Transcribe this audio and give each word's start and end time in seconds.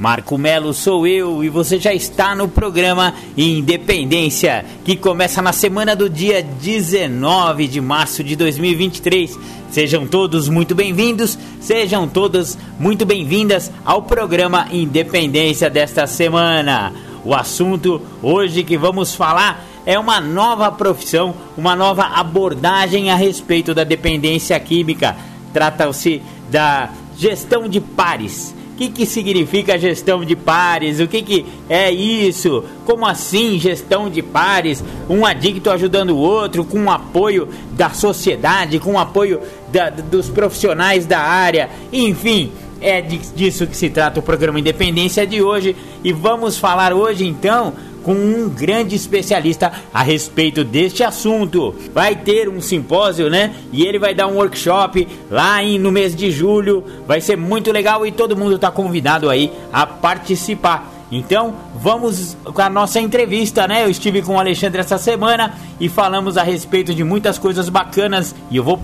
Marco 0.00 0.38
Melo 0.38 0.72
sou 0.72 1.06
eu 1.06 1.44
e 1.44 1.50
você 1.50 1.78
já 1.78 1.92
está 1.92 2.34
no 2.34 2.48
programa 2.48 3.12
Independência, 3.36 4.64
que 4.82 4.96
começa 4.96 5.42
na 5.42 5.52
semana 5.52 5.94
do 5.94 6.08
dia 6.08 6.42
19 6.42 7.68
de 7.68 7.82
março 7.82 8.24
de 8.24 8.34
2023. 8.34 9.38
Sejam 9.70 10.06
todos 10.06 10.48
muito 10.48 10.74
bem-vindos, 10.74 11.38
sejam 11.60 12.08
todas 12.08 12.56
muito 12.78 13.04
bem-vindas 13.04 13.70
ao 13.84 14.00
programa 14.00 14.68
Independência 14.72 15.68
desta 15.68 16.06
semana. 16.06 16.94
O 17.22 17.34
assunto 17.34 18.00
hoje 18.22 18.64
que 18.64 18.78
vamos 18.78 19.14
falar 19.14 19.66
é 19.84 19.98
uma 19.98 20.18
nova 20.18 20.72
profissão, 20.72 21.34
uma 21.58 21.76
nova 21.76 22.04
abordagem 22.04 23.10
a 23.10 23.16
respeito 23.16 23.74
da 23.74 23.84
dependência 23.84 24.58
química. 24.58 25.14
Trata-se 25.52 26.22
da 26.50 26.88
gestão 27.18 27.68
de 27.68 27.82
pares 27.82 28.58
que, 28.80 28.88
que 28.88 29.04
significa 29.04 29.78
gestão 29.78 30.24
de 30.24 30.34
pares? 30.34 31.00
O 31.00 31.06
que, 31.06 31.20
que 31.20 31.46
é 31.68 31.90
isso? 31.90 32.64
Como 32.86 33.04
assim 33.06 33.58
gestão 33.58 34.08
de 34.08 34.22
pares? 34.22 34.82
Um 35.06 35.26
adicto 35.26 35.70
ajudando 35.70 36.10
o 36.10 36.16
outro 36.16 36.64
com 36.64 36.84
o 36.84 36.90
apoio 36.90 37.46
da 37.72 37.90
sociedade, 37.90 38.78
com 38.78 38.94
o 38.94 38.98
apoio 38.98 39.38
da, 39.70 39.90
dos 39.90 40.30
profissionais 40.30 41.04
da 41.04 41.18
área, 41.18 41.68
enfim. 41.92 42.52
É 42.80 43.02
disso 43.02 43.66
que 43.66 43.76
se 43.76 43.90
trata 43.90 44.20
o 44.20 44.22
programa 44.22 44.58
Independência 44.58 45.26
de 45.26 45.42
hoje 45.42 45.76
e 46.02 46.14
vamos 46.14 46.56
falar 46.56 46.94
hoje 46.94 47.26
então 47.26 47.74
com 48.10 48.14
um 48.14 48.48
grande 48.48 48.96
especialista 48.96 49.70
a 49.94 50.02
respeito 50.02 50.64
deste 50.64 51.04
assunto. 51.04 51.72
Vai 51.94 52.16
ter 52.16 52.48
um 52.48 52.60
simpósio, 52.60 53.30
né? 53.30 53.54
E 53.72 53.84
ele 53.84 54.00
vai 54.00 54.12
dar 54.12 54.26
um 54.26 54.34
workshop 54.34 55.06
lá 55.30 55.62
em, 55.62 55.78
no 55.78 55.92
mês 55.92 56.16
de 56.16 56.28
julho. 56.28 56.82
Vai 57.06 57.20
ser 57.20 57.36
muito 57.36 57.70
legal 57.70 58.04
e 58.04 58.10
todo 58.10 58.36
mundo 58.36 58.56
está 58.56 58.68
convidado 58.68 59.30
aí 59.30 59.52
a 59.72 59.86
participar. 59.86 60.92
Então, 61.12 61.54
vamos 61.76 62.36
com 62.42 62.60
a 62.60 62.68
nossa 62.68 62.98
entrevista, 62.98 63.68
né? 63.68 63.84
Eu 63.84 63.90
estive 63.90 64.22
com 64.22 64.34
o 64.34 64.40
Alexandre 64.40 64.80
essa 64.80 64.98
semana 64.98 65.54
e 65.78 65.88
falamos 65.88 66.36
a 66.36 66.42
respeito 66.42 66.92
de 66.92 67.04
muitas 67.04 67.38
coisas 67.38 67.68
bacanas 67.68 68.34
e 68.50 68.56
eu 68.56 68.64
vou 68.64 68.80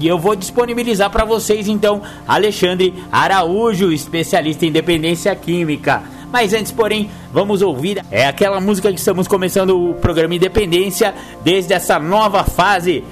e 0.00 0.06
eu 0.06 0.18
vou 0.18 0.34
disponibilizar 0.34 1.10
para 1.10 1.24
vocês 1.24 1.68
então 1.68 2.00
Alexandre 2.26 2.94
Araújo, 3.10 3.92
especialista 3.92 4.64
em 4.64 4.70
dependência 4.72 5.34
química. 5.34 6.02
Mas 6.32 6.54
antes, 6.54 6.72
porém, 6.72 7.10
vamos 7.30 7.60
ouvir 7.60 8.02
é 8.10 8.26
aquela 8.26 8.58
música 8.58 8.90
que 8.90 8.98
estamos 8.98 9.28
começando 9.28 9.78
o 9.78 9.94
programa 9.94 10.34
Independência 10.34 11.14
desde 11.44 11.74
essa 11.74 11.98
nova 11.98 12.42
fase 12.42 13.04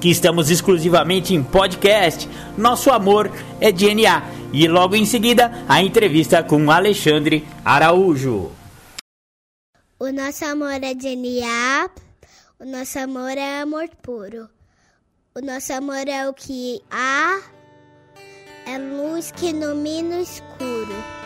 que 0.00 0.10
estamos 0.10 0.50
exclusivamente 0.50 1.32
em 1.32 1.44
podcast. 1.44 2.28
Nosso 2.58 2.90
amor 2.90 3.30
é 3.60 3.70
DNA. 3.70 4.20
E 4.52 4.66
logo 4.66 4.96
em 4.96 5.06
seguida, 5.06 5.64
a 5.68 5.80
entrevista 5.80 6.42
com 6.42 6.68
Alexandre 6.68 7.46
Araújo. 7.64 8.50
O 10.00 10.10
nosso 10.10 10.44
amor 10.44 10.82
é 10.82 10.92
DNA. 10.92 11.88
O 12.58 12.64
nosso 12.64 12.98
amor 12.98 13.38
é 13.38 13.60
amor 13.60 13.88
puro. 14.02 14.48
O 15.36 15.40
nosso 15.40 15.72
amor 15.72 16.08
é 16.08 16.28
o 16.28 16.34
que 16.34 16.80
há, 16.90 17.40
é 18.66 18.78
luz 18.78 19.30
que 19.30 19.50
ilumina 19.50 20.16
o 20.16 20.22
escuro. 20.22 21.25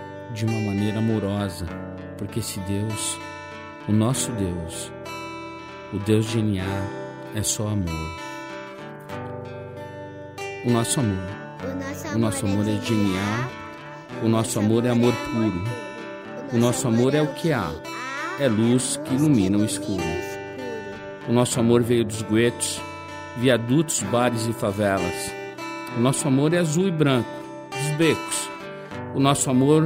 de 0.33 0.45
uma 0.45 0.59
maneira 0.59 0.99
amorosa, 0.99 1.65
porque 2.17 2.39
esse 2.39 2.59
Deus, 2.61 3.17
o 3.87 3.91
nosso 3.91 4.31
Deus, 4.33 4.91
o 5.93 5.99
Deus 5.99 6.25
de 6.27 6.41
NA, 6.41 6.63
é 7.35 7.43
só 7.43 7.67
amor. 7.67 8.19
O 10.65 10.71
nosso 10.71 10.99
amor. 10.99 11.41
O 12.13 12.17
nosso 12.17 12.45
amor 12.45 12.67
é 12.67 12.79
genial. 12.81 13.49
O 14.23 14.27
nosso 14.27 14.59
amor 14.59 14.85
é 14.85 14.89
amor 14.89 15.13
puro. 15.13 15.63
O 16.53 16.57
nosso 16.57 16.87
amor 16.87 17.15
é 17.15 17.21
o 17.21 17.33
que 17.33 17.51
há. 17.51 17.71
É 18.39 18.47
luz 18.47 18.99
que 19.03 19.13
ilumina 19.13 19.57
o 19.57 19.65
escuro. 19.65 20.03
O 21.27 21.33
nosso 21.33 21.59
amor 21.59 21.81
veio 21.81 22.05
dos 22.05 22.21
guetos, 22.21 22.81
viadutos, 23.37 24.01
bares 24.03 24.47
e 24.47 24.53
favelas. 24.53 25.31
O 25.97 25.99
nosso 25.99 26.27
amor 26.27 26.53
é 26.53 26.59
azul 26.59 26.87
e 26.87 26.91
branco, 26.91 27.29
dos 27.69 27.97
becos. 27.97 28.49
O 29.13 29.19
nosso 29.19 29.49
amor 29.49 29.85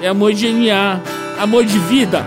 é 0.00 0.08
amor 0.08 0.32
genial, 0.32 1.00
amor 1.38 1.64
de 1.64 1.78
vida. 1.78 2.24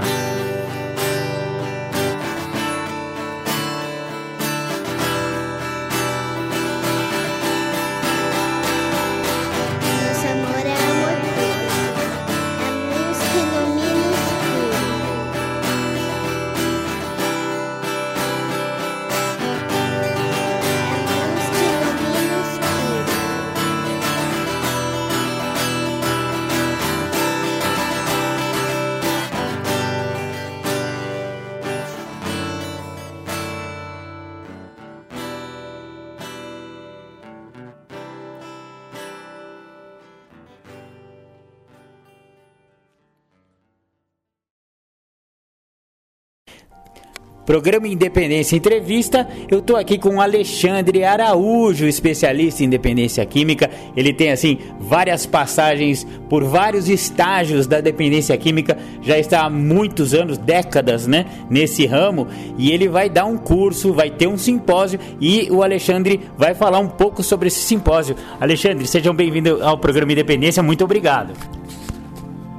Programa 47.48 47.88
Independência 47.88 48.58
Entrevista. 48.58 49.26
Eu 49.50 49.60
estou 49.60 49.78
aqui 49.78 49.98
com 49.98 50.20
Alexandre 50.20 51.06
Araújo, 51.06 51.88
especialista 51.88 52.62
em 52.62 52.68
dependência 52.68 53.26
química. 53.26 53.72
Ele 53.96 54.12
tem 54.12 54.32
assim 54.32 54.58
várias 54.82 55.26
passagens 55.26 56.06
por 56.30 56.44
vários 56.44 56.90
estágios 56.90 57.66
da 57.66 57.80
dependência 57.80 58.36
química. 58.36 58.78
Já 59.02 59.18
está 59.18 59.46
há 59.46 59.50
muitos 59.50 60.14
anos, 60.14 60.38
décadas, 60.38 61.08
né, 61.08 61.26
nesse 61.50 61.86
ramo. 61.86 62.28
E 62.58 62.70
ele 62.70 62.90
vai 62.90 63.10
dar 63.10 63.24
um 63.24 63.38
curso, 63.38 63.94
vai 63.94 64.10
ter 64.10 64.28
um 64.28 64.38
simpósio 64.38 65.00
e 65.22 65.48
o 65.50 65.64
Alexandre 65.64 66.20
vai 66.38 66.54
falar 66.54 66.80
um 66.80 66.90
pouco 66.90 67.24
sobre 67.24 67.48
esse 67.48 67.62
simpósio. 67.62 68.18
Alexandre, 68.42 68.86
sejam 68.86 69.16
bem-vindos 69.16 69.62
ao 69.62 69.78
programa 69.78 70.12
Independência. 70.12 70.62
Muito 70.62 70.84
obrigado. 70.84 71.32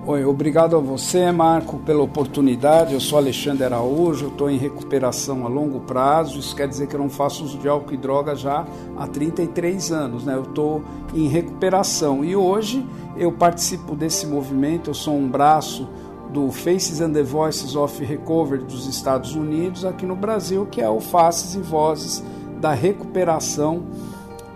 Oi, 0.09 0.25
obrigado 0.25 0.75
a 0.75 0.79
você, 0.79 1.31
Marco, 1.31 1.81
pela 1.81 2.03
oportunidade. 2.03 2.95
Eu 2.95 3.01
sou 3.01 3.19
Alexandre 3.19 3.65
Araújo, 3.65 4.29
estou 4.29 4.49
em 4.49 4.57
recuperação 4.57 5.45
a 5.45 5.51
longo 5.51 5.81
prazo. 5.81 6.39
Isso 6.39 6.57
quer 6.57 6.67
dizer 6.67 6.87
que 6.87 6.97
eu 6.97 7.01
não 7.01 7.11
faço 7.11 7.45
uso 7.45 7.59
de 7.59 7.69
álcool 7.69 7.93
e 7.93 7.97
droga 7.99 8.35
já 8.35 8.67
há 8.97 9.07
33 9.07 9.93
anos, 9.93 10.25
né? 10.25 10.35
Eu 10.35 10.45
estou 10.45 10.83
em 11.13 11.29
recuperação 11.29 12.25
e 12.25 12.35
hoje 12.35 12.89
eu 13.19 13.31
participo 13.33 13.95
desse 13.95 14.27
movimento. 14.27 14.89
Eu 14.89 14.95
sou 14.95 15.15
um 15.15 15.29
braço 15.29 15.87
do 16.33 16.51
Faces 16.51 17.03
and 17.03 17.13
the 17.13 17.23
Voices 17.23 17.77
of 17.77 18.03
Recovery 18.03 18.65
dos 18.65 18.87
Estados 18.87 19.35
Unidos 19.35 19.85
aqui 19.85 20.07
no 20.07 20.17
Brasil, 20.17 20.65
que 20.71 20.81
é 20.81 20.89
o 20.89 21.01
Faces 21.01 21.55
e 21.55 21.61
Vozes 21.61 22.25
da 22.59 22.73
Recuperação 22.73 23.83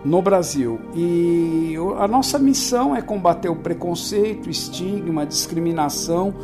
no 0.04 0.20
Brasil. 0.20 0.80
E 0.94 1.74
a 1.98 2.08
nossa 2.08 2.38
missão 2.38 2.94
é 2.94 3.02
combater 3.02 3.48
o 3.48 3.56
preconceito, 3.56 4.50
estigma, 4.50 5.24
discriminação 5.24 6.34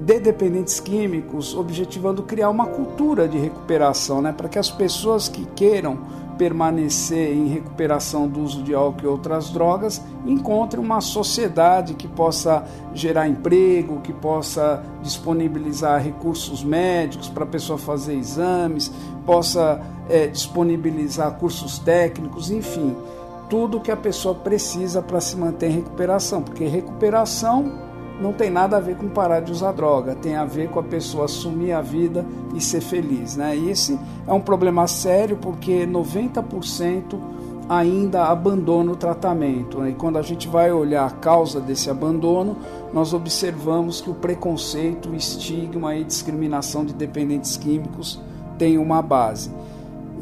de 0.00 0.18
dependentes 0.18 0.80
químicos, 0.80 1.54
objetivando 1.54 2.22
criar 2.22 2.48
uma 2.48 2.66
cultura 2.66 3.28
de 3.28 3.38
recuperação, 3.38 4.22
né, 4.22 4.32
para 4.32 4.48
que 4.48 4.58
as 4.58 4.70
pessoas 4.70 5.28
que 5.28 5.44
queiram 5.54 5.98
permanecer 6.40 7.36
em 7.36 7.48
recuperação 7.48 8.26
do 8.26 8.40
uso 8.40 8.62
de 8.62 8.72
álcool 8.74 9.04
e 9.04 9.06
outras 9.06 9.50
drogas 9.50 10.00
encontrem 10.24 10.82
uma 10.82 11.02
sociedade 11.02 11.92
que 11.92 12.08
possa 12.08 12.64
gerar 12.94 13.28
emprego, 13.28 14.00
que 14.00 14.10
possa 14.10 14.82
disponibilizar 15.02 16.02
recursos 16.02 16.64
médicos 16.64 17.28
para 17.28 17.44
a 17.44 17.46
pessoa 17.46 17.78
fazer 17.78 18.14
exames, 18.14 18.90
possa 19.26 19.82
é, 20.08 20.28
disponibilizar 20.28 21.30
cursos 21.32 21.78
técnicos, 21.78 22.50
enfim, 22.50 22.96
tudo 23.50 23.78
que 23.78 23.90
a 23.90 23.96
pessoa 23.96 24.34
precisa 24.34 25.02
para 25.02 25.20
se 25.20 25.36
manter 25.36 25.66
em 25.66 25.74
recuperação, 25.74 26.40
porque 26.40 26.64
recuperação 26.64 27.89
não 28.20 28.32
tem 28.32 28.50
nada 28.50 28.76
a 28.76 28.80
ver 28.80 28.96
com 28.96 29.08
parar 29.08 29.40
de 29.40 29.50
usar 29.50 29.72
droga, 29.72 30.14
tem 30.14 30.36
a 30.36 30.44
ver 30.44 30.68
com 30.68 30.78
a 30.78 30.82
pessoa 30.82 31.24
assumir 31.24 31.72
a 31.72 31.80
vida 31.80 32.24
e 32.54 32.60
ser 32.60 32.80
feliz. 32.80 33.36
Né? 33.36 33.56
Esse 33.56 33.98
é 34.26 34.32
um 34.32 34.40
problema 34.40 34.86
sério 34.86 35.38
porque 35.40 35.86
90% 35.86 37.18
ainda 37.68 38.24
abandona 38.24 38.92
o 38.92 38.96
tratamento. 38.96 39.78
Né? 39.78 39.90
E 39.90 39.94
quando 39.94 40.18
a 40.18 40.22
gente 40.22 40.48
vai 40.48 40.70
olhar 40.72 41.06
a 41.06 41.10
causa 41.10 41.60
desse 41.60 41.88
abandono, 41.88 42.56
nós 42.92 43.14
observamos 43.14 44.00
que 44.00 44.10
o 44.10 44.14
preconceito, 44.14 45.10
o 45.10 45.14
estigma 45.14 45.94
e 45.94 46.04
discriminação 46.04 46.84
de 46.84 46.92
dependentes 46.92 47.56
químicos 47.56 48.20
tem 48.58 48.76
uma 48.76 49.00
base. 49.00 49.50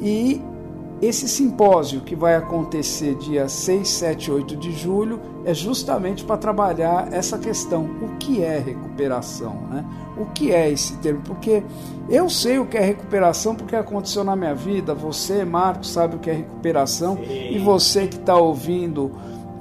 E 0.01 0.41
esse 1.01 1.29
simpósio 1.29 2.01
que 2.01 2.15
vai 2.15 2.35
acontecer 2.35 3.15
dia 3.15 3.49
6, 3.49 3.89
7 3.89 4.27
e 4.27 4.31
8 4.33 4.56
de 4.56 4.73
julho 4.73 5.21
é 5.49 5.55
justamente 5.55 6.25
para 6.25 6.37
trabalhar 6.37 7.09
essa 7.11 7.39
questão: 7.39 7.85
o 8.03 8.19
que 8.19 8.45
é 8.45 8.59
recuperação? 8.59 9.55
Né? 9.71 9.83
O 10.19 10.27
que 10.27 10.53
é 10.53 10.71
esse 10.71 10.95
termo? 10.99 11.23
Porque 11.25 11.62
eu 12.11 12.29
sei 12.29 12.59
o 12.59 12.67
que 12.67 12.77
é 12.77 12.83
recuperação 12.83 13.55
porque 13.55 13.75
aconteceu 13.75 14.23
na 14.23 14.37
minha 14.37 14.55
vida, 14.55 14.95
você, 14.95 15.47
Marcos, 15.47 15.91
sabe 15.91 16.17
o 16.17 16.19
que 16.19 16.29
é 16.29 16.35
recuperação, 16.35 17.17
Sim. 17.17 17.53
e 17.53 17.59
você 17.59 18.06
que 18.06 18.17
está 18.17 18.37
ouvindo, 18.37 19.11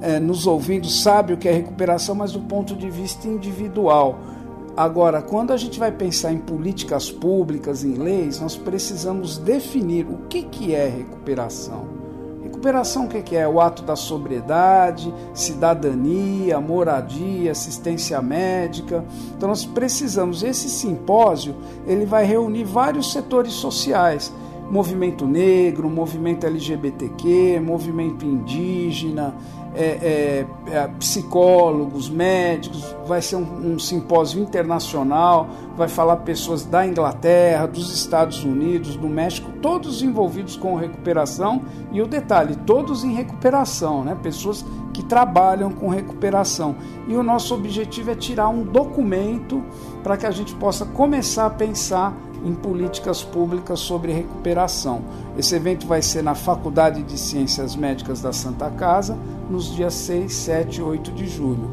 é, 0.02 0.20
nos 0.20 0.46
ouvindo, 0.46 0.86
sabe 0.88 1.32
o 1.32 1.38
que 1.38 1.48
é 1.48 1.52
recuperação, 1.52 2.14
mas 2.14 2.32
do 2.32 2.40
ponto 2.40 2.76
de 2.76 2.90
vista 2.90 3.26
individual. 3.26 4.18
Agora, 4.76 5.22
quando 5.22 5.52
a 5.52 5.56
gente 5.56 5.78
vai 5.78 5.90
pensar 5.90 6.32
em 6.32 6.38
políticas 6.38 7.10
públicas, 7.10 7.82
em 7.82 7.94
leis, 7.94 8.40
nós 8.40 8.56
precisamos 8.56 9.38
definir 9.38 10.06
o 10.06 10.28
que, 10.28 10.42
que 10.42 10.74
é 10.74 10.86
recuperação. 10.86 11.97
Recuperação 12.58 13.04
o 13.04 13.08
que, 13.08 13.22
que 13.22 13.36
é? 13.36 13.46
O 13.46 13.60
ato 13.60 13.84
da 13.84 13.94
sobriedade, 13.94 15.14
cidadania, 15.32 16.60
moradia, 16.60 17.52
assistência 17.52 18.20
médica. 18.20 19.04
Então 19.36 19.48
nós 19.48 19.64
precisamos, 19.64 20.42
esse 20.42 20.68
simpósio, 20.68 21.54
ele 21.86 22.04
vai 22.04 22.24
reunir 22.24 22.64
vários 22.64 23.12
setores 23.12 23.52
sociais 23.52 24.32
movimento 24.68 25.26
negro, 25.26 25.88
movimento 25.88 26.46
LGBTQ, 26.46 27.60
movimento 27.60 28.26
indígena, 28.26 29.34
é, 29.74 29.84
é, 29.84 30.46
é, 30.72 30.88
psicólogos, 30.98 32.08
médicos, 32.08 32.94
vai 33.06 33.22
ser 33.22 33.36
um, 33.36 33.74
um, 33.74 33.78
simpósio 33.78 34.40
internacional, 34.40 35.48
vai 35.76 35.88
falar 35.88 36.16
pessoas 36.18 36.64
da 36.64 36.86
Inglaterra, 36.86 37.66
dos 37.66 37.94
Estados 37.94 38.42
Unidos, 38.42 38.96
do 38.96 39.08
México, 39.08 39.50
todos 39.62 40.02
envolvidos 40.02 40.56
com 40.56 40.74
recuperação 40.74 41.62
e 41.92 42.02
o 42.02 42.06
detalhe, 42.06 42.56
todos 42.66 43.04
em 43.04 43.12
recuperação, 43.12 44.04
né? 44.04 44.16
pessoas 44.22 44.64
que 44.92 45.02
trabalham 45.04 45.70
com 45.70 45.88
recuperação. 45.88 46.74
E 47.06 47.14
o 47.14 47.22
nosso 47.22 47.54
objetivo 47.54 48.10
é 48.10 48.14
tirar 48.14 48.48
um 48.48 48.64
documento 48.64 49.62
para 50.02 50.16
que 50.16 50.26
a 50.26 50.30
gente 50.30 50.54
possa 50.54 50.84
começar 50.84 51.46
a 51.46 51.50
pensar 51.50 52.16
em 52.44 52.54
políticas 52.54 53.22
públicas 53.22 53.80
sobre 53.80 54.12
recuperação. 54.12 55.02
Esse 55.36 55.54
evento 55.54 55.86
vai 55.86 56.02
ser 56.02 56.22
na 56.22 56.34
Faculdade 56.34 57.02
de 57.02 57.18
Ciências 57.18 57.76
Médicas 57.76 58.20
da 58.20 58.32
Santa 58.32 58.70
Casa, 58.70 59.16
nos 59.50 59.74
dias 59.74 59.94
6, 59.94 60.32
7 60.32 60.76
e 60.78 60.82
8 60.82 61.12
de 61.12 61.26
julho. 61.26 61.70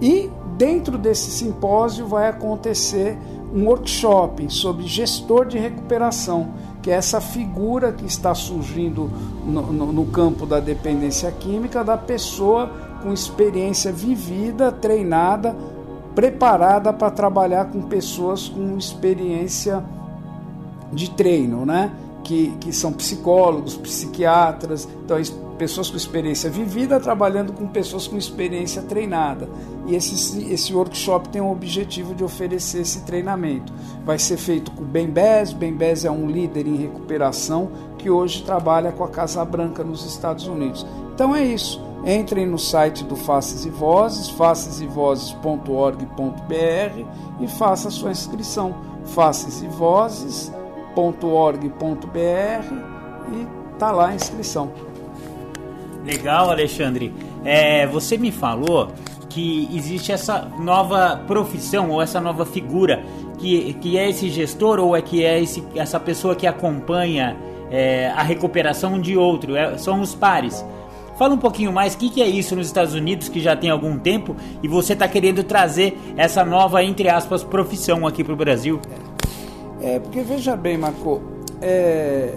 E 0.00 0.30
dentro 0.56 0.96
desse 0.96 1.30
simpósio 1.30 2.06
vai 2.06 2.28
acontecer 2.28 3.16
um 3.52 3.66
workshop 3.66 4.52
sobre 4.52 4.86
gestor 4.86 5.46
de 5.46 5.58
recuperação, 5.58 6.50
que 6.82 6.90
é 6.90 6.94
essa 6.94 7.20
figura 7.20 7.92
que 7.92 8.04
está 8.04 8.34
surgindo 8.34 9.10
no, 9.44 9.72
no, 9.72 9.92
no 9.92 10.06
campo 10.06 10.46
da 10.46 10.60
dependência 10.60 11.30
química 11.32 11.82
da 11.82 11.96
pessoa 11.96 12.70
com 13.02 13.12
experiência 13.12 13.92
vivida, 13.92 14.70
treinada, 14.70 15.56
preparada 16.14 16.92
para 16.92 17.10
trabalhar 17.10 17.66
com 17.66 17.82
pessoas 17.82 18.48
com 18.48 18.76
experiência 18.76 19.82
de 20.92 21.10
treino, 21.10 21.64
né? 21.64 21.92
Que, 22.24 22.52
que 22.60 22.72
são 22.72 22.92
psicólogos, 22.92 23.76
psiquiatras, 23.76 24.88
então 25.04 25.16
pessoas 25.58 25.90
com 25.90 25.96
experiência 25.96 26.48
vivida 26.48 27.00
trabalhando 27.00 27.52
com 27.52 27.66
pessoas 27.66 28.06
com 28.06 28.16
experiência 28.16 28.80
treinada. 28.82 29.48
E 29.86 29.94
esse, 29.94 30.52
esse 30.52 30.72
workshop 30.72 31.28
tem 31.28 31.42
o 31.42 31.50
objetivo 31.50 32.14
de 32.14 32.22
oferecer 32.22 32.82
esse 32.82 33.02
treinamento. 33.02 33.72
Vai 34.04 34.18
ser 34.18 34.36
feito 34.36 34.70
com 34.70 34.82
o. 34.82 34.86
Ben 34.86 35.08
Bez 35.08 36.04
é 36.04 36.10
um 36.10 36.30
líder 36.30 36.66
em 36.66 36.76
recuperação 36.76 37.70
que 37.98 38.08
hoje 38.08 38.44
trabalha 38.44 38.92
com 38.92 39.02
a 39.02 39.08
Casa 39.08 39.44
Branca 39.44 39.82
nos 39.82 40.06
Estados 40.06 40.46
Unidos. 40.46 40.86
Então 41.12 41.34
é 41.34 41.44
isso. 41.44 41.82
entrem 42.06 42.46
no 42.46 42.58
site 42.58 43.02
do 43.02 43.16
Faces 43.16 43.64
e 43.64 43.70
Vozes, 43.70 44.28
facesevozes.org.br 44.30 47.04
e 47.40 47.48
faça 47.48 47.90
sua 47.90 48.12
inscrição. 48.12 48.76
facesevozes.org.br 49.04 50.54
e 50.54 50.57
tá 53.78 53.90
lá 53.90 54.08
a 54.08 54.14
inscrição. 54.14 54.72
Legal, 56.04 56.50
Alexandre. 56.50 57.12
É, 57.44 57.86
você 57.86 58.16
me 58.16 58.32
falou 58.32 58.88
que 59.28 59.68
existe 59.72 60.10
essa 60.10 60.50
nova 60.58 61.22
profissão 61.26 61.90
ou 61.90 62.02
essa 62.02 62.20
nova 62.20 62.44
figura 62.44 63.04
que, 63.38 63.74
que 63.74 63.96
é 63.98 64.08
esse 64.08 64.28
gestor 64.28 64.80
ou 64.80 64.96
é 64.96 65.02
que 65.02 65.24
é 65.24 65.40
esse, 65.40 65.62
essa 65.74 66.00
pessoa 66.00 66.34
que 66.34 66.46
acompanha 66.46 67.36
é, 67.70 68.08
a 68.16 68.22
recuperação 68.22 69.00
de 69.00 69.16
outro, 69.16 69.54
é, 69.56 69.78
são 69.78 70.00
os 70.00 70.14
pares. 70.14 70.64
Fala 71.18 71.34
um 71.34 71.38
pouquinho 71.38 71.72
mais, 71.72 71.94
o 71.94 71.98
que, 71.98 72.10
que, 72.10 72.22
é 72.22 72.28
isso 72.28 72.54
nos 72.54 72.68
Estados 72.68 72.94
Unidos 72.94 73.28
que 73.28 73.40
já 73.40 73.56
tem 73.56 73.70
algum 73.70 73.98
tempo 73.98 74.36
e 74.62 74.68
você 74.68 74.92
está 74.92 75.08
querendo 75.08 75.42
trazer 75.42 75.98
essa 76.16 76.44
nova, 76.44 76.82
entre 76.82 77.08
aspas, 77.08 77.42
profissão 77.42 78.06
aqui 78.06 78.22
para 78.22 78.32
o 78.32 78.36
Brasil? 78.36 78.80
É, 79.80 79.98
porque 79.98 80.20
veja 80.22 80.56
bem, 80.56 80.76
Marco, 80.76 81.20
é, 81.60 82.36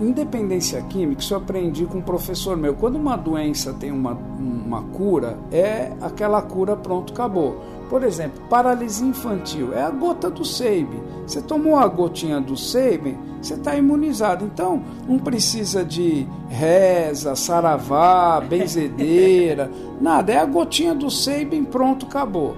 independência 0.00 0.80
química, 0.82 1.20
isso 1.20 1.34
eu 1.34 1.38
aprendi 1.38 1.86
com 1.86 1.98
um 1.98 2.02
professor 2.02 2.56
meu. 2.56 2.74
Quando 2.74 2.96
uma 2.96 3.16
doença 3.16 3.72
tem 3.72 3.90
uma, 3.90 4.12
uma 4.12 4.82
cura, 4.82 5.38
é 5.52 5.92
aquela 6.00 6.42
cura, 6.42 6.76
pronto, 6.76 7.12
acabou. 7.12 7.60
Por 7.88 8.02
exemplo, 8.02 8.42
paralisia 8.50 9.06
infantil 9.06 9.72
é 9.72 9.82
a 9.82 9.90
gota 9.90 10.28
do 10.28 10.44
Seibe. 10.44 11.00
Você 11.26 11.40
tomou 11.40 11.76
a 11.76 11.86
gotinha 11.86 12.40
do 12.40 12.56
Seibe, 12.56 13.16
você 13.40 13.54
está 13.54 13.76
imunizado. 13.76 14.44
Então, 14.44 14.82
não 15.08 15.18
precisa 15.18 15.84
de 15.84 16.26
reza, 16.48 17.34
saravá, 17.34 18.40
benzedeira, 18.40 19.70
nada. 20.00 20.32
É 20.32 20.38
a 20.38 20.44
gotinha 20.44 20.94
do 20.94 21.10
Seibe, 21.10 21.60
pronto, 21.62 22.04
acabou. 22.06 22.54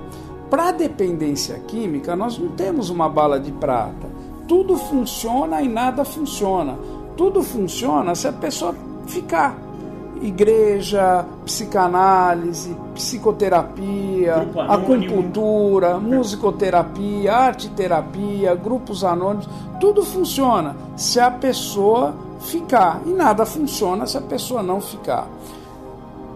Para 0.50 0.72
dependência 0.72 1.60
química, 1.60 2.16
nós 2.16 2.36
não 2.36 2.48
temos 2.48 2.90
uma 2.90 3.08
bala 3.08 3.38
de 3.38 3.52
prata. 3.52 4.08
Tudo 4.48 4.76
funciona 4.76 5.62
e 5.62 5.68
nada 5.68 6.04
funciona. 6.04 6.76
Tudo 7.16 7.40
funciona 7.40 8.16
se 8.16 8.26
a 8.26 8.32
pessoa 8.32 8.74
ficar 9.06 9.56
igreja, 10.20 11.24
psicanálise, 11.44 12.76
psicoterapia, 12.94 14.48
acupuntura, 14.68 15.98
musicoterapia, 15.98 17.32
arte-terapia, 17.32 18.54
grupos 18.54 19.04
anônimos, 19.04 19.48
tudo 19.80 20.04
funciona 20.04 20.76
se 20.96 21.18
a 21.18 21.30
pessoa 21.30 22.14
ficar 22.40 23.00
e 23.06 23.10
nada 23.10 23.46
funciona 23.46 24.06
se 24.06 24.18
a 24.18 24.20
pessoa 24.20 24.62
não 24.62 24.80
ficar. 24.80 25.28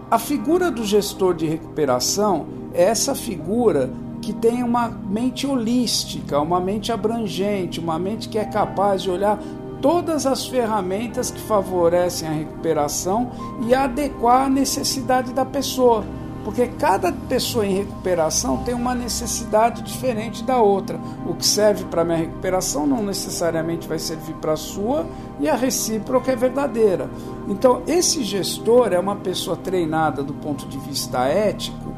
A 0.09 0.17
figura 0.17 0.71
do 0.71 0.83
gestor 0.83 1.33
de 1.33 1.45
recuperação 1.45 2.45
é 2.73 2.83
essa 2.83 3.13
figura 3.13 3.89
que 4.25 4.33
tem 4.33 4.63
uma 4.63 4.87
mente 4.89 5.45
holística, 5.45 6.41
uma 6.41 6.59
mente 6.59 6.91
abrangente, 6.91 7.79
uma 7.79 7.99
mente 7.99 8.27
que 8.27 8.39
é 8.39 8.43
capaz 8.43 9.03
de 9.03 9.11
olhar 9.11 9.37
todas 9.79 10.25
as 10.25 10.47
ferramentas 10.47 11.29
que 11.29 11.39
favorecem 11.41 12.27
a 12.27 12.31
recuperação 12.31 13.29
e 13.67 13.75
adequar 13.75 14.47
a 14.47 14.49
necessidade 14.49 15.31
da 15.31 15.45
pessoa. 15.45 16.03
Porque 16.43 16.65
cada 16.65 17.11
pessoa 17.11 17.67
em 17.67 17.75
recuperação 17.75 18.63
tem 18.63 18.73
uma 18.73 18.95
necessidade 18.95 19.83
diferente 19.83 20.43
da 20.43 20.57
outra. 20.57 20.99
O 21.27 21.35
que 21.35 21.45
serve 21.45 21.85
para 21.85 22.03
minha 22.03 22.17
recuperação 22.17 22.87
não 22.87 23.03
necessariamente 23.03 23.87
vai 23.87 23.99
servir 23.99 24.33
para 24.37 24.53
a 24.53 24.57
sua, 24.57 25.05
e 25.39 25.47
a 25.47 25.55
recíproca 25.55 26.31
é 26.31 26.35
verdadeira. 26.35 27.07
Então, 27.47 27.83
esse 27.85 28.23
gestor 28.23 28.91
é 28.91 28.99
uma 28.99 29.17
pessoa 29.17 29.55
treinada 29.55 30.23
do 30.23 30.33
ponto 30.33 30.67
de 30.67 30.79
vista 30.79 31.25
ético 31.25 31.94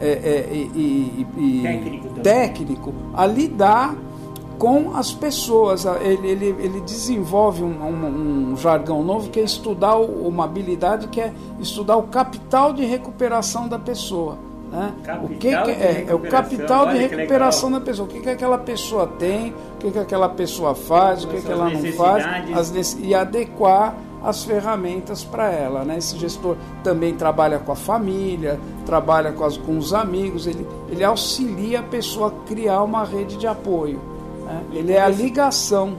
é, 0.00 0.08
é, 0.08 0.48
e, 0.52 1.26
e, 1.36 1.62
técnico, 1.62 2.20
técnico 2.20 2.94
a 3.14 3.26
lidar 3.26 3.94
com 4.58 4.94
as 4.94 5.12
pessoas. 5.12 5.84
Ele, 5.84 6.28
ele, 6.28 6.46
ele 6.58 6.80
desenvolve 6.80 7.62
um, 7.62 7.82
um, 7.82 8.52
um, 8.52 8.56
jargão 8.56 9.02
novo 9.02 9.30
que 9.30 9.40
é 9.40 9.42
estudar 9.42 9.96
uma 9.96 10.44
habilidade 10.44 11.08
que 11.08 11.20
é 11.20 11.32
estudar 11.60 11.96
o 11.96 12.04
capital 12.04 12.72
de 12.72 12.84
recuperação 12.84 13.68
da 13.68 13.78
pessoa. 13.78 14.38
Né? 14.70 14.92
o 15.24 15.28
que, 15.30 15.48
que 15.48 15.48
é, 15.48 16.06
é, 16.08 16.14
o 16.14 16.20
capital 16.20 16.86
de 16.90 16.98
recuperação 16.98 17.72
da 17.72 17.80
pessoa. 17.80 18.06
O 18.06 18.10
que, 18.10 18.20
que 18.20 18.30
aquela 18.30 18.58
pessoa 18.58 19.06
tem, 19.06 19.50
o 19.50 19.78
que, 19.80 19.90
que 19.90 19.98
aquela 19.98 20.28
pessoa 20.28 20.76
faz, 20.76 21.24
o 21.24 21.28
que, 21.28 21.40
que 21.40 21.50
ela 21.50 21.68
não 21.68 21.82
faz, 21.92 22.24
as, 22.54 22.96
e 23.00 23.12
adequar 23.12 23.96
as 24.22 24.44
ferramentas 24.44 25.24
para 25.24 25.50
ela. 25.50 25.84
Né? 25.84 25.98
Esse 25.98 26.16
gestor 26.18 26.56
também 26.82 27.14
trabalha 27.14 27.58
com 27.58 27.72
a 27.72 27.76
família, 27.76 28.58
trabalha 28.84 29.32
com, 29.32 29.44
as, 29.44 29.56
com 29.56 29.78
os 29.78 29.92
amigos, 29.92 30.46
ele, 30.46 30.66
ele 30.88 31.04
auxilia 31.04 31.80
a 31.80 31.82
pessoa 31.82 32.28
a 32.28 32.48
criar 32.48 32.82
uma 32.82 33.04
rede 33.04 33.36
de 33.36 33.46
apoio. 33.46 34.00
Né? 34.44 34.62
Ele 34.72 34.92
é 34.92 35.00
a 35.00 35.08
ligação. 35.08 35.96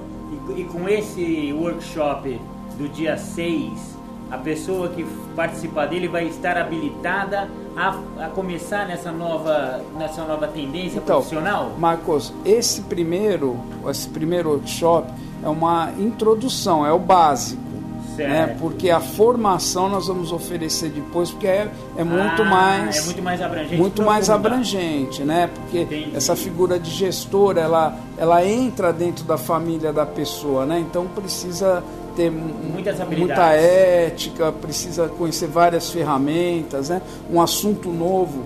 E, 0.50 0.62
e, 0.62 0.64
com 0.66 0.88
esse 0.88 1.54
workshop 1.54 2.40
do 2.78 2.88
dia 2.90 3.18
6, 3.18 3.92
a 4.30 4.38
pessoa 4.38 4.90
que 4.90 5.06
participar 5.36 5.88
dele 5.88 6.08
vai 6.08 6.26
estar 6.28 6.58
habilitada 6.58 7.50
a, 7.76 8.26
a 8.26 8.30
começar 8.30 8.88
nessa 8.88 9.12
nova, 9.12 9.82
nessa 9.98 10.24
nova 10.24 10.48
tendência 10.48 11.00
então, 11.00 11.18
profissional? 11.18 11.72
Marcos, 11.78 12.34
esse 12.46 12.82
primeiro, 12.82 13.60
esse 13.90 14.08
primeiro 14.10 14.52
workshop 14.52 15.12
é 15.44 15.50
uma 15.50 15.92
introdução, 15.98 16.86
é 16.86 16.92
o 16.94 17.00
básico 17.00 17.71
né? 18.18 18.56
Porque 18.60 18.90
a 18.90 19.00
formação 19.00 19.90
nós 19.90 20.08
vamos 20.08 20.32
oferecer 20.32 20.90
depois, 20.90 21.32
porque 21.32 21.48
é, 21.48 21.72
é 21.98 22.04
muito 22.04 22.42
ah, 22.42 22.46
mais 22.46 22.98
é 22.98 23.06
muito 23.06 23.24
mais 23.24 23.42
abrangente, 23.42 23.78
muito 23.78 24.04
mais 24.04 24.30
abrangente, 24.30 25.24
né? 25.24 25.50
Porque 25.54 25.82
Entendi. 25.82 26.16
essa 26.16 26.36
figura 26.36 26.80
de 26.80 26.90
gestor, 26.92 27.58
ela 27.58 27.98
ela 28.18 28.46
entra 28.46 28.94
dentro 28.94 29.24
da 29.24 29.38
família 29.38 29.92
da 29.92 30.06
pessoa, 30.06 30.66
né? 30.66 30.80
Então 30.80 31.08
precisa 31.08 31.84
ter 32.16 32.30
muita 32.30 33.54
ética, 33.54 34.52
precisa 34.52 35.08
conhecer 35.08 35.48
várias 35.48 35.90
ferramentas, 35.90 36.90
né? 36.90 37.02
Um 37.32 37.42
assunto 37.42 37.90
novo 37.90 38.44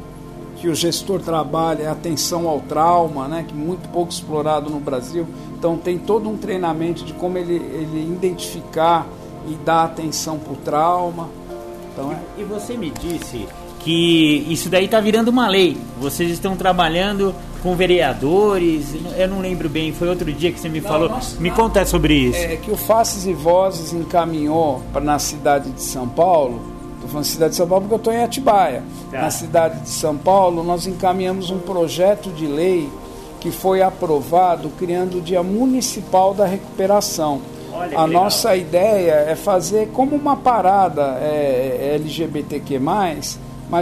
que 0.57 0.69
o 0.69 0.75
gestor 0.75 1.19
trabalha 1.19 1.83
é 1.83 1.87
atenção 1.87 2.47
ao 2.47 2.59
trauma, 2.61 3.27
né? 3.27 3.45
Que 3.47 3.53
é 3.53 3.57
muito 3.57 3.89
pouco 3.89 4.11
explorado 4.11 4.69
no 4.69 4.79
Brasil. 4.79 5.27
Então 5.57 5.77
tem 5.77 5.97
todo 5.97 6.29
um 6.29 6.37
treinamento 6.37 7.03
de 7.03 7.13
como 7.13 7.37
ele, 7.37 7.55
ele 7.55 8.13
identificar 8.15 9.07
e 9.47 9.55
dar 9.65 9.85
atenção 9.85 10.37
para 10.39 10.53
o 10.53 10.55
trauma. 10.57 11.29
Então, 11.91 12.11
é... 12.11 12.17
E 12.37 12.43
você 12.43 12.75
me 12.75 12.89
disse 12.89 13.47
que 13.79 14.45
isso 14.49 14.67
daí 14.67 14.85
está 14.85 14.99
virando 14.99 15.29
uma 15.29 15.47
lei. 15.47 15.77
Vocês 15.99 16.31
estão 16.31 16.55
trabalhando 16.55 17.33
com 17.61 17.75
vereadores, 17.75 18.95
eu 19.17 19.27
não 19.27 19.39
lembro 19.39 19.69
bem, 19.69 19.91
foi 19.91 20.07
outro 20.07 20.31
dia 20.31 20.51
que 20.51 20.59
você 20.59 20.69
me 20.69 20.81
não, 20.81 20.89
falou. 20.89 21.09
Nós, 21.09 21.37
me 21.39 21.51
conta 21.51 21.85
sobre 21.85 22.13
isso. 22.13 22.37
É 22.37 22.57
que 22.57 22.71
o 22.71 22.77
Faces 22.77 23.25
e 23.25 23.33
Vozes 23.33 23.93
encaminhou 23.93 24.81
para 24.91 25.01
na 25.01 25.19
cidade 25.19 25.71
de 25.71 25.81
São 25.81 26.07
Paulo. 26.07 26.61
Estou 26.95 27.09
falando 27.09 27.25
cidade 27.25 27.51
de 27.51 27.57
São 27.57 27.67
Paulo 27.67 27.83
porque 27.83 27.93
eu 27.93 27.97
estou 27.97 28.13
em 28.13 28.23
Atibaia. 28.23 28.83
Tá. 29.11 29.21
Na 29.21 29.31
cidade 29.31 29.81
de 29.81 29.89
São 29.89 30.17
Paulo, 30.17 30.63
nós 30.63 30.87
encaminhamos 30.87 31.49
um 31.49 31.59
projeto 31.59 32.29
de 32.31 32.45
lei 32.47 32.89
que 33.39 33.51
foi 33.51 33.83
aprovado 33.83 34.69
criando 34.77 35.19
o 35.19 35.21
Dia 35.21 35.43
Municipal 35.43 36.33
da 36.33 36.45
Recuperação 36.45 37.41
Olha, 37.75 37.99
a 37.99 38.07
nossa 38.07 38.55
ideia 38.55 39.25
é 39.27 39.35
fazer 39.35 39.89
como 39.93 40.15
uma 40.15 40.35
parada 40.35 41.17
é, 41.21 41.91
é 41.91 41.95
LGBTQ, 41.95 42.79
mas 42.79 43.37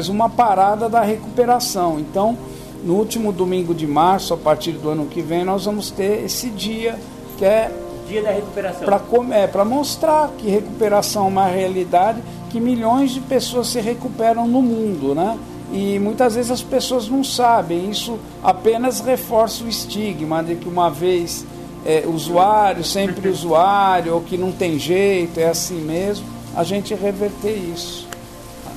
uma 0.10 0.30
parada 0.30 0.90
da 0.90 1.02
recuperação. 1.02 2.00
Então, 2.00 2.38
no 2.84 2.96
último 2.96 3.32
domingo 3.32 3.74
de 3.74 3.88
março, 3.88 4.34
a 4.34 4.38
partir 4.38 4.74
do 4.74 4.90
ano 4.90 5.06
que 5.06 5.22
vem, 5.22 5.44
nós 5.44 5.66
vamos 5.66 5.90
ter 5.90 6.26
esse 6.26 6.50
dia 6.50 7.00
que 7.38 7.46
é. 7.46 7.72
Dia 8.08 8.22
da 8.22 8.32
recuperação. 8.32 8.86
Para 8.86 9.62
é, 9.62 9.66
mostrar 9.66 10.30
que 10.38 10.50
recuperação 10.50 11.26
é 11.26 11.28
uma 11.30 11.46
realidade, 11.46 12.22
que 12.50 12.60
milhões 12.60 13.12
de 13.12 13.22
pessoas 13.22 13.68
se 13.68 13.80
recuperam 13.80 14.48
no 14.48 14.62
mundo, 14.62 15.16
né? 15.16 15.38
E 15.72 15.98
muitas 15.98 16.36
vezes 16.36 16.52
as 16.52 16.62
pessoas 16.62 17.08
não 17.08 17.24
sabem, 17.24 17.90
isso 17.90 18.20
apenas 18.44 19.00
reforça 19.00 19.64
o 19.64 19.68
estigma 19.68 20.44
de 20.44 20.56
que 20.56 20.68
uma 20.68 20.90
vez 20.90 21.46
é, 21.86 22.04
usuário, 22.06 22.84
sempre 22.84 23.30
usuário, 23.30 24.14
ou 24.14 24.22
que 24.22 24.38
não 24.38 24.52
tem 24.52 24.80
jeito, 24.80 25.40
é 25.40 25.48
assim 25.48 25.82
mesmo, 25.82 26.26
a 26.56 26.64
gente 26.64 26.94
reverter 26.94 27.56
isso. 27.56 28.08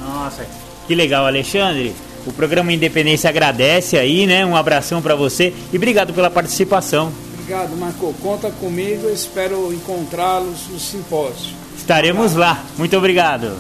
Nossa, 0.01 0.47
que 0.87 0.95
legal, 0.95 1.27
Alexandre. 1.27 1.95
O 2.27 2.33
programa 2.33 2.73
Independência 2.73 3.31
agradece 3.31 3.97
aí, 3.97 4.27
né? 4.27 4.45
Um 4.45 4.57
abração 4.57 5.01
para 5.01 5.15
você 5.15 5.55
e 5.73 5.77
obrigado 5.77 6.13
pela 6.13 6.29
participação. 6.29 7.13
Obrigado, 7.35 7.77
Marco. 7.77 8.13
Conta 8.21 8.51
comigo, 8.51 9.09
espero 9.09 9.73
encontrá-los 9.73 10.67
no 10.69 10.81
simpósio. 10.81 11.55
Estaremos 11.77 12.35
lá. 12.35 12.65
Muito 12.77 12.97
obrigado. 12.97 13.57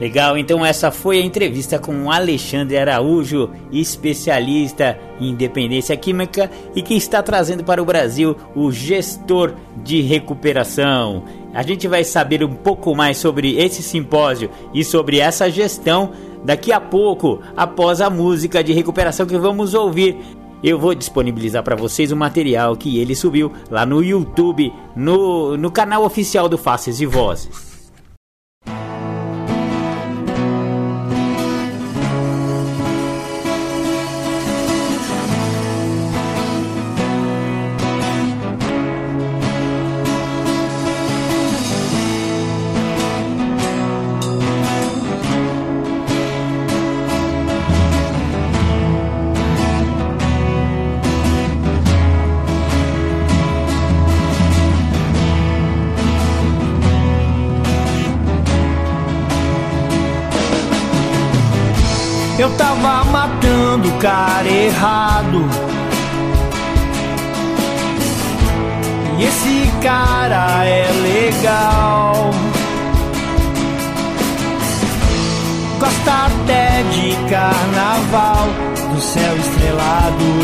Legal, 0.00 0.38
então 0.38 0.64
essa 0.64 0.90
foi 0.90 1.18
a 1.18 1.22
entrevista 1.22 1.78
com 1.78 2.10
Alexandre 2.10 2.78
Araújo, 2.78 3.50
especialista 3.70 4.98
em 5.20 5.28
independência 5.28 5.94
química 5.94 6.50
e 6.74 6.80
que 6.80 6.94
está 6.94 7.22
trazendo 7.22 7.62
para 7.62 7.82
o 7.82 7.84
Brasil 7.84 8.34
o 8.56 8.72
gestor 8.72 9.52
de 9.84 10.00
recuperação. 10.00 11.24
A 11.52 11.62
gente 11.62 11.86
vai 11.86 12.02
saber 12.02 12.42
um 12.42 12.54
pouco 12.54 12.96
mais 12.96 13.18
sobre 13.18 13.60
esse 13.60 13.82
simpósio 13.82 14.50
e 14.72 14.82
sobre 14.82 15.18
essa 15.18 15.50
gestão 15.50 16.12
daqui 16.42 16.72
a 16.72 16.80
pouco, 16.80 17.40
após 17.54 18.00
a 18.00 18.08
música 18.08 18.64
de 18.64 18.72
recuperação 18.72 19.26
que 19.26 19.36
vamos 19.36 19.74
ouvir. 19.74 20.16
Eu 20.64 20.78
vou 20.78 20.94
disponibilizar 20.94 21.62
para 21.62 21.76
vocês 21.76 22.10
o 22.10 22.16
material 22.16 22.74
que 22.74 22.98
ele 22.98 23.14
subiu 23.14 23.52
lá 23.70 23.84
no 23.84 24.02
YouTube, 24.02 24.72
no, 24.96 25.58
no 25.58 25.70
canal 25.70 26.06
oficial 26.06 26.48
do 26.48 26.56
Faces 26.56 27.02
e 27.02 27.06
Vozes. 27.06 27.69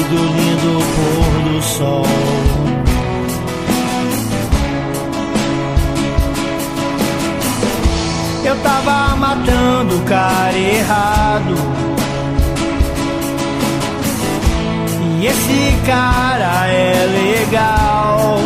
Do 0.09 0.17
lindo 0.17 0.79
pôr 0.95 1.53
do 1.53 1.63
sol. 1.63 2.07
Eu 8.45 8.57
tava 8.63 9.17
matando 9.17 9.97
o 9.97 10.03
cara 10.03 10.57
errado. 10.57 11.55
E 15.19 15.27
esse 15.27 15.77
cara 15.85 16.67
é 16.69 17.07
legal. 17.07 18.39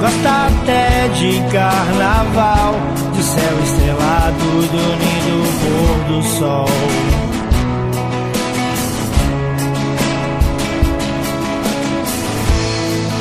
Gosta 0.00 0.46
até 0.46 1.08
de 1.08 1.40
carnaval, 1.50 2.74
de 3.14 3.22
céu 3.22 3.58
estrelado, 3.64 4.44
do 4.70 4.84
lindo 5.02 5.42
pôr 5.60 6.14
do 6.14 6.22
sol. 6.38 7.21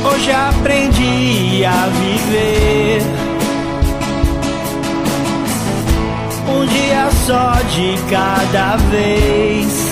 Hoje 0.03 0.31
aprendi 0.31 1.65
a 1.65 1.87
viver. 1.87 3.01
Um 6.47 6.65
dia 6.65 7.09
só 7.25 7.53
de 7.73 7.97
cada 8.09 8.77
vez. 8.89 9.91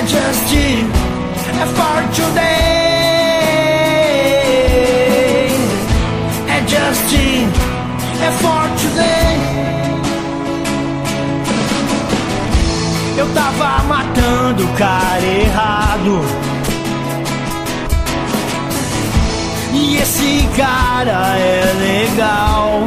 é 0.00 0.06
just 0.06 0.54
é 1.60 1.66
for 1.66 2.02
today. 2.14 2.40
É 6.48 6.60
just 6.66 7.12
é 8.22 8.30
for 8.40 8.68
today. 8.80 9.36
Eu 13.18 13.26
tava 13.34 13.82
matando 13.84 14.64
o 14.64 14.68
cara 14.76 15.26
errado. 15.26 16.49
E 19.90 19.96
esse 19.96 20.48
cara 20.56 21.36
é 21.36 21.62
legal. 21.78 22.86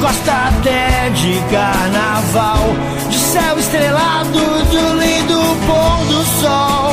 Gosta 0.00 0.32
até 0.32 1.10
de 1.10 1.40
carnaval 1.50 2.98
céu 3.32 3.58
estrelado 3.58 4.40
do 4.72 5.00
lindo 5.00 5.40
pôr 5.66 6.04
do 6.06 6.24
sol. 6.40 6.92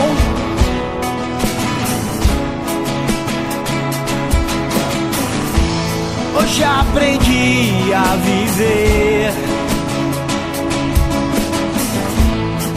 Hoje 6.37 6.63
aprendi 6.63 7.93
a 7.93 8.15
viver. 8.17 9.33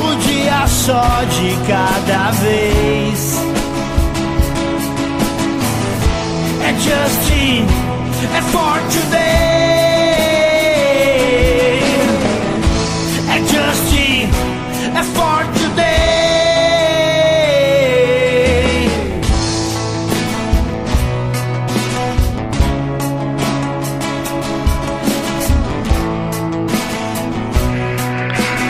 O 0.00 0.14
dia 0.26 0.66
só 0.68 1.24
de 1.24 1.59
cada 1.66 2.31
vez. 2.31 3.38
Justin, 6.76 7.66
é 8.37 8.42
for 8.42 8.78
today. 8.90 9.38
é 14.98 15.02
for 15.02 15.44
today. 15.54 15.88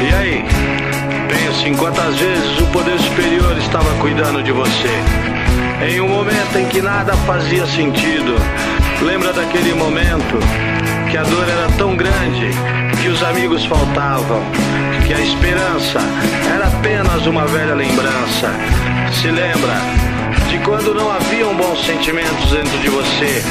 E 0.00 0.14
aí? 0.14 0.44
Pense 1.28 1.68
em 1.68 1.74
quantas 1.76 2.16
vezes 2.16 2.60
o 2.60 2.66
poder 2.66 2.98
superior 3.00 3.56
estava 3.58 3.90
cuidando 4.00 4.42
de 4.42 4.52
você. 4.52 5.27
Em 5.80 6.00
um 6.00 6.08
momento 6.08 6.58
em 6.58 6.66
que 6.66 6.82
nada 6.82 7.12
fazia 7.18 7.66
sentido. 7.66 8.34
Lembra 9.00 9.32
daquele 9.32 9.74
momento 9.74 10.38
que 11.10 11.16
a 11.16 11.22
dor 11.22 11.48
era 11.48 11.68
tão 11.78 11.96
grande 11.96 12.50
que 13.00 13.08
os 13.08 13.22
amigos 13.22 13.64
faltavam 13.64 14.42
que 15.06 15.14
a 15.14 15.20
esperança 15.20 16.00
era 16.52 16.66
apenas 16.66 17.26
uma 17.26 17.46
velha 17.46 17.74
lembrança. 17.74 18.50
Se 19.12 19.28
lembra 19.28 19.74
de 20.50 20.58
quando 20.58 20.94
não 20.94 21.10
haviam 21.10 21.54
bons 21.54 21.86
sentimentos 21.86 22.50
dentro 22.50 22.78
de 22.78 22.90
você 22.90 23.42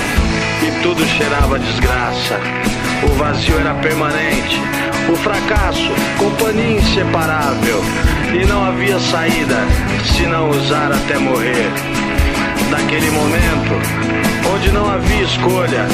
e 0.67 0.83
tudo 0.83 1.03
cheirava 1.07 1.57
desgraça. 1.57 2.39
O 3.03 3.15
vazio 3.15 3.57
era 3.59 3.73
permanente, 3.75 4.61
o 5.11 5.15
fracasso, 5.15 5.91
companhia 6.17 6.77
inseparável 6.77 7.81
e 8.33 8.45
não 8.45 8.65
havia 8.65 8.99
saída 8.99 9.57
se 10.03 10.27
não 10.27 10.49
usar 10.49 10.91
até 10.91 11.17
morrer. 11.17 11.96
Naquele 12.69 13.09
momento, 13.11 13.73
onde 14.53 14.71
não 14.71 14.89
havia 14.89 15.23
escolha, 15.23 15.87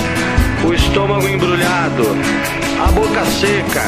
o 0.66 0.74
estômago 0.74 1.28
embrulhado, 1.28 2.04
a 2.86 2.92
boca 2.92 3.26
seca, 3.26 3.84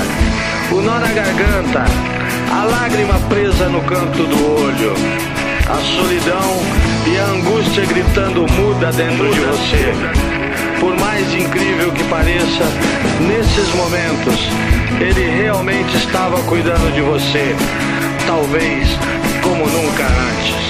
o 0.72 0.82
nó 0.82 1.00
na 1.00 1.08
garganta, 1.08 1.86
a 2.52 2.64
lágrima 2.64 3.20
presa 3.30 3.70
no 3.70 3.82
canto 3.82 4.24
do 4.24 4.64
olho, 4.64 4.94
a 5.68 5.82
solidão 5.98 6.62
e 7.08 7.18
a 7.18 7.26
angústia 7.26 7.86
gritando 7.86 8.46
muda 8.54 8.92
dentro 8.92 9.34
de 9.34 9.40
você. 9.40 9.94
Por 10.80 10.98
mais 11.00 11.34
incrível 11.34 11.92
que 11.92 12.04
pareça, 12.04 12.66
nesses 13.22 13.74
momentos, 13.74 14.40
ele 15.00 15.42
realmente 15.42 15.96
estava 15.98 16.42
cuidando 16.44 16.94
de 16.94 17.02
você, 17.02 17.56
talvez 18.28 18.88
como 19.42 19.66
nunca 19.68 20.06
antes. 20.06 20.65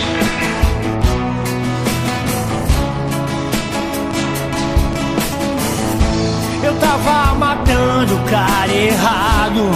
Matando 7.65 8.15
o 8.15 8.23
cara 8.29 8.71
errado. 8.71 9.71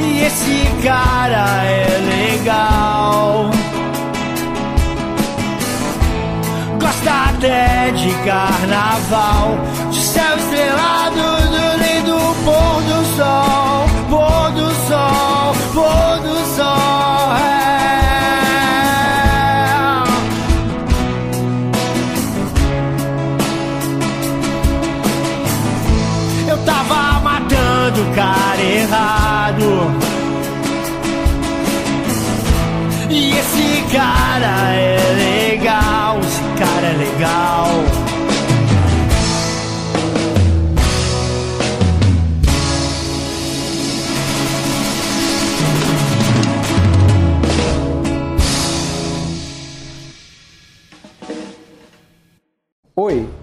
E 0.00 0.20
esse 0.24 0.68
cara 0.82 1.64
é 1.64 2.34
legal. 2.42 3.50
Gosta 6.80 7.10
até 7.30 7.90
de 7.92 8.10
carnaval, 8.24 9.58
de 9.90 10.00
céu 10.00 10.36
estrelado, 10.36 11.14
do 11.14 11.64
lindo 11.84 12.18
pôr 12.44 12.82
do 12.82 13.04
sol, 13.16 13.86
pôr 14.10 14.50
do 14.52 14.70
sol, 14.88 15.54
pôr 15.72 15.82
do 15.82 15.90
sol. 15.96 16.11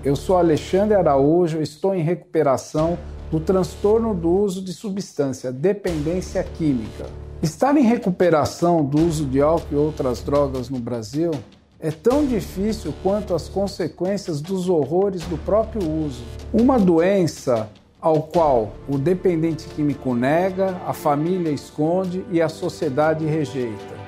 Eu 0.10 0.16
sou 0.16 0.38
Alexandre 0.38 0.96
Araújo, 0.96 1.62
estou 1.62 1.94
em 1.94 2.02
recuperação 2.02 2.98
do 3.30 3.40
transtorno 3.40 4.16
do 4.16 4.28
uso 4.28 4.60
de 4.60 4.74
substância, 4.74 5.52
dependência 5.52 6.44
química. 6.44 7.06
Estar 7.44 7.78
em 7.78 7.84
recuperação 7.84 8.84
do 8.84 9.00
uso 9.06 9.26
de 9.26 9.40
álcool 9.40 9.68
e 9.72 9.76
outras 9.76 10.24
drogas 10.24 10.68
no 10.68 10.80
Brasil 10.80 11.30
é 11.80 11.92
tão 11.92 12.26
difícil 12.26 12.92
quanto 13.04 13.36
as 13.36 13.48
consequências 13.48 14.42
dos 14.42 14.68
horrores 14.68 15.22
do 15.26 15.38
próprio 15.38 15.88
uso. 15.88 16.24
Uma 16.52 16.80
doença 16.80 17.70
ao 18.02 18.24
qual 18.24 18.72
o 18.88 18.98
dependente 18.98 19.68
químico 19.76 20.16
nega, 20.16 20.76
a 20.88 20.94
família 20.94 21.52
esconde 21.52 22.26
e 22.32 22.42
a 22.42 22.50
sociedade 22.50 23.26
rejeita. 23.26 24.00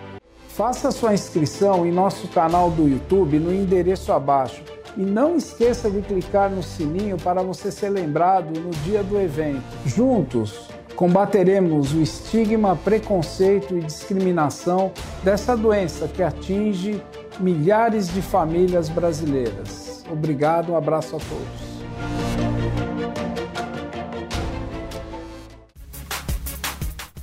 Faça 0.48 0.90
sua 0.90 1.14
inscrição 1.14 1.86
em 1.86 1.92
nosso 1.92 2.28
canal 2.30 2.72
do 2.72 2.88
YouTube 2.88 3.38
no 3.38 3.54
endereço 3.54 4.12
abaixo 4.12 4.64
e 4.98 5.02
não 5.02 5.36
esqueça 5.36 5.90
de 5.90 6.02
clicar 6.02 6.50
no 6.50 6.62
sininho 6.62 7.18
para 7.18 7.42
você 7.42 7.72
ser 7.72 7.90
lembrado 7.90 8.60
no 8.60 8.72
dia 8.84 9.04
do 9.04 9.20
evento. 9.20 9.64
Juntos, 9.86 10.68
combateremos 10.96 11.94
o 11.94 12.02
estigma, 12.02 12.76
preconceito 12.76 13.78
e 13.78 13.82
discriminação 13.82 14.92
dessa 15.24 15.56
doença 15.56 16.08
que 16.08 16.22
atinge 16.22 17.02
milhares 17.40 18.14
de 18.14 18.22
famílias 18.22 18.90
brasileiras. 18.90 20.04
Obrigado, 20.12 20.74
um 20.74 20.76
abraço 20.76 21.16
a 21.16 21.20
todos. 21.20 21.72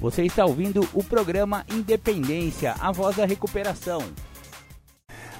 Você 0.00 0.22
está 0.22 0.44
ouvindo 0.44 0.88
o 0.94 1.02
programa 1.02 1.64
Independência, 1.68 2.74
a 2.78 2.92
voz 2.92 3.16
da 3.16 3.26
recuperação. 3.26 4.00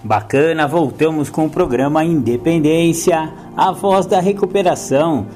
Bacana, 0.03 0.69
voltamos 0.69 1.29
com 1.29 1.47
o 1.47 1.51
programa 1.51 2.05
Independência, 2.05 3.33
a 3.57 3.73
voz 3.73 4.07
da 4.07 4.21
recuperação. 4.21 5.27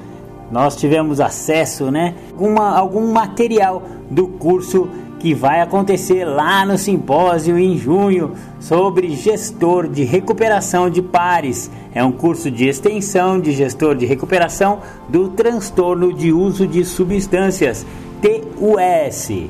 Nós 0.49 0.77
tivemos 0.77 1.19
acesso, 1.19 1.91
né, 1.91 2.15
a 2.57 2.79
algum 2.79 3.11
material 3.11 3.83
do 4.09 4.25
curso 4.25 4.87
que 5.19 5.33
vai 5.33 5.59
acontecer 5.59 6.23
lá 6.23 6.65
no 6.65 6.77
simpósio 6.77 7.57
em 7.57 7.77
junho 7.77 8.35
sobre 8.57 9.09
gestor 9.09 9.85
de 9.85 10.05
recuperação 10.05 10.89
de 10.89 11.01
pares. 11.01 11.69
É 11.93 12.01
um 12.01 12.11
curso 12.13 12.49
de 12.49 12.65
extensão 12.65 13.41
de 13.41 13.51
gestor 13.51 13.95
de 13.95 14.05
recuperação 14.05 14.79
do 15.09 15.27
transtorno 15.27 16.13
de 16.13 16.31
uso 16.31 16.65
de 16.65 16.85
substâncias, 16.85 17.85
TUS. 18.21 19.49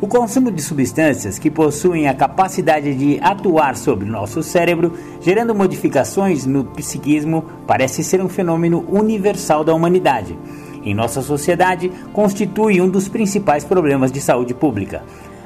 O 0.00 0.06
consumo 0.06 0.52
de 0.52 0.62
substâncias 0.62 1.40
que 1.40 1.50
possuem 1.50 2.06
a 2.06 2.14
capacidade 2.14 2.94
de 2.94 3.18
atuar 3.20 3.74
sobre 3.74 4.08
nosso 4.08 4.44
cérebro, 4.44 4.92
gerando 5.20 5.52
modificações 5.56 6.46
no 6.46 6.62
psiquismo, 6.62 7.44
parece 7.66 8.04
ser 8.04 8.22
um 8.22 8.28
fenômeno 8.28 8.84
universal 8.88 9.64
da 9.64 9.74
humanidade. 9.74 10.38
Em 10.84 10.94
nossa 10.94 11.20
sociedade, 11.20 11.90
constitui 12.12 12.80
um 12.80 12.88
dos 12.88 13.08
principais 13.08 13.64
problemas 13.64 14.12
de 14.12 14.20
saúde 14.20 14.54
pública. 14.54 15.02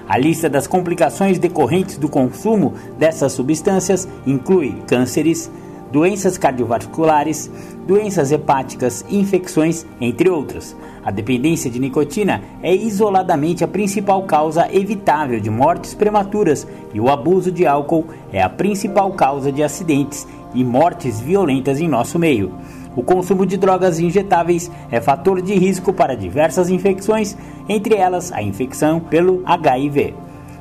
A 0.07 0.19
lista 0.19 0.51
das 0.51 0.67
complicações 0.67 1.39
decorrentes 1.39 1.97
do 1.97 2.07
consumo 2.11 2.75
dessas 2.99 3.33
substâncias 3.33 4.07
inclui 4.27 4.77
cânceres, 4.87 5.51
doenças 5.91 6.37
cardiovasculares, 6.37 7.51
doenças 7.87 8.31
hepáticas, 8.31 9.03
infecções, 9.09 9.87
entre 9.99 10.29
outras. 10.29 10.77
A 11.05 11.11
dependência 11.11 11.69
de 11.69 11.81
nicotina 11.81 12.43
é 12.63 12.73
isoladamente 12.73 13.65
a 13.65 13.69
principal 13.69 14.23
causa 14.23 14.69
evitável 14.73 15.41
de 15.41 15.51
mortes 15.51 15.95
prematuras 15.95 16.67
e 16.95 17.01
o 17.01 17.11
abuso 17.11 17.51
de 17.51 17.67
álcool 17.67 18.07
é 18.33 18.41
a 18.41 18.49
principal 18.49 19.11
causa 19.13 19.51
de 19.51 19.65
acidentes 19.65 20.27
e 20.55 20.63
mortes 20.63 21.21
violentas 21.21 21.81
em 21.81 21.89
nosso 21.89 22.19
meio. 22.21 22.53
O 22.95 23.03
consumo 23.03 23.45
de 23.45 23.57
drogas 23.57 23.99
injetáveis 23.99 24.71
é 24.91 25.01
fator 25.01 25.43
de 25.43 25.55
risco 25.55 25.93
para 25.93 26.15
diversas 26.15 26.69
infecções, 26.69 27.37
entre 27.69 27.97
elas 27.97 28.31
a 28.31 28.43
infecção 28.43 29.01
pelo 29.01 29.43
HIV. 29.45 30.15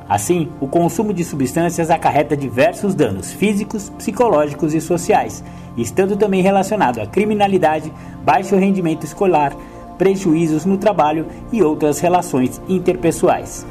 Assim, 0.08 0.48
o 0.60 0.66
consumo 0.66 1.14
de 1.14 1.24
substâncias 1.24 1.90
acarreta 1.90 2.36
diversos 2.36 2.94
danos 2.94 3.32
físicos, 3.32 3.90
psicológicos 3.90 4.74
e 4.74 4.80
sociais, 4.80 5.44
estando 5.76 6.16
também 6.16 6.42
relacionado 6.42 7.00
à 7.00 7.06
criminalidade, 7.06 7.92
baixo 8.24 8.56
rendimento 8.56 9.04
escolar, 9.04 9.56
prejuízos 10.02 10.64
no 10.64 10.76
trabalho 10.76 11.26
e 11.52 11.62
outras 11.62 12.00
relações 12.00 12.60
interpessoais. 12.68 13.64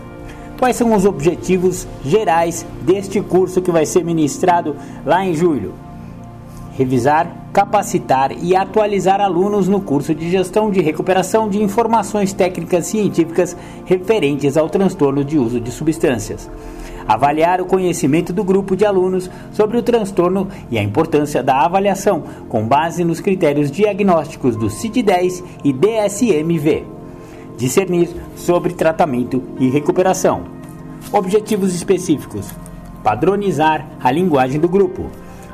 Quais 0.58 0.78
são 0.78 0.96
os 0.96 1.04
objetivos 1.04 1.86
gerais 2.06 2.66
deste 2.84 3.20
curso 3.20 3.62
que 3.62 3.70
vai 3.70 3.86
ser 3.86 4.06
ministrado 4.06 4.74
lá 5.06 5.26
em 5.26 5.34
julho? 5.34 5.74
Revisar, 6.78 7.50
capacitar 7.52 8.32
e 8.32 8.56
atualizar 8.56 9.20
alunos 9.20 9.68
no 9.68 9.82
curso 9.82 10.16
de 10.16 10.32
gestão 10.32 10.72
de 10.72 10.80
recuperação 10.80 11.50
de 11.50 11.62
informações 11.62 12.32
técnicas 12.32 12.86
científicas 12.86 13.58
referentes 13.84 14.56
ao 14.56 14.70
transtorno 14.70 15.26
de 15.26 15.38
uso 15.38 15.60
de 15.60 15.70
substâncias 15.70 16.50
avaliar 17.14 17.60
o 17.60 17.66
conhecimento 17.66 18.32
do 18.32 18.42
grupo 18.42 18.74
de 18.74 18.86
alunos 18.86 19.30
sobre 19.52 19.78
o 19.78 19.84
transtorno 19.84 20.48
e 20.70 20.78
a 20.78 20.84
importância 20.84 21.44
da 21.44 21.66
avaliação 21.66 22.24
com 22.48 22.66
base 22.66 23.04
nos 23.04 23.20
critérios 23.20 23.70
diagnósticos 23.70 24.56
do 24.56 24.70
CID-10 24.70 25.44
e 25.66 25.74
DSM-V, 25.74 26.86
discernir 27.58 28.10
sobre 28.38 28.74
tratamento 28.74 29.44
e 29.60 29.70
recuperação. 29.70 30.44
Objetivos 31.12 31.76
específicos: 31.76 32.50
padronizar 33.04 33.86
a 34.02 34.10
linguagem 34.10 34.62
do 34.62 34.70
grupo, 34.70 35.08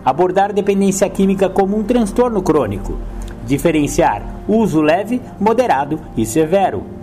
abordar 0.06 0.54
dependência 0.54 1.10
química 1.10 1.50
como 1.50 1.76
um 1.76 1.84
transtorno 1.84 2.40
crônico, 2.44 3.00
diferenciar 3.48 4.22
uso 4.48 4.80
leve, 4.80 5.20
moderado 5.40 6.00
e 6.16 6.24
severo 6.24 6.97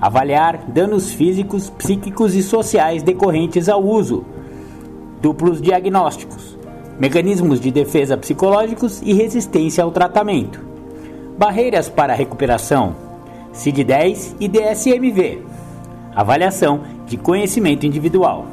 avaliar 0.00 0.58
danos 0.68 1.10
físicos, 1.10 1.70
psíquicos 1.70 2.34
e 2.34 2.42
sociais 2.42 3.02
decorrentes 3.02 3.68
ao 3.68 3.82
uso, 3.82 4.24
duplos 5.20 5.60
diagnósticos, 5.60 6.58
mecanismos 6.98 7.60
de 7.60 7.70
defesa 7.70 8.16
psicológicos 8.16 9.00
e 9.02 9.12
resistência 9.12 9.82
ao 9.82 9.90
tratamento, 9.90 10.60
barreiras 11.38 11.88
para 11.88 12.12
a 12.12 12.16
recuperação, 12.16 12.94
CID-10 13.52 14.34
e 14.40 14.48
DSM-V, 14.48 15.42
avaliação 16.14 16.82
de 17.06 17.16
conhecimento 17.16 17.86
individual, 17.86 18.46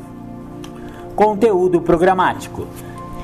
conteúdo 1.16 1.82
programático. 1.82 2.66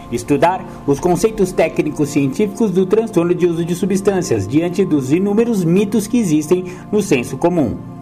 Estudar 0.10 0.64
os 0.88 1.02
conceitos 1.02 1.52
técnicos 1.52 2.10
científicos 2.10 2.72
do 2.72 2.86
transtorno 2.86 3.36
de 3.36 3.46
uso 3.46 3.66
de 3.66 3.76
substâncias 3.76 4.48
diante 4.48 4.86
dos 4.86 5.12
inúmeros 5.12 5.66
mitos 5.66 6.08
que 6.08 6.18
existem 6.18 6.64
no 6.90 7.02
senso 7.02 7.38
comum 7.38 7.97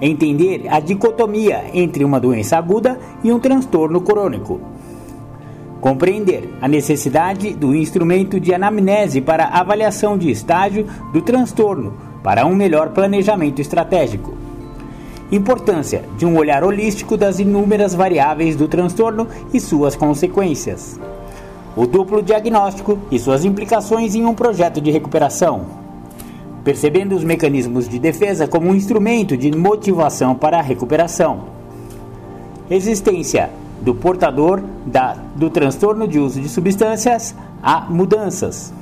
entender 0.00 0.66
a 0.68 0.80
dicotomia 0.80 1.64
entre 1.72 2.04
uma 2.04 2.20
doença 2.20 2.56
aguda 2.56 2.98
e 3.22 3.32
um 3.32 3.38
transtorno 3.38 4.00
crônico. 4.00 4.60
Compreender 5.80 6.48
a 6.60 6.68
necessidade 6.68 7.54
do 7.54 7.74
instrumento 7.74 8.40
de 8.40 8.52
anamnese 8.52 9.20
para 9.20 9.46
avaliação 9.46 10.18
de 10.18 10.30
estágio 10.30 10.86
do 11.12 11.22
transtorno 11.22 11.94
para 12.22 12.44
um 12.44 12.54
melhor 12.54 12.90
planejamento 12.90 13.60
estratégico. 13.60 14.34
Importância 15.30 16.04
de 16.16 16.24
um 16.24 16.36
olhar 16.36 16.64
holístico 16.64 17.16
das 17.16 17.38
inúmeras 17.38 17.94
variáveis 17.94 18.56
do 18.56 18.68
transtorno 18.68 19.28
e 19.52 19.60
suas 19.60 19.96
consequências. 19.96 20.98
O 21.76 21.86
duplo 21.86 22.22
diagnóstico 22.22 22.98
e 23.10 23.18
suas 23.18 23.44
implicações 23.44 24.14
em 24.14 24.24
um 24.24 24.34
projeto 24.34 24.80
de 24.80 24.90
recuperação 24.90 25.85
percebendo 26.66 27.14
os 27.14 27.22
mecanismos 27.22 27.88
de 27.88 27.96
defesa 27.96 28.48
como 28.48 28.68
um 28.68 28.74
instrumento 28.74 29.36
de 29.36 29.56
motivação 29.56 30.34
para 30.34 30.58
a 30.58 30.60
recuperação. 30.60 31.44
Resistência 32.68 33.50
do 33.80 33.94
portador 33.94 34.60
da, 34.84 35.16
do 35.36 35.48
transtorno 35.48 36.08
de 36.08 36.18
uso 36.18 36.40
de 36.40 36.48
substâncias 36.48 37.36
a 37.62 37.82
mudanças. 37.82 38.74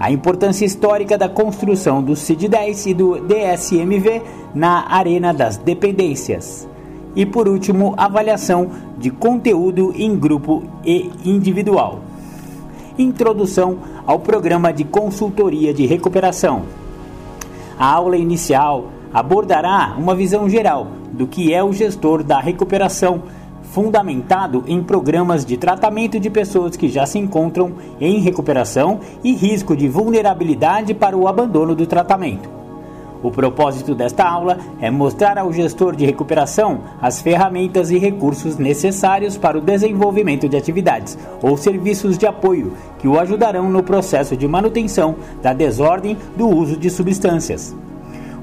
A 0.00 0.10
importância 0.10 0.64
histórica 0.64 1.16
da 1.16 1.28
construção 1.28 2.02
do 2.02 2.16
CID-10 2.16 2.86
e 2.86 2.94
do 2.94 3.20
DSMV 3.20 4.22
na 4.52 4.92
arena 4.92 5.32
das 5.32 5.56
dependências. 5.56 6.66
E 7.14 7.24
por 7.24 7.46
último, 7.46 7.94
avaliação 7.96 8.68
de 8.98 9.12
conteúdo 9.12 9.94
em 9.96 10.18
grupo 10.18 10.64
e 10.84 11.08
individual. 11.24 12.00
Introdução 12.98 13.78
ao 14.04 14.18
programa 14.18 14.72
de 14.72 14.82
consultoria 14.82 15.72
de 15.72 15.86
recuperação 15.86 16.79
a 17.80 17.94
aula 17.94 18.18
inicial 18.18 18.90
abordará 19.10 19.96
uma 19.96 20.14
visão 20.14 20.46
geral 20.50 20.88
do 21.10 21.26
que 21.26 21.54
é 21.54 21.64
o 21.64 21.72
gestor 21.72 22.22
da 22.22 22.38
recuperação, 22.38 23.22
fundamentado 23.62 24.62
em 24.66 24.82
programas 24.82 25.46
de 25.46 25.56
tratamento 25.56 26.20
de 26.20 26.28
pessoas 26.28 26.76
que 26.76 26.90
já 26.90 27.06
se 27.06 27.18
encontram 27.18 27.72
em 27.98 28.20
recuperação 28.20 29.00
e 29.24 29.32
risco 29.32 29.74
de 29.74 29.88
vulnerabilidade 29.88 30.92
para 30.92 31.16
o 31.16 31.26
abandono 31.26 31.74
do 31.74 31.86
tratamento. 31.86 32.59
O 33.22 33.30
propósito 33.30 33.94
desta 33.94 34.24
aula 34.24 34.58
é 34.80 34.90
mostrar 34.90 35.36
ao 35.36 35.52
gestor 35.52 35.94
de 35.94 36.06
recuperação 36.06 36.80
as 37.02 37.20
ferramentas 37.20 37.90
e 37.90 37.98
recursos 37.98 38.56
necessários 38.56 39.36
para 39.36 39.58
o 39.58 39.60
desenvolvimento 39.60 40.48
de 40.48 40.56
atividades 40.56 41.18
ou 41.42 41.56
serviços 41.56 42.16
de 42.16 42.26
apoio 42.26 42.72
que 42.98 43.06
o 43.06 43.18
ajudarão 43.18 43.68
no 43.68 43.82
processo 43.82 44.36
de 44.36 44.48
manutenção 44.48 45.16
da 45.42 45.52
desordem 45.52 46.16
do 46.34 46.48
uso 46.48 46.78
de 46.78 46.88
substâncias. 46.88 47.76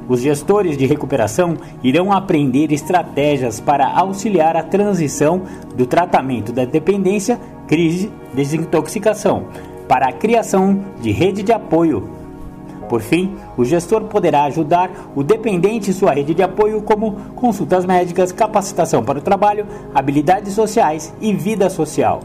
Os 0.08 0.22
gestores 0.22 0.78
de 0.78 0.86
recuperação 0.86 1.58
irão 1.84 2.14
aprender 2.14 2.72
estratégias 2.72 3.60
para 3.60 3.88
auxiliar 3.88 4.56
a 4.56 4.64
transição 4.64 5.42
do 5.76 5.86
tratamento 5.86 6.54
da 6.54 6.66
dependência, 6.66 7.40
crise, 7.68 8.12
desintoxicação, 8.34 9.46
para 9.88 10.08
a 10.08 10.14
criação 10.14 10.80
de 11.02 11.12
rede 11.12 11.44
de 11.44 11.52
apoio 11.52 12.08
por 12.88 13.02
fim, 13.02 13.36
o 13.56 13.64
gestor 13.64 14.02
poderá 14.06 14.44
ajudar 14.46 14.90
o 15.16 15.24
dependente 15.24 15.90
em 15.90 15.94
sua 15.94 16.12
rede 16.12 16.34
de 16.34 16.44
apoio, 16.44 16.82
como 16.82 17.14
consultas 17.36 17.86
médicas, 17.86 18.32
capacitação 18.32 19.04
para 19.04 19.20
o 19.20 19.22
trabalho, 19.22 19.66
habilidades 19.94 20.54
sociais 20.54 21.14
e 21.22 21.34
vida 21.34 21.70
social. 21.70 22.22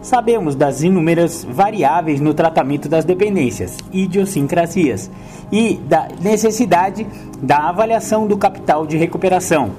Sabemos 0.00 0.54
das 0.54 0.82
inúmeras 0.82 1.44
variáveis 1.44 2.20
no 2.20 2.32
tratamento 2.32 2.88
das 2.88 3.04
dependências, 3.04 3.76
idiosincrasias, 3.92 5.10
e 5.50 5.74
da 5.74 6.08
necessidade 6.20 7.06
da 7.42 7.68
avaliação 7.68 8.26
do 8.26 8.36
capital 8.36 8.86
de 8.86 8.96
recuperação, 8.96 9.70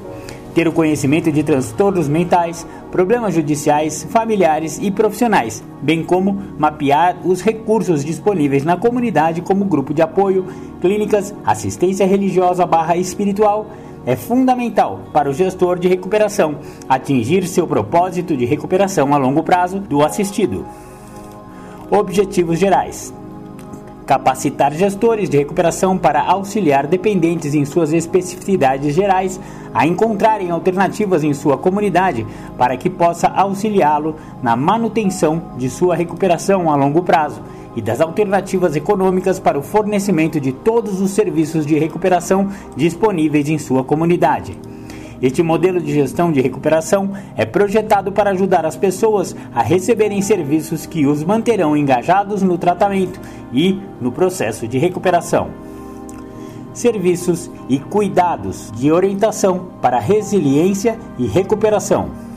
ter 0.53 0.67
o 0.67 0.71
conhecimento 0.71 1.31
de 1.31 1.43
transtornos 1.43 2.07
mentais, 2.07 2.65
problemas 2.91 3.33
judiciais, 3.33 4.03
familiares 4.09 4.79
e 4.81 4.91
profissionais, 4.91 5.63
bem 5.81 6.03
como 6.03 6.41
mapear 6.57 7.17
os 7.23 7.41
recursos 7.41 8.03
disponíveis 8.03 8.63
na 8.63 8.77
comunidade 8.77 9.41
como 9.41 9.65
grupo 9.65 9.93
de 9.93 10.01
apoio, 10.01 10.45
clínicas, 10.81 11.33
assistência 11.45 12.05
religiosa 12.05 12.65
barra 12.65 12.97
espiritual, 12.97 13.67
é 14.05 14.15
fundamental 14.15 15.01
para 15.13 15.29
o 15.29 15.33
gestor 15.33 15.77
de 15.77 15.87
recuperação 15.87 16.59
atingir 16.87 17.45
seu 17.47 17.67
propósito 17.67 18.35
de 18.35 18.45
recuperação 18.45 19.13
a 19.13 19.17
longo 19.17 19.43
prazo 19.43 19.79
do 19.79 20.03
assistido. 20.03 20.65
Objetivos 21.91 22.57
gerais: 22.57 23.13
capacitar 24.09 24.73
gestores 24.73 25.29
de 25.29 25.37
recuperação 25.37 25.95
para 25.95 26.19
auxiliar 26.23 26.87
dependentes 26.87 27.53
em 27.53 27.63
suas 27.63 27.93
especificidades 27.93 28.95
gerais 28.95 29.39
a 29.71 29.85
encontrarem 29.85 30.49
alternativas 30.49 31.23
em 31.23 31.31
sua 31.31 31.59
comunidade 31.59 32.25
para 32.57 32.75
que 32.75 32.89
possa 32.89 33.27
auxiliá-lo 33.27 34.15
na 34.41 34.55
manutenção 34.55 35.51
de 35.59 35.69
sua 35.69 35.95
recuperação 35.95 36.71
a 36.71 36.75
longo 36.75 37.03
prazo 37.03 37.39
e 37.75 37.83
das 37.83 38.01
alternativas 38.01 38.75
econômicas 38.75 39.39
para 39.39 39.59
o 39.59 39.61
fornecimento 39.61 40.39
de 40.39 40.53
todos 40.53 40.99
os 41.01 41.11
serviços 41.11 41.63
de 41.63 41.77
recuperação 41.77 42.49
disponíveis 42.75 43.47
em 43.47 43.59
sua 43.59 43.83
comunidade. 43.83 44.57
Este 45.21 45.43
modelo 45.43 45.81
de 45.81 45.93
gestão 45.93 46.31
de 46.31 46.39
recuperação 46.39 47.11
é 47.35 47.45
projetado 47.45 48.11
para 48.11 48.31
ajudar 48.31 48.65
as 48.65 48.77
pessoas 48.77 49.35
a 49.53 49.61
receberem 49.61 50.21
serviços 50.21 50.85
que 50.85 51.05
os 51.05 51.23
manterão 51.23 51.75
engajados 51.75 52.41
no 52.41 52.57
tratamento 52.57 53.19
e 53.51 53.79
no 53.99 54.11
processo 54.11 54.67
de 54.67 54.77
recuperação. 54.77 55.49
Serviços 56.73 57.51
e 57.67 57.79
cuidados 57.79 58.71
de 58.75 58.91
orientação 58.91 59.67
para 59.81 59.99
resiliência 59.99 60.97
e 61.17 61.27
recuperação. 61.27 62.28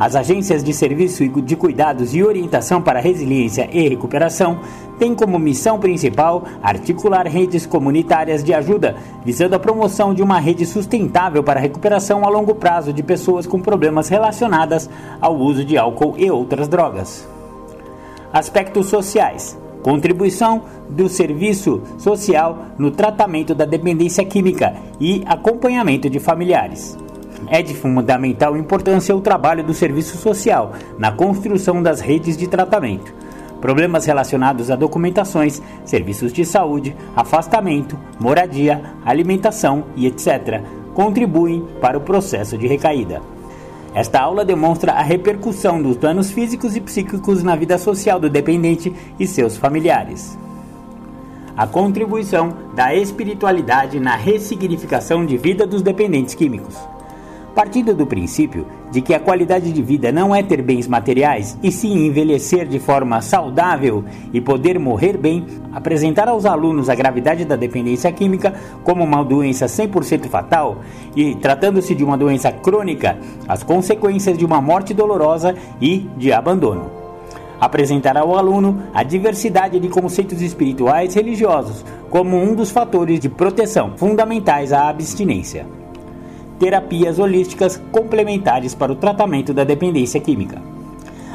As 0.00 0.16
agências 0.16 0.64
de 0.64 0.72
serviço 0.72 1.28
de 1.28 1.54
cuidados 1.54 2.14
e 2.14 2.22
orientação 2.22 2.80
para 2.80 3.00
resiliência 3.00 3.68
e 3.70 3.86
recuperação 3.86 4.60
têm 4.98 5.14
como 5.14 5.38
missão 5.38 5.78
principal 5.78 6.42
articular 6.62 7.28
redes 7.28 7.66
comunitárias 7.66 8.42
de 8.42 8.54
ajuda, 8.54 8.96
visando 9.22 9.56
a 9.56 9.58
promoção 9.58 10.14
de 10.14 10.22
uma 10.22 10.40
rede 10.40 10.64
sustentável 10.64 11.42
para 11.42 11.60
a 11.60 11.62
recuperação 11.62 12.24
a 12.24 12.30
longo 12.30 12.54
prazo 12.54 12.94
de 12.94 13.02
pessoas 13.02 13.46
com 13.46 13.60
problemas 13.60 14.08
relacionados 14.08 14.88
ao 15.20 15.36
uso 15.36 15.66
de 15.66 15.76
álcool 15.76 16.14
e 16.16 16.30
outras 16.30 16.66
drogas. 16.66 17.28
Aspectos 18.32 18.86
sociais. 18.86 19.58
Contribuição 19.82 20.62
do 20.88 21.10
serviço 21.10 21.82
social 21.98 22.68
no 22.78 22.90
tratamento 22.90 23.54
da 23.54 23.66
dependência 23.66 24.24
química 24.24 24.74
e 24.98 25.22
acompanhamento 25.26 26.08
de 26.08 26.18
familiares. 26.18 26.96
É 27.48 27.62
de 27.62 27.74
fundamental 27.74 28.56
importância 28.56 29.16
o 29.16 29.20
trabalho 29.20 29.64
do 29.64 29.74
serviço 29.74 30.16
social 30.16 30.72
na 30.98 31.10
construção 31.10 31.82
das 31.82 32.00
redes 32.00 32.36
de 32.36 32.46
tratamento. 32.46 33.12
Problemas 33.60 34.06
relacionados 34.06 34.70
a 34.70 34.76
documentações, 34.76 35.60
serviços 35.84 36.32
de 36.32 36.44
saúde, 36.44 36.96
afastamento, 37.14 37.98
moradia, 38.18 38.82
alimentação 39.04 39.84
e 39.96 40.06
etc. 40.06 40.62
contribuem 40.94 41.66
para 41.80 41.98
o 41.98 42.00
processo 42.00 42.56
de 42.56 42.66
recaída. 42.66 43.20
Esta 43.92 44.20
aula 44.20 44.44
demonstra 44.44 44.92
a 44.92 45.02
repercussão 45.02 45.82
dos 45.82 45.96
danos 45.96 46.30
físicos 46.30 46.76
e 46.76 46.80
psíquicos 46.80 47.42
na 47.42 47.56
vida 47.56 47.76
social 47.76 48.20
do 48.20 48.30
dependente 48.30 48.94
e 49.18 49.26
seus 49.26 49.56
familiares. 49.56 50.38
A 51.56 51.66
contribuição 51.66 52.54
da 52.74 52.94
espiritualidade 52.94 53.98
na 53.98 54.14
ressignificação 54.14 55.26
de 55.26 55.36
vida 55.36 55.66
dos 55.66 55.82
dependentes 55.82 56.34
químicos. 56.34 56.76
Partindo 57.54 57.94
do 57.94 58.06
princípio 58.06 58.64
de 58.92 59.00
que 59.00 59.12
a 59.12 59.20
qualidade 59.20 59.72
de 59.72 59.82
vida 59.82 60.12
não 60.12 60.34
é 60.34 60.42
ter 60.42 60.62
bens 60.62 60.86
materiais, 60.86 61.58
e 61.62 61.70
sim 61.70 62.06
envelhecer 62.06 62.66
de 62.66 62.78
forma 62.78 63.20
saudável 63.20 64.04
e 64.32 64.40
poder 64.40 64.78
morrer 64.78 65.16
bem, 65.16 65.44
apresentar 65.72 66.28
aos 66.28 66.44
alunos 66.46 66.88
a 66.88 66.94
gravidade 66.94 67.44
da 67.44 67.56
dependência 67.56 68.10
química 68.12 68.54
como 68.84 69.02
uma 69.04 69.24
doença 69.24 69.66
100% 69.66 70.28
fatal 70.28 70.78
e, 71.14 71.34
tratando-se 71.34 71.94
de 71.94 72.04
uma 72.04 72.16
doença 72.16 72.52
crônica, 72.52 73.18
as 73.48 73.62
consequências 73.62 74.38
de 74.38 74.44
uma 74.44 74.60
morte 74.60 74.94
dolorosa 74.94 75.54
e 75.80 76.08
de 76.16 76.32
abandono. 76.32 76.90
Apresentar 77.60 78.16
ao 78.16 78.36
aluno 78.36 78.82
a 78.94 79.02
diversidade 79.02 79.78
de 79.78 79.88
conceitos 79.88 80.40
espirituais 80.40 81.14
religiosos 81.14 81.84
como 82.08 82.36
um 82.36 82.54
dos 82.54 82.70
fatores 82.70 83.20
de 83.20 83.28
proteção 83.28 83.92
fundamentais 83.96 84.72
à 84.72 84.88
abstinência 84.88 85.79
terapias 86.60 87.18
holísticas 87.18 87.82
complementares 87.90 88.74
para 88.74 88.92
o 88.92 88.96
tratamento 88.96 89.52
da 89.52 89.64
dependência 89.64 90.20
química. 90.20 90.62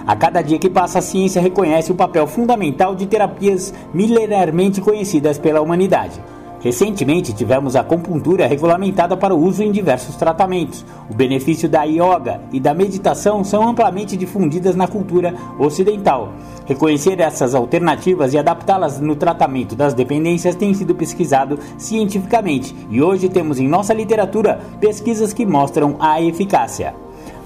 A 0.05 0.15
cada 0.15 0.43
dia 0.43 0.59
que 0.59 0.69
passa, 0.69 0.99
a 0.99 1.01
ciência 1.01 1.41
reconhece 1.41 1.91
o 1.91 1.95
papel 1.95 2.27
fundamental 2.27 2.95
de 2.95 3.07
terapias 3.07 3.73
milenarmente 3.91 4.79
conhecidas 4.79 5.39
pela 5.39 5.61
humanidade 5.61 6.21
Recentemente 6.59 7.31
tivemos 7.31 7.75
a 7.75 7.81
acupuntura 7.81 8.47
regulamentada 8.47 9.15
para 9.15 9.35
o 9.35 9.39
uso 9.39 9.61
em 9.61 9.71
diversos 9.71 10.15
tratamentos. 10.15 10.83
O 11.09 11.13
benefício 11.13 11.69
da 11.69 11.83
yoga 11.83 12.41
e 12.51 12.59
da 12.59 12.73
meditação 12.73 13.43
são 13.43 13.67
amplamente 13.67 14.17
difundidas 14.17 14.75
na 14.75 14.87
cultura 14.87 15.33
ocidental. 15.59 16.33
Reconhecer 16.65 17.19
essas 17.19 17.53
alternativas 17.53 18.33
e 18.33 18.37
adaptá-las 18.37 18.99
no 18.99 19.15
tratamento 19.15 19.75
das 19.75 19.93
dependências 19.93 20.55
tem 20.55 20.73
sido 20.73 20.95
pesquisado 20.95 21.59
cientificamente 21.77 22.75
e 22.89 23.01
hoje 23.01 23.29
temos 23.29 23.59
em 23.59 23.67
nossa 23.67 23.93
literatura 23.93 24.59
pesquisas 24.79 25.33
que 25.33 25.45
mostram 25.45 25.95
a 25.99 26.19
eficácia. 26.19 26.95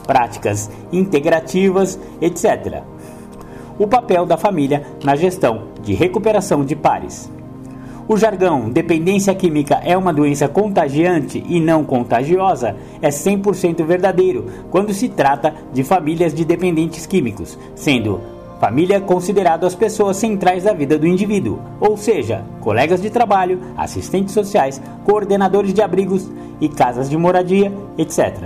Práticas 0.08 0.72
integrativas, 0.94 2.00
etc. 2.22 2.84
O 3.78 3.88
papel 3.88 4.26
da 4.26 4.38
família 4.38 4.86
na 5.04 5.16
gestão 5.16 5.64
de 5.82 5.94
recuperação 5.94 6.64
de 6.64 6.76
pares. 6.76 7.30
O 8.12 8.18
jargão 8.18 8.72
dependência 8.72 9.36
química 9.36 9.76
é 9.84 9.96
uma 9.96 10.12
doença 10.12 10.48
contagiante 10.48 11.44
e 11.48 11.60
não 11.60 11.84
contagiosa 11.84 12.76
é 13.04 13.10
100% 13.10 13.86
verdadeiro 13.86 14.48
quando 14.72 14.96
se 14.96 15.08
trata 15.08 15.54
de 15.72 15.84
famílias 15.84 16.34
de 16.34 16.44
dependentes 16.44 17.06
químicos, 17.06 17.56
sendo 17.76 18.20
família 18.60 19.00
considerado 19.00 19.64
as 19.64 19.76
pessoas 19.76 20.18
centrais 20.18 20.64
da 20.64 20.74
vida 20.74 20.98
do 20.98 21.06
indivíduo, 21.06 21.60
ou 21.80 21.96
seja, 21.96 22.44
colegas 22.62 23.00
de 23.00 23.12
trabalho, 23.12 23.62
assistentes 23.78 24.34
sociais, 24.34 24.82
coordenadores 25.06 25.72
de 25.72 25.84
abrigos 25.84 26.32
e 26.60 26.68
casas 26.68 27.12
de 27.12 27.16
moradia, 27.16 27.72
etc. 27.96 28.46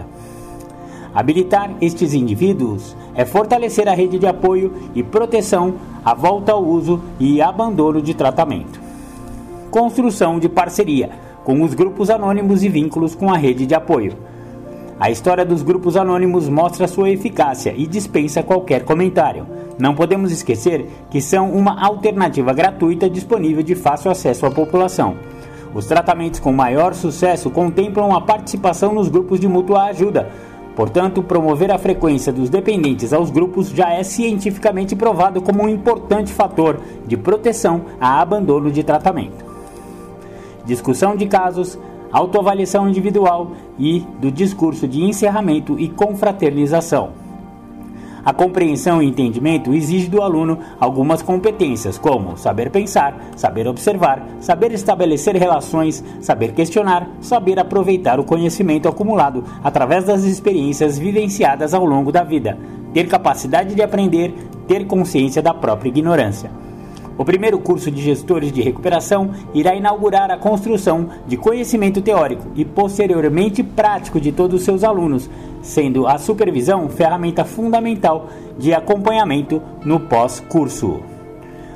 Habilitar 1.15 1.71
estes 1.79 2.13
indivíduos 2.13 2.97
é 3.15 3.23
fortalecer 3.23 3.87
a 3.87 3.93
rede 3.93 4.19
de 4.19 4.27
apoio 4.27 4.73
e 4.93 5.01
proteção 5.01 5.75
à 6.03 6.13
volta 6.13 6.51
ao 6.51 6.61
uso 6.61 7.01
e 7.17 7.41
abandono 7.41 8.01
de 8.01 8.13
tratamento 8.13 8.91
construção 9.73 10.37
de 10.37 10.47
parceria 10.47 11.09
com 11.43 11.63
os 11.63 11.73
grupos 11.73 12.11
anônimos 12.11 12.61
e 12.63 12.69
vínculos 12.69 13.15
com 13.15 13.33
a 13.33 13.37
rede 13.37 13.65
de 13.65 13.73
apoio. 13.73 14.13
A 14.99 15.09
história 15.09 15.43
dos 15.43 15.63
grupos 15.63 15.97
anônimos 15.97 16.47
mostra 16.47 16.87
sua 16.87 17.09
eficácia 17.09 17.73
e 17.75 17.87
dispensa 17.87 18.43
qualquer 18.43 18.85
comentário. 18.85 19.47
Não 19.79 19.95
podemos 19.95 20.31
esquecer 20.31 20.85
que 21.09 21.19
são 21.19 21.49
uma 21.49 21.83
alternativa 21.83 22.53
gratuita 22.53 23.09
disponível 23.09 23.63
de 23.63 23.73
fácil 23.73 24.11
acesso 24.11 24.45
à 24.45 24.51
população. 24.51 25.15
Os 25.73 25.87
tratamentos 25.87 26.39
com 26.39 26.51
maior 26.51 26.93
sucesso 26.93 27.49
contemplam 27.49 28.15
a 28.15 28.21
participação 28.21 28.93
nos 28.93 29.09
grupos 29.09 29.39
de 29.39 29.47
mútua 29.47 29.85
ajuda, 29.85 30.29
Portanto, 30.75 31.21
promover 31.21 31.71
a 31.71 31.77
frequência 31.77 32.33
dos 32.33 32.49
dependentes 32.49 33.13
aos 33.13 33.29
grupos 33.29 33.69
já 33.69 33.93
é 33.93 34.01
cientificamente 34.01 34.95
provado 34.95 35.39
como 35.39 35.61
um 35.61 35.69
importante 35.69 36.33
fator 36.33 36.79
de 37.05 37.15
proteção 37.15 37.81
a 38.01 38.19
abandono 38.19 38.71
de 38.71 38.81
tratamento. 38.81 39.52
Discussão 40.65 41.15
de 41.15 41.25
casos, 41.25 41.77
autoavaliação 42.11 42.87
individual 42.87 43.51
e 43.77 44.01
do 44.19 44.31
discurso 44.31 44.87
de 44.87 45.03
encerramento 45.03 45.79
e 45.79 45.89
confraternização. 45.89 47.23
A 48.25 48.31
compreensão 48.31 49.01
e 49.01 49.07
entendimento 49.07 49.73
exige 49.73 50.07
do 50.07 50.21
aluno 50.21 50.57
algumas 50.79 51.21
competências, 51.21 51.97
como 51.97 52.37
saber 52.37 52.71
pensar, 52.71 53.19
saber 53.35 53.67
observar, 53.67 54.25
saber 54.39 54.71
estabelecer 54.71 55.35
relações, 55.35 56.01
saber 56.21 56.53
questionar, 56.53 57.09
saber 57.19 57.59
aproveitar 57.59 58.21
o 58.21 58.23
conhecimento 58.23 58.87
acumulado 58.87 59.43
através 59.61 60.05
das 60.05 60.23
experiências 60.23 60.97
vivenciadas 60.97 61.73
ao 61.73 61.83
longo 61.83 62.13
da 62.13 62.23
vida, 62.23 62.57
ter 62.93 63.09
capacidade 63.09 63.75
de 63.75 63.81
aprender, 63.81 64.33
ter 64.69 64.87
consciência 64.87 65.41
da 65.41 65.53
própria 65.53 65.89
ignorância. 65.89 66.62
O 67.17 67.23
primeiro 67.23 67.59
curso 67.59 67.91
de 67.91 68.01
gestores 68.01 68.51
de 68.51 68.61
recuperação 68.61 69.31
irá 69.53 69.75
inaugurar 69.75 70.31
a 70.31 70.37
construção 70.37 71.09
de 71.27 71.37
conhecimento 71.37 72.01
teórico 72.01 72.47
e 72.55 72.65
posteriormente 72.65 73.61
prático 73.61 74.19
de 74.19 74.31
todos 74.31 74.59
os 74.59 74.65
seus 74.65 74.83
alunos, 74.83 75.29
sendo 75.61 76.07
a 76.07 76.17
supervisão 76.17 76.89
ferramenta 76.89 77.45
fundamental 77.45 78.29
de 78.57 78.73
acompanhamento 78.73 79.61
no 79.85 79.99
pós-curso. 79.99 81.01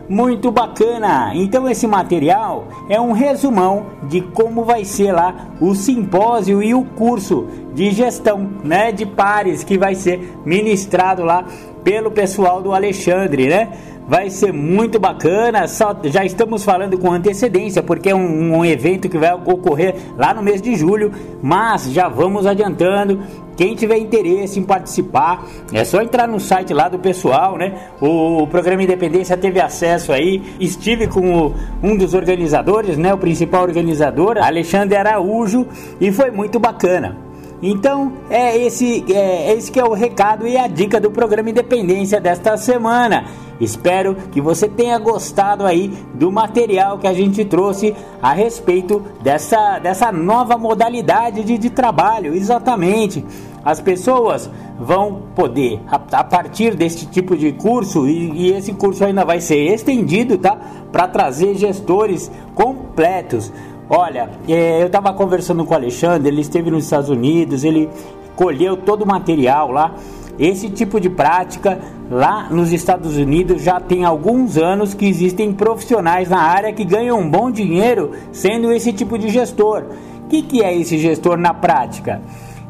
Muito 0.10 0.52
bacana! 0.52 1.34
Então 1.36 1.70
esse 1.70 1.86
material 1.86 2.70
é 2.88 3.00
um 3.00 3.12
resumão 3.12 3.88
de 4.04 4.22
como 4.22 4.64
vai 4.64 4.86
ser 4.86 5.12
lá 5.12 5.50
o 5.60 5.76
simpósio 5.76 6.64
e 6.64 6.74
o 6.74 6.86
curso 6.86 7.46
de 7.76 7.92
gestão, 7.92 8.50
né, 8.64 8.94
de 8.94 9.06
pares 9.06 9.66
que 9.66 9.78
vai 9.78 9.96
ser 9.96 10.34
ministrado 10.46 11.24
lá 11.24 11.46
pelo 11.84 12.10
pessoal 12.10 12.62
do 12.62 12.74
Alexandre, 12.74 13.50
né? 13.50 13.70
Vai 14.08 14.30
ser 14.30 14.54
muito 14.54 15.00
bacana. 15.00 15.68
Só, 15.68 15.96
já 16.06 16.24
estamos 16.24 16.64
falando 16.64 16.98
com 16.98 17.12
antecedência, 17.12 17.84
porque 17.84 18.10
é 18.10 18.16
um, 18.16 18.58
um, 18.58 18.66
evento 18.66 19.10
que 19.10 19.18
vai 19.18 19.34
ocorrer 19.34 19.96
lá 20.18 20.34
no 20.34 20.42
mês 20.42 20.62
de 20.62 20.76
julho. 20.76 21.12
Mas 21.42 21.92
já 21.92 22.08
vamos 22.08 22.46
adiantando. 22.46 23.20
Quem 23.58 23.76
tiver 23.76 23.98
interesse 23.98 24.60
em 24.60 24.64
participar, 24.64 25.44
é 25.74 25.84
só 25.84 26.02
entrar 26.02 26.28
no 26.28 26.40
site 26.40 26.74
lá 26.74 26.88
do 26.88 27.00
pessoal, 27.00 27.58
né? 27.58 27.90
O, 28.00 28.44
o 28.44 28.48
programa 28.48 28.84
Independência 28.84 29.36
teve 29.36 29.60
acesso 29.60 30.14
aí. 30.14 30.44
Estive 30.60 31.08
com 31.08 31.48
o, 31.48 31.54
um 31.82 31.98
dos 31.98 32.14
organizadores, 32.14 32.98
né? 32.98 33.14
O 33.14 33.18
principal 33.18 33.64
organizador, 33.64 34.38
Alexandre 34.38 34.96
Araújo, 34.96 35.68
e 36.00 36.12
foi 36.12 36.30
muito 36.30 36.60
bacana. 36.60 37.27
Então, 37.62 38.14
é 38.30 38.56
esse, 38.58 39.04
é, 39.12 39.54
esse 39.54 39.72
que 39.72 39.80
é 39.80 39.84
o 39.84 39.94
recado 39.94 40.48
e 40.48 40.58
a 40.58 40.68
dica 40.68 41.00
do 41.00 41.10
programa 41.10 41.50
Independência 41.50 42.22
desta 42.22 42.56
semana. 42.56 43.26
Espero 43.60 44.16
que 44.32 44.40
você 44.40 44.68
tenha 44.68 45.00
gostado 45.00 45.66
aí 45.66 45.92
do 46.14 46.32
material 46.32 47.00
que 47.00 47.08
a 47.08 47.14
gente 47.14 47.44
trouxe 47.44 47.96
a 48.22 48.32
respeito 48.32 49.02
dessa, 49.22 49.80
dessa 49.80 50.12
nova 50.12 50.58
modalidade 50.58 51.44
de, 51.44 51.58
de 51.58 51.70
trabalho. 51.72 52.36
Exatamente. 52.36 53.26
As 53.66 53.82
pessoas 53.82 54.50
vão 54.80 55.24
poder, 55.36 55.82
a, 55.88 55.96
a 56.20 56.24
partir 56.24 56.76
deste 56.76 57.08
tipo 57.08 57.36
de 57.36 57.52
curso, 57.54 58.08
e, 58.08 58.32
e 58.32 58.54
esse 58.54 58.72
curso 58.74 59.04
ainda 59.04 59.26
vai 59.26 59.42
ser 59.42 59.74
estendido, 59.74 60.38
tá? 60.38 60.56
Para 60.92 61.08
trazer 61.08 61.56
gestores 61.56 62.32
completos. 62.54 63.52
Olha, 63.90 64.30
é, 64.50 64.82
eu 64.82 64.88
estava 64.88 65.14
conversando 65.14 65.64
com 65.64 65.74
o 65.74 65.78
Alexandre, 65.78 66.28
ele 66.28 66.42
esteve 66.42 66.70
nos 66.70 66.84
Estados 66.84 67.10
Unidos, 67.10 67.64
ele 67.64 67.90
colheu 68.36 68.76
todo 68.76 69.04
o 69.04 69.08
material 69.08 69.72
lá. 69.72 69.96
Esse 70.38 70.70
tipo 70.70 71.00
de 71.00 71.10
prática 71.10 71.80
lá 72.12 72.50
nos 72.50 72.74
Estados 72.74 73.16
Unidos 73.16 73.64
já 73.64 73.80
tem 73.80 74.04
alguns 74.04 74.58
anos 74.58 74.94
que 74.94 75.06
existem 75.06 75.54
profissionais 75.54 76.30
na 76.30 76.40
área 76.40 76.74
que 76.74 76.84
ganham 76.84 77.18
um 77.20 77.30
bom 77.30 77.50
dinheiro 77.50 78.12
sendo 78.34 78.74
esse 78.74 78.92
tipo 78.92 79.18
de 79.18 79.30
gestor. 79.30 79.86
O 80.26 80.28
que, 80.28 80.42
que 80.42 80.62
é 80.62 80.76
esse 80.76 80.98
gestor 80.98 81.38
na 81.38 81.54
prática? 81.54 82.22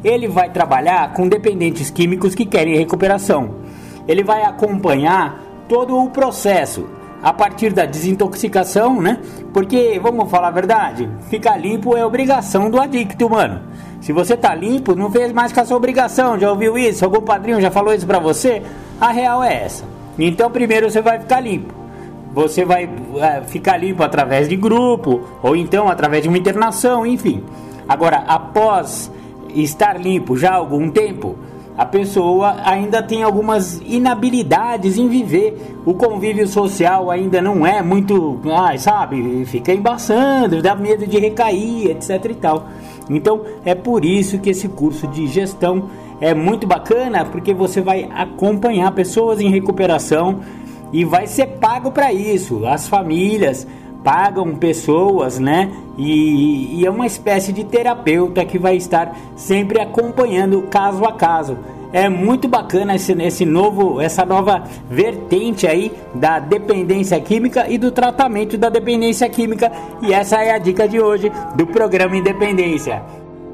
Ele 0.04 0.28
vai 0.28 0.50
trabalhar 0.50 1.12
com 1.14 1.28
dependentes 1.28 1.90
químicos 1.90 2.32
que 2.32 2.46
querem 2.46 2.76
recuperação. 2.76 3.56
Ele 4.06 4.22
vai 4.22 4.44
acompanhar 4.44 5.42
todo 5.68 5.98
o 5.98 6.10
processo 6.10 6.97
a 7.22 7.32
partir 7.32 7.72
da 7.72 7.84
desintoxicação, 7.84 9.00
né? 9.00 9.18
Porque, 9.52 9.98
vamos 10.02 10.30
falar 10.30 10.48
a 10.48 10.52
verdade, 10.52 11.08
ficar 11.28 11.56
limpo 11.56 11.96
é 11.96 12.04
obrigação 12.04 12.70
do 12.70 12.80
adicto, 12.80 13.28
mano. 13.28 13.60
Se 14.00 14.12
você 14.12 14.36
tá 14.36 14.54
limpo, 14.54 14.94
não 14.94 15.10
fez 15.10 15.32
mais 15.32 15.52
com 15.52 15.60
a 15.60 15.64
sua 15.64 15.76
obrigação. 15.76 16.38
Já 16.38 16.50
ouviu 16.50 16.78
isso? 16.78 17.04
Algum 17.04 17.20
padrinho 17.20 17.60
já 17.60 17.70
falou 17.70 17.92
isso 17.92 18.06
pra 18.06 18.18
você? 18.18 18.62
A 19.00 19.10
real 19.10 19.42
é 19.42 19.64
essa. 19.64 19.84
Então, 20.18 20.50
primeiro 20.50 20.90
você 20.90 21.00
vai 21.00 21.18
ficar 21.18 21.40
limpo. 21.40 21.74
Você 22.32 22.64
vai 22.64 22.88
é, 23.16 23.42
ficar 23.42 23.76
limpo 23.76 24.02
através 24.02 24.48
de 24.48 24.56
grupo, 24.56 25.22
ou 25.42 25.56
então 25.56 25.88
através 25.88 26.22
de 26.22 26.28
uma 26.28 26.38
internação, 26.38 27.04
enfim. 27.04 27.42
Agora, 27.88 28.18
após 28.28 29.10
estar 29.54 29.98
limpo 29.98 30.36
já 30.36 30.50
há 30.50 30.56
algum 30.56 30.90
tempo, 30.90 31.36
a 31.78 31.86
pessoa 31.86 32.56
ainda 32.64 33.00
tem 33.00 33.22
algumas 33.22 33.80
inabilidades 33.86 34.98
em 34.98 35.06
viver. 35.06 35.76
O 35.86 35.94
convívio 35.94 36.44
social 36.48 37.08
ainda 37.08 37.40
não 37.40 37.64
é 37.64 37.80
muito, 37.80 38.40
ah, 38.52 38.76
sabe, 38.76 39.44
fica 39.46 39.72
embaçando, 39.72 40.60
dá 40.60 40.74
medo 40.74 41.06
de 41.06 41.20
recair, 41.20 41.92
etc 41.92 42.24
e 42.30 42.34
tal. 42.34 42.66
Então 43.08 43.42
é 43.64 43.76
por 43.76 44.04
isso 44.04 44.40
que 44.40 44.50
esse 44.50 44.66
curso 44.66 45.06
de 45.06 45.28
gestão 45.28 45.88
é 46.20 46.34
muito 46.34 46.66
bacana, 46.66 47.24
porque 47.24 47.54
você 47.54 47.80
vai 47.80 48.08
acompanhar 48.12 48.90
pessoas 48.90 49.40
em 49.40 49.48
recuperação 49.48 50.40
e 50.92 51.04
vai 51.04 51.28
ser 51.28 51.46
pago 51.60 51.92
para 51.92 52.12
isso. 52.12 52.66
As 52.66 52.88
famílias 52.88 53.68
pagam 54.08 54.54
pessoas, 54.54 55.38
né? 55.38 55.70
E, 55.98 56.80
e, 56.80 56.86
é 56.86 56.90
uma 56.90 57.04
espécie 57.04 57.52
de 57.52 57.62
terapeuta 57.62 58.42
que 58.42 58.58
vai 58.58 58.74
estar 58.74 59.14
sempre 59.36 59.78
acompanhando 59.82 60.62
caso 60.62 61.04
a 61.04 61.12
caso. 61.12 61.58
É 61.92 62.08
muito 62.08 62.48
bacana 62.48 62.94
esse, 62.94 63.12
esse 63.12 63.44
novo, 63.44 64.00
essa 64.00 64.24
nova 64.24 64.64
vertente 64.88 65.66
aí 65.66 65.92
da 66.14 66.38
dependência 66.38 67.20
química 67.20 67.66
e 67.68 67.76
do 67.76 67.90
tratamento 67.90 68.56
da 68.56 68.70
dependência 68.70 69.28
química. 69.28 69.70
E 70.00 70.10
essa 70.14 70.42
é 70.42 70.52
a 70.52 70.58
dica 70.58 70.88
de 70.88 70.98
hoje 70.98 71.30
do 71.54 71.66
programa 71.66 72.16
Independência. 72.16 73.02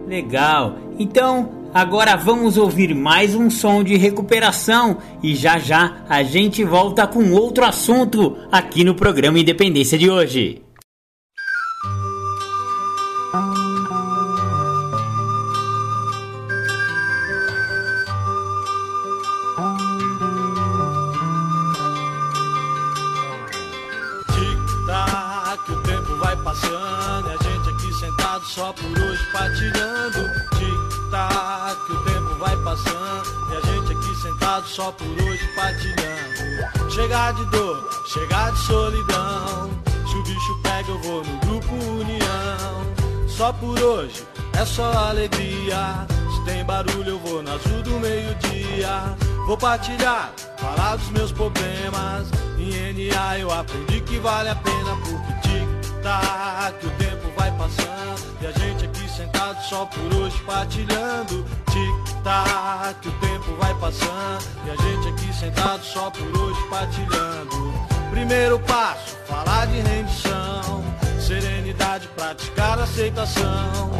Legal. 0.06 0.74
Então, 1.00 1.48
agora 1.74 2.14
vamos 2.14 2.56
ouvir 2.56 2.94
mais 2.94 3.34
um 3.34 3.50
som 3.50 3.82
de 3.82 3.96
recuperação 3.96 4.98
e 5.20 5.34
já 5.34 5.58
já 5.58 6.04
a 6.08 6.22
gente 6.22 6.62
volta 6.62 7.04
com 7.04 7.32
outro 7.32 7.64
assunto 7.64 8.38
aqui 8.52 8.84
no 8.84 8.94
programa 8.94 9.40
Independência 9.40 9.98
de 9.98 10.08
hoje. 10.08 10.63
Só 34.74 34.90
por 34.90 35.06
hoje 35.06 35.46
partilhando. 35.54 36.90
Chegar 36.90 37.32
de 37.34 37.44
dor, 37.50 37.88
chegar 38.12 38.50
de 38.50 38.58
solidão. 38.58 39.70
Se 40.10 40.16
o 40.16 40.22
bicho 40.24 40.58
pega, 40.64 40.90
eu 40.90 40.98
vou 40.98 41.24
no 41.24 41.38
grupo 41.38 41.74
União. 41.74 43.28
Só 43.28 43.52
por 43.52 43.78
hoje 43.80 44.26
é 44.58 44.64
só 44.64 44.90
alegria. 44.92 46.06
Se 46.34 46.44
tem 46.44 46.64
barulho, 46.64 47.10
eu 47.10 47.18
vou 47.20 47.40
na 47.40 47.52
azul 47.52 47.82
do 47.82 48.00
meio-dia. 48.00 49.16
Vou 49.46 49.56
partilhar, 49.56 50.32
falar 50.58 50.96
dos 50.96 51.10
meus 51.10 51.30
problemas. 51.30 52.28
Em 52.58 53.10
NA 53.10 53.38
eu 53.38 53.52
aprendi 53.52 54.00
que 54.00 54.18
vale 54.18 54.48
a 54.48 54.56
pena 54.56 54.96
porque 54.96 55.48
tic-tac, 55.48 56.84
o 56.84 56.90
tempo 56.90 57.32
vai 57.36 57.50
passando. 57.52 58.24
E 58.40 58.46
a 58.46 58.50
gente 58.50 58.86
aqui 58.86 59.03
sentado 59.14 59.62
só 59.62 59.86
por 59.86 60.14
hoje 60.14 60.36
partilhando. 60.44 61.44
Tic-tac, 61.70 63.08
o 63.08 63.12
tempo 63.12 63.56
vai 63.58 63.74
passando. 63.74 64.44
E 64.66 64.70
a 64.70 64.76
gente 64.76 65.08
aqui 65.08 65.32
sentado 65.32 65.84
só 65.84 66.10
por 66.10 66.40
hoje 66.40 66.60
partilhando. 66.68 67.74
Primeiro 68.10 68.58
passo, 68.60 69.16
falar 69.26 69.66
de 69.66 69.80
rendição. 69.80 70.84
Serenidade, 71.20 72.08
praticar 72.08 72.78
aceitação. 72.78 73.90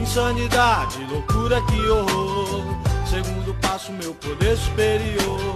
Insanidade, 0.00 1.04
loucura, 1.04 1.60
que 1.62 1.88
horror. 1.88 2.64
Segundo 3.08 3.54
passo, 3.60 3.92
meu 3.92 4.14
poder 4.14 4.56
superior. 4.56 5.54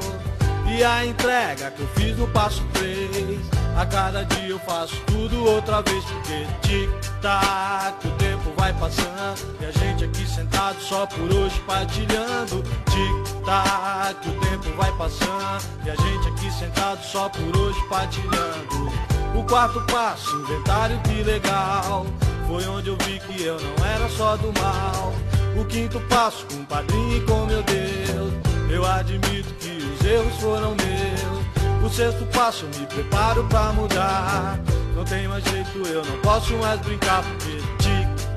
E 0.66 0.84
a 0.84 1.04
entrega 1.04 1.70
que 1.70 1.80
eu 1.80 1.88
fiz 1.88 2.16
no 2.16 2.28
passo 2.28 2.62
3 2.74 3.58
a 3.78 3.86
cada 3.86 4.24
dia 4.24 4.48
eu 4.48 4.58
faço 4.58 4.96
tudo 5.06 5.44
outra 5.44 5.80
vez, 5.82 6.04
porque 6.04 6.44
tic-tac, 6.62 8.08
o 8.08 8.10
tempo 8.12 8.37
vai 8.58 8.72
passando 8.74 9.56
e 9.60 9.64
a 9.64 9.70
gente 9.70 10.04
aqui 10.04 10.26
sentado 10.26 10.80
só 10.80 11.06
por 11.06 11.32
hoje 11.32 11.58
partilhando. 11.66 12.62
Tic-tac, 12.90 14.28
o 14.28 14.40
tempo 14.40 14.76
vai 14.76 14.92
passando 14.98 15.64
e 15.84 15.90
a 15.90 15.94
gente 15.94 16.28
aqui 16.28 16.50
sentado 16.50 17.02
só 17.04 17.28
por 17.28 17.56
hoje 17.56 17.80
partilhando. 17.88 18.92
O 19.34 19.44
quarto 19.44 19.80
passo, 19.92 20.36
inventário 20.36 21.00
que 21.02 21.22
legal. 21.22 22.04
Foi 22.48 22.66
onde 22.66 22.88
eu 22.88 22.96
vi 23.04 23.20
que 23.20 23.42
eu 23.42 23.58
não 23.60 23.86
era 23.86 24.08
só 24.08 24.36
do 24.36 24.52
mal. 24.60 25.12
O 25.58 25.64
quinto 25.64 26.00
passo, 26.08 26.44
com 26.46 26.62
o 26.62 26.66
padrinho 26.66 27.16
e 27.16 27.20
com 27.20 27.46
meu 27.46 27.62
Deus. 27.62 28.32
Eu 28.70 28.84
admito 28.84 29.54
que 29.54 29.70
os 29.70 30.04
erros 30.04 30.36
foram 30.40 30.74
meus. 30.74 31.84
O 31.84 31.94
sexto 31.94 32.24
passo, 32.26 32.66
me 32.66 32.86
preparo 32.86 33.44
pra 33.44 33.72
mudar. 33.72 34.58
Não 34.96 35.04
tem 35.04 35.28
mais 35.28 35.44
jeito, 35.44 35.78
eu 35.86 36.04
não 36.04 36.18
posso 36.20 36.54
mais 36.54 36.80
brincar 36.80 37.22
porque 37.22 37.57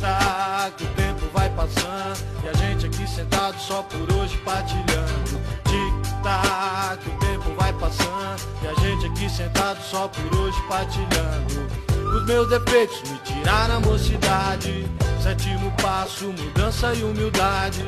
tic-tac, 0.02 0.84
o 0.84 0.88
tempo 0.96 1.30
vai 1.32 1.50
passando 1.52 2.18
e 2.44 2.50
a 2.50 2.54
gente 2.54 2.88
aqui 2.88 3.08
sentado 3.08 3.60
só 3.60 3.84
por 3.84 4.12
hoje 4.16 4.36
partilhando. 4.40 5.40
Tic-tac, 5.66 7.08
o 7.08 7.20
tempo 7.20 7.56
vai 7.58 7.72
passando 7.74 8.42
e 8.64 8.68
a 8.68 8.74
gente 8.82 9.06
aqui 9.06 9.30
sentado 9.30 9.80
só 9.84 10.08
por 10.08 10.40
hoje 10.40 10.60
partilhando. 10.68 11.68
Os 12.16 12.26
meus 12.26 12.50
defeitos 12.50 13.10
me 13.10 13.18
tiraram 13.20 13.78
a 13.78 13.80
mocidade. 13.80 14.90
Sétimo 15.22 15.72
passo, 15.82 16.26
mudança 16.26 16.94
e 16.96 17.04
humildade. 17.04 17.86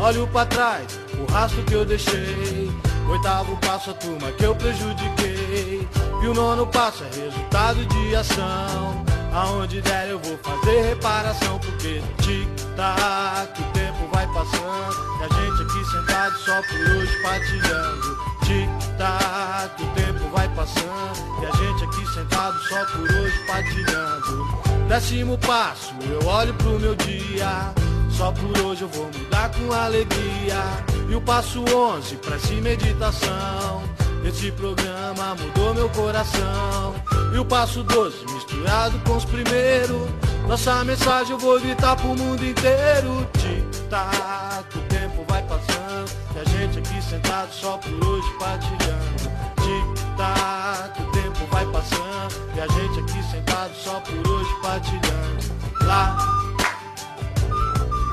Olho 0.00 0.26
para 0.26 0.46
trás, 0.46 0.98
o 1.16 1.30
rastro 1.30 1.62
que 1.62 1.74
eu 1.74 1.84
deixei. 1.84 2.72
Oitavo 3.08 3.56
passo, 3.58 3.90
a 3.90 3.94
turma 3.94 4.32
que 4.32 4.44
eu 4.44 4.54
prejudiquei. 4.56 5.88
E 6.22 6.26
o 6.26 6.34
nono 6.34 6.66
passo 6.66 7.04
é 7.04 7.20
resultado 7.20 7.86
de 7.86 8.16
ação. 8.16 9.11
Aonde 9.32 9.80
der 9.80 10.10
eu 10.10 10.18
vou 10.18 10.36
fazer 10.38 10.82
reparação, 10.82 11.58
porque 11.58 12.02
tic-tac, 12.20 13.62
o 13.62 13.64
tempo 13.72 14.08
vai 14.12 14.26
passando. 14.26 15.20
E 15.20 15.24
a 15.24 15.28
gente 15.40 15.62
aqui 15.62 15.90
sentado 15.90 16.38
só 16.38 16.62
por 16.62 16.96
hoje 16.96 17.22
partilhando. 17.22 18.18
Tic-tac, 18.44 19.82
o 19.82 19.86
tempo 19.94 20.28
vai 20.30 20.48
passando. 20.50 21.42
E 21.42 21.46
a 21.46 21.50
gente 21.56 21.84
aqui 21.84 22.06
sentado 22.12 22.58
só 22.68 22.84
por 22.84 23.10
hoje 23.10 23.38
partilhando. 23.46 24.62
Décimo 24.86 25.38
passo, 25.38 25.94
eu 26.02 26.28
olho 26.28 26.52
pro 26.54 26.78
meu 26.78 26.94
dia. 26.94 27.72
Só 28.10 28.30
por 28.32 28.58
hoje 28.60 28.82
eu 28.82 28.88
vou 28.88 29.06
mudar 29.06 29.50
com 29.50 29.72
alegria. 29.72 30.62
E 31.08 31.14
o 31.14 31.20
passo 31.22 31.64
11, 31.74 32.16
prece 32.16 32.54
meditação. 32.56 33.82
Esse 34.24 34.52
programa 34.52 35.34
mudou 35.34 35.74
meu 35.74 35.88
coração. 35.90 36.94
E 37.34 37.38
o 37.38 37.44
passo 37.44 37.82
12, 37.82 38.24
misturado 38.32 38.98
com 39.00 39.16
os 39.16 39.24
primeiros. 39.24 40.08
Nossa 40.46 40.84
mensagem 40.84 41.32
eu 41.32 41.38
vou 41.38 41.58
gritar 41.60 41.96
pro 41.96 42.08
mundo 42.08 42.44
inteiro. 42.44 43.26
Tic-tac, 43.38 44.78
o 44.78 44.80
tempo 44.82 45.24
vai 45.28 45.42
passando. 45.42 46.10
E 46.34 46.38
a 46.38 46.44
gente 46.44 46.78
aqui 46.78 47.02
sentado 47.02 47.52
só 47.52 47.78
por 47.78 48.06
hoje 48.06 48.32
partilhando. 48.38 49.32
Tic-tac, 49.62 51.02
o 51.02 51.12
tempo 51.12 51.46
vai 51.50 51.66
passando. 51.66 52.52
E 52.54 52.60
a 52.60 52.68
gente 52.68 53.00
aqui 53.00 53.22
sentado 53.30 53.74
só 53.74 54.00
por 54.00 54.28
hoje 54.28 54.50
partilhando. 54.62 55.52
Lá, 55.84 56.16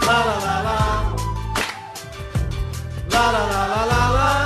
lá, 0.05 0.23
lá, 0.23 0.39
lá, 0.39 0.61
lá. 0.61 1.15
Lá, 3.11 3.31
lá, 3.31 3.45
lá, 3.45 3.67
lá, 3.67 3.85
lá, 3.85 4.09
lá. 4.09 4.38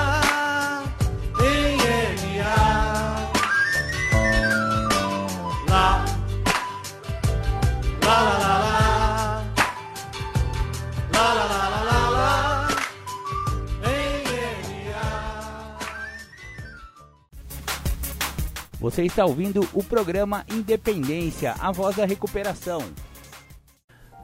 Você 18.84 19.03
está 19.03 19.23
ouvindo 19.25 19.65
o 19.73 19.81
programa 19.81 20.43
Independência, 20.53 21.55
a 21.57 21.71
voz 21.71 21.95
da 21.95 22.05
recuperação. 22.05 22.81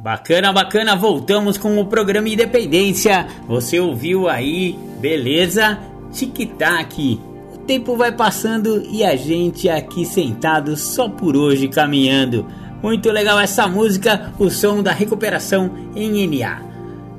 Bacana, 0.01 0.51
bacana, 0.51 0.97
voltamos 0.97 1.57
com 1.57 1.80
o 1.80 1.86
programa 1.86 2.28
Independência. 2.28 3.26
Você 3.47 3.80
ouviu 3.80 4.28
aí, 4.28 4.78
beleza? 4.99 5.80
Tic-tac. 6.12 7.22
O 7.53 7.60
tempo 7.60 7.95
vai 7.95 8.12
passando 8.12 8.84
e 8.91 9.01
a 9.01 9.16
gente 9.16 9.70
aqui 9.70 10.05
sentado 10.05 10.76
só 10.76 11.07
por 11.07 11.38
hoje 11.38 11.70
caminhando. 11.70 12.45
Muito 12.84 13.10
legal 13.12 13.39
essa 13.39 13.66
música, 13.66 14.34
o 14.38 14.49
som 14.49 14.84
da 14.84 14.91
recuperação 14.91 15.72
em 15.95 16.28
NA. 16.28 16.62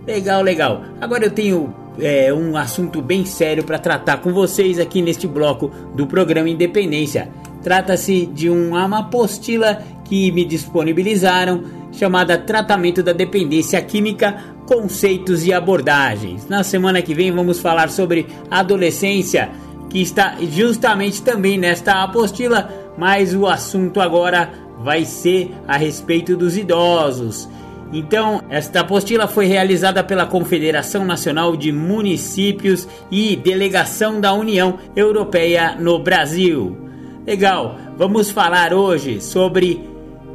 Legal, 0.06 0.42
legal. 0.42 0.82
Agora 1.00 1.24
eu 1.24 1.30
tenho 1.30 1.74
é, 2.00 2.32
um 2.32 2.56
assunto 2.56 3.00
bem 3.00 3.24
sério 3.24 3.64
para 3.64 3.78
tratar 3.78 4.18
com 4.18 4.32
vocês 4.32 4.78
aqui 4.78 5.02
neste 5.02 5.26
bloco 5.26 5.70
do 5.94 6.06
programa 6.06 6.48
Independência. 6.48 7.28
Trata-se 7.62 8.26
de 8.26 8.48
uma 8.48 8.98
apostila 8.98 9.82
que 10.04 10.32
me 10.32 10.44
disponibilizaram 10.44 11.62
chamada 11.92 12.38
Tratamento 12.38 13.02
da 13.02 13.12
Dependência 13.12 13.80
Química, 13.82 14.36
Conceitos 14.66 15.44
e 15.46 15.52
Abordagens. 15.52 16.48
Na 16.48 16.62
semana 16.62 17.02
que 17.02 17.14
vem 17.14 17.32
vamos 17.32 17.58
falar 17.58 17.90
sobre 17.90 18.26
adolescência, 18.50 19.50
que 19.88 20.00
está 20.00 20.36
justamente 20.40 21.22
também 21.22 21.58
nesta 21.58 22.02
apostila, 22.02 22.70
mas 22.96 23.34
o 23.34 23.46
assunto 23.46 24.00
agora 24.00 24.50
vai 24.82 25.04
ser 25.04 25.52
a 25.66 25.76
respeito 25.76 26.36
dos 26.36 26.56
idosos. 26.56 27.48
Então, 27.92 28.42
esta 28.48 28.80
apostila 28.80 29.26
foi 29.26 29.46
realizada 29.46 30.04
pela 30.04 30.26
Confederação 30.26 31.04
Nacional 31.04 31.56
de 31.56 31.72
Municípios 31.72 32.86
e 33.10 33.34
Delegação 33.34 34.20
da 34.20 34.32
União 34.32 34.78
Europeia 34.94 35.74
no 35.76 35.98
Brasil. 35.98 36.76
Legal, 37.26 37.76
vamos 37.96 38.30
falar 38.30 38.72
hoje 38.72 39.20
sobre 39.20 39.88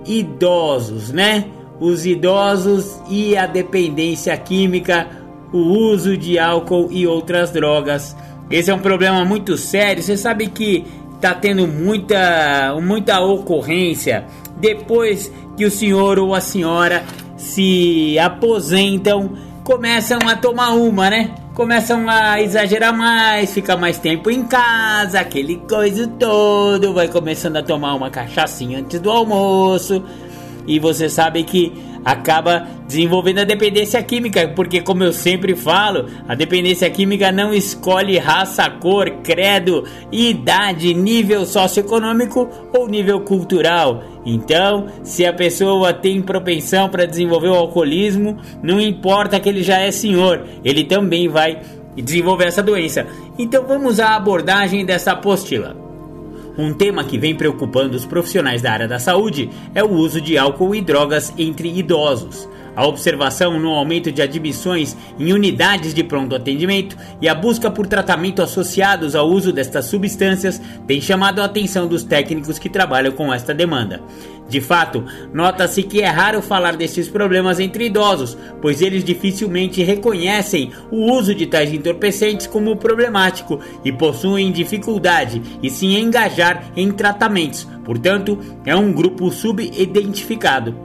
idosos, 0.05 1.11
né? 1.11 1.45
Os 1.79 2.05
idosos 2.05 3.01
e 3.09 3.37
a 3.37 3.45
dependência 3.45 4.35
química, 4.37 5.07
o 5.53 5.57
uso 5.57 6.17
de 6.17 6.37
álcool 6.37 6.89
e 6.91 7.07
outras 7.07 7.51
drogas. 7.51 8.15
Esse 8.51 8.69
é 8.69 8.73
um 8.73 8.79
problema 8.79 9.23
muito 9.23 9.57
sério. 9.57 10.03
Você 10.03 10.17
sabe 10.17 10.47
que 10.47 10.85
está 11.15 11.33
tendo 11.33 11.67
muita, 11.67 12.75
muita 12.81 13.19
ocorrência 13.21 14.25
depois 14.57 15.31
que 15.57 15.65
o 15.65 15.71
senhor 15.71 16.19
ou 16.19 16.33
a 16.33 16.41
senhora 16.41 17.03
se 17.45 18.17
aposentam, 18.19 19.31
começam 19.63 20.19
a 20.27 20.35
tomar 20.35 20.71
uma, 20.71 21.09
né? 21.09 21.31
Começam 21.53 22.09
a 22.09 22.41
exagerar 22.41 22.95
mais, 22.95 23.53
fica 23.53 23.77
mais 23.77 23.97
tempo 23.97 24.29
em 24.29 24.43
casa, 24.43 25.19
aquele 25.21 25.57
coisa 25.57 26.07
todo, 26.19 26.93
vai 26.93 27.07
começando 27.07 27.57
a 27.57 27.63
tomar 27.63 27.93
uma 27.95 28.09
cachaçinha 28.09 28.79
antes 28.79 28.99
do 28.99 29.09
almoço. 29.09 30.03
E 30.67 30.79
você 30.79 31.07
sabe 31.07 31.43
que 31.43 31.71
acaba 32.05 32.67
desenvolvendo 32.87 33.39
a 33.39 33.43
dependência 33.43 34.01
química, 34.03 34.47
porque 34.49 34.79
como 34.79 35.03
eu 35.03 35.11
sempre 35.11 35.55
falo, 35.55 36.05
a 36.27 36.35
dependência 36.35 36.87
química 36.89 37.31
não 37.31 37.51
escolhe 37.51 38.19
raça, 38.19 38.69
cor, 38.69 39.09
credo, 39.23 39.83
idade, 40.11 40.93
nível 40.93 41.45
socioeconômico 41.47 42.47
ou 42.71 42.87
nível 42.87 43.21
cultural. 43.21 44.03
Então, 44.23 44.85
se 45.03 45.25
a 45.25 45.33
pessoa 45.33 45.93
tem 45.93 46.21
propensão 46.21 46.87
para 46.87 47.07
desenvolver 47.07 47.49
o 47.49 47.55
alcoolismo, 47.55 48.37
não 48.61 48.79
importa 48.79 49.39
que 49.39 49.49
ele 49.49 49.63
já 49.63 49.79
é 49.79 49.91
senhor, 49.91 50.45
ele 50.63 50.83
também 50.83 51.27
vai 51.27 51.61
desenvolver 51.95 52.45
essa 52.45 52.61
doença. 52.61 53.07
Então, 53.37 53.65
vamos 53.67 53.99
à 53.99 54.15
abordagem 54.15 54.85
dessa 54.85 55.13
apostila. 55.13 55.84
Um 56.57 56.73
tema 56.73 57.03
que 57.03 57.17
vem 57.17 57.35
preocupando 57.35 57.97
os 57.97 58.05
profissionais 58.05 58.61
da 58.61 58.71
área 58.71 58.87
da 58.87 58.97
saúde 58.97 59.49
é 59.73 59.83
o 59.83 59.91
uso 59.91 60.21
de 60.21 60.37
álcool 60.37 60.73
e 60.73 60.81
drogas 60.81 61.33
entre 61.37 61.67
idosos. 61.67 62.47
A 62.75 62.85
observação 62.85 63.59
no 63.59 63.69
aumento 63.69 64.11
de 64.11 64.21
admissões 64.21 64.97
em 65.17 65.31
unidades 65.31 65.93
de 65.93 66.03
pronto 66.03 66.35
atendimento 66.35 66.97
e 67.21 67.29
a 67.29 67.33
busca 67.33 67.71
por 67.71 67.87
tratamento 67.87 68.41
associados 68.41 69.15
ao 69.15 69.29
uso 69.29 69.53
destas 69.53 69.85
substâncias 69.85 70.61
tem 70.85 70.99
chamado 70.99 71.41
a 71.41 71.45
atenção 71.45 71.87
dos 71.87 72.03
técnicos 72.03 72.59
que 72.59 72.69
trabalham 72.69 73.13
com 73.13 73.33
esta 73.33 73.53
demanda. 73.53 74.01
De 74.47 74.61
fato, 74.61 75.03
nota-se 75.33 75.81
que 75.81 76.01
é 76.01 76.07
raro 76.07 76.41
falar 76.41 76.75
destes 76.75 77.07
problemas 77.07 77.59
entre 77.59 77.85
idosos, 77.85 78.37
pois 78.61 78.81
eles 78.81 79.03
dificilmente 79.03 79.81
reconhecem 79.81 80.71
o 80.91 81.11
uso 81.11 81.33
de 81.33 81.47
tais 81.47 81.73
entorpecentes 81.73 82.45
como 82.45 82.75
problemático 82.75 83.59
e 83.83 83.91
possuem 83.91 84.51
dificuldade 84.51 85.41
e 85.63 85.69
se 85.69 85.87
engajar 85.87 86.71
em 86.75 86.91
tratamentos, 86.91 87.67
portanto, 87.83 88.37
é 88.65 88.75
um 88.75 88.91
grupo 88.91 89.31
subidentificado. 89.31 90.84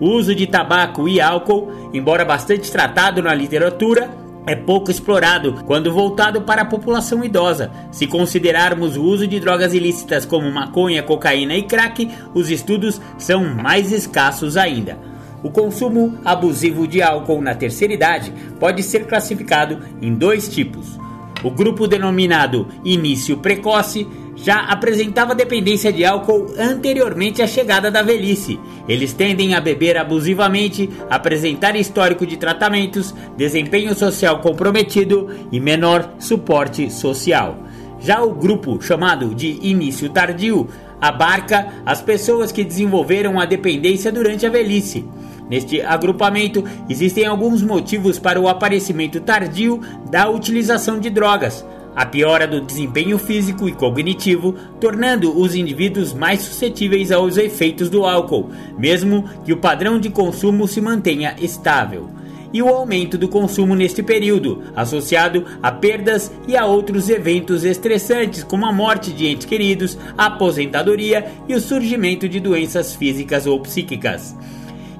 O 0.00 0.08
uso 0.08 0.34
de 0.34 0.46
tabaco 0.46 1.06
e 1.06 1.20
álcool, 1.20 1.90
embora 1.92 2.24
bastante 2.24 2.72
tratado 2.72 3.22
na 3.22 3.34
literatura, 3.34 4.10
é 4.46 4.56
pouco 4.56 4.90
explorado 4.90 5.62
quando 5.66 5.92
voltado 5.92 6.40
para 6.40 6.62
a 6.62 6.64
população 6.64 7.22
idosa. 7.22 7.70
Se 7.92 8.06
considerarmos 8.06 8.96
o 8.96 9.02
uso 9.02 9.26
de 9.26 9.38
drogas 9.38 9.74
ilícitas 9.74 10.24
como 10.24 10.50
maconha, 10.50 11.02
cocaína 11.02 11.54
e 11.54 11.62
crack, 11.62 12.10
os 12.34 12.50
estudos 12.50 13.00
são 13.18 13.44
mais 13.44 13.92
escassos 13.92 14.56
ainda. 14.56 14.98
O 15.42 15.50
consumo 15.50 16.18
abusivo 16.24 16.88
de 16.88 17.02
álcool 17.02 17.42
na 17.42 17.54
terceira 17.54 17.92
idade 17.92 18.32
pode 18.58 18.82
ser 18.82 19.06
classificado 19.06 19.78
em 20.00 20.14
dois 20.14 20.48
tipos. 20.48 20.98
O 21.42 21.50
grupo 21.50 21.86
denominado 21.86 22.68
início 22.84 23.38
precoce 23.38 24.06
já 24.36 24.60
apresentava 24.60 25.34
dependência 25.34 25.92
de 25.92 26.04
álcool 26.04 26.46
anteriormente 26.58 27.42
à 27.42 27.46
chegada 27.46 27.90
da 27.90 28.02
velhice. 28.02 28.60
Eles 28.86 29.12
tendem 29.12 29.54
a 29.54 29.60
beber 29.60 29.96
abusivamente, 29.96 30.88
apresentar 31.08 31.76
histórico 31.76 32.26
de 32.26 32.36
tratamentos, 32.36 33.14
desempenho 33.36 33.94
social 33.94 34.40
comprometido 34.40 35.28
e 35.50 35.58
menor 35.58 36.14
suporte 36.18 36.90
social. 36.90 37.58
Já 38.00 38.22
o 38.22 38.34
grupo 38.34 38.80
chamado 38.80 39.34
de 39.34 39.58
início 39.62 40.08
tardio 40.10 40.68
abarca 41.00 41.68
as 41.84 42.02
pessoas 42.02 42.52
que 42.52 42.64
desenvolveram 42.64 43.40
a 43.40 43.46
dependência 43.46 44.12
durante 44.12 44.46
a 44.46 44.50
velhice. 44.50 45.06
Neste 45.50 45.82
agrupamento, 45.82 46.62
existem 46.88 47.26
alguns 47.26 47.60
motivos 47.60 48.20
para 48.20 48.40
o 48.40 48.46
aparecimento 48.46 49.20
tardio 49.20 49.80
da 50.08 50.30
utilização 50.30 51.00
de 51.00 51.10
drogas, 51.10 51.66
a 51.96 52.06
piora 52.06 52.46
do 52.46 52.60
desempenho 52.60 53.18
físico 53.18 53.68
e 53.68 53.72
cognitivo, 53.72 54.54
tornando 54.80 55.36
os 55.36 55.56
indivíduos 55.56 56.14
mais 56.14 56.40
suscetíveis 56.42 57.10
aos 57.10 57.36
efeitos 57.36 57.90
do 57.90 58.04
álcool, 58.04 58.48
mesmo 58.78 59.24
que 59.44 59.52
o 59.52 59.56
padrão 59.56 59.98
de 59.98 60.08
consumo 60.08 60.68
se 60.68 60.80
mantenha 60.80 61.34
estável. 61.40 62.08
E 62.52 62.62
o 62.62 62.68
aumento 62.68 63.18
do 63.18 63.28
consumo 63.28 63.74
neste 63.74 64.04
período, 64.04 64.62
associado 64.74 65.44
a 65.60 65.72
perdas 65.72 66.32
e 66.46 66.56
a 66.56 66.64
outros 66.64 67.10
eventos 67.10 67.64
estressantes, 67.64 68.44
como 68.44 68.66
a 68.66 68.72
morte 68.72 69.12
de 69.12 69.26
entes 69.26 69.46
queridos, 69.46 69.98
a 70.16 70.26
aposentadoria 70.26 71.26
e 71.48 71.54
o 71.54 71.60
surgimento 71.60 72.28
de 72.28 72.38
doenças 72.38 72.94
físicas 72.94 73.46
ou 73.46 73.58
psíquicas. 73.60 74.36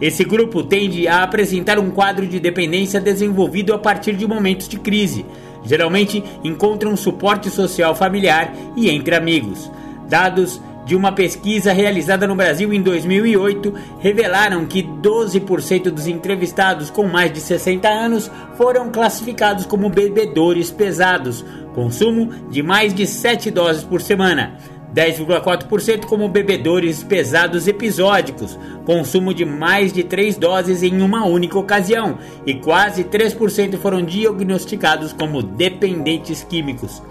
Esse 0.00 0.24
grupo 0.24 0.62
tende 0.62 1.06
a 1.06 1.22
apresentar 1.22 1.78
um 1.78 1.90
quadro 1.90 2.26
de 2.26 2.40
dependência 2.40 3.00
desenvolvido 3.00 3.74
a 3.74 3.78
partir 3.78 4.16
de 4.16 4.26
momentos 4.26 4.66
de 4.66 4.78
crise, 4.78 5.26
geralmente 5.62 6.24
encontram 6.42 6.96
suporte 6.96 7.50
social 7.50 7.94
familiar 7.94 8.54
e 8.76 8.88
entre 8.88 9.14
amigos. 9.14 9.70
Dados 10.08 10.60
de 10.86 10.96
uma 10.96 11.12
pesquisa 11.12 11.72
realizada 11.72 12.26
no 12.26 12.34
Brasil 12.34 12.72
em 12.72 12.82
2008 12.82 13.72
revelaram 14.00 14.66
que 14.66 14.82
12% 14.82 15.90
dos 15.90 16.06
entrevistados 16.06 16.90
com 16.90 17.06
mais 17.06 17.32
de 17.32 17.40
60 17.40 17.88
anos 17.88 18.30
foram 18.56 18.90
classificados 18.90 19.66
como 19.66 19.90
bebedores 19.90 20.70
pesados, 20.70 21.44
consumo 21.74 22.30
de 22.50 22.62
mais 22.62 22.94
de 22.94 23.06
7 23.06 23.50
doses 23.50 23.84
por 23.84 24.00
semana. 24.00 24.58
10,4% 24.94 26.06
como 26.06 26.28
bebedores 26.28 27.02
pesados 27.02 27.68
episódicos, 27.68 28.58
consumo 28.84 29.32
de 29.32 29.44
mais 29.44 29.92
de 29.92 30.02
3 30.02 30.36
doses 30.36 30.82
em 30.82 31.00
uma 31.00 31.24
única 31.24 31.58
ocasião, 31.58 32.18
e 32.44 32.54
quase 32.54 33.04
3% 33.04 33.76
foram 33.78 34.02
diagnosticados 34.02 35.12
como 35.12 35.42
dependentes 35.42 36.42
químicos. 36.42 37.02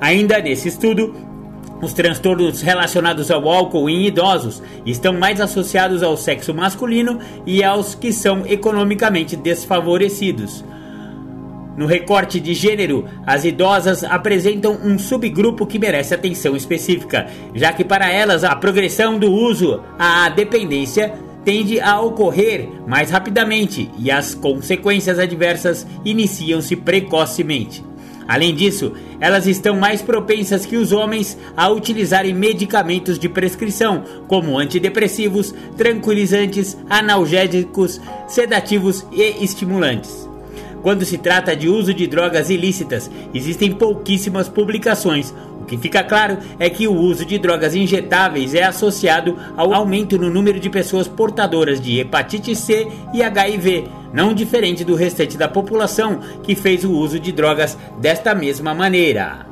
Ainda 0.00 0.40
nesse 0.40 0.68
estudo, 0.68 1.14
os 1.80 1.92
transtornos 1.92 2.60
relacionados 2.60 3.30
ao 3.30 3.48
álcool 3.48 3.88
em 3.88 4.06
idosos 4.06 4.60
estão 4.84 5.12
mais 5.12 5.40
associados 5.40 6.02
ao 6.02 6.16
sexo 6.16 6.52
masculino 6.52 7.20
e 7.46 7.62
aos 7.62 7.94
que 7.94 8.12
são 8.12 8.44
economicamente 8.46 9.36
desfavorecidos. 9.36 10.64
No 11.78 11.86
recorte 11.86 12.40
de 12.40 12.54
gênero, 12.54 13.04
as 13.24 13.44
idosas 13.44 14.02
apresentam 14.02 14.76
um 14.82 14.98
subgrupo 14.98 15.64
que 15.64 15.78
merece 15.78 16.12
atenção 16.12 16.56
específica, 16.56 17.28
já 17.54 17.72
que 17.72 17.84
para 17.84 18.10
elas 18.10 18.42
a 18.42 18.56
progressão 18.56 19.16
do 19.16 19.30
uso 19.30 19.80
à 19.96 20.28
dependência 20.28 21.14
tende 21.44 21.78
a 21.78 22.00
ocorrer 22.00 22.68
mais 22.84 23.12
rapidamente 23.12 23.88
e 23.96 24.10
as 24.10 24.34
consequências 24.34 25.20
adversas 25.20 25.86
iniciam-se 26.04 26.74
precocemente. 26.74 27.84
Além 28.26 28.56
disso, 28.56 28.92
elas 29.20 29.46
estão 29.46 29.76
mais 29.76 30.02
propensas 30.02 30.66
que 30.66 30.76
os 30.76 30.90
homens 30.90 31.38
a 31.56 31.68
utilizarem 31.68 32.34
medicamentos 32.34 33.20
de 33.20 33.28
prescrição, 33.28 34.02
como 34.26 34.58
antidepressivos, 34.58 35.54
tranquilizantes, 35.76 36.76
analgésicos, 36.90 38.00
sedativos 38.26 39.06
e 39.12 39.44
estimulantes. 39.44 40.27
Quando 40.88 41.04
se 41.04 41.18
trata 41.18 41.54
de 41.54 41.68
uso 41.68 41.92
de 41.92 42.06
drogas 42.06 42.48
ilícitas, 42.48 43.10
existem 43.34 43.70
pouquíssimas 43.70 44.48
publicações. 44.48 45.34
O 45.60 45.66
que 45.66 45.76
fica 45.76 46.02
claro 46.02 46.38
é 46.58 46.70
que 46.70 46.88
o 46.88 46.94
uso 46.94 47.26
de 47.26 47.36
drogas 47.36 47.74
injetáveis 47.74 48.54
é 48.54 48.64
associado 48.64 49.36
ao 49.54 49.74
aumento 49.74 50.16
no 50.16 50.30
número 50.30 50.58
de 50.58 50.70
pessoas 50.70 51.06
portadoras 51.06 51.78
de 51.78 52.00
hepatite 52.00 52.56
C 52.56 52.88
e 53.12 53.22
HIV, 53.22 53.84
não 54.14 54.32
diferente 54.32 54.82
do 54.82 54.94
restante 54.94 55.36
da 55.36 55.46
população 55.46 56.20
que 56.42 56.54
fez 56.54 56.84
o 56.84 56.92
uso 56.92 57.20
de 57.20 57.32
drogas 57.32 57.76
desta 58.00 58.34
mesma 58.34 58.72
maneira. 58.72 59.46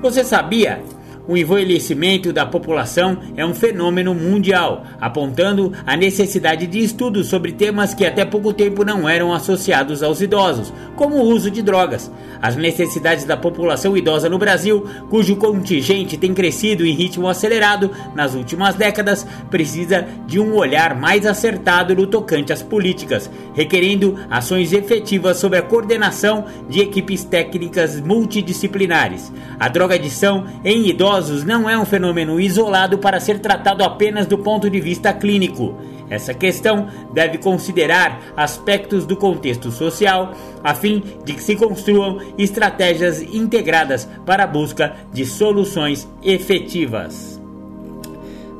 Você 0.00 0.24
sabia 0.24 0.82
o 1.26 1.36
envelhecimento 1.36 2.32
da 2.32 2.44
população 2.44 3.18
é 3.36 3.44
um 3.44 3.54
fenômeno 3.54 4.14
mundial, 4.14 4.84
apontando 5.00 5.72
a 5.86 5.96
necessidade 5.96 6.66
de 6.66 6.80
estudos 6.80 7.28
sobre 7.28 7.52
temas 7.52 7.94
que 7.94 8.04
até 8.04 8.24
pouco 8.24 8.52
tempo 8.52 8.84
não 8.84 9.08
eram 9.08 9.32
associados 9.32 10.02
aos 10.02 10.20
idosos, 10.20 10.72
como 10.96 11.16
o 11.16 11.24
uso 11.24 11.50
de 11.50 11.62
drogas. 11.62 12.10
As 12.42 12.56
necessidades 12.56 13.24
da 13.24 13.36
população 13.36 13.96
idosa 13.96 14.28
no 14.28 14.38
Brasil, 14.38 14.86
cujo 15.08 15.36
contingente 15.36 16.18
tem 16.18 16.34
crescido 16.34 16.84
em 16.84 16.92
ritmo 16.92 17.26
acelerado 17.26 17.90
nas 18.14 18.34
últimas 18.34 18.74
décadas, 18.74 19.26
precisa 19.50 20.06
de 20.26 20.38
um 20.38 20.54
olhar 20.54 20.94
mais 20.94 21.24
acertado 21.24 21.94
no 21.94 22.06
tocante 22.06 22.52
às 22.52 22.62
políticas, 22.62 23.30
requerendo 23.54 24.18
ações 24.28 24.72
efetivas 24.72 25.38
sobre 25.38 25.58
a 25.58 25.62
coordenação 25.62 26.44
de 26.68 26.80
equipes 26.80 27.24
técnicas 27.24 27.98
multidisciplinares. 28.00 29.32
A 29.58 29.68
drogadição 29.68 30.44
em 30.62 30.86
idosos 30.88 31.13
não 31.44 31.68
é 31.70 31.78
um 31.78 31.84
fenômeno 31.84 32.40
isolado 32.40 32.98
para 32.98 33.20
ser 33.20 33.38
tratado 33.38 33.84
apenas 33.84 34.26
do 34.26 34.38
ponto 34.38 34.68
de 34.68 34.80
vista 34.80 35.12
clínico. 35.12 35.76
Essa 36.10 36.34
questão 36.34 36.88
deve 37.12 37.38
considerar 37.38 38.20
aspectos 38.36 39.06
do 39.06 39.16
contexto 39.16 39.70
social, 39.70 40.32
a 40.62 40.74
fim 40.74 41.02
de 41.24 41.34
que 41.34 41.42
se 41.42 41.56
construam 41.56 42.18
estratégias 42.36 43.22
integradas 43.22 44.08
para 44.26 44.44
a 44.44 44.46
busca 44.46 44.94
de 45.12 45.24
soluções 45.24 46.08
efetivas. 46.22 47.40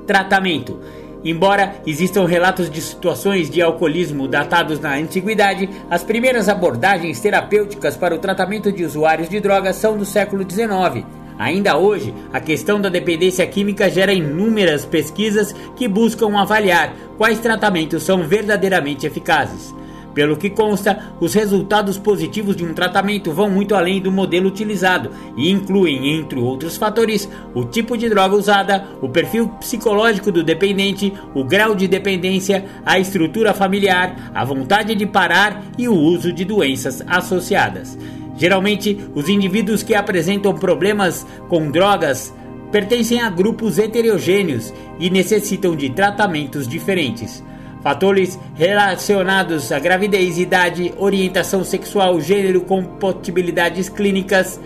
Tratamento. 0.06 0.80
Embora 1.24 1.76
existam 1.86 2.26
relatos 2.26 2.70
de 2.70 2.82
situações 2.82 3.48
de 3.48 3.62
alcoolismo 3.62 4.28
datados 4.28 4.78
na 4.78 4.94
antiguidade, 4.94 5.68
as 5.90 6.04
primeiras 6.04 6.48
abordagens 6.48 7.18
terapêuticas 7.18 7.96
para 7.96 8.14
o 8.14 8.18
tratamento 8.18 8.70
de 8.70 8.84
usuários 8.84 9.28
de 9.28 9.40
drogas 9.40 9.76
são 9.76 9.96
do 9.96 10.04
século 10.04 10.44
XIX. 10.48 11.23
Ainda 11.38 11.76
hoje, 11.76 12.14
a 12.32 12.40
questão 12.40 12.80
da 12.80 12.88
dependência 12.88 13.46
química 13.46 13.90
gera 13.90 14.12
inúmeras 14.12 14.84
pesquisas 14.84 15.54
que 15.76 15.88
buscam 15.88 16.38
avaliar 16.38 16.94
quais 17.18 17.40
tratamentos 17.40 18.02
são 18.02 18.22
verdadeiramente 18.22 19.06
eficazes. 19.06 19.74
Pelo 20.14 20.36
que 20.36 20.48
consta, 20.48 21.12
os 21.20 21.34
resultados 21.34 21.98
positivos 21.98 22.54
de 22.54 22.64
um 22.64 22.72
tratamento 22.72 23.32
vão 23.32 23.50
muito 23.50 23.74
além 23.74 24.00
do 24.00 24.12
modelo 24.12 24.46
utilizado 24.46 25.10
e 25.36 25.50
incluem, 25.50 26.16
entre 26.16 26.38
outros 26.38 26.76
fatores, 26.76 27.28
o 27.52 27.64
tipo 27.64 27.98
de 27.98 28.08
droga 28.08 28.36
usada, 28.36 28.86
o 29.02 29.08
perfil 29.08 29.48
psicológico 29.58 30.30
do 30.30 30.44
dependente, 30.44 31.12
o 31.34 31.42
grau 31.42 31.74
de 31.74 31.88
dependência, 31.88 32.64
a 32.86 32.96
estrutura 32.96 33.52
familiar, 33.52 34.30
a 34.32 34.44
vontade 34.44 34.94
de 34.94 35.04
parar 35.04 35.64
e 35.76 35.88
o 35.88 35.94
uso 35.94 36.32
de 36.32 36.44
doenças 36.44 37.02
associadas. 37.08 37.98
Geralmente, 38.36 38.98
os 39.14 39.28
indivíduos 39.28 39.82
que 39.82 39.94
apresentam 39.94 40.54
problemas 40.54 41.26
com 41.48 41.70
drogas 41.70 42.34
pertencem 42.72 43.20
a 43.20 43.30
grupos 43.30 43.78
heterogêneos 43.78 44.74
e 44.98 45.08
necessitam 45.08 45.76
de 45.76 45.90
tratamentos 45.90 46.66
diferentes. 46.66 47.42
Fatores 47.82 48.38
relacionados 48.54 49.70
à 49.70 49.78
gravidez, 49.78 50.38
idade, 50.38 50.92
orientação 50.96 51.62
sexual, 51.62 52.20
gênero, 52.20 52.62
compatibilidades 52.62 53.88
clínicas 53.88 54.58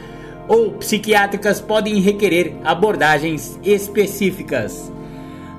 ou 0.47 0.73
psiquiátricas 0.73 1.61
podem 1.61 2.01
requerer 2.01 2.57
abordagens 2.65 3.59
específicas. 3.63 4.91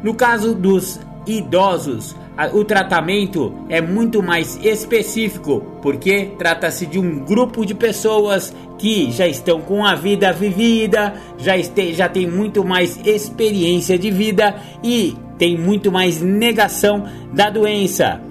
No 0.02 0.16
caso 0.16 0.56
dos 0.56 1.00
idosos, 1.28 2.16
o 2.54 2.64
tratamento 2.64 3.54
é 3.68 3.82
muito 3.82 4.24
mais 4.24 4.58
específico, 4.64 5.62
porque 5.82 6.32
trata-se 6.38 6.86
de 6.86 6.98
um 6.98 7.20
grupo 7.20 7.66
de 7.66 7.74
pessoas 7.74 8.56
que 8.78 9.12
já 9.12 9.28
estão 9.28 9.60
com 9.60 9.86
a 9.86 9.94
vida 9.94 10.32
vivida, 10.32 11.14
já, 11.38 11.58
este, 11.58 11.94
já 11.94 12.08
tem 12.08 12.26
muito 12.26 12.64
mais 12.64 12.98
experiência 13.06 13.98
de 13.98 14.10
vida 14.10 14.56
e 14.82 15.18
tem 15.38 15.58
muito 15.58 15.92
mais 15.92 16.22
negação 16.22 17.06
da 17.34 17.50
doença. 17.50 18.22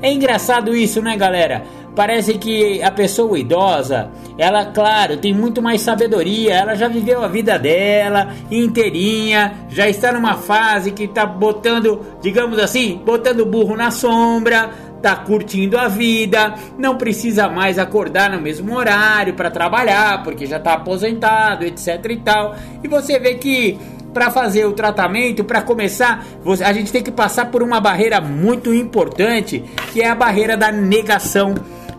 É 0.00 0.12
engraçado 0.12 0.76
isso, 0.76 1.00
né, 1.02 1.16
galera? 1.16 1.64
Parece 1.96 2.34
que 2.34 2.82
a 2.82 2.90
pessoa 2.90 3.38
idosa, 3.38 4.10
ela, 4.36 4.66
claro, 4.66 5.16
tem 5.16 5.32
muito 5.32 5.62
mais 5.62 5.80
sabedoria, 5.80 6.54
ela 6.54 6.74
já 6.74 6.86
viveu 6.88 7.24
a 7.24 7.26
vida 7.26 7.58
dela 7.58 8.28
inteirinha, 8.50 9.66
já 9.70 9.88
está 9.88 10.12
numa 10.12 10.34
fase 10.34 10.90
que 10.90 11.04
está 11.04 11.24
botando, 11.24 12.02
digamos 12.20 12.58
assim, 12.58 13.00
botando 13.04 13.40
o 13.40 13.46
burro 13.46 13.74
na 13.74 13.90
sombra, 13.90 14.70
tá 15.00 15.16
curtindo 15.16 15.78
a 15.78 15.88
vida, 15.88 16.54
não 16.78 16.96
precisa 16.98 17.48
mais 17.48 17.78
acordar 17.78 18.30
no 18.30 18.42
mesmo 18.42 18.76
horário 18.76 19.32
para 19.32 19.50
trabalhar, 19.50 20.22
porque 20.22 20.44
já 20.44 20.58
está 20.58 20.74
aposentado, 20.74 21.64
etc 21.64 22.04
e 22.10 22.16
tal. 22.18 22.54
E 22.84 22.88
você 22.88 23.18
vê 23.18 23.34
que 23.34 23.78
para 24.12 24.30
fazer 24.30 24.64
o 24.64 24.72
tratamento, 24.72 25.44
para 25.44 25.60
começar, 25.60 26.26
a 26.64 26.72
gente 26.72 26.90
tem 26.90 27.02
que 27.02 27.10
passar 27.10 27.50
por 27.50 27.62
uma 27.62 27.80
barreira 27.80 28.18
muito 28.20 28.72
importante, 28.72 29.62
que 29.92 30.00
é 30.00 30.08
a 30.08 30.14
barreira 30.14 30.56
da 30.56 30.72
negação. 30.72 31.54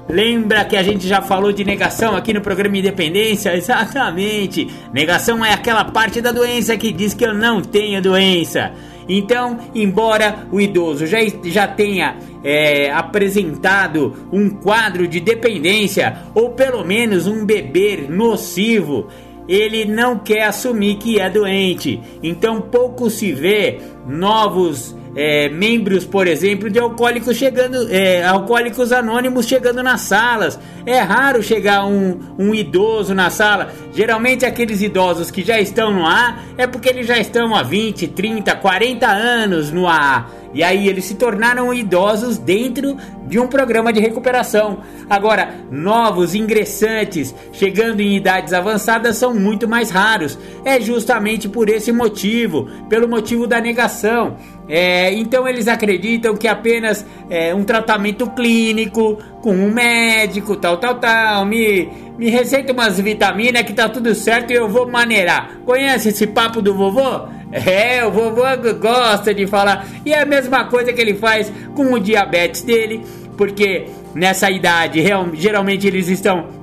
Lembra 0.10 0.64
que 0.64 0.78
a 0.78 0.84
gente 0.84 1.06
já 1.06 1.22
falou 1.22 1.52
de 1.52 1.66
negação 1.66 2.16
aqui 2.16 2.34
no 2.34 2.42
programa 2.42 2.78
Independência? 2.78 3.54
Exatamente. 3.58 4.68
Negação 4.94 5.44
é 5.44 5.54
aquela 5.54 5.84
parte 5.84 6.22
da 6.22 6.32
doença 6.32 6.78
que 6.78 6.92
diz 6.94 7.14
que 7.14 7.26
eu 7.26 7.34
não 7.34 7.62
tenho 7.62 8.02
doença. 8.02 8.72
Então, 9.10 9.58
embora 9.74 10.48
o 10.52 10.60
idoso 10.60 11.06
já, 11.06 11.18
já 11.46 11.68
tenha 11.68 12.18
é, 12.44 12.92
apresentado 12.92 14.14
um 14.32 14.50
quadro 14.50 15.08
de 15.08 15.20
dependência 15.20 16.18
ou 16.34 16.52
pelo 16.52 16.84
menos 16.84 17.26
um 17.26 17.46
beber 17.46 18.10
nocivo, 18.10 19.08
ele 19.48 19.86
não 19.86 20.20
quer 20.20 20.44
assumir 20.44 20.98
que 20.98 21.20
é 21.20 21.30
doente. 21.30 22.00
Então 22.22 22.62
pouco 22.62 23.10
se 23.10 23.32
vê 23.32 23.80
novos 24.08 24.96
é, 25.16 25.50
membros, 25.50 26.06
por 26.06 26.28
exemplo, 26.28 26.70
de 26.70 26.78
alcoólicos 26.78 27.36
chegando, 27.36 27.92
é, 27.92 28.24
alcoólicos 28.24 28.92
anônimos 28.92 29.48
chegando 29.48 29.82
nas 29.82 30.02
salas. 30.02 30.60
É 30.86 31.00
raro 31.00 31.42
chegar 31.42 31.86
um, 31.86 32.20
um 32.38 32.54
idoso 32.54 33.16
na 33.16 33.32
sala. 33.32 33.74
Geralmente 33.94 34.46
aqueles 34.46 34.82
idosos 34.82 35.32
que 35.32 35.44
já 35.44 35.60
estão 35.60 35.92
no 35.92 36.06
A 36.06 36.38
é 36.56 36.68
porque 36.68 36.90
eles 36.90 37.08
já 37.08 37.18
estão 37.18 37.56
há 37.56 37.64
20, 37.64 38.08
30, 38.10 38.56
40 38.58 39.08
anos 39.08 39.72
no 39.72 39.88
AA. 39.88 40.28
E 40.54 40.64
aí 40.64 40.88
eles 40.88 41.06
se 41.06 41.16
tornaram 41.16 41.74
idosos 41.74 42.38
dentro 42.38 42.98
de 43.28 43.40
um 43.40 43.48
programa 43.48 43.92
de 43.92 44.00
recuperação. 44.00 44.80
Agora, 45.10 45.54
novos 45.70 46.34
ingressantes 46.34 47.34
chegando 47.52 48.00
em 48.00 48.16
idades 48.16 48.54
avançadas 48.54 49.18
são 49.18 49.34
muito 49.34 49.68
mais 49.68 49.90
raros. 49.90 50.38
É 50.64 50.80
justamente 50.80 51.50
por 51.50 51.70
esse 51.70 51.92
motivo, 51.92 52.68
pelo 52.90 53.08
motivo 53.08 53.46
da 53.46 53.60
negação. 53.60 54.38
É, 54.70 55.14
então 55.14 55.48
eles 55.48 55.68
acreditam 55.68 56.36
que 56.36 56.48
apenas 56.48 57.06
é, 57.30 57.56
um 57.56 57.64
tratamento 57.64 58.30
clínico 58.32 59.18
com 59.42 59.52
um 59.52 59.72
médico, 59.72 60.58
tal, 60.58 60.78
tal, 60.78 60.96
tal, 60.96 61.46
me, 61.46 61.88
me 62.18 62.30
receita 62.30 62.74
umas 62.74 63.00
vitaminas 63.00 63.64
que 63.64 63.74
tá 63.74 63.88
tudo 63.88 64.14
certo 64.14 64.52
e 64.52 64.56
eu 64.56 64.68
vou 64.68 64.90
maneirar. 64.90 65.58
Conhece 65.66 66.10
esse 66.10 66.28
papo 66.28 66.62
do 66.62 66.74
vovô? 66.74 67.28
É, 67.52 68.04
o 68.06 68.12
vovô 68.12 68.44
gosta 68.80 69.34
de 69.34 69.48
falar. 69.48 69.86
E 70.06 70.12
é 70.12 70.22
a 70.22 70.26
mesma 70.26 70.66
coisa 70.66 70.92
que 70.92 71.00
ele 71.00 71.14
faz 71.14 71.52
com 71.74 71.94
o 71.94 72.00
diabetes 72.00 72.62
dele, 72.62 73.02
porque 73.38 73.86
nessa 74.14 74.52
idade 74.52 75.02
geralmente 75.36 75.88
eles 75.88 76.10
estão 76.10 76.57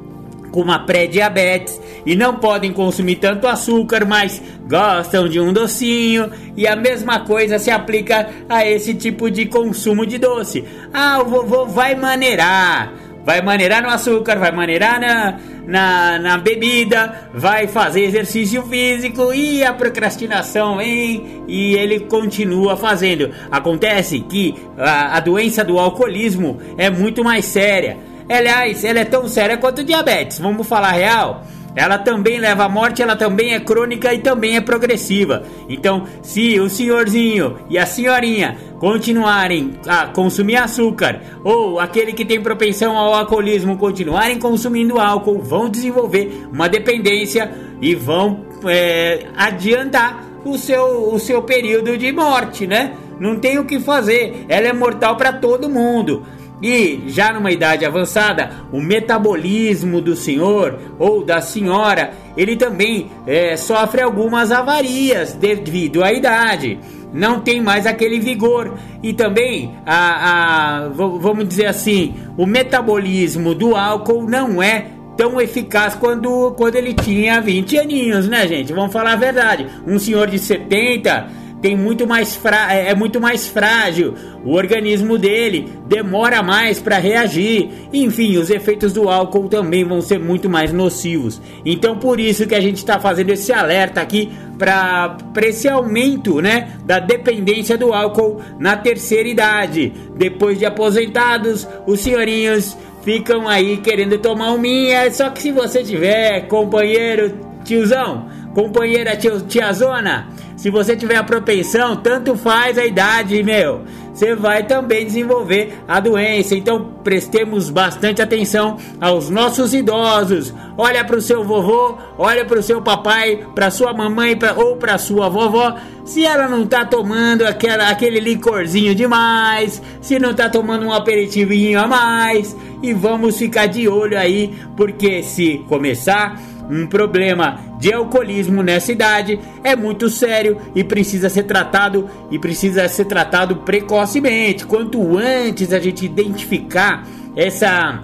com 0.55 0.61
uma 0.61 0.78
pré-diabetes 0.78 1.80
e 2.07 2.14
não 2.14 2.36
podem 2.36 2.72
consumir 2.72 3.16
tanto 3.16 3.48
açúcar, 3.48 4.07
mas 4.07 4.40
gostam 4.68 5.28
de 5.28 5.40
um 5.40 5.52
docinho. 5.52 6.30
E 6.57 6.64
a 6.64 6.76
mesma 6.76 7.20
coisa 7.20 7.59
se 7.59 7.72
aplica 7.72 8.28
a 8.48 8.64
esse 8.64 8.94
tipo 8.94 9.28
de 9.28 9.46
consumo 9.46 10.07
de 10.07 10.16
doce. 10.16 10.64
Ah, 10.92 11.20
o 11.20 11.28
vovô 11.28 11.66
vai 11.66 11.96
maneirar. 11.96 12.92
Vai 13.24 13.42
maneirar 13.42 13.82
no 13.82 13.88
açúcar, 13.88 14.38
vai 14.38 14.52
maneirar 14.52 15.00
na, 15.00 15.38
na, 15.66 16.18
na 16.18 16.38
bebida, 16.38 17.30
vai 17.34 17.66
fazer 17.66 18.02
exercício 18.02 18.62
físico 18.64 19.32
e 19.32 19.64
a 19.64 19.72
procrastinação 19.72 20.76
vem 20.76 21.42
e 21.48 21.74
ele 21.74 22.00
continua 22.00 22.76
fazendo. 22.76 23.30
Acontece 23.50 24.20
que 24.20 24.55
a, 24.76 25.16
a 25.16 25.20
doença 25.20 25.64
do 25.64 25.78
alcoolismo 25.78 26.61
é 26.76 26.90
muito 26.90 27.24
mais 27.24 27.46
séria. 27.46 28.14
Aliás, 28.29 28.85
ela 28.85 29.01
é 29.01 29.05
tão 29.05 29.29
séria 29.29 29.57
quanto 29.57 29.81
o 29.81 29.85
diabetes, 29.85 30.39
vamos 30.39 30.66
falar 30.66 30.93
real? 30.93 31.45
Ela 31.77 31.99
também 31.99 32.39
leva 32.39 32.64
à 32.64 32.68
morte, 32.68 33.03
ela 33.03 33.16
também 33.16 33.53
é 33.53 33.61
crônica 33.61 34.14
e 34.14 34.18
também 34.18 34.57
é 34.57 34.61
progressiva. 34.61 35.43
Então, 35.68 36.05
se 36.22 36.59
o 36.61 36.70
senhorzinho 36.70 37.59
e 37.68 37.77
a 37.77 37.85
senhorinha 37.85 38.57
continuarem 38.79 39.72
a 39.87 40.07
consumir 40.07 40.57
açúcar 40.57 41.20
ou 41.43 41.81
aquele 41.81 42.12
que 42.12 42.25
tem 42.25 42.41
propensão 42.41 42.97
ao 42.97 43.12
alcoolismo 43.12 43.77
continuarem 43.77 44.39
consumindo 44.39 45.01
álcool, 45.01 45.41
vão 45.41 45.68
desenvolver 45.68 46.47
uma 46.53 46.68
dependência 46.68 47.51
e 47.83 47.95
vão 47.95 48.47
é, 48.66 49.27
adiantar 49.37 50.25
o 50.45 50.57
seu, 50.57 51.12
o 51.12 51.18
seu 51.18 51.43
período 51.43 51.99
de 51.99 52.12
morte, 52.12 52.66
né? 52.66 52.93
Não 53.18 53.39
tem 53.39 53.59
o 53.59 53.64
que 53.64 53.81
fazer, 53.81 54.45
ela 54.49 54.68
é 54.68 54.72
mortal 54.72 55.16
para 55.16 55.33
todo 55.33 55.68
mundo. 55.68 56.25
E 56.62 57.05
já 57.09 57.32
numa 57.32 57.50
idade 57.50 57.84
avançada, 57.84 58.50
o 58.72 58.80
metabolismo 58.80 60.00
do 60.00 60.14
senhor 60.14 60.78
ou 60.98 61.24
da 61.24 61.40
senhora, 61.40 62.12
ele 62.36 62.57
também 62.57 63.11
é, 63.26 63.57
sofre 63.57 64.02
algumas 64.02 64.52
avarias 64.52 65.32
devido 65.34 66.02
à 66.02 66.12
idade. 66.12 66.78
Não 67.12 67.40
tem 67.40 67.61
mais 67.61 67.86
aquele 67.86 68.18
vigor. 68.18 68.74
E 69.02 69.12
também, 69.12 69.74
a, 69.86 70.84
a, 70.84 70.88
vamos 70.88 71.46
dizer 71.46 71.66
assim, 71.66 72.14
o 72.36 72.46
metabolismo 72.46 73.55
do 73.55 73.76
álcool 73.76 74.28
não 74.28 74.62
é 74.62 74.86
tão 75.16 75.40
eficaz 75.40 75.94
quando, 75.94 76.52
quando 76.57 76.74
ele 76.74 76.92
tinha 76.92 77.40
20 77.40 77.78
aninhos, 77.78 78.28
né, 78.28 78.48
gente? 78.48 78.72
Vamos 78.72 78.92
falar 78.92 79.12
a 79.12 79.16
verdade. 79.16 79.66
Um 79.86 79.98
senhor 79.98 80.28
de 80.28 80.38
70 80.38 81.43
tem 81.65 81.75
muito 81.75 82.07
mais 82.07 82.39
é, 82.69 82.91
é 82.91 82.95
muito 82.95 83.19
mais 83.19 83.49
frágil, 83.49 84.12
o 84.45 84.53
organismo 84.53 85.17
dele 85.17 85.67
demora 85.87 86.43
mais 86.43 86.79
para 86.79 86.99
reagir. 86.99 87.71
Enfim, 87.91 88.37
os 88.37 88.51
efeitos 88.51 88.93
do 88.93 89.09
álcool 89.09 89.49
também 89.49 89.83
vão 89.83 90.03
ser 90.03 90.19
muito 90.19 90.47
mais 90.47 90.75
nocivos. 90.75 91.41
Então, 91.65 91.97
por 91.97 92.21
isso 92.21 92.47
que 92.47 92.55
a 92.55 92.61
gente 92.61 92.77
está 92.77 93.01
fazendo 93.01 93.31
esse 93.31 93.51
alerta 93.51 94.03
aqui 94.03 94.31
para 94.59 95.17
esse 95.41 95.67
aumento, 95.67 96.39
né, 96.43 96.77
da 96.85 96.99
dependência 96.99 97.79
do 97.79 97.95
álcool 97.95 98.43
na 98.59 98.77
terceira 98.77 99.27
idade. 99.27 99.91
Depois 100.15 100.59
de 100.59 100.67
aposentados, 100.67 101.67
os 101.87 102.01
senhorinhos 102.01 102.77
ficam 103.03 103.49
aí 103.49 103.79
querendo 103.79 104.19
tomar 104.19 104.53
um 104.53 104.59
minha, 104.59 105.11
só 105.11 105.31
que 105.31 105.41
se 105.41 105.51
você 105.51 105.83
tiver 105.83 106.47
companheiro, 106.47 107.33
tiozão, 107.65 108.29
companheira 108.55 109.16
tio, 109.16 109.40
tiazona, 109.40 110.28
se 110.57 110.70
você 110.70 110.96
tiver 110.96 111.16
a 111.16 111.22
propensão, 111.22 111.96
tanto 111.96 112.36
faz 112.36 112.78
a 112.78 112.86
idade, 112.86 113.42
meu. 113.42 113.82
Você 114.14 114.34
vai 114.34 114.62
também 114.62 115.05
desenvolver 115.05 115.74
a 115.88 115.98
doença. 115.98 116.55
Então 116.55 116.94
prestemos 117.02 117.68
bastante 117.68 118.22
atenção 118.22 118.78
aos 119.00 119.28
nossos 119.28 119.74
idosos. 119.74 120.55
Olha 120.78 121.05
para 121.05 121.16
o 121.16 121.20
seu 121.20 121.44
vovô, 121.44 121.98
olha 122.16 122.44
para 122.44 122.61
o 122.61 122.62
seu 122.62 122.80
papai, 122.80 123.44
para 123.55 123.70
sua 123.70 123.92
mamãe 123.92 124.36
pra, 124.36 124.55
ou 124.55 124.76
para 124.76 124.96
sua 124.96 125.28
vovó. 125.28 125.76
Se 126.05 126.24
ela 126.24 126.48
não 126.48 126.66
tá 126.66 126.84
tomando 126.84 127.42
aquela, 127.42 127.88
aquele 127.88 128.20
licorzinho 128.20 128.94
demais, 128.94 129.82
se 130.00 130.18
não 130.18 130.32
tá 130.32 130.48
tomando 130.48 130.86
um 130.86 130.92
aperitivinho 130.92 131.80
a 131.80 131.86
mais, 131.86 132.57
e 132.85 132.93
vamos 132.93 133.39
ficar 133.39 133.66
de 133.66 133.89
olho 133.89 134.18
aí, 134.18 134.55
porque 134.76 135.22
se 135.22 135.64
começar 135.68 136.39
um 136.70 136.87
problema 136.87 137.59
de 137.78 137.93
alcoolismo 137.93 138.62
nessa 138.62 138.93
idade 138.93 139.39
é 139.62 139.74
muito 139.74 140.11
sério 140.11 140.59
e 140.74 140.85
precisa 140.85 141.28
ser 141.28 141.45
tratado 141.45 142.09
e 142.30 142.39
precisa 142.39 142.87
ser 142.89 143.07
tratado 143.07 143.57
precocemente. 143.57 144.66
Quanto 144.66 145.16
antes 145.16 145.72
a 145.72 145.78
gente 145.78 146.05
identificar 146.05 147.07
essa 147.35 148.03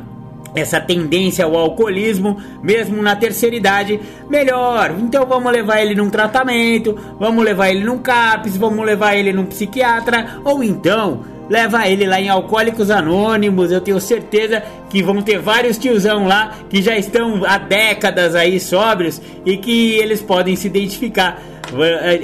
essa 0.52 0.80
tendência 0.80 1.44
ao 1.44 1.54
alcoolismo, 1.54 2.36
mesmo 2.60 3.00
na 3.00 3.14
terceira 3.14 3.54
idade, 3.54 4.00
melhor. 4.28 4.96
Então 4.98 5.24
vamos 5.24 5.52
levar 5.52 5.80
ele 5.80 5.94
num 5.94 6.10
tratamento, 6.10 6.98
vamos 7.20 7.44
levar 7.44 7.70
ele 7.70 7.84
num 7.84 7.98
CAPS, 7.98 8.56
vamos 8.56 8.84
levar 8.84 9.14
ele 9.14 9.32
num 9.32 9.46
psiquiatra, 9.46 10.40
ou 10.44 10.64
então 10.64 11.20
leva 11.50 11.88
ele 11.88 12.06
lá 12.06 12.20
em 12.20 12.28
Alcoólicos 12.28 12.90
Anônimos. 12.90 13.72
Eu 13.72 13.80
tenho 13.80 14.00
certeza 14.00 14.62
que 14.88 15.02
vão 15.02 15.20
ter 15.20 15.38
vários 15.40 15.76
tiozão 15.76 16.26
lá 16.26 16.56
que 16.70 16.80
já 16.80 16.96
estão 16.96 17.44
há 17.44 17.58
décadas 17.58 18.36
aí 18.36 18.60
sóbrios 18.60 19.20
e 19.44 19.56
que 19.56 19.94
eles 19.96 20.22
podem 20.22 20.54
se 20.54 20.68
identificar. 20.68 21.42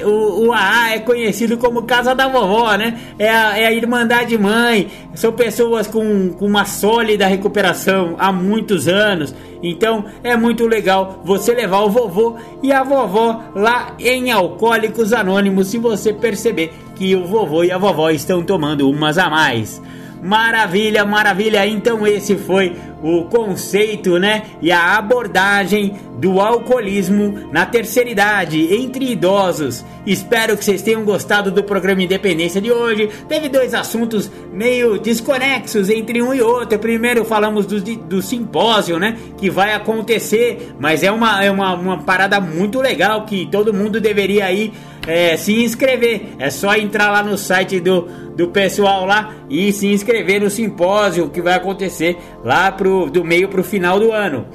O, 0.04 0.46
o 0.46 0.52
AA 0.52 0.94
é 0.94 0.98
conhecido 1.00 1.56
como 1.56 1.82
Casa 1.82 2.14
da 2.14 2.28
Vovó, 2.28 2.74
né? 2.76 2.98
É 3.18 3.28
a, 3.28 3.58
é 3.58 3.66
a 3.66 3.72
Irmandade 3.72 4.36
Mãe. 4.36 4.88
São 5.14 5.32
pessoas 5.32 5.86
com, 5.86 6.30
com 6.30 6.46
uma 6.46 6.64
sólida 6.64 7.26
recuperação 7.26 8.16
há 8.18 8.32
muitos 8.32 8.88
anos. 8.88 9.34
Então 9.62 10.04
é 10.22 10.36
muito 10.36 10.66
legal 10.66 11.22
você 11.24 11.54
levar 11.54 11.80
o 11.80 11.90
vovô 11.90 12.36
e 12.62 12.72
a 12.72 12.82
vovó 12.82 13.42
lá 13.54 13.94
em 13.98 14.30
Alcoólicos 14.30 15.12
Anônimos 15.12 15.68
se 15.68 15.78
você 15.78 16.12
perceber 16.12 16.72
que 16.94 17.14
o 17.16 17.24
vovô 17.24 17.64
e 17.64 17.72
a 17.72 17.78
vovó 17.78 18.10
estão 18.10 18.42
tomando 18.42 18.88
umas 18.88 19.18
a 19.18 19.28
mais. 19.30 19.80
Maravilha, 20.22 21.04
maravilha. 21.04 21.66
Então 21.66 22.06
esse 22.06 22.36
foi 22.36 22.74
o 23.02 23.24
conceito, 23.24 24.18
né, 24.18 24.44
e 24.60 24.72
a 24.72 24.96
abordagem 24.96 25.94
do 26.18 26.40
alcoolismo 26.40 27.48
na 27.52 27.66
terceira 27.66 28.08
idade 28.08 28.74
entre 28.74 29.12
idosos. 29.12 29.84
Espero 30.06 30.56
que 30.56 30.64
vocês 30.64 30.82
tenham 30.82 31.04
gostado 31.04 31.50
do 31.50 31.62
programa 31.62 32.02
Independência 32.02 32.60
de 32.60 32.72
hoje. 32.72 33.08
Teve 33.28 33.48
dois 33.48 33.74
assuntos 33.74 34.30
meio 34.52 34.98
desconexos 34.98 35.90
entre 35.90 36.22
um 36.22 36.32
e 36.32 36.40
outro. 36.40 36.78
Primeiro 36.78 37.24
falamos 37.24 37.66
do, 37.66 37.80
do 37.80 38.22
simpósio, 38.22 38.98
né, 38.98 39.16
que 39.36 39.50
vai 39.50 39.74
acontecer, 39.74 40.74
mas 40.78 41.02
é 41.02 41.10
uma, 41.10 41.44
é 41.44 41.50
uma, 41.50 41.74
uma 41.74 41.98
parada 41.98 42.40
muito 42.40 42.80
legal 42.80 43.24
que 43.26 43.46
todo 43.50 43.74
mundo 43.74 44.00
deveria 44.00 44.50
ir 44.52 44.72
é, 45.06 45.36
se 45.36 45.52
inscrever. 45.62 46.34
É 46.38 46.50
só 46.50 46.74
entrar 46.74 47.10
lá 47.10 47.22
no 47.22 47.38
site 47.38 47.80
do, 47.80 48.02
do 48.36 48.48
pessoal 48.48 49.06
lá 49.06 49.34
e 49.48 49.72
se 49.72 49.86
inscrever 49.86 50.40
no 50.40 50.50
simpósio 50.50 51.30
que 51.30 51.40
vai 51.40 51.54
acontecer 51.54 52.18
lá 52.44 52.70
pro, 52.72 52.95
do 53.04 53.22
meio 53.22 53.48
para 53.48 53.60
o 53.60 53.64
final 53.64 54.00
do 54.00 54.12
ano. 54.12 54.46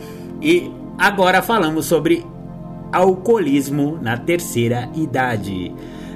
E 0.42 0.72
agora 0.98 1.42
falamos 1.44 1.86
sobre 1.86 2.26
alcoolismo 2.92 4.00
na 4.02 4.18
terceira 4.18 4.89
idade. 4.96 5.72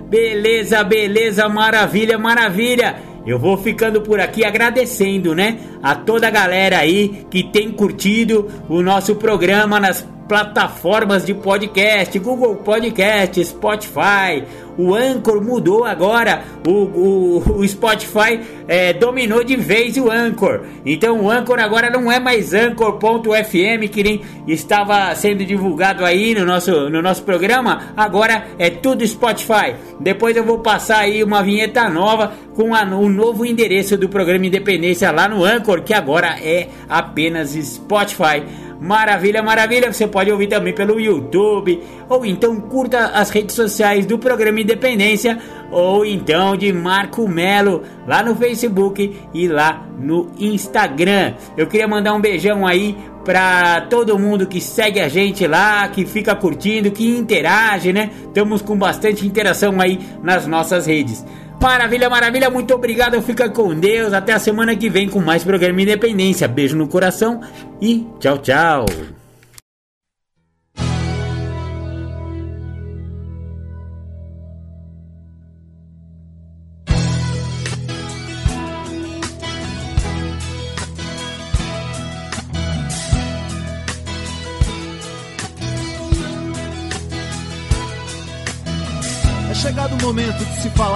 Beleza, 0.10 0.84
beleza, 0.84 1.48
maravilha, 1.48 2.18
maravilha. 2.18 2.96
Eu 3.26 3.40
vou 3.40 3.58
ficando 3.58 4.02
por 4.02 4.20
aqui 4.20 4.46
agradecendo, 4.46 5.34
né, 5.34 5.58
a 5.86 5.94
toda 5.94 6.28
a 6.28 6.32
galera 6.32 6.80
aí 6.80 7.28
que 7.30 7.44
tem 7.44 7.70
curtido 7.70 8.50
o 8.68 8.82
nosso 8.82 9.14
programa 9.14 9.80
nas 9.80 10.04
plataformas 10.28 11.24
de 11.24 11.36
podcast, 11.36 12.18
Google 12.18 12.56
Podcast, 12.56 13.46
Spotify, 13.46 14.44
o 14.78 14.94
Anchor 14.94 15.42
mudou 15.42 15.86
agora, 15.86 16.44
o, 16.68 16.72
o, 16.72 17.60
o 17.60 17.68
Spotify 17.68 18.40
é, 18.68 18.92
dominou 18.94 19.44
de 19.44 19.56
vez 19.56 19.96
o 19.98 20.12
Anchor. 20.12 20.62
Então 20.86 21.22
o 21.22 21.32
Anchor 21.32 21.60
agora 21.60 21.90
não 21.90 22.12
é 22.12 22.20
mais 22.20 22.54
Anchor.fm 22.54 23.88
que 23.90 24.04
nem 24.04 24.22
estava 24.48 25.14
sendo 25.16 25.46
divulgado 25.46 26.04
aí 26.04 26.34
no 26.34 26.46
nosso, 26.46 26.90
no 26.90 27.02
nosso 27.02 27.24
programa. 27.24 27.94
Agora 27.96 28.48
é 28.60 28.70
tudo 28.70 29.08
Spotify. 29.08 29.76
Depois 30.00 30.36
eu 30.36 30.44
vou 30.44 30.60
passar 30.60 31.00
aí 31.00 31.24
uma 31.24 31.42
vinheta 31.42 31.88
nova 31.90 32.34
com 32.54 32.74
a, 32.76 32.84
o 32.84 33.10
novo 33.10 33.46
endereço 33.46 33.98
do 33.98 34.10
programa 34.10 34.46
Independência 34.46 35.12
lá 35.12 35.28
no 35.28 35.44
Anchor, 35.44 35.75
que 35.82 35.94
agora 35.94 36.38
é 36.42 36.70
apenas 36.90 37.52
Spotify. 37.52 38.44
Maravilha, 38.80 39.42
maravilha. 39.42 39.92
Você 39.92 40.06
pode 40.06 40.32
ouvir 40.32 40.48
também 40.48 40.74
pelo 40.74 41.00
YouTube, 41.00 41.82
ou 42.10 42.26
então 42.26 42.60
curta 42.60 43.08
as 43.08 43.30
redes 43.30 43.56
sociais 43.56 44.06
do 44.06 44.20
programa 44.20 44.60
Independência, 44.60 45.40
ou 45.72 46.06
então 46.06 46.56
de 46.56 46.72
Marco 46.74 47.28
Melo 47.28 47.84
lá 48.06 48.22
no 48.22 48.36
Facebook 48.36 49.16
e 49.34 49.48
lá 49.48 49.86
no 49.98 50.30
Instagram. 50.38 51.34
Eu 51.58 51.68
queria 51.68 51.88
mandar 51.88 52.14
um 52.14 52.22
beijão 52.22 52.68
aí 52.68 52.96
para 53.24 53.82
todo 53.82 54.20
mundo 54.20 54.46
que 54.46 54.62
segue 54.62 55.00
a 55.00 55.10
gente 55.10 55.48
lá, 55.48 55.88
que 55.88 56.06
fica 56.06 56.36
curtindo, 56.36 56.92
que 56.92 57.18
interage, 57.18 57.92
né? 57.92 58.12
Estamos 58.28 58.62
com 58.62 58.78
bastante 58.78 59.26
interação 59.26 59.82
aí 59.82 60.00
nas 60.22 60.46
nossas 60.46 60.86
redes. 60.86 61.26
Maravilha, 61.62 62.10
maravilha, 62.10 62.50
muito 62.50 62.74
obrigado. 62.74 63.22
Fica 63.22 63.50
com 63.50 63.74
Deus. 63.74 64.14
Até 64.14 64.34
a 64.34 64.40
semana 64.40 64.76
que 64.76 64.90
vem 64.90 65.10
com 65.10 65.20
mais 65.20 65.44
programa 65.44 65.82
Independência. 65.82 66.48
Beijo 66.48 66.78
no 66.78 66.88
coração 66.88 67.42
e 67.82 68.06
tchau, 68.20 68.38
tchau. 68.38 68.86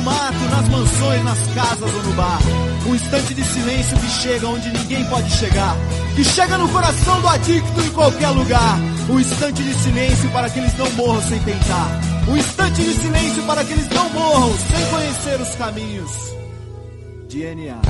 do 0.00 0.02
mato, 0.02 0.44
nas 0.50 0.68
mansões, 0.68 1.24
nas 1.24 1.54
casas 1.54 1.94
ou 1.94 2.02
no 2.02 2.12
bar. 2.14 2.38
Um 2.86 2.94
instante 2.94 3.34
de 3.34 3.44
silêncio 3.44 3.96
que 3.98 4.08
chega 4.08 4.48
onde 4.48 4.70
ninguém 4.70 5.04
pode 5.06 5.30
chegar. 5.30 5.76
Que 6.16 6.24
chega 6.24 6.58
no 6.58 6.68
coração 6.70 7.20
do 7.20 7.28
adicto 7.28 7.80
em 7.80 7.90
qualquer 7.90 8.30
lugar. 8.30 8.78
Um 9.08 9.20
instante 9.20 9.62
de 9.62 9.74
silêncio 9.74 10.30
para 10.30 10.48
que 10.48 10.58
eles 10.58 10.76
não 10.76 10.90
morram 10.92 11.20
sem 11.22 11.38
tentar. 11.40 12.00
Um 12.28 12.36
instante 12.36 12.82
de 12.82 12.94
silêncio 12.94 13.42
para 13.44 13.64
que 13.64 13.72
eles 13.72 13.88
não 13.88 14.10
morram 14.10 14.52
sem 14.54 14.90
conhecer 14.90 15.40
os 15.40 15.54
caminhos. 15.56 16.12
DNA. 17.28 17.80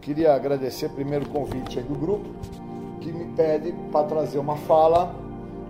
Queria 0.00 0.34
agradecer 0.34 0.88
primeiro 0.90 1.26
o 1.26 1.28
convite 1.28 1.80
do 1.80 1.94
grupo, 1.94 2.28
que 3.00 3.12
me 3.12 3.32
pede 3.36 3.72
para 3.92 4.04
trazer 4.04 4.38
uma 4.38 4.56
fala 4.56 5.21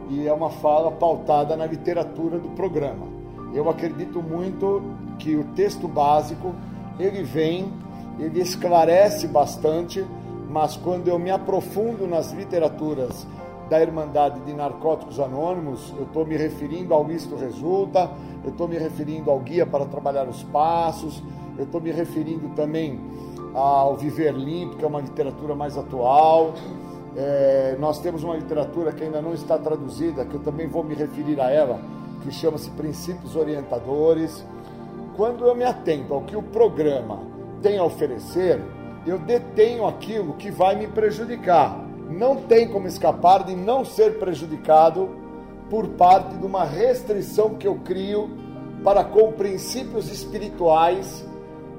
e 0.09 0.27
é 0.27 0.33
uma 0.33 0.51
fala 0.51 0.91
pautada 0.91 1.57
na 1.57 1.67
literatura 1.67 2.39
do 2.39 2.49
programa. 2.51 3.07
Eu 3.55 3.69
acredito 3.69 4.23
muito 4.23 4.83
que 5.19 5.37
o 5.37 5.45
texto 5.55 5.87
básico 5.87 6.55
ele 6.99 7.23
vem, 7.23 7.73
ele 8.19 8.41
esclarece 8.41 9.27
bastante, 9.27 10.05
mas 10.49 10.77
quando 10.77 11.09
eu 11.09 11.19
me 11.19 11.31
aprofundo 11.31 12.07
nas 12.07 12.33
literaturas 12.33 13.27
da 13.69 13.81
Irmandade 13.81 14.41
de 14.41 14.53
Narcóticos 14.53 15.19
Anônimos, 15.19 15.93
eu 15.97 16.05
estou 16.05 16.27
me 16.27 16.37
referindo 16.37 16.93
ao 16.93 17.11
Isto 17.11 17.37
Resulta, 17.37 18.11
eu 18.45 18.51
estou 18.51 18.69
me 18.69 18.77
referindo 18.77 19.31
ao 19.31 19.39
Guia 19.39 19.65
para 19.65 19.87
Trabalhar 19.87 20.29
os 20.29 20.43
Passos, 20.45 21.23
eu 21.57 21.65
estou 21.65 21.81
me 21.81 21.91
referindo 21.91 22.49
também 22.51 23.01
ao 23.55 23.97
Viver 23.97 24.35
Limpo, 24.35 24.77
que 24.77 24.85
é 24.85 24.89
uma 24.89 25.01
literatura 25.01 25.55
mais 25.55 25.77
atual, 25.77 26.55
é, 27.17 27.77
nós 27.79 27.99
temos 27.99 28.25
uma 28.25 28.37
literatura 28.37 28.93
que 28.93 29.05
ainda 29.05 29.21
não 29.21 29.35
está 29.35 29.59
traduzida, 29.59 30.25
que 30.25 30.35
eu 30.35 30.41
também 30.41 30.67
vou 30.67 30.83
me 30.83 30.95
referir 30.95 31.41
a 31.41 31.51
ela, 31.51 31.79
que 32.23 32.31
chama-se 32.31 32.71
Princípios 32.71 33.37
Orientadores. 33.37 34.45
Quando 35.17 35.45
eu 35.45 35.55
me 35.55 35.65
atento 35.65 36.15
ao 36.15 36.23
que 36.23 36.37
o 36.37 36.43
programa 36.43 37.21
tem 37.61 37.79
a 37.79 37.85
oferecer, 37.85 38.61
eu 39.07 39.19
detenho 39.19 39.87
aquilo 39.87 40.35
que 40.35 40.51
vai 40.51 40.75
me 40.75 40.87
prejudicar. 40.87 41.85
Não 42.09 42.37
tem 42.37 42.69
como 42.69 42.87
escapar 42.87 43.45
de 43.45 43.55
não 43.55 43.85
ser 43.85 44.19
prejudicado 44.19 45.11
por 45.69 45.89
parte 45.89 46.35
de 46.37 46.47
uma 46.47 46.65
restrição 46.65 47.55
que 47.55 47.67
eu 47.67 47.77
crio 47.85 48.31
para 48.83 49.05
com 49.05 49.33
princípios 49.33 50.11
espirituais 50.11 51.25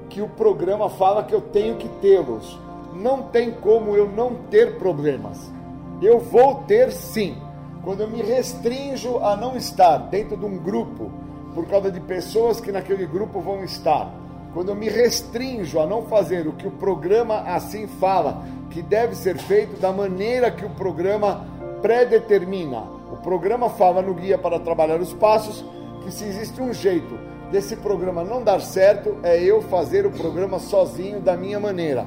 que 0.08 0.22
o 0.22 0.28
programa 0.28 0.88
fala 0.88 1.24
que 1.24 1.34
eu 1.34 1.40
tenho 1.40 1.76
que 1.76 1.88
tê-los 2.00 2.58
não 2.94 3.22
tem 3.22 3.50
como 3.50 3.96
eu 3.96 4.08
não 4.08 4.34
ter 4.50 4.78
problemas. 4.78 5.52
Eu 6.00 6.18
vou 6.18 6.62
ter 6.66 6.92
sim. 6.92 7.36
Quando 7.82 8.02
eu 8.02 8.08
me 8.08 8.22
restringo 8.22 9.18
a 9.18 9.36
não 9.36 9.56
estar 9.56 9.98
dentro 9.98 10.36
de 10.36 10.44
um 10.44 10.56
grupo 10.56 11.10
por 11.54 11.66
causa 11.66 11.90
de 11.90 12.00
pessoas 12.00 12.60
que 12.60 12.72
naquele 12.72 13.06
grupo 13.06 13.40
vão 13.40 13.62
estar, 13.62 14.12
quando 14.52 14.70
eu 14.70 14.74
me 14.74 14.88
restringo 14.88 15.80
a 15.80 15.86
não 15.86 16.02
fazer 16.02 16.46
o 16.46 16.52
que 16.52 16.66
o 16.66 16.70
programa 16.70 17.40
assim 17.40 17.86
fala, 17.86 18.44
que 18.70 18.80
deve 18.80 19.14
ser 19.14 19.36
feito 19.36 19.80
da 19.80 19.92
maneira 19.92 20.50
que 20.50 20.64
o 20.64 20.70
programa 20.70 21.46
predetermina. 21.82 22.82
O 23.12 23.16
programa 23.16 23.68
fala 23.68 24.00
no 24.00 24.14
guia 24.14 24.38
para 24.38 24.58
trabalhar 24.58 25.00
os 25.00 25.12
passos 25.12 25.64
que 26.02 26.12
se 26.12 26.24
existe 26.24 26.60
um 26.60 26.72
jeito 26.72 27.18
desse 27.50 27.76
programa 27.76 28.24
não 28.24 28.42
dar 28.42 28.60
certo, 28.60 29.16
é 29.22 29.40
eu 29.42 29.62
fazer 29.62 30.06
o 30.06 30.10
programa 30.10 30.58
sozinho 30.58 31.20
da 31.20 31.36
minha 31.36 31.60
maneira. 31.60 32.06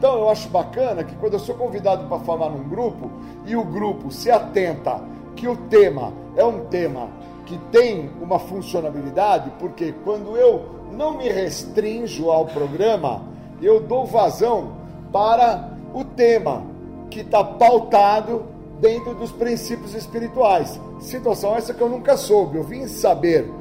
Então 0.00 0.14
eu 0.14 0.30
acho 0.30 0.48
bacana 0.48 1.04
que 1.04 1.14
quando 1.16 1.34
eu 1.34 1.38
sou 1.38 1.54
convidado 1.54 2.08
para 2.08 2.20
falar 2.20 2.48
num 2.48 2.66
grupo 2.66 3.10
e 3.44 3.54
o 3.54 3.62
grupo 3.62 4.10
se 4.10 4.30
atenta 4.30 4.98
que 5.36 5.46
o 5.46 5.54
tema 5.54 6.10
é 6.34 6.42
um 6.42 6.64
tema 6.68 7.10
que 7.44 7.58
tem 7.70 8.08
uma 8.18 8.38
funcionalidade, 8.38 9.52
porque 9.58 9.92
quando 10.02 10.38
eu 10.38 10.64
não 10.90 11.18
me 11.18 11.28
restringo 11.28 12.30
ao 12.30 12.46
programa, 12.46 13.24
eu 13.60 13.78
dou 13.78 14.06
vazão 14.06 14.72
para 15.12 15.68
o 15.92 16.02
tema 16.02 16.64
que 17.10 17.20
está 17.20 17.44
pautado 17.44 18.44
dentro 18.80 19.14
dos 19.14 19.30
princípios 19.30 19.94
espirituais. 19.94 20.80
Situação 20.98 21.54
essa 21.54 21.74
que 21.74 21.82
eu 21.82 21.90
nunca 21.90 22.16
soube. 22.16 22.56
Eu 22.56 22.64
vim 22.64 22.86
saber 22.86 23.52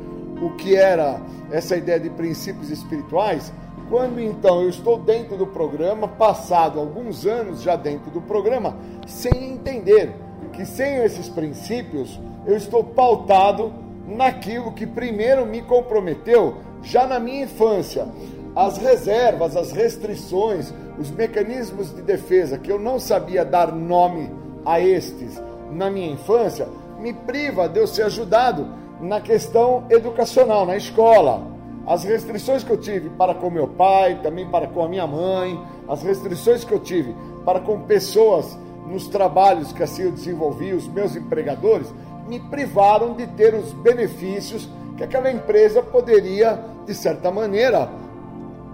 o 0.41 0.51
que 0.51 0.73
era 0.73 1.19
essa 1.51 1.75
ideia 1.75 1.99
de 1.99 2.09
princípios 2.09 2.69
espirituais 2.69 3.51
quando 3.89 4.21
então 4.21 4.61
eu 4.61 4.69
estou 4.69 4.99
dentro 4.99 5.35
do 5.35 5.47
programa, 5.47 6.07
passado 6.07 6.79
alguns 6.79 7.25
anos 7.25 7.61
já 7.61 7.75
dentro 7.75 8.11
do 8.11 8.21
programa, 8.21 8.77
sem 9.07 9.51
entender 9.51 10.13
que 10.53 10.63
sem 10.63 10.97
esses 10.97 11.27
princípios 11.27 12.19
eu 12.45 12.55
estou 12.55 12.83
pautado 12.83 13.73
naquilo 14.05 14.71
que 14.71 14.85
primeiro 14.85 15.45
me 15.45 15.61
comprometeu 15.63 16.57
já 16.83 17.07
na 17.07 17.19
minha 17.19 17.43
infância. 17.43 18.07
As 18.55 18.77
reservas, 18.77 19.55
as 19.55 19.71
restrições, 19.71 20.73
os 20.99 21.09
mecanismos 21.09 21.93
de 21.93 22.01
defesa 22.01 22.57
que 22.57 22.71
eu 22.71 22.79
não 22.79 22.99
sabia 22.99 23.43
dar 23.43 23.71
nome 23.73 24.29
a 24.65 24.79
estes 24.79 25.41
na 25.71 25.89
minha 25.89 26.11
infância, 26.11 26.67
me 26.99 27.13
priva 27.13 27.67
de 27.67 27.79
eu 27.79 27.87
ser 27.87 28.03
ajudado 28.03 28.67
na 29.01 29.21
questão 29.21 29.85
educacional, 29.89 30.65
na 30.65 30.75
escola 30.75 31.58
as 31.85 32.03
restrições 32.03 32.63
que 32.63 32.71
eu 32.71 32.77
tive 32.77 33.09
para 33.09 33.33
com 33.33 33.49
meu 33.49 33.67
pai, 33.67 34.19
também 34.21 34.47
para 34.47 34.67
com 34.67 34.83
a 34.83 34.87
minha 34.87 35.07
mãe, 35.07 35.59
as 35.87 36.03
restrições 36.03 36.63
que 36.63 36.73
eu 36.73 36.79
tive 36.79 37.15
para 37.45 37.59
com 37.59 37.81
pessoas 37.81 38.57
nos 38.85 39.07
trabalhos 39.07 39.71
que 39.71 39.83
assim 39.83 40.03
eu 40.03 40.11
desenvolvi, 40.11 40.73
os 40.73 40.87
meus 40.87 41.15
empregadores, 41.15 41.93
me 42.27 42.39
privaram 42.39 43.13
de 43.13 43.25
ter 43.27 43.53
os 43.53 43.73
benefícios 43.73 44.69
que 44.97 45.03
aquela 45.03 45.31
empresa 45.31 45.81
poderia, 45.81 46.59
de 46.85 46.93
certa 46.93 47.31
maneira, 47.31 47.89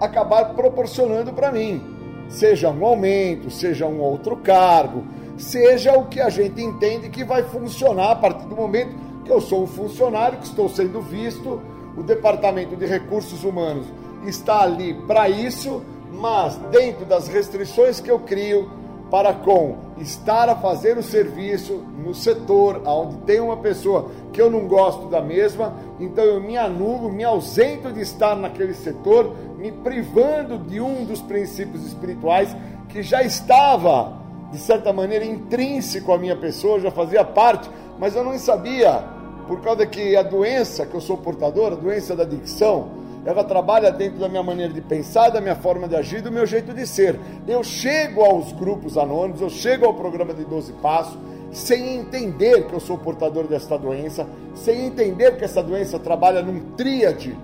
acabar 0.00 0.54
proporcionando 0.54 1.32
para 1.32 1.52
mim. 1.52 1.82
Seja 2.28 2.70
um 2.70 2.84
aumento, 2.84 3.50
seja 3.50 3.86
um 3.86 4.00
outro 4.00 4.36
cargo, 4.36 5.04
seja 5.38 5.96
o 5.96 6.06
que 6.06 6.20
a 6.20 6.28
gente 6.28 6.60
entende 6.60 7.08
que 7.08 7.24
vai 7.24 7.42
funcionar 7.44 8.10
a 8.10 8.16
partir 8.16 8.46
do 8.46 8.56
momento 8.56 8.96
que 9.24 9.30
eu 9.30 9.40
sou 9.40 9.62
um 9.62 9.66
funcionário, 9.66 10.38
que 10.38 10.46
estou 10.46 10.68
sendo 10.68 11.00
visto 11.00 11.60
o 11.96 12.02
Departamento 12.02 12.76
de 12.76 12.86
Recursos 12.86 13.42
Humanos 13.42 13.86
está 14.26 14.60
ali 14.60 14.94
para 15.06 15.28
isso, 15.28 15.82
mas 16.12 16.56
dentro 16.70 17.04
das 17.04 17.28
restrições 17.28 18.00
que 18.00 18.10
eu 18.10 18.18
crio 18.20 18.70
para 19.10 19.32
com 19.32 19.76
estar 19.98 20.48
a 20.48 20.56
fazer 20.56 20.98
o 20.98 21.02
serviço 21.02 21.84
no 22.04 22.12
setor 22.12 22.82
onde 22.84 23.16
tem 23.18 23.40
uma 23.40 23.56
pessoa 23.56 24.10
que 24.32 24.42
eu 24.42 24.50
não 24.50 24.66
gosto 24.66 25.08
da 25.08 25.20
mesma, 25.20 25.74
então 26.00 26.24
eu 26.24 26.40
me 26.40 26.56
anulo, 26.56 27.10
me 27.10 27.24
ausento 27.24 27.92
de 27.92 28.00
estar 28.00 28.34
naquele 28.34 28.74
setor, 28.74 29.34
me 29.56 29.70
privando 29.70 30.58
de 30.58 30.80
um 30.80 31.04
dos 31.04 31.22
princípios 31.22 31.86
espirituais 31.86 32.54
que 32.88 33.02
já 33.02 33.22
estava, 33.22 34.18
de 34.50 34.58
certa 34.58 34.92
maneira, 34.92 35.24
intrínseco 35.24 36.12
à 36.12 36.18
minha 36.18 36.36
pessoa, 36.36 36.80
já 36.80 36.90
fazia 36.90 37.24
parte, 37.24 37.70
mas 37.98 38.14
eu 38.14 38.24
não 38.24 38.36
sabia 38.38 39.15
por 39.46 39.60
causa 39.60 39.86
que 39.86 40.16
a 40.16 40.22
doença 40.22 40.84
que 40.84 40.94
eu 40.94 41.00
sou 41.00 41.16
portador, 41.16 41.72
a 41.72 41.76
doença 41.76 42.14
da 42.14 42.24
adicção, 42.24 42.88
ela 43.24 43.42
trabalha 43.42 43.90
dentro 43.90 44.20
da 44.20 44.28
minha 44.28 44.42
maneira 44.42 44.72
de 44.72 44.80
pensar, 44.80 45.30
da 45.30 45.40
minha 45.40 45.56
forma 45.56 45.88
de 45.88 45.96
agir, 45.96 46.22
do 46.22 46.30
meu 46.30 46.46
jeito 46.46 46.72
de 46.72 46.86
ser. 46.86 47.18
Eu 47.46 47.64
chego 47.64 48.22
aos 48.22 48.52
grupos 48.52 48.96
anônimos, 48.96 49.40
eu 49.40 49.50
chego 49.50 49.84
ao 49.84 49.94
programa 49.94 50.32
de 50.32 50.44
12 50.44 50.72
Passos, 50.74 51.18
sem 51.50 51.96
entender 51.96 52.66
que 52.66 52.72
eu 52.72 52.78
sou 52.78 52.96
portador 52.96 53.48
desta 53.48 53.76
doença, 53.76 54.28
sem 54.54 54.86
entender 54.86 55.36
que 55.36 55.44
essa 55.44 55.62
doença 55.62 55.98
trabalha 55.98 56.42
num 56.42 56.60
tríade 56.76 57.36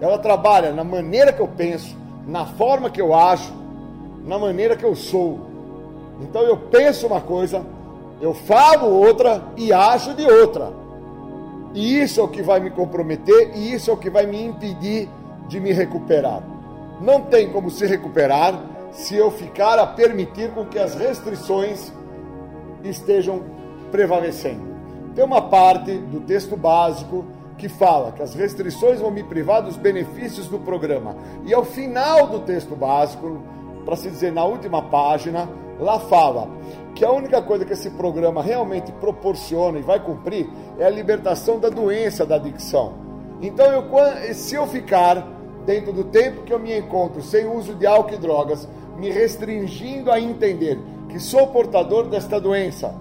Ela 0.00 0.18
trabalha 0.18 0.72
na 0.72 0.82
maneira 0.82 1.32
que 1.32 1.40
eu 1.40 1.48
penso, 1.48 1.96
na 2.26 2.44
forma 2.44 2.90
que 2.90 3.00
eu 3.00 3.14
ajo, 3.14 3.52
na 4.24 4.38
maneira 4.38 4.76
que 4.76 4.84
eu 4.84 4.96
sou. 4.96 5.38
Então 6.20 6.42
eu 6.42 6.56
penso 6.56 7.06
uma 7.06 7.20
coisa, 7.20 7.64
eu 8.20 8.34
falo 8.34 8.88
outra 8.88 9.42
e 9.56 9.72
ajo 9.72 10.14
de 10.14 10.24
outra. 10.24 10.72
E 11.74 12.00
isso 12.00 12.20
é 12.20 12.22
o 12.22 12.28
que 12.28 12.42
vai 12.42 12.60
me 12.60 12.70
comprometer 12.70 13.52
e 13.54 13.72
isso 13.72 13.90
é 13.90 13.94
o 13.94 13.96
que 13.96 14.10
vai 14.10 14.26
me 14.26 14.42
impedir 14.42 15.08
de 15.48 15.60
me 15.60 15.72
recuperar. 15.72 16.42
Não 17.00 17.22
tem 17.22 17.50
como 17.50 17.70
se 17.70 17.86
recuperar 17.86 18.60
se 18.92 19.14
eu 19.14 19.30
ficar 19.30 19.78
a 19.78 19.86
permitir 19.86 20.50
com 20.50 20.64
que 20.64 20.78
as 20.78 20.94
restrições 20.94 21.92
estejam 22.82 23.42
prevalecendo. 23.90 24.66
Tem 25.14 25.24
uma 25.24 25.42
parte 25.42 25.92
do 25.98 26.20
texto 26.20 26.56
básico 26.56 27.24
que 27.56 27.68
fala 27.68 28.12
que 28.12 28.22
as 28.22 28.34
restrições 28.34 29.00
vão 29.00 29.10
me 29.10 29.22
privar 29.22 29.62
dos 29.62 29.76
benefícios 29.76 30.46
do 30.46 30.58
programa. 30.58 31.16
E 31.44 31.52
ao 31.52 31.64
final 31.64 32.28
do 32.28 32.40
texto 32.40 32.76
básico, 32.76 33.42
para 33.84 33.96
se 33.96 34.08
dizer 34.08 34.32
na 34.32 34.44
última 34.44 34.80
página, 34.82 35.48
lá 35.78 35.98
fala 35.98 36.48
que 36.94 37.04
a 37.04 37.12
única 37.12 37.40
coisa 37.40 37.64
que 37.64 37.72
esse 37.72 37.90
programa 37.90 38.42
realmente 38.42 38.90
proporciona 38.92 39.78
e 39.78 39.82
vai 39.82 40.00
cumprir 40.00 40.48
é 40.78 40.84
a 40.84 40.90
libertação 40.90 41.58
da 41.58 41.68
doença 41.68 42.26
da 42.26 42.36
adicção. 42.36 42.94
Então, 43.40 43.66
eu, 43.66 44.34
se 44.34 44.56
eu 44.56 44.66
ficar 44.66 45.26
dentro 45.64 45.92
do 45.92 46.04
tempo 46.04 46.42
que 46.42 46.52
eu 46.52 46.58
me 46.58 46.76
encontro 46.76 47.22
sem 47.22 47.46
uso 47.46 47.74
de 47.74 47.86
álcool 47.86 48.14
e 48.14 48.18
drogas, 48.18 48.68
me 48.96 49.10
restringindo 49.10 50.10
a 50.10 50.18
entender 50.18 50.78
que 51.08 51.20
sou 51.20 51.46
portador 51.46 52.08
desta 52.08 52.40
doença 52.40 52.94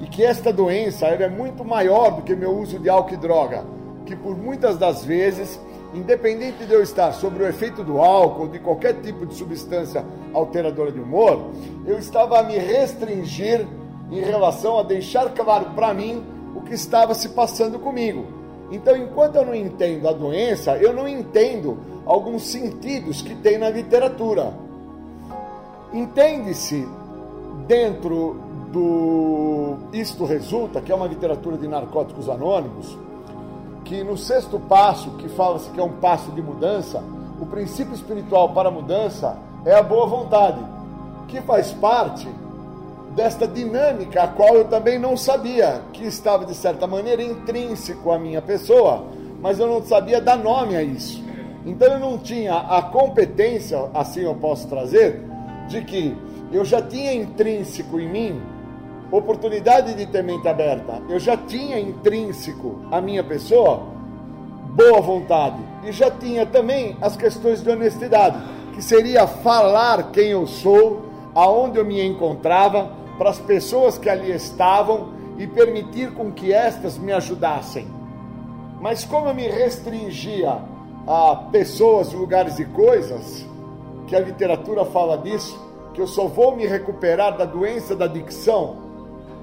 e 0.00 0.06
que 0.06 0.24
esta 0.24 0.52
doença 0.52 1.06
é 1.06 1.28
muito 1.28 1.64
maior 1.64 2.16
do 2.16 2.22
que 2.22 2.34
meu 2.34 2.58
uso 2.58 2.78
de 2.78 2.88
álcool 2.88 3.14
e 3.14 3.16
droga, 3.16 3.64
que 4.04 4.16
por 4.16 4.36
muitas 4.36 4.76
das 4.76 5.04
vezes, 5.04 5.60
independente 5.98 6.64
de 6.64 6.72
eu 6.72 6.82
estar 6.82 7.12
sobre 7.12 7.42
o 7.42 7.46
efeito 7.46 7.82
do 7.82 7.98
álcool 7.98 8.48
de 8.48 8.58
qualquer 8.58 9.00
tipo 9.00 9.24
de 9.24 9.34
substância 9.34 10.04
alteradora 10.32 10.90
de 10.90 11.00
humor, 11.00 11.50
eu 11.86 11.98
estava 11.98 12.40
a 12.40 12.42
me 12.42 12.58
restringir 12.58 13.66
em 14.10 14.20
relação 14.20 14.78
a 14.78 14.82
deixar 14.82 15.30
claro 15.30 15.70
para 15.74 15.94
mim 15.94 16.22
o 16.54 16.60
que 16.60 16.74
estava 16.74 17.14
se 17.14 17.30
passando 17.30 17.78
comigo. 17.78 18.26
Então, 18.70 18.96
enquanto 18.96 19.36
eu 19.36 19.46
não 19.46 19.54
entendo 19.54 20.08
a 20.08 20.12
doença, 20.12 20.76
eu 20.76 20.92
não 20.92 21.06
entendo 21.06 21.78
alguns 22.04 22.44
sentidos 22.44 23.22
que 23.22 23.34
tem 23.34 23.58
na 23.58 23.70
literatura. 23.70 24.52
Entende-se 25.92 26.86
dentro 27.66 28.36
do 28.72 29.76
Isto 29.92 30.24
Resulta, 30.24 30.80
que 30.80 30.90
é 30.90 30.94
uma 30.94 31.06
literatura 31.06 31.56
de 31.56 31.68
narcóticos 31.68 32.28
anônimos, 32.28 32.98
que 33.84 34.02
no 34.02 34.16
sexto 34.16 34.58
passo, 34.58 35.10
que 35.12 35.28
fala-se 35.28 35.70
que 35.70 35.78
é 35.78 35.82
um 35.82 35.92
passo 35.92 36.30
de 36.32 36.40
mudança, 36.40 37.02
o 37.40 37.46
princípio 37.46 37.94
espiritual 37.94 38.50
para 38.50 38.68
a 38.68 38.72
mudança 38.72 39.36
é 39.64 39.74
a 39.74 39.82
boa 39.82 40.06
vontade, 40.06 40.60
que 41.28 41.40
faz 41.42 41.72
parte 41.72 42.26
desta 43.14 43.46
dinâmica, 43.46 44.22
a 44.22 44.28
qual 44.28 44.54
eu 44.54 44.64
também 44.64 44.98
não 44.98 45.16
sabia, 45.16 45.82
que 45.92 46.04
estava 46.04 46.44
de 46.44 46.54
certa 46.54 46.86
maneira 46.86 47.22
intrínseco 47.22 48.10
à 48.10 48.18
minha 48.18 48.42
pessoa, 48.42 49.04
mas 49.40 49.58
eu 49.58 49.66
não 49.66 49.82
sabia 49.82 50.20
dar 50.20 50.36
nome 50.36 50.76
a 50.76 50.82
isso. 50.82 51.22
Então 51.66 51.88
eu 51.88 51.98
não 51.98 52.18
tinha 52.18 52.54
a 52.54 52.82
competência, 52.82 53.78
assim 53.94 54.22
eu 54.22 54.34
posso 54.34 54.66
trazer, 54.68 55.22
de 55.68 55.82
que 55.82 56.16
eu 56.52 56.64
já 56.64 56.82
tinha 56.82 57.12
intrínseco 57.12 57.98
em 58.00 58.08
mim 58.08 58.42
oportunidade 59.10 59.94
de 59.94 60.06
ter 60.06 60.22
mente 60.22 60.48
aberta. 60.48 61.02
Eu 61.08 61.18
já 61.18 61.36
tinha 61.36 61.78
intrínseco 61.78 62.80
a 62.90 63.00
minha 63.00 63.22
pessoa 63.22 63.94
boa 64.74 65.00
vontade 65.00 65.58
e 65.84 65.92
já 65.92 66.10
tinha 66.10 66.44
também 66.44 66.96
as 67.00 67.16
questões 67.16 67.62
de 67.62 67.70
honestidade, 67.70 68.38
que 68.74 68.82
seria 68.82 69.26
falar 69.26 70.10
quem 70.10 70.30
eu 70.30 70.46
sou, 70.46 71.02
aonde 71.34 71.78
eu 71.78 71.84
me 71.84 72.04
encontrava 72.04 72.90
para 73.16 73.30
as 73.30 73.38
pessoas 73.38 73.96
que 73.96 74.08
ali 74.08 74.32
estavam 74.32 75.14
e 75.38 75.46
permitir 75.46 76.12
com 76.12 76.32
que 76.32 76.52
estas 76.52 76.98
me 76.98 77.12
ajudassem. 77.12 77.86
Mas 78.80 79.04
como 79.04 79.28
eu 79.28 79.34
me 79.34 79.46
restringia 79.46 80.58
a 81.06 81.36
pessoas, 81.52 82.12
lugares 82.12 82.58
e 82.58 82.64
coisas, 82.64 83.46
que 84.06 84.16
a 84.16 84.20
literatura 84.20 84.84
fala 84.84 85.16
disso, 85.16 85.58
que 85.92 86.00
eu 86.00 86.06
só 86.06 86.26
vou 86.26 86.56
me 86.56 86.66
recuperar 86.66 87.36
da 87.36 87.44
doença 87.44 87.94
da 87.94 88.06
adicção 88.06 88.83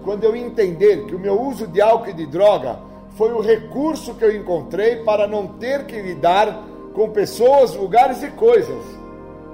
quando 0.04 0.24
eu 0.24 0.36
entender 0.36 1.06
que 1.06 1.16
o 1.16 1.20
meu 1.20 1.40
uso 1.40 1.68
de 1.68 1.82
álcool 1.82 2.10
e 2.10 2.14
de 2.14 2.26
droga 2.26 2.80
foi 3.16 3.32
o 3.34 3.42
recurso 3.42 4.16
que 4.16 4.24
eu 4.24 4.36
encontrei 4.36 4.98
para 4.98 5.28
não 5.28 5.48
ter 5.48 5.86
que 5.86 6.02
lidar 6.02 6.64
com 6.94 7.10
pessoas, 7.10 7.76
lugares 7.76 8.24
e 8.24 8.30
coisas. 8.30 8.84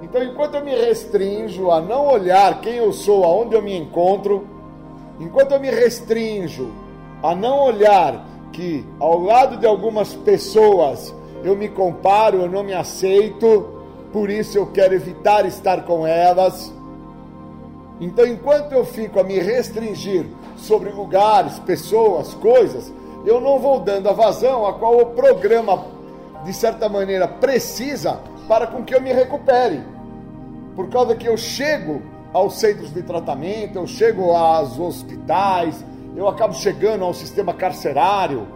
Então, 0.02 0.22
enquanto 0.22 0.54
eu 0.54 0.64
me 0.64 0.74
restringo 0.74 1.70
a 1.70 1.80
não 1.80 2.06
olhar 2.06 2.60
quem 2.60 2.74
eu 2.76 2.92
sou, 2.92 3.24
aonde 3.24 3.54
eu 3.54 3.62
me 3.62 3.76
encontro, 3.76 4.46
enquanto 5.20 5.52
eu 5.52 5.60
me 5.60 5.70
restringo 5.70 6.72
a 7.22 7.34
não 7.34 7.60
olhar 7.60 8.24
que 8.52 8.84
ao 8.98 9.20
lado 9.20 9.56
de 9.56 9.66
algumas 9.66 10.14
pessoas 10.14 11.14
eu 11.44 11.56
me 11.56 11.68
comparo, 11.68 12.38
eu 12.38 12.48
não 12.48 12.62
me 12.62 12.74
aceito, 12.74 13.68
por 14.12 14.30
isso 14.30 14.56
eu 14.56 14.66
quero 14.66 14.94
evitar 14.94 15.44
estar 15.46 15.84
com 15.84 16.06
elas. 16.06 16.72
Então, 18.00 18.24
enquanto 18.26 18.72
eu 18.72 18.84
fico 18.84 19.18
a 19.18 19.24
me 19.24 19.38
restringir 19.38 20.24
sobre 20.58 20.90
lugares, 20.90 21.58
pessoas, 21.60 22.34
coisas, 22.34 22.92
eu 23.24 23.40
não 23.40 23.58
vou 23.58 23.80
dando 23.80 24.08
a 24.08 24.12
vazão 24.12 24.66
a 24.66 24.74
qual 24.74 24.98
o 24.98 25.06
programa, 25.06 25.84
de 26.44 26.52
certa 26.52 26.88
maneira, 26.88 27.26
precisa 27.26 28.20
para 28.46 28.66
com 28.66 28.84
que 28.84 28.94
eu 28.94 29.00
me 29.00 29.12
recupere. 29.12 29.82
Por 30.74 30.88
causa 30.88 31.14
que 31.14 31.26
eu 31.26 31.36
chego 31.36 32.02
aos 32.32 32.58
centros 32.58 32.92
de 32.92 33.02
tratamento, 33.02 33.76
eu 33.76 33.86
chego 33.86 34.30
aos 34.30 34.78
hospitais, 34.78 35.84
eu 36.16 36.28
acabo 36.28 36.54
chegando 36.54 37.04
ao 37.04 37.14
sistema 37.14 37.52
carcerário, 37.52 38.46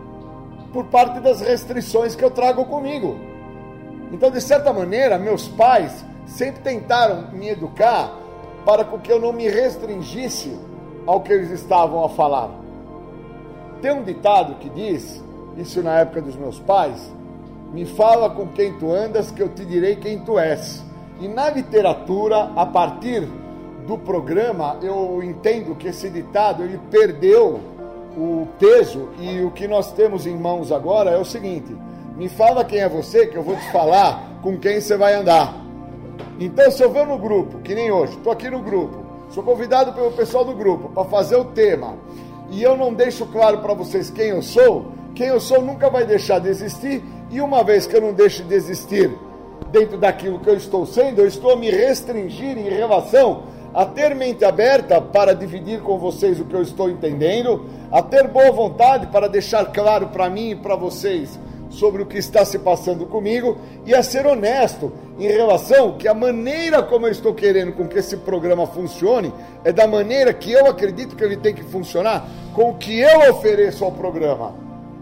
por 0.72 0.86
parte 0.86 1.20
das 1.20 1.40
restrições 1.40 2.14
que 2.14 2.24
eu 2.24 2.30
trago 2.30 2.64
comigo. 2.64 3.16
Então, 4.10 4.30
de 4.30 4.40
certa 4.40 4.72
maneira, 4.72 5.18
meus 5.18 5.48
pais 5.48 6.04
sempre 6.26 6.62
tentaram 6.62 7.30
me 7.32 7.48
educar 7.48 8.12
para 8.64 8.84
que 8.84 9.12
eu 9.12 9.20
não 9.20 9.32
me 9.32 9.48
restringisse 9.48 10.56
ao 11.06 11.20
que 11.20 11.32
eles 11.32 11.50
estavam 11.50 12.04
a 12.04 12.08
falar. 12.08 12.50
Tem 13.80 13.92
um 13.92 14.02
ditado 14.02 14.54
que 14.56 14.68
diz, 14.68 15.22
isso 15.56 15.82
na 15.82 15.98
época 15.98 16.22
dos 16.22 16.36
meus 16.36 16.58
pais, 16.60 17.12
me 17.72 17.84
fala 17.84 18.30
com 18.30 18.46
quem 18.48 18.72
tu 18.74 18.92
andas 18.92 19.30
que 19.30 19.42
eu 19.42 19.48
te 19.48 19.64
direi 19.64 19.96
quem 19.96 20.20
tu 20.20 20.38
és. 20.38 20.84
E 21.20 21.28
na 21.28 21.50
literatura, 21.50 22.50
a 22.54 22.66
partir 22.66 23.28
do 23.86 23.98
programa, 23.98 24.78
eu 24.82 25.22
entendo 25.22 25.74
que 25.74 25.88
esse 25.88 26.08
ditado 26.10 26.62
ele 26.62 26.78
perdeu 26.90 27.60
o 28.16 28.46
peso 28.58 29.08
e 29.18 29.40
o 29.40 29.50
que 29.50 29.66
nós 29.66 29.92
temos 29.92 30.26
em 30.26 30.36
mãos 30.36 30.70
agora 30.70 31.10
é 31.10 31.18
o 31.18 31.24
seguinte: 31.24 31.74
me 32.16 32.28
fala 32.28 32.64
quem 32.64 32.80
é 32.80 32.88
você 32.88 33.26
que 33.26 33.36
eu 33.36 33.42
vou 33.42 33.56
te 33.56 33.72
falar 33.72 34.38
com 34.42 34.58
quem 34.58 34.80
você 34.80 34.96
vai 34.96 35.14
andar. 35.14 35.54
Então, 36.38 36.70
se 36.70 36.82
eu 36.82 36.90
vou 36.90 37.06
no 37.06 37.18
grupo, 37.18 37.58
que 37.60 37.74
nem 37.74 37.90
hoje, 37.90 38.16
estou 38.16 38.32
aqui 38.32 38.50
no 38.50 38.60
grupo, 38.60 39.01
sou 39.32 39.42
convidado 39.42 39.94
pelo 39.94 40.12
pessoal 40.12 40.44
do 40.44 40.52
grupo 40.52 40.90
para 40.90 41.04
fazer 41.04 41.36
o 41.36 41.46
tema. 41.46 41.96
E 42.50 42.62
eu 42.62 42.76
não 42.76 42.92
deixo 42.92 43.24
claro 43.26 43.58
para 43.58 43.72
vocês 43.72 44.10
quem 44.10 44.28
eu 44.28 44.42
sou, 44.42 44.92
quem 45.14 45.28
eu 45.28 45.40
sou 45.40 45.62
nunca 45.62 45.88
vai 45.88 46.04
deixar 46.04 46.38
de 46.38 46.48
existir. 46.48 47.02
E 47.30 47.40
uma 47.40 47.64
vez 47.64 47.86
que 47.86 47.96
eu 47.96 48.00
não 48.00 48.12
deixo 48.12 48.44
de 48.44 48.54
existir 48.54 49.10
dentro 49.70 49.96
daquilo 49.96 50.38
que 50.38 50.50
eu 50.50 50.56
estou 50.56 50.84
sendo, 50.84 51.20
eu 51.20 51.26
estou 51.26 51.52
a 51.52 51.56
me 51.56 51.70
restringir 51.70 52.58
em 52.58 52.68
relação 52.68 53.44
a 53.72 53.86
ter 53.86 54.14
mente 54.14 54.44
aberta 54.44 55.00
para 55.00 55.34
dividir 55.34 55.80
com 55.80 55.96
vocês 55.96 56.38
o 56.38 56.44
que 56.44 56.54
eu 56.54 56.60
estou 56.60 56.90
entendendo, 56.90 57.64
a 57.90 58.02
ter 58.02 58.28
boa 58.28 58.52
vontade 58.52 59.06
para 59.06 59.28
deixar 59.28 59.64
claro 59.72 60.08
para 60.08 60.28
mim 60.28 60.50
e 60.50 60.56
para 60.56 60.76
vocês 60.76 61.40
sobre 61.72 62.02
o 62.02 62.06
que 62.06 62.18
está 62.18 62.44
se 62.44 62.58
passando 62.58 63.06
comigo 63.06 63.56
e 63.86 63.94
a 63.94 64.02
ser 64.02 64.26
honesto 64.26 64.92
em 65.18 65.26
relação 65.26 65.96
que 65.96 66.06
a 66.06 66.14
maneira 66.14 66.82
como 66.82 67.06
eu 67.06 67.10
estou 67.10 67.34
querendo 67.34 67.72
com 67.72 67.88
que 67.88 67.98
esse 67.98 68.18
programa 68.18 68.66
funcione 68.66 69.32
é 69.64 69.72
da 69.72 69.86
maneira 69.86 70.34
que 70.34 70.52
eu 70.52 70.66
acredito 70.66 71.16
que 71.16 71.24
ele 71.24 71.36
tem 71.36 71.54
que 71.54 71.64
funcionar 71.64 72.28
com 72.54 72.70
o 72.70 72.74
que 72.74 73.00
eu 73.00 73.30
ofereço 73.30 73.84
ao 73.84 73.92
programa. 73.92 74.54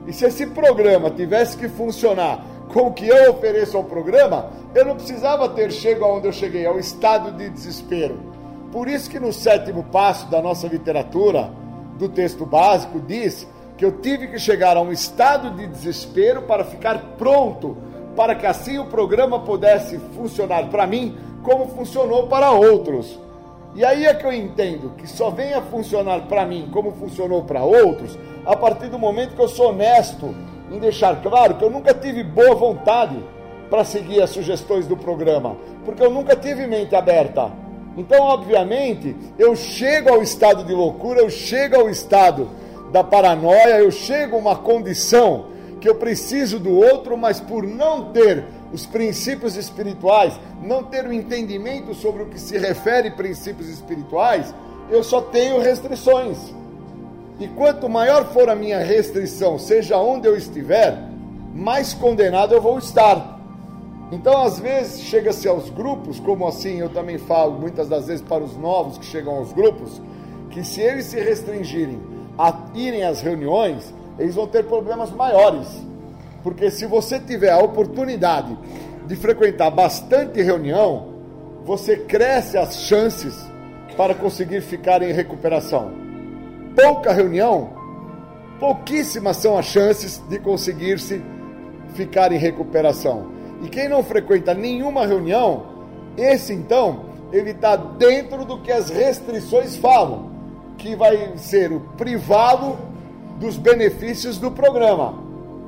E 0.07 0.13
se 0.13 0.25
esse 0.25 0.47
programa 0.47 1.11
tivesse 1.11 1.57
que 1.57 1.69
funcionar 1.69 2.45
com 2.73 2.87
o 2.87 2.93
que 2.93 3.09
eu 3.09 3.33
ofereço 3.33 3.77
ao 3.77 3.85
programa, 3.85 4.51
eu 4.73 4.85
não 4.85 4.95
precisava 4.95 5.49
ter 5.49 5.73
chego 5.73 6.05
aonde 6.05 6.29
eu 6.29 6.33
cheguei, 6.33 6.65
ao 6.65 6.79
estado 6.79 7.33
de 7.33 7.51
desespero. 7.51 8.19
Por 8.71 8.89
isso 8.89 9.11
que 9.11 9.19
no 9.19 9.33
sétimo 9.33 9.83
passo 9.91 10.31
da 10.31 10.41
nossa 10.41 10.69
literatura, 10.69 11.51
do 11.99 12.09
texto 12.09 12.47
básico, 12.47 13.01
diz 13.01 13.47
que 13.81 13.87
eu 13.87 13.93
tive 13.93 14.27
que 14.27 14.39
chegar 14.39 14.77
a 14.77 14.83
um 14.83 14.93
estado 14.93 15.53
de 15.53 15.67
desespero 15.67 16.43
para 16.43 16.67
ficar 16.67 16.99
pronto, 17.17 17.79
para 18.15 18.35
que 18.35 18.45
assim 18.45 18.79
o 18.79 18.85
programa 18.85 19.41
pudesse 19.41 19.99
funcionar 20.15 20.69
para 20.69 20.87
mim 20.87 21.17
como 21.43 21.67
funcionou 21.69 22.27
para 22.27 22.51
outros. 22.51 23.19
E 23.75 23.83
aí 23.83 24.05
é 24.05 24.13
que 24.13 24.27
eu 24.27 24.35
entendo 24.35 24.93
que 24.99 25.07
só 25.07 25.31
vem 25.31 25.55
a 25.55 25.63
funcionar 25.63 26.27
para 26.27 26.45
mim 26.45 26.69
como 26.71 26.93
funcionou 26.93 27.45
para 27.45 27.65
outros 27.65 28.19
a 28.45 28.55
partir 28.55 28.89
do 28.89 28.99
momento 28.99 29.35
que 29.35 29.41
eu 29.41 29.49
sou 29.49 29.71
honesto 29.71 30.35
em 30.71 30.79
deixar 30.79 31.23
claro 31.23 31.55
que 31.55 31.65
eu 31.65 31.71
nunca 31.71 31.95
tive 31.95 32.23
boa 32.23 32.55
vontade 32.55 33.17
para 33.71 33.83
seguir 33.83 34.21
as 34.21 34.29
sugestões 34.29 34.87
do 34.87 34.95
programa, 34.95 35.57
porque 35.87 36.03
eu 36.03 36.11
nunca 36.11 36.37
tive 36.37 36.67
mente 36.67 36.95
aberta. 36.95 37.51
Então, 37.97 38.21
obviamente, 38.25 39.17
eu 39.39 39.57
chego 39.57 40.11
ao 40.11 40.23
estado 40.23 40.65
de 40.65 40.75
loucura, 40.75 41.21
eu 41.21 41.31
chego 41.31 41.77
ao 41.77 41.89
estado 41.89 42.61
da 42.93 43.05
paranoia, 43.05 43.79
eu 43.79 43.91
chego 43.91 44.37
a 44.37 44.39
uma 44.39 44.57
condição 44.57 45.47
que 45.81 45.89
eu 45.89 45.95
preciso 45.95 46.59
do 46.59 46.71
outro, 46.71 47.17
mas 47.17 47.41
por 47.41 47.67
não 47.67 48.13
ter 48.13 48.45
os 48.73 48.85
princípios 48.87 49.57
espirituais, 49.57 50.39
não 50.63 50.83
ter 50.85 51.07
o 51.07 51.13
entendimento 51.13 51.95
sobre 51.95 52.23
o 52.23 52.27
que 52.27 52.39
se 52.39 52.59
refere 52.59 53.11
princípios 53.11 53.69
espirituais, 53.69 54.55
eu 54.91 55.03
só 55.03 55.21
tenho 55.21 55.61
restrições. 55.61 56.53
E 57.39 57.49
quanto 57.49 57.89
maior 57.89 58.27
for 58.27 58.51
a 58.51 58.55
minha 58.55 58.79
restrição, 58.81 59.59
seja 59.59 59.97
onde 59.97 60.29
eu 60.29 60.37
estiver, 60.37 60.99
mais 61.55 61.95
condenado 61.95 62.55
eu 62.55 62.61
vou 62.61 62.79
estar. 62.79 63.41
Então, 64.13 64.43
às 64.43 64.59
vezes, 64.59 65.03
chega-se 65.03 65.49
aos 65.49 65.71
grupos, 65.71 66.21
como 66.21 66.47
assim 66.47 66.81
eu 66.81 66.89
também 66.89 67.17
falo 67.17 67.59
muitas 67.59 67.89
das 67.89 68.09
vezes 68.09 68.21
para 68.21 68.43
os 68.43 68.57
novos 68.57 68.99
que 68.99 69.07
chegam 69.07 69.37
aos 69.37 69.53
grupos, 69.53 70.03
que 70.51 70.65
se 70.65 70.81
eles 70.81 71.07
se 71.07 71.19
restringirem 71.19 72.20
a 72.41 72.59
irem 72.75 73.05
às 73.05 73.21
reuniões, 73.21 73.93
eles 74.19 74.35
vão 74.35 74.47
ter 74.47 74.65
problemas 74.65 75.11
maiores. 75.11 75.69
Porque 76.43 76.71
se 76.71 76.87
você 76.87 77.21
tiver 77.21 77.51
a 77.51 77.59
oportunidade 77.59 78.57
de 79.07 79.15
frequentar 79.15 79.71
bastante 79.71 80.41
reunião, 80.41 81.09
você 81.67 81.99
cresce 81.99 82.57
as 82.57 82.77
chances 82.77 83.39
para 83.95 84.15
conseguir 84.15 84.63
ficar 84.63 85.03
em 85.03 85.13
recuperação. 85.13 85.93
Pouca 86.75 87.13
reunião, 87.13 87.75
pouquíssimas 88.59 89.37
são 89.37 89.59
as 89.59 89.67
chances 89.67 90.23
de 90.27 90.39
conseguir-se 90.39 91.23
ficar 91.93 92.33
em 92.33 92.39
recuperação. 92.39 93.33
E 93.63 93.69
quem 93.69 93.87
não 93.87 94.03
frequenta 94.03 94.55
nenhuma 94.55 95.07
reunião, 95.07 95.67
esse 96.17 96.55
então, 96.55 97.05
ele 97.31 97.51
está 97.51 97.77
dentro 97.77 98.47
do 98.47 98.63
que 98.63 98.73
as 98.73 98.89
restrições 98.89 99.77
falam, 99.77 100.30
que 100.81 100.97
vai 100.97 101.37
ser 101.37 101.71
o 101.73 101.81
privado 101.97 102.79
dos 103.39 103.57
benefícios 103.57 104.39
do 104.39 104.51
programa. 104.51 105.15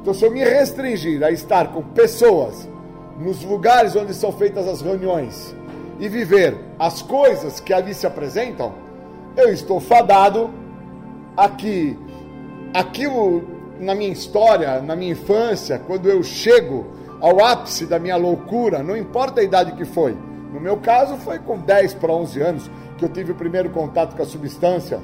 Então, 0.01 0.15
se 0.15 0.25
eu 0.25 0.31
me 0.31 0.43
restringir 0.43 1.23
a 1.23 1.31
estar 1.31 1.69
com 1.69 1.83
pessoas 1.83 2.69
nos 3.19 3.45
lugares 3.45 3.95
onde 3.95 4.15
são 4.15 4.33
feitas 4.33 4.67
as 4.67 4.81
reuniões 4.81 5.55
e 6.01 6.09
viver 6.09 6.57
as 6.79 7.03
coisas 7.03 7.61
que 7.61 7.73
ali 7.73 7.95
se 7.95 8.07
apresentam, 8.07 8.73
eu 9.37 9.53
estou 9.53 9.79
fadado 9.81 10.51
a 11.37 11.49
que 11.49 11.97
aquilo 12.73 13.45
na 13.79 13.95
minha 13.95 14.11
história, 14.11 14.81
na 14.81 14.97
minha 14.97 15.13
infância, 15.13 15.79
quando 15.79 16.09
eu 16.09 16.23
chego 16.23 16.87
ao 17.21 17.45
ápice 17.45 17.85
da 17.85 17.99
minha 17.99 18.17
loucura, 18.17 18.83
não 18.83 18.97
importa 18.97 19.41
a 19.41 19.45
idade 19.45 19.73
que 19.73 19.85
foi. 19.85 20.17
No 20.53 20.61
meu 20.61 20.79
caso, 20.79 21.17
foi 21.19 21.39
com 21.39 21.59
10 21.59 21.95
para 21.95 22.13
11 22.13 22.41
anos 22.41 22.71
que 23.03 23.07
eu 23.07 23.09
tive 23.09 23.33
o 23.33 23.35
primeiro 23.35 23.71
contato 23.71 24.15
com 24.15 24.23
a 24.23 24.27
substância. 24.27 25.01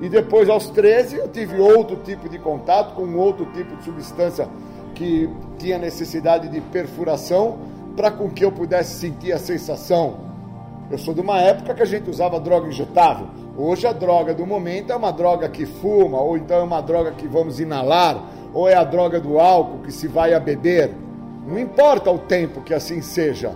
E 0.00 0.08
depois, 0.08 0.48
aos 0.48 0.68
13, 0.68 1.16
eu 1.16 1.28
tive 1.28 1.60
outro 1.60 1.96
tipo 1.96 2.28
de 2.28 2.38
contato 2.38 2.94
com 2.94 3.14
outro 3.16 3.46
tipo 3.46 3.76
de 3.76 3.84
substância 3.84 4.48
que 4.94 5.28
tinha 5.58 5.78
necessidade 5.78 6.48
de 6.48 6.60
perfuração 6.60 7.58
para 7.96 8.10
com 8.10 8.30
que 8.30 8.44
eu 8.44 8.52
pudesse 8.52 8.94
sentir 8.94 9.32
a 9.32 9.38
sensação. 9.38 10.32
Eu 10.90 10.98
sou 10.98 11.14
de 11.14 11.20
uma 11.20 11.40
época 11.40 11.74
que 11.74 11.82
a 11.82 11.86
gente 11.86 12.08
usava 12.08 12.38
droga 12.38 12.68
injetável. 12.68 13.26
Hoje 13.56 13.86
a 13.86 13.92
droga 13.92 14.34
do 14.34 14.46
momento 14.46 14.92
é 14.92 14.96
uma 14.96 15.12
droga 15.12 15.48
que 15.48 15.66
fuma, 15.66 16.20
ou 16.20 16.36
então 16.36 16.58
é 16.58 16.62
uma 16.62 16.80
droga 16.80 17.12
que 17.12 17.26
vamos 17.26 17.58
inalar, 17.58 18.24
ou 18.54 18.68
é 18.68 18.74
a 18.74 18.84
droga 18.84 19.20
do 19.20 19.38
álcool 19.38 19.82
que 19.82 19.90
se 19.90 20.06
vai 20.06 20.32
a 20.32 20.40
beber. 20.40 20.92
Não 21.46 21.58
importa 21.58 22.10
o 22.10 22.18
tempo 22.18 22.60
que 22.60 22.74
assim 22.74 23.02
seja. 23.02 23.52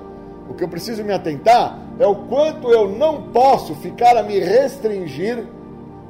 O 0.49 0.55
que 0.55 0.64
eu 0.64 0.68
preciso 0.68 1.05
me 1.05 1.12
atentar 1.12 1.86
é 1.99 2.07
o 2.07 2.14
quanto 2.14 2.70
eu 2.70 2.88
não 2.88 3.22
posso 3.22 3.74
ficar 3.76 4.16
a 4.16 4.22
me 4.22 4.38
restringir 4.38 5.44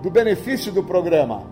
do 0.03 0.11
benefício 0.11 0.73
do 0.73 0.83
programa. 0.83 1.43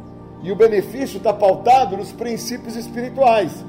E 0.42 0.52
o 0.52 0.56
benefício 0.56 1.18
está 1.18 1.32
pautado 1.32 1.96
nos 1.96 2.12
princípios 2.12 2.76
espirituais. 2.76 3.64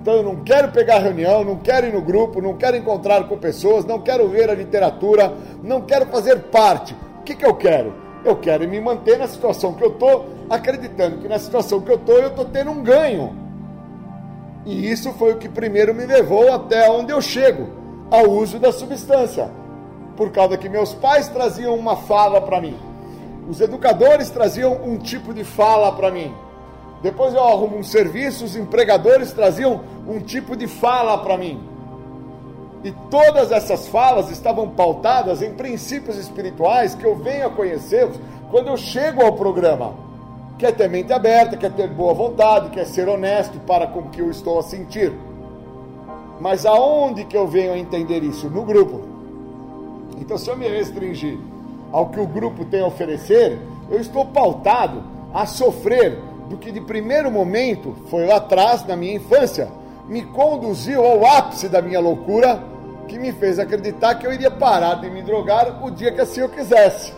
Então 0.00 0.14
eu 0.14 0.22
não 0.22 0.36
quero 0.36 0.70
pegar 0.70 0.98
reunião, 0.98 1.44
não 1.44 1.56
quero 1.56 1.86
ir 1.86 1.92
no 1.92 2.02
grupo, 2.02 2.40
não 2.40 2.56
quero 2.56 2.76
encontrar 2.76 3.26
com 3.28 3.38
pessoas, 3.38 3.84
não 3.84 4.00
quero 4.00 4.28
ver 4.28 4.50
a 4.50 4.54
literatura, 4.54 5.32
não 5.62 5.80
quero 5.80 6.06
fazer 6.06 6.40
parte. 6.44 6.94
O 7.20 7.22
que, 7.22 7.34
que 7.34 7.46
eu 7.46 7.54
quero? 7.54 7.94
Eu 8.24 8.36
quero 8.36 8.68
me 8.68 8.80
manter 8.80 9.18
na 9.18 9.26
situação 9.26 9.74
que 9.74 9.82
eu 9.82 9.90
estou, 9.90 10.26
acreditando 10.50 11.18
que 11.18 11.28
na 11.28 11.38
situação 11.38 11.80
que 11.80 11.90
eu 11.90 11.96
estou, 11.96 12.18
eu 12.18 12.28
estou 12.28 12.44
tendo 12.44 12.70
um 12.70 12.82
ganho. 12.82 13.36
E 14.64 14.90
isso 14.90 15.12
foi 15.12 15.32
o 15.32 15.38
que 15.38 15.48
primeiro 15.48 15.94
me 15.94 16.04
levou 16.06 16.52
até 16.52 16.88
onde 16.88 17.12
eu 17.12 17.20
chego, 17.20 17.68
ao 18.10 18.30
uso 18.30 18.58
da 18.58 18.70
substância. 18.70 19.61
Por 20.16 20.30
causa 20.30 20.56
que 20.56 20.68
meus 20.68 20.92
pais 20.94 21.28
traziam 21.28 21.74
uma 21.74 21.96
fala 21.96 22.40
para 22.40 22.60
mim. 22.60 22.76
Os 23.48 23.60
educadores 23.60 24.30
traziam 24.30 24.72
um 24.84 24.98
tipo 24.98 25.32
de 25.34 25.44
fala 25.44 25.92
para 25.92 26.10
mim. 26.10 26.32
Depois 27.02 27.34
eu 27.34 27.42
arrumo 27.42 27.76
um 27.76 27.82
serviço, 27.82 28.44
os 28.44 28.54
empregadores 28.54 29.32
traziam 29.32 29.80
um 30.06 30.20
tipo 30.20 30.56
de 30.56 30.66
fala 30.66 31.18
para 31.18 31.36
mim. 31.36 31.60
E 32.84 32.92
todas 33.10 33.50
essas 33.50 33.88
falas 33.88 34.30
estavam 34.30 34.68
pautadas 34.70 35.42
em 35.42 35.54
princípios 35.54 36.16
espirituais 36.16 36.94
que 36.94 37.04
eu 37.04 37.16
venho 37.16 37.46
a 37.46 37.50
conhecê-los 37.50 38.18
quando 38.50 38.68
eu 38.68 38.76
chego 38.76 39.22
ao 39.22 39.32
programa 39.32 40.02
quer 40.62 40.72
ter 40.76 40.88
mente 40.88 41.12
aberta, 41.12 41.56
quer 41.56 41.72
ter 41.72 41.88
boa 41.88 42.14
vontade, 42.14 42.70
quer 42.70 42.86
ser 42.86 43.08
honesto 43.08 43.58
para 43.66 43.84
com 43.84 43.98
o 43.98 44.10
que 44.10 44.20
eu 44.20 44.30
estou 44.30 44.60
a 44.60 44.62
sentir. 44.62 45.12
Mas 46.40 46.64
aonde 46.64 47.24
que 47.24 47.36
eu 47.36 47.48
venho 47.48 47.72
a 47.72 47.78
entender 47.78 48.22
isso? 48.22 48.48
No 48.48 48.62
grupo. 48.62 49.11
Então, 50.18 50.38
se 50.38 50.48
eu 50.50 50.56
me 50.56 50.68
restringir 50.68 51.38
ao 51.90 52.08
que 52.08 52.20
o 52.20 52.26
grupo 52.26 52.64
tem 52.64 52.80
a 52.80 52.86
oferecer, 52.86 53.58
eu 53.90 54.00
estou 54.00 54.24
pautado 54.26 55.02
a 55.32 55.46
sofrer 55.46 56.18
do 56.48 56.56
que 56.56 56.70
de 56.70 56.80
primeiro 56.80 57.30
momento 57.30 57.94
foi 58.08 58.26
lá 58.26 58.36
atrás, 58.36 58.86
na 58.86 58.96
minha 58.96 59.14
infância, 59.14 59.68
me 60.08 60.22
conduziu 60.22 61.04
ao 61.04 61.24
ápice 61.24 61.68
da 61.68 61.80
minha 61.80 62.00
loucura, 62.00 62.62
que 63.08 63.18
me 63.18 63.32
fez 63.32 63.58
acreditar 63.58 64.14
que 64.16 64.26
eu 64.26 64.32
iria 64.32 64.50
parar 64.50 64.94
de 64.94 65.10
me 65.10 65.22
drogar 65.22 65.84
o 65.84 65.90
dia 65.90 66.12
que 66.12 66.20
assim 66.20 66.40
eu 66.40 66.48
quisesse. 66.48 67.12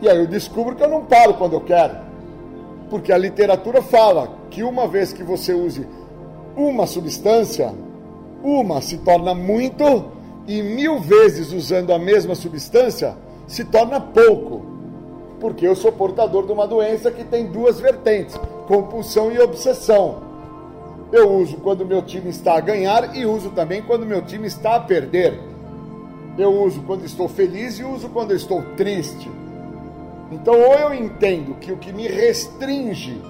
E 0.00 0.08
aí 0.08 0.18
eu 0.18 0.26
descubro 0.26 0.74
que 0.74 0.82
eu 0.82 0.88
não 0.88 1.04
paro 1.04 1.34
quando 1.34 1.54
eu 1.54 1.60
quero. 1.60 1.96
Porque 2.90 3.12
a 3.12 3.18
literatura 3.18 3.82
fala 3.82 4.28
que 4.50 4.62
uma 4.62 4.86
vez 4.86 5.12
que 5.12 5.22
você 5.22 5.52
use 5.52 5.86
uma 6.56 6.86
substância, 6.86 7.74
uma 8.42 8.80
se 8.80 8.98
torna 8.98 9.34
muito 9.34 10.15
e 10.46 10.62
mil 10.62 11.00
vezes 11.00 11.52
usando 11.52 11.92
a 11.92 11.98
mesma 11.98 12.34
substância 12.34 13.16
se 13.46 13.64
torna 13.64 14.00
pouco. 14.00 14.64
Porque 15.40 15.66
eu 15.66 15.76
sou 15.76 15.92
portador 15.92 16.46
de 16.46 16.52
uma 16.52 16.66
doença 16.66 17.10
que 17.10 17.24
tem 17.24 17.46
duas 17.46 17.78
vertentes: 17.78 18.38
compulsão 18.66 19.30
e 19.30 19.38
obsessão. 19.38 20.24
Eu 21.12 21.30
uso 21.30 21.58
quando 21.58 21.84
meu 21.84 22.02
time 22.02 22.30
está 22.30 22.56
a 22.56 22.60
ganhar 22.60 23.14
e 23.14 23.24
uso 23.26 23.50
também 23.50 23.82
quando 23.82 24.06
meu 24.06 24.22
time 24.22 24.46
está 24.46 24.76
a 24.76 24.80
perder. 24.80 25.38
Eu 26.38 26.52
uso 26.62 26.82
quando 26.82 27.04
estou 27.04 27.28
feliz 27.28 27.78
e 27.78 27.84
uso 27.84 28.08
quando 28.08 28.34
estou 28.34 28.62
triste. 28.76 29.30
Então, 30.32 30.54
ou 30.54 30.74
eu 30.74 30.94
entendo 30.94 31.54
que 31.54 31.70
o 31.70 31.76
que 31.76 31.92
me 31.92 32.08
restringe 32.08 33.20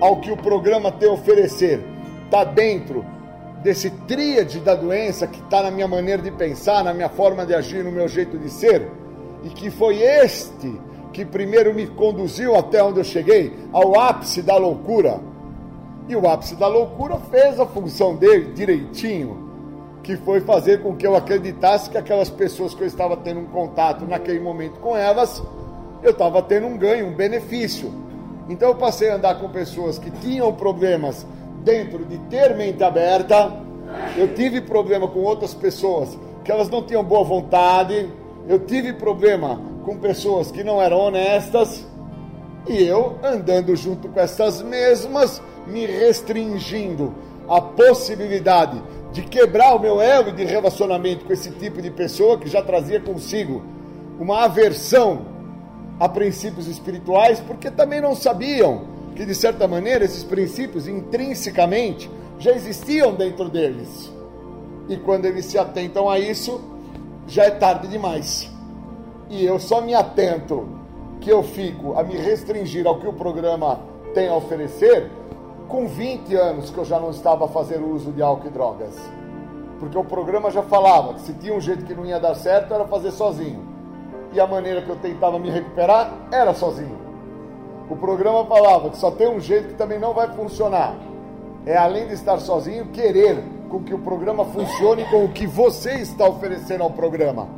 ao 0.00 0.20
que 0.20 0.30
o 0.30 0.36
programa 0.36 0.92
tem 0.92 1.08
a 1.08 1.12
oferecer 1.12 1.82
está 2.26 2.44
dentro 2.44 3.04
desse 3.66 3.90
tríade 3.90 4.60
da 4.60 4.76
doença 4.76 5.26
que 5.26 5.40
está 5.40 5.60
na 5.60 5.72
minha 5.72 5.88
maneira 5.88 6.22
de 6.22 6.30
pensar, 6.30 6.84
na 6.84 6.94
minha 6.94 7.08
forma 7.08 7.44
de 7.44 7.52
agir, 7.52 7.82
no 7.82 7.90
meu 7.90 8.06
jeito 8.06 8.38
de 8.38 8.48
ser, 8.48 8.88
e 9.42 9.48
que 9.48 9.72
foi 9.72 10.00
este 10.02 10.72
que 11.12 11.24
primeiro 11.24 11.74
me 11.74 11.84
conduziu 11.84 12.54
até 12.54 12.80
onde 12.80 13.00
eu 13.00 13.04
cheguei, 13.04 13.52
ao 13.72 13.98
ápice 13.98 14.40
da 14.40 14.56
loucura. 14.56 15.18
E 16.08 16.14
o 16.14 16.28
ápice 16.28 16.54
da 16.54 16.68
loucura 16.68 17.16
fez 17.28 17.58
a 17.58 17.66
função 17.66 18.14
dele 18.14 18.52
direitinho, 18.54 19.50
que 20.00 20.16
foi 20.16 20.40
fazer 20.42 20.80
com 20.80 20.94
que 20.94 21.04
eu 21.04 21.16
acreditasse 21.16 21.90
que 21.90 21.98
aquelas 21.98 22.30
pessoas 22.30 22.72
que 22.72 22.84
eu 22.84 22.86
estava 22.86 23.16
tendo 23.16 23.40
um 23.40 23.46
contato 23.46 24.04
naquele 24.04 24.38
momento 24.38 24.78
com 24.78 24.96
elas 24.96 25.42
eu 26.04 26.12
estava 26.12 26.40
tendo 26.40 26.68
um 26.68 26.78
ganho, 26.78 27.08
um 27.08 27.14
benefício. 27.14 27.92
Então 28.48 28.68
eu 28.68 28.76
passei 28.76 29.10
a 29.10 29.16
andar 29.16 29.40
com 29.40 29.48
pessoas 29.48 29.98
que 29.98 30.08
tinham 30.08 30.52
problemas 30.52 31.26
dentro 31.66 32.04
de 32.04 32.16
ter 32.30 32.56
mente 32.56 32.84
aberta. 32.84 33.52
Eu 34.16 34.32
tive 34.34 34.60
problema 34.60 35.08
com 35.08 35.18
outras 35.18 35.52
pessoas 35.52 36.16
que 36.44 36.52
elas 36.52 36.68
não 36.68 36.80
tinham 36.80 37.02
boa 37.02 37.24
vontade. 37.24 38.08
Eu 38.48 38.60
tive 38.60 38.92
problema 38.92 39.60
com 39.84 39.98
pessoas 39.98 40.52
que 40.52 40.62
não 40.62 40.80
eram 40.80 40.98
honestas. 40.98 41.84
E 42.68 42.84
eu 42.84 43.18
andando 43.22 43.74
junto 43.74 44.08
com 44.08 44.20
essas 44.20 44.62
mesmas, 44.62 45.42
me 45.66 45.84
restringindo 45.84 47.12
a 47.48 47.60
possibilidade 47.60 48.80
de 49.12 49.22
quebrar 49.22 49.74
o 49.74 49.80
meu 49.80 50.00
elo 50.00 50.32
de 50.32 50.44
relacionamento 50.44 51.24
com 51.24 51.32
esse 51.32 51.50
tipo 51.50 51.82
de 51.82 51.90
pessoa 51.90 52.38
que 52.38 52.48
já 52.48 52.62
trazia 52.62 53.00
consigo 53.00 53.62
uma 54.18 54.44
aversão 54.44 55.26
a 55.98 56.08
princípios 56.08 56.68
espirituais, 56.68 57.40
porque 57.40 57.70
também 57.70 58.00
não 58.00 58.14
sabiam 58.14 58.95
que, 59.16 59.24
de 59.24 59.34
certa 59.34 59.66
maneira, 59.66 60.04
esses 60.04 60.22
princípios 60.22 60.86
intrinsecamente 60.86 62.10
já 62.38 62.52
existiam 62.52 63.14
dentro 63.14 63.48
deles. 63.48 64.12
E 64.88 64.96
quando 64.98 65.24
eles 65.24 65.46
se 65.46 65.58
atentam 65.58 66.08
a 66.08 66.18
isso, 66.18 66.60
já 67.26 67.44
é 67.44 67.50
tarde 67.50 67.88
demais. 67.88 68.48
E 69.30 69.44
eu 69.44 69.58
só 69.58 69.80
me 69.80 69.94
atento 69.94 70.68
que 71.20 71.30
eu 71.30 71.42
fico 71.42 71.98
a 71.98 72.04
me 72.04 72.14
restringir 72.14 72.86
ao 72.86 73.00
que 73.00 73.08
o 73.08 73.12
programa 73.12 73.80
tem 74.14 74.28
a 74.28 74.36
oferecer 74.36 75.10
com 75.66 75.88
20 75.88 76.34
anos 76.36 76.70
que 76.70 76.78
eu 76.78 76.84
já 76.84 77.00
não 77.00 77.10
estava 77.10 77.48
fazendo 77.48 77.90
uso 77.90 78.12
de 78.12 78.22
álcool 78.22 78.46
e 78.46 78.50
drogas. 78.50 78.96
Porque 79.80 79.96
o 79.98 80.04
programa 80.04 80.50
já 80.50 80.62
falava 80.62 81.14
que 81.14 81.22
se 81.22 81.32
tinha 81.34 81.54
um 81.54 81.60
jeito 81.60 81.84
que 81.84 81.94
não 81.94 82.04
ia 82.04 82.20
dar 82.20 82.34
certo 82.34 82.72
era 82.72 82.84
fazer 82.86 83.10
sozinho. 83.10 83.66
E 84.32 84.38
a 84.38 84.46
maneira 84.46 84.82
que 84.82 84.90
eu 84.90 84.96
tentava 84.96 85.38
me 85.38 85.50
recuperar 85.50 86.12
era 86.30 86.54
sozinho. 86.54 87.05
O 87.88 87.96
programa 87.96 88.44
falava 88.46 88.90
que 88.90 88.98
só 88.98 89.10
tem 89.10 89.28
um 89.28 89.40
jeito 89.40 89.68
que 89.68 89.74
também 89.74 89.98
não 89.98 90.12
vai 90.12 90.28
funcionar. 90.28 90.96
É 91.64 91.76
além 91.76 92.08
de 92.08 92.14
estar 92.14 92.38
sozinho, 92.38 92.86
querer 92.86 93.42
com 93.68 93.82
que 93.82 93.94
o 93.94 93.98
programa 93.98 94.44
funcione 94.44 95.04
com 95.06 95.24
o 95.24 95.28
que 95.28 95.46
você 95.46 95.94
está 95.94 96.28
oferecendo 96.28 96.82
ao 96.82 96.90
programa. 96.90 97.48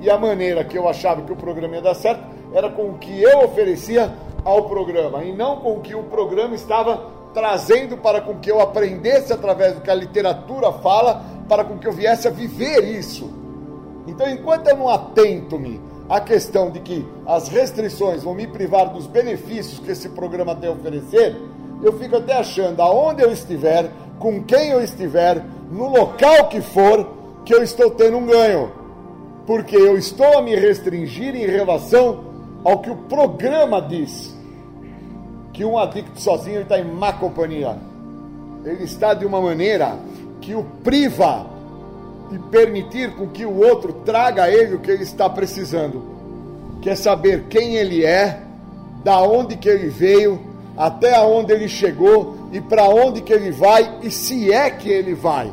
E 0.00 0.10
a 0.10 0.18
maneira 0.18 0.64
que 0.64 0.76
eu 0.76 0.88
achava 0.88 1.22
que 1.22 1.32
o 1.32 1.36
programa 1.36 1.76
ia 1.76 1.82
dar 1.82 1.94
certo 1.94 2.22
era 2.52 2.70
com 2.70 2.90
o 2.90 2.98
que 2.98 3.22
eu 3.22 3.40
oferecia 3.40 4.12
ao 4.44 4.68
programa 4.68 5.24
e 5.24 5.32
não 5.32 5.56
com 5.56 5.72
o 5.76 5.80
que 5.80 5.94
o 5.94 6.02
programa 6.04 6.54
estava 6.54 7.10
trazendo 7.32 7.96
para 7.96 8.20
com 8.20 8.36
que 8.36 8.50
eu 8.50 8.60
aprendesse 8.60 9.32
através 9.32 9.74
do 9.74 9.80
que 9.80 9.90
a 9.90 9.94
literatura 9.94 10.72
fala, 10.72 11.22
para 11.48 11.64
com 11.64 11.76
que 11.78 11.86
eu 11.86 11.92
viesse 11.92 12.28
a 12.28 12.30
viver 12.30 12.84
isso. 12.84 13.30
Então, 14.06 14.28
enquanto 14.28 14.68
eu 14.68 14.76
não 14.76 14.88
atento-me 14.88 15.80
à 16.08 16.20
questão 16.20 16.70
de 16.70 16.80
que 16.80 17.06
as 17.26 17.48
restrições 17.48 18.22
vão 18.22 18.34
me 18.34 18.46
privar 18.46 18.90
dos 18.90 19.06
benefícios 19.06 19.78
que 19.78 19.90
esse 19.90 20.08
programa 20.10 20.54
tem 20.54 20.68
a 20.68 20.72
oferecer, 20.72 21.36
eu 21.82 21.92
fico 21.98 22.16
até 22.16 22.34
achando, 22.34 22.80
aonde 22.80 23.22
eu 23.22 23.30
estiver, 23.30 23.90
com 24.18 24.42
quem 24.42 24.70
eu 24.70 24.82
estiver, 24.82 25.44
no 25.70 25.88
local 25.88 26.48
que 26.48 26.60
for, 26.60 27.08
que 27.44 27.54
eu 27.54 27.62
estou 27.62 27.90
tendo 27.90 28.16
um 28.16 28.26
ganho. 28.26 28.72
Porque 29.46 29.76
eu 29.76 29.98
estou 29.98 30.38
a 30.38 30.42
me 30.42 30.54
restringir 30.54 31.34
em 31.34 31.46
relação 31.46 32.24
ao 32.64 32.78
que 32.78 32.90
o 32.90 32.96
programa 32.96 33.80
diz 33.82 34.34
que 35.52 35.64
um 35.64 35.78
adicto 35.78 36.20
sozinho 36.20 36.62
está 36.62 36.78
em 36.78 36.84
má 36.84 37.12
companhia. 37.12 37.76
Ele 38.64 38.84
está 38.84 39.12
de 39.12 39.26
uma 39.26 39.40
maneira 39.40 39.98
que 40.40 40.54
o 40.54 40.64
priva 40.82 41.46
de 42.30 42.38
permitir 42.38 43.14
com 43.14 43.28
que 43.28 43.44
o 43.44 43.56
outro 43.56 43.92
traga 44.04 44.44
a 44.44 44.50
ele 44.50 44.74
o 44.74 44.80
que 44.80 44.90
ele 44.90 45.02
está 45.02 45.28
precisando. 45.28 46.02
Quer 46.80 46.96
saber 46.96 47.44
quem 47.48 47.76
ele 47.76 48.04
é, 48.04 48.42
da 49.02 49.20
onde 49.20 49.56
que 49.56 49.68
ele 49.68 49.88
veio, 49.88 50.40
até 50.76 51.20
onde 51.20 51.52
ele 51.52 51.68
chegou 51.68 52.36
e 52.52 52.60
para 52.60 52.88
onde 52.88 53.20
que 53.20 53.32
ele 53.32 53.50
vai 53.50 53.98
e 54.02 54.10
se 54.10 54.52
é 54.52 54.70
que 54.70 54.88
ele 54.88 55.14
vai. 55.14 55.52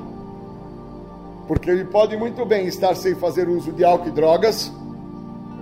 Porque 1.47 1.69
ele 1.69 1.85
pode 1.85 2.15
muito 2.15 2.45
bem 2.45 2.65
estar 2.67 2.95
sem 2.95 3.13
fazer 3.15 3.49
uso 3.49 3.71
de 3.71 3.83
álcool 3.83 4.07
e 4.07 4.11
drogas 4.11 4.71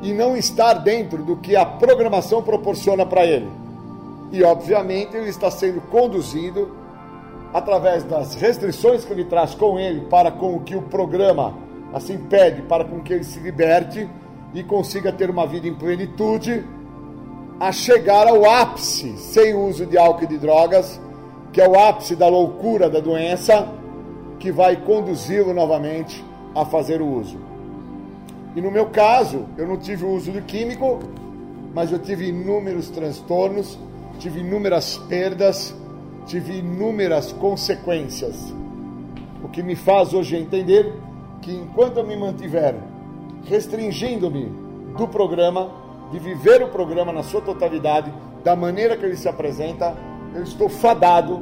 e 0.01 0.13
não 0.13 0.37
estar 0.37 0.73
dentro 0.73 1.23
do 1.23 1.35
que 1.35 1.55
a 1.55 1.65
programação 1.65 2.41
proporciona 2.41 3.05
para 3.05 3.25
ele. 3.25 3.49
E, 4.31 4.43
obviamente, 4.43 5.17
ele 5.17 5.29
está 5.29 5.49
sendo 5.49 5.81
conduzido 5.81 6.78
através 7.53 8.03
das 8.03 8.35
restrições 8.35 9.05
que 9.05 9.11
ele 9.11 9.25
traz 9.25 9.55
com 9.55 9.79
ele 9.79 10.01
para 10.01 10.31
com 10.31 10.55
o 10.55 10.61
que 10.61 10.75
o 10.75 10.81
programa 10.83 11.53
assim 11.93 12.17
pede 12.17 12.61
para 12.63 12.85
com 12.85 13.01
que 13.01 13.13
ele 13.13 13.23
se 13.23 13.39
liberte 13.39 14.07
e 14.53 14.63
consiga 14.63 15.11
ter 15.11 15.29
uma 15.29 15.47
vida 15.47 15.67
em 15.67 15.73
plenitude 15.73 16.63
a 17.59 17.71
chegar 17.71 18.27
ao 18.27 18.49
ápice 18.49 19.17
sem 19.17 19.53
uso 19.53 19.85
de 19.85 19.97
álcool 19.97 20.23
e 20.23 20.27
de 20.27 20.37
drogas, 20.37 20.99
que 21.51 21.59
é 21.59 21.67
o 21.67 21.77
ápice 21.77 22.15
da 22.15 22.27
loucura 22.27 22.89
da 22.89 22.99
doença, 22.99 23.67
que 24.39 24.51
vai 24.51 24.77
conduzi-lo 24.77 25.53
novamente 25.53 26.23
a 26.55 26.63
fazer 26.63 27.01
o 27.01 27.07
uso. 27.07 27.37
E 28.55 28.61
no 28.61 28.71
meu 28.71 28.87
caso, 28.87 29.45
eu 29.57 29.67
não 29.67 29.77
tive 29.77 30.05
o 30.05 30.09
uso 30.09 30.31
de 30.31 30.41
químico, 30.41 30.99
mas 31.73 31.91
eu 31.91 31.99
tive 31.99 32.29
inúmeros 32.29 32.89
transtornos 32.89 33.77
tive 34.19 34.41
inúmeras 34.41 34.97
perdas, 35.09 35.73
tive 36.29 36.59
inúmeras 36.59 37.31
consequências. 37.31 38.53
O 39.43 39.49
que 39.49 39.63
me 39.63 39.75
faz 39.75 40.13
hoje 40.13 40.37
entender 40.37 40.93
que 41.41 41.51
enquanto 41.51 41.97
eu 41.97 42.05
me 42.05 42.15
mantiver 42.15 42.75
restringindo-me 43.45 44.45
do 44.95 45.07
programa, 45.07 45.71
de 46.11 46.19
viver 46.19 46.61
o 46.61 46.67
programa 46.67 47.11
na 47.11 47.23
sua 47.23 47.41
totalidade, 47.41 48.13
da 48.43 48.55
maneira 48.55 48.95
que 48.95 49.05
ele 49.05 49.17
se 49.17 49.27
apresenta, 49.27 49.97
eu 50.35 50.43
estou 50.43 50.69
fadado 50.69 51.41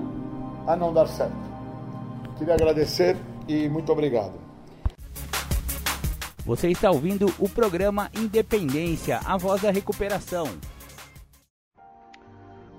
a 0.65 0.75
não 0.75 0.93
dar 0.93 1.07
certo. 1.07 1.35
Queria 2.37 2.53
agradecer 2.53 3.17
e 3.45 3.67
muito 3.67 3.91
obrigado. 3.91 4.33
Você 6.45 6.69
está 6.69 6.89
ouvindo 6.89 7.33
o 7.39 7.49
programa 7.49 8.09
Independência, 8.15 9.19
a 9.25 9.35
voz 9.35 9.61
da 9.61 9.69
recuperação. 9.69 10.47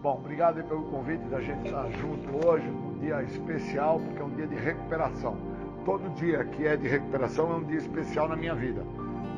Bom, 0.00 0.14
obrigado 0.14 0.62
pelo 0.62 0.84
convite 0.84 1.24
da 1.24 1.40
gente 1.40 1.66
estar 1.66 1.90
junto 1.90 2.46
hoje, 2.46 2.68
um 2.68 3.00
dia 3.00 3.20
especial, 3.24 3.98
porque 3.98 4.22
é 4.22 4.24
um 4.24 4.30
dia 4.30 4.46
de 4.46 4.54
recuperação. 4.54 5.36
Todo 5.84 6.08
dia 6.14 6.44
que 6.44 6.64
é 6.64 6.76
de 6.76 6.86
recuperação 6.86 7.50
é 7.52 7.56
um 7.56 7.64
dia 7.64 7.78
especial 7.78 8.28
na 8.28 8.36
minha 8.36 8.54
vida, 8.54 8.80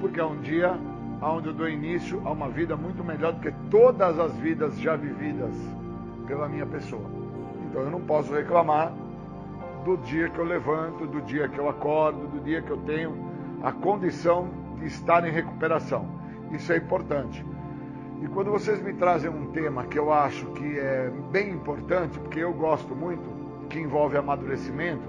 porque 0.03 0.21
é 0.21 0.25
um 0.25 0.39
dia 0.43 0.79
onde 1.23 1.49
eu 1.49 1.55
dou 1.55 1.67
início 1.67 2.21
a 2.27 2.31
uma 2.31 2.51
vida 2.51 2.77
muito 2.77 3.03
melhor 3.03 3.33
do 3.33 3.41
que 3.41 3.51
todas 3.71 4.19
as 4.19 4.37
vidas 4.37 4.79
já 4.79 4.97
vividas 4.97 5.55
pela 6.27 6.47
minha 6.47 6.67
pessoa. 6.67 7.09
Então 7.65 7.81
eu 7.81 7.91
não 7.91 8.03
posso 8.03 8.31
reclamar 8.35 8.93
do 9.83 9.97
dia 9.97 10.29
que 10.29 10.39
eu 10.39 10.45
levanto, 10.45 11.07
do 11.07 11.23
dia 11.23 11.49
que 11.49 11.59
eu 11.59 11.71
acordo, 11.71 12.27
do 12.29 12.39
dia 12.39 12.61
que 12.61 12.71
eu 12.71 12.77
tenho 12.83 13.17
a 13.63 13.73
condição 13.73 14.51
de 14.79 14.85
estar 14.85 15.27
em 15.27 15.31
recuperação. 15.31 16.07
Isso 16.53 16.71
é 16.71 16.77
importante. 16.77 17.43
E 18.23 18.29
quando 18.29 18.51
vocês 18.51 18.83
me 18.83 18.93
trazem 18.93 19.31
um 19.31 19.47
tema 19.47 19.85
que 19.85 19.99
eu 19.99 20.13
acho 20.13 20.47
que 20.49 20.79
é 20.79 21.11
bem 21.33 21.51
importante, 21.51 22.19
porque 22.19 22.41
eu 22.41 22.53
gosto 22.53 22.95
muito, 22.95 23.23
que 23.71 23.79
envolve 23.81 24.17
amadurecimento, 24.19 25.09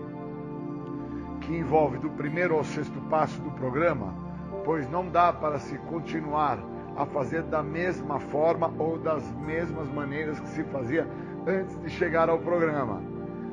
que 1.41 1.53
envolve 1.53 1.97
do 1.97 2.09
primeiro 2.11 2.55
ao 2.55 2.63
sexto 2.63 3.01
passo 3.09 3.41
do 3.41 3.51
programa, 3.51 4.15
pois 4.63 4.89
não 4.89 5.09
dá 5.09 5.33
para 5.33 5.59
se 5.59 5.77
continuar 5.79 6.57
a 6.95 7.05
fazer 7.05 7.41
da 7.43 7.61
mesma 7.61 8.19
forma 8.19 8.73
ou 8.79 8.97
das 8.97 9.23
mesmas 9.45 9.89
maneiras 9.89 10.39
que 10.39 10.47
se 10.47 10.63
fazia 10.65 11.05
antes 11.45 11.77
de 11.81 11.89
chegar 11.89 12.29
ao 12.29 12.39
programa. 12.39 13.01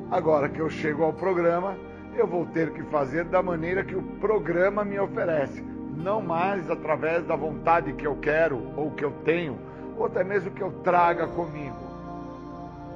Agora 0.09 0.47
que 0.47 0.61
eu 0.61 0.69
chego 0.69 1.03
ao 1.03 1.11
programa, 1.11 1.75
eu 2.15 2.25
vou 2.25 2.45
ter 2.45 2.71
que 2.71 2.83
fazer 2.83 3.25
da 3.25 3.43
maneira 3.43 3.83
que 3.83 3.95
o 3.95 4.03
programa 4.19 4.85
me 4.85 4.97
oferece 4.99 5.63
não 5.99 6.21
mais 6.21 6.69
através 6.71 7.25
da 7.25 7.35
vontade 7.35 7.93
que 7.93 8.07
eu 8.07 8.15
quero 8.15 8.71
ou 8.75 8.91
que 8.91 9.03
eu 9.03 9.11
tenho, 9.25 9.59
ou 9.97 10.05
até 10.05 10.23
mesmo 10.23 10.51
que 10.51 10.61
eu 10.61 10.71
traga 10.83 11.27
comigo. 11.27 11.75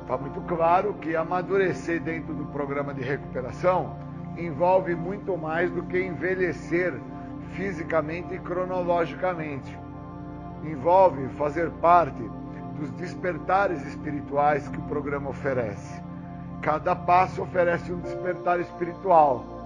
Está 0.02 0.18
muito 0.18 0.42
claro 0.42 0.94
que 0.96 1.16
amadurecer 1.16 2.02
dentro 2.02 2.34
do 2.34 2.46
programa 2.46 2.94
de 2.94 3.02
recuperação 3.02 3.96
envolve 4.38 4.96
muito 4.96 5.38
mais 5.38 5.70
do 5.70 5.84
que 5.84 6.02
envelhecer 6.02 6.94
fisicamente 7.56 8.34
e 8.34 8.40
cronologicamente. 8.40 9.78
Envolve 10.64 11.28
fazer 11.38 11.70
parte 11.82 12.22
dos 12.80 12.90
despertares 12.92 13.86
espirituais 13.86 14.68
que 14.68 14.80
o 14.80 14.84
programa 14.84 15.30
oferece. 15.30 16.02
Cada 16.62 16.96
passo 16.96 17.44
oferece 17.44 17.92
um 17.92 18.00
despertar 18.00 18.60
espiritual 18.60 19.63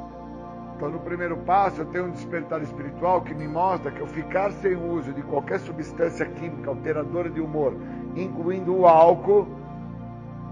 então, 0.78 0.92
no 0.92 1.00
primeiro 1.00 1.36
passo, 1.38 1.82
eu 1.82 1.86
tenho 1.88 2.06
um 2.06 2.12
despertar 2.12 2.62
espiritual 2.62 3.22
que 3.22 3.34
me 3.34 3.48
mostra 3.48 3.90
que 3.90 4.00
eu 4.00 4.06
ficar 4.06 4.52
sem 4.52 4.76
uso 4.76 5.12
de 5.12 5.24
qualquer 5.24 5.60
substância 5.60 6.24
química 6.24 6.70
alteradora 6.70 7.32
de 7.32 7.42
humor, 7.42 7.74
incluindo 8.16 8.76
o 8.76 8.86
álcool, 8.86 9.48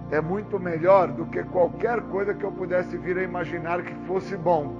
é 0.09 0.19
muito 0.19 0.59
melhor 0.59 1.09
do 1.09 1.27
que 1.27 1.43
qualquer 1.43 2.01
coisa 2.01 2.33
que 2.33 2.43
eu 2.43 2.51
pudesse 2.51 2.97
vir 2.97 3.19
a 3.19 3.23
imaginar 3.23 3.83
que 3.83 3.93
fosse 4.07 4.35
bom. 4.35 4.73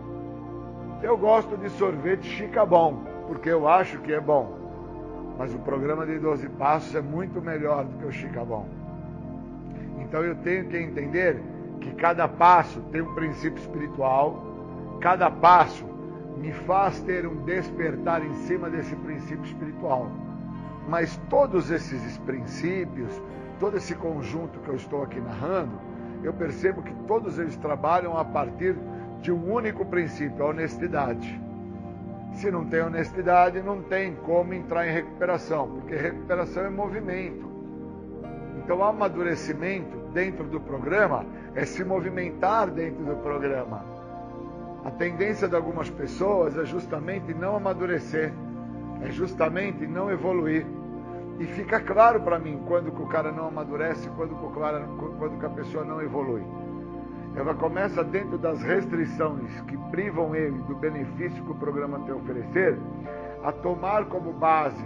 Eu 1.03 1.15
gosto 1.15 1.55
de 1.57 1.69
sorvete 1.69 2.25
chica 2.25 2.65
bom, 2.65 3.03
porque 3.27 3.49
eu 3.49 3.67
acho 3.67 3.99
que 3.99 4.13
é 4.13 4.19
bom. 4.19 4.57
Mas 5.37 5.53
o 5.53 5.59
programa 5.59 6.07
de 6.07 6.17
12 6.17 6.49
passos 6.49 6.95
é 6.95 7.01
muito 7.01 7.39
melhor 7.39 7.85
do 7.85 7.99
que 7.99 8.05
o 8.05 8.11
chica 8.11 8.43
bom. 8.43 8.65
Então 9.99 10.23
eu 10.23 10.35
tenho 10.37 10.65
que 10.69 10.77
entender 10.77 11.39
que 11.81 11.91
cada 11.91 12.27
passo 12.27 12.81
tem 12.91 13.01
um 13.01 13.13
princípio 13.13 13.59
espiritual 13.59 14.44
Cada 14.99 15.29
passo 15.29 15.85
me 16.37 16.51
faz 16.51 16.99
ter 17.01 17.25
um 17.25 17.43
despertar 17.43 18.23
em 18.23 18.33
cima 18.45 18.69
desse 18.69 18.95
princípio 18.95 19.45
espiritual. 19.45 20.09
Mas 20.87 21.17
todos 21.29 21.71
esses 21.71 22.17
princípios, 22.19 23.21
todo 23.59 23.77
esse 23.77 23.95
conjunto 23.95 24.59
que 24.59 24.69
eu 24.69 24.75
estou 24.75 25.03
aqui 25.03 25.19
narrando, 25.19 25.79
eu 26.23 26.33
percebo 26.33 26.81
que 26.81 26.93
todos 27.07 27.39
eles 27.39 27.55
trabalham 27.57 28.17
a 28.17 28.25
partir 28.25 28.75
de 29.21 29.31
um 29.31 29.51
único 29.51 29.85
princípio, 29.85 30.43
a 30.43 30.49
honestidade. 30.49 31.41
Se 32.33 32.51
não 32.51 32.65
tem 32.65 32.81
honestidade, 32.81 33.61
não 33.61 33.81
tem 33.81 34.15
como 34.15 34.53
entrar 34.53 34.87
em 34.87 34.91
recuperação, 34.91 35.69
porque 35.69 35.95
recuperação 35.95 36.65
é 36.65 36.69
movimento. 36.69 37.49
Então, 38.57 38.83
amadurecimento 38.83 39.97
dentro 40.13 40.43
do 40.45 40.59
programa 40.59 41.25
é 41.53 41.65
se 41.65 41.83
movimentar 41.83 42.69
dentro 42.69 43.03
do 43.05 43.15
programa 43.17 43.94
A 44.85 44.91
tendência 44.91 45.47
de 45.47 45.55
algumas 45.55 45.89
pessoas 45.89 46.55
é 46.55 46.63
justamente 46.63 47.33
não 47.33 47.55
amadurecer, 47.55 48.31
é 49.01 49.09
justamente 49.09 49.87
não 49.87 50.11
evoluir. 50.11 50.63
E 51.39 51.45
fica 51.47 51.79
claro 51.79 52.21
para 52.21 52.37
mim 52.37 52.61
quando 52.67 52.91
que 52.91 53.01
o 53.01 53.07
cara 53.07 53.31
não 53.31 53.47
amadurece, 53.47 54.07
quando 54.15 54.35
que, 54.35 54.45
o 54.45 54.49
cara, 54.51 54.87
quando 55.17 55.39
que 55.39 55.45
a 55.45 55.49
pessoa 55.49 55.83
não 55.83 56.03
evolui. 56.03 56.43
Ela 57.35 57.55
começa 57.55 58.03
dentro 58.03 58.37
das 58.37 58.61
restrições 58.61 59.59
que 59.61 59.75
privam 59.89 60.35
ele 60.35 60.59
do 60.67 60.75
benefício 60.75 61.43
que 61.43 61.51
o 61.51 61.55
programa 61.55 61.99
tem 62.01 62.13
a 62.13 62.17
oferecer, 62.17 62.77
a 63.43 63.51
tomar 63.51 64.05
como 64.05 64.31
base 64.33 64.85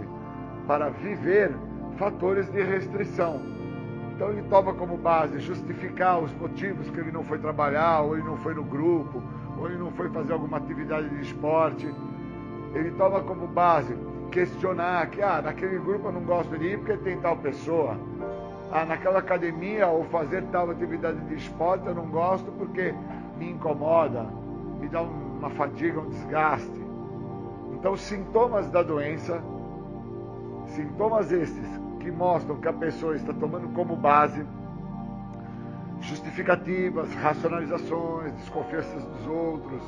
para 0.66 0.88
viver 0.88 1.54
fatores 1.98 2.50
de 2.50 2.62
restrição. 2.62 3.38
Então 4.14 4.30
ele 4.30 4.42
toma 4.48 4.72
como 4.72 4.96
base 4.96 5.38
justificar 5.40 6.20
os 6.20 6.32
motivos 6.32 6.88
que 6.88 6.98
ele 6.98 7.12
não 7.12 7.22
foi 7.22 7.38
trabalhar, 7.38 8.00
ou 8.00 8.16
ele 8.16 8.24
não 8.24 8.38
foi 8.38 8.54
no 8.54 8.64
grupo, 8.64 9.22
ou 9.60 9.68
ele 9.68 9.76
não 9.76 9.90
foi 9.92 10.08
fazer 10.08 10.32
alguma 10.32 10.56
atividade 10.56 11.08
de 11.10 11.20
esporte. 11.20 11.92
Ele 12.74 12.90
toma 12.92 13.20
como 13.20 13.46
base 13.46 13.94
questionar 14.30 15.08
que, 15.10 15.20
ah, 15.22 15.42
naquele 15.42 15.78
grupo 15.78 16.08
eu 16.08 16.12
não 16.12 16.22
gosto 16.22 16.56
de 16.56 16.66
ir 16.66 16.78
porque 16.78 16.96
tem 16.98 17.20
tal 17.20 17.36
pessoa. 17.36 17.96
Ah, 18.72 18.84
naquela 18.86 19.18
academia 19.18 19.88
ou 19.88 20.04
fazer 20.04 20.42
tal 20.44 20.70
atividade 20.70 21.20
de 21.26 21.34
esporte 21.34 21.86
eu 21.86 21.94
não 21.94 22.06
gosto 22.06 22.50
porque 22.52 22.94
me 23.36 23.50
incomoda, 23.50 24.26
me 24.80 24.88
dá 24.88 25.02
uma 25.02 25.50
fadiga, 25.50 26.00
um 26.00 26.08
desgaste. 26.08 26.80
Então, 27.72 27.96
sintomas 27.96 28.70
da 28.70 28.82
doença, 28.82 29.42
sintomas 30.66 31.32
estes 31.32 31.66
que 31.98 32.10
mostram 32.10 32.56
que 32.56 32.68
a 32.68 32.72
pessoa 32.72 33.16
está 33.16 33.32
tomando 33.32 33.68
como 33.74 33.96
base 33.96 34.46
justificativas, 36.00 37.12
racionalizações, 37.14 38.32
desconfianças 38.34 39.04
dos 39.04 39.26
outros, 39.26 39.82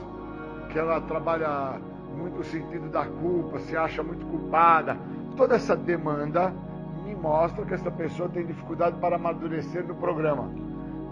que 0.71 0.79
ela 0.79 1.01
trabalha 1.01 1.81
muito 2.17 2.41
o 2.41 2.45
sentido 2.45 2.89
da 2.91 3.05
culpa, 3.05 3.59
se 3.61 3.77
acha 3.77 4.03
muito 4.03 4.25
culpada. 4.27 4.97
Toda 5.37 5.57
essa 5.57 5.75
demanda 5.75 6.53
me 7.05 7.15
mostra 7.15 7.65
que 7.65 7.75
essa 7.75 7.91
pessoa 7.91 8.29
tem 8.29 8.47
dificuldade 8.47 8.99
para 8.99 9.17
amadurecer 9.17 9.85
no 9.85 9.95
programa. 9.95 10.51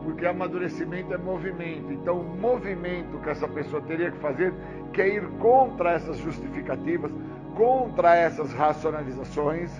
Porque 0.04 0.26
amadurecimento 0.26 1.12
é 1.12 1.18
movimento. 1.18 1.92
Então, 1.92 2.20
o 2.20 2.40
movimento 2.40 3.18
que 3.18 3.28
essa 3.28 3.48
pessoa 3.48 3.82
teria 3.82 4.10
que 4.10 4.18
fazer 4.18 4.52
que 4.92 5.00
é 5.00 5.16
ir 5.16 5.26
contra 5.38 5.92
essas 5.92 6.16
justificativas, 6.18 7.12
contra 7.54 8.16
essas 8.16 8.52
racionalizações, 8.52 9.70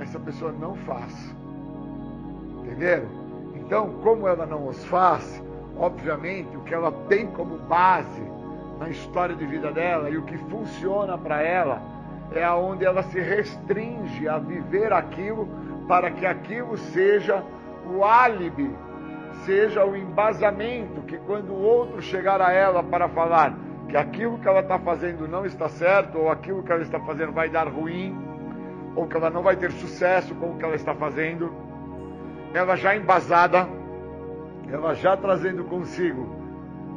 essa 0.00 0.18
pessoa 0.18 0.52
não 0.52 0.74
faz. 0.74 1.34
Entenderam? 2.62 3.27
Então, 3.68 3.90
como 4.02 4.26
ela 4.26 4.46
não 4.46 4.66
os 4.66 4.82
faz, 4.86 5.44
obviamente 5.76 6.56
o 6.56 6.62
que 6.62 6.72
ela 6.72 6.90
tem 7.06 7.26
como 7.26 7.58
base 7.58 8.22
na 8.80 8.88
história 8.88 9.36
de 9.36 9.44
vida 9.44 9.70
dela 9.70 10.08
e 10.08 10.16
o 10.16 10.22
que 10.22 10.38
funciona 10.38 11.18
para 11.18 11.42
ela 11.42 11.82
é 12.32 12.42
aonde 12.42 12.86
ela 12.86 13.02
se 13.02 13.20
restringe 13.20 14.26
a 14.26 14.38
viver 14.38 14.90
aquilo 14.90 15.46
para 15.86 16.10
que 16.10 16.24
aquilo 16.24 16.78
seja 16.78 17.44
o 17.94 18.02
álibi, 18.02 18.74
seja 19.44 19.84
o 19.84 19.94
embasamento 19.94 21.02
que 21.02 21.18
quando 21.18 21.50
o 21.52 21.60
outro 21.60 22.00
chegar 22.00 22.40
a 22.40 22.50
ela 22.50 22.82
para 22.82 23.06
falar 23.10 23.54
que 23.86 23.98
aquilo 23.98 24.38
que 24.38 24.48
ela 24.48 24.60
está 24.60 24.78
fazendo 24.78 25.28
não 25.28 25.44
está 25.44 25.68
certo 25.68 26.16
ou 26.16 26.30
aquilo 26.30 26.62
que 26.62 26.72
ela 26.72 26.80
está 26.80 26.98
fazendo 27.00 27.32
vai 27.32 27.50
dar 27.50 27.68
ruim 27.68 28.16
ou 28.96 29.06
que 29.06 29.14
ela 29.14 29.28
não 29.28 29.42
vai 29.42 29.56
ter 29.56 29.70
sucesso 29.72 30.34
com 30.36 30.52
o 30.52 30.56
que 30.56 30.64
ela 30.64 30.74
está 30.74 30.94
fazendo, 30.94 31.67
ela 32.54 32.76
já 32.76 32.96
embasada, 32.96 33.68
ela 34.70 34.94
já 34.94 35.16
trazendo 35.16 35.64
consigo 35.64 36.38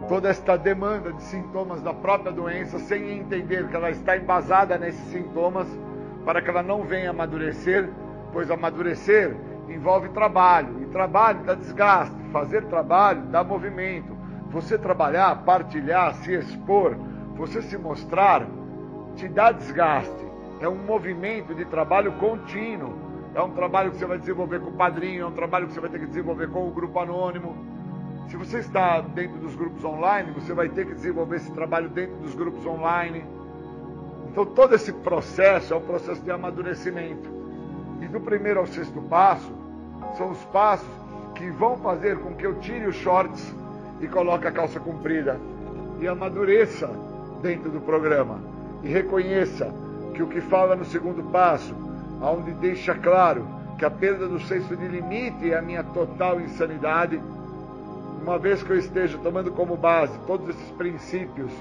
toda 0.08 0.30
esta 0.30 0.58
demanda 0.58 1.14
de 1.14 1.22
sintomas 1.24 1.82
da 1.82 1.94
própria 1.94 2.32
doença, 2.32 2.80
sem 2.80 3.20
entender 3.20 3.68
que 3.68 3.76
ela 3.76 3.90
está 3.90 4.18
embasada 4.18 4.78
nesses 4.78 5.06
sintomas, 5.12 5.68
para 6.26 6.42
que 6.42 6.50
ela 6.50 6.64
não 6.64 6.84
venha 6.84 7.12
amadurecer, 7.12 7.90
pois 8.34 8.50
amadurecer 8.50 9.36
envolve 9.70 10.10
trabalho, 10.10 10.82
e 10.82 10.86
trabalho 10.88 11.44
dá 11.44 11.56
desgaste, 11.56 12.16
fazer 12.32 12.66
trabalho 12.66 13.22
dá 13.24 13.44
movimento. 13.44 14.18
Você 14.50 14.78
trabalhar, 14.78 15.44
partilhar, 15.44 16.14
se 16.16 16.34
expor, 16.34 16.98
você 17.36 17.62
se 17.62 17.78
mostrar, 17.78 18.46
te 19.16 19.28
dá 19.28 19.52
desgaste. 19.52 20.26
É 20.60 20.68
um 20.68 20.76
movimento 20.76 21.56
de 21.56 21.66
trabalho 21.66 22.12
contínuo. 22.14 23.11
É 23.34 23.42
um 23.42 23.52
trabalho 23.52 23.92
que 23.92 23.98
você 23.98 24.06
vai 24.06 24.18
desenvolver 24.18 24.60
com 24.60 24.70
o 24.70 24.74
padrinho, 24.74 25.24
é 25.24 25.28
um 25.28 25.32
trabalho 25.32 25.68
que 25.68 25.74
você 25.74 25.80
vai 25.80 25.90
ter 25.90 26.00
que 26.00 26.08
desenvolver 26.08 26.50
com 26.50 26.68
o 26.68 26.72
grupo 26.72 27.00
anônimo 27.00 27.56
se 28.32 28.38
você 28.38 28.60
está 28.60 29.02
dentro 29.02 29.40
dos 29.40 29.54
grupos 29.56 29.84
online, 29.84 30.32
você 30.32 30.54
vai 30.54 30.70
ter 30.70 30.86
que 30.86 30.94
desenvolver 30.94 31.36
esse 31.36 31.52
trabalho 31.52 31.90
dentro 31.90 32.16
dos 32.20 32.34
grupos 32.34 32.66
online. 32.66 33.26
Então, 34.30 34.46
todo 34.46 34.74
esse 34.74 34.94
processo 34.94 35.74
é 35.74 35.76
um 35.76 35.82
processo 35.82 36.22
de 36.22 36.32
amadurecimento. 36.32 37.30
E 38.00 38.08
do 38.08 38.22
primeiro 38.22 38.62
ao 38.62 38.68
sexto 38.68 39.02
passo, 39.02 39.52
são 40.18 40.32
os 40.32 40.42
passos 40.46 40.88
que 41.36 41.50
vão 41.50 41.76
fazer 41.76 42.20
com 42.20 42.34
que 42.34 42.46
eu 42.46 42.58
tire 42.60 42.88
os 42.88 42.96
shorts 42.96 43.54
e 44.00 44.08
coloque 44.08 44.48
a 44.48 44.52
calça 44.54 44.80
comprida. 44.80 45.38
E 46.00 46.08
amadureça 46.08 46.90
dentro 47.42 47.70
do 47.70 47.82
programa. 47.82 48.40
E 48.82 48.88
reconheça 48.88 49.74
que 50.14 50.24
o 50.24 50.28
que 50.28 50.40
fala 50.40 50.74
no 50.74 50.86
segundo 50.86 51.22
passo, 51.32 51.76
onde 52.22 52.52
deixa 52.54 52.94
claro 52.94 53.48
que 53.78 53.86
a 53.86 53.90
perda 53.90 54.28
do 54.28 54.40
senso 54.42 54.76
de 54.76 54.88
limite 54.88 55.52
é 55.52 55.58
a 55.58 55.62
minha 55.62 55.84
total 55.84 56.40
insanidade 56.40 57.20
uma 58.22 58.38
vez 58.38 58.62
que 58.62 58.70
eu 58.70 58.78
esteja 58.78 59.18
tomando 59.18 59.52
como 59.52 59.76
base 59.76 60.18
todos 60.28 60.48
esses 60.50 60.72
princípios, 60.74 61.52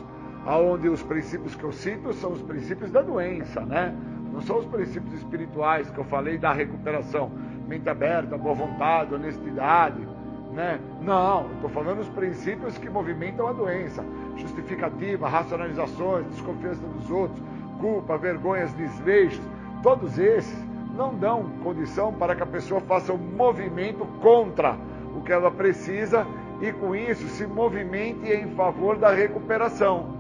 aonde 0.45 0.89
os 0.89 1.03
princípios 1.03 1.55
que 1.55 1.65
eu 1.65 1.73
cito 1.73 2.13
são 2.13 2.33
os 2.33 2.43
princípios 2.43 2.91
da 2.91 3.01
doença, 3.01 3.63
né? 3.63 3.97
Não 4.31 4.43
são 4.43 4.59
os 4.59 4.67
princípios 4.67 5.15
espirituais 5.15 5.91
que 5.91 5.99
eu 5.99 6.05
falei 6.05 6.37
da 6.37 6.53
recuperação, 6.53 7.31
mente 7.67 7.89
aberta, 7.89 8.37
boa 8.37 8.55
vontade, 8.55 9.15
honestidade, 9.15 10.07
né? 10.53 10.79
Não, 11.01 11.51
estou 11.55 11.71
falando 11.71 12.01
os 12.01 12.09
princípios 12.11 12.77
que 12.77 12.91
movimentam 12.91 13.49
a 13.49 13.53
doença, 13.53 14.05
justificativa, 14.37 15.29
racionalizações, 15.29 16.27
desconfiança 16.27 16.87
dos 16.87 17.11
outros, 17.11 17.43
culpa, 17.81 18.19
vergonhas, 18.19 18.73
desleixos, 18.75 19.43
todos 19.83 20.19
esses 20.19 20.57
não 20.95 21.15
dão 21.15 21.45
condição 21.63 22.13
para 22.13 22.35
que 22.35 22.43
a 22.43 22.47
pessoa 22.47 22.81
faça 22.81 23.13
um 23.13 23.19
movimento 23.19 24.05
contra 24.21 24.77
o 25.17 25.23
que 25.23 25.33
ela 25.33 25.51
precisa 25.51 26.27
e 26.61 26.73
com 26.73 26.95
isso 26.95 27.27
se 27.29 27.47
movimente 27.47 28.31
em 28.31 28.55
favor 28.55 28.97
da 28.97 29.11
recuperação. 29.11 30.15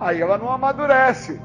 Aí 0.00 0.20
ela 0.20 0.38
não 0.38 0.50
amadurece. 0.50 1.40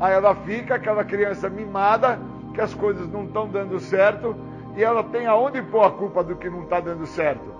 Aí 0.00 0.14
ela 0.14 0.34
fica 0.34 0.74
aquela 0.74 1.04
criança 1.04 1.48
mimada, 1.48 2.18
que 2.54 2.60
as 2.60 2.74
coisas 2.74 3.08
não 3.10 3.24
estão 3.24 3.46
dando 3.48 3.78
certo, 3.78 4.34
e 4.76 4.82
ela 4.82 5.04
tem 5.04 5.26
aonde 5.26 5.62
pôr 5.62 5.84
a 5.84 5.90
culpa 5.90 6.24
do 6.24 6.36
que 6.36 6.48
não 6.48 6.62
está 6.62 6.80
dando 6.80 7.06
certo. 7.06 7.52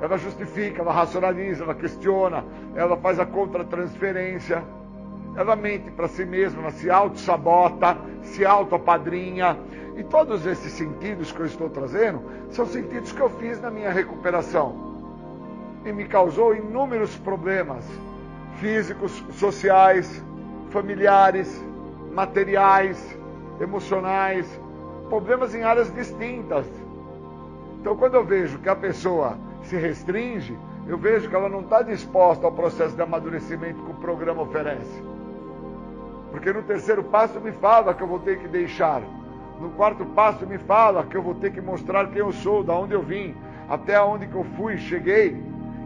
Ela 0.00 0.18
justifica, 0.18 0.82
ela 0.82 0.92
racionaliza, 0.92 1.64
ela 1.64 1.74
questiona, 1.74 2.44
ela 2.74 2.96
faz 2.96 3.20
a 3.20 3.26
contra-transferência, 3.26 4.64
ela 5.36 5.56
mente 5.56 5.90
para 5.90 6.08
si 6.08 6.24
mesma, 6.24 6.62
ela 6.62 6.70
se 6.70 6.90
auto-sabota, 6.90 7.96
se 8.22 8.44
auto-apadrinha. 8.44 9.58
E 9.96 10.02
todos 10.02 10.44
esses 10.44 10.72
sentidos 10.72 11.30
que 11.30 11.40
eu 11.40 11.46
estou 11.46 11.70
trazendo 11.70 12.22
são 12.50 12.66
sentidos 12.66 13.12
que 13.12 13.20
eu 13.20 13.30
fiz 13.30 13.60
na 13.60 13.70
minha 13.70 13.90
recuperação 13.90 14.94
e 15.84 15.92
me 15.92 16.04
causou 16.04 16.54
inúmeros 16.54 17.16
problemas 17.16 17.84
físicos, 18.56 19.12
sociais, 19.32 20.22
familiares, 20.70 21.62
materiais, 22.12 23.16
emocionais, 23.60 24.48
problemas 25.08 25.54
em 25.54 25.62
áreas 25.62 25.92
distintas. 25.94 26.66
Então, 27.80 27.96
quando 27.96 28.14
eu 28.14 28.24
vejo 28.24 28.58
que 28.58 28.68
a 28.68 28.74
pessoa 28.74 29.36
se 29.62 29.76
restringe, 29.76 30.56
eu 30.86 30.98
vejo 30.98 31.28
que 31.28 31.34
ela 31.34 31.48
não 31.48 31.60
está 31.60 31.82
disposta 31.82 32.46
ao 32.46 32.52
processo 32.52 32.96
de 32.96 33.02
amadurecimento 33.02 33.82
que 33.82 33.90
o 33.90 33.94
programa 33.94 34.42
oferece. 34.42 35.13
Porque 36.34 36.52
no 36.52 36.62
terceiro 36.62 37.04
passo 37.04 37.40
me 37.40 37.52
fala 37.52 37.94
que 37.94 38.02
eu 38.02 38.08
vou 38.08 38.18
ter 38.18 38.40
que 38.40 38.48
deixar. 38.48 39.00
No 39.60 39.70
quarto 39.70 40.04
passo 40.04 40.44
me 40.44 40.58
fala 40.58 41.04
que 41.04 41.16
eu 41.16 41.22
vou 41.22 41.36
ter 41.36 41.52
que 41.52 41.60
mostrar 41.60 42.08
quem 42.08 42.18
eu 42.18 42.32
sou, 42.32 42.64
da 42.64 42.74
onde 42.74 42.92
eu 42.92 43.02
vim, 43.02 43.36
até 43.68 44.02
onde 44.02 44.26
que 44.26 44.34
eu 44.34 44.42
fui, 44.56 44.76
cheguei. 44.76 45.40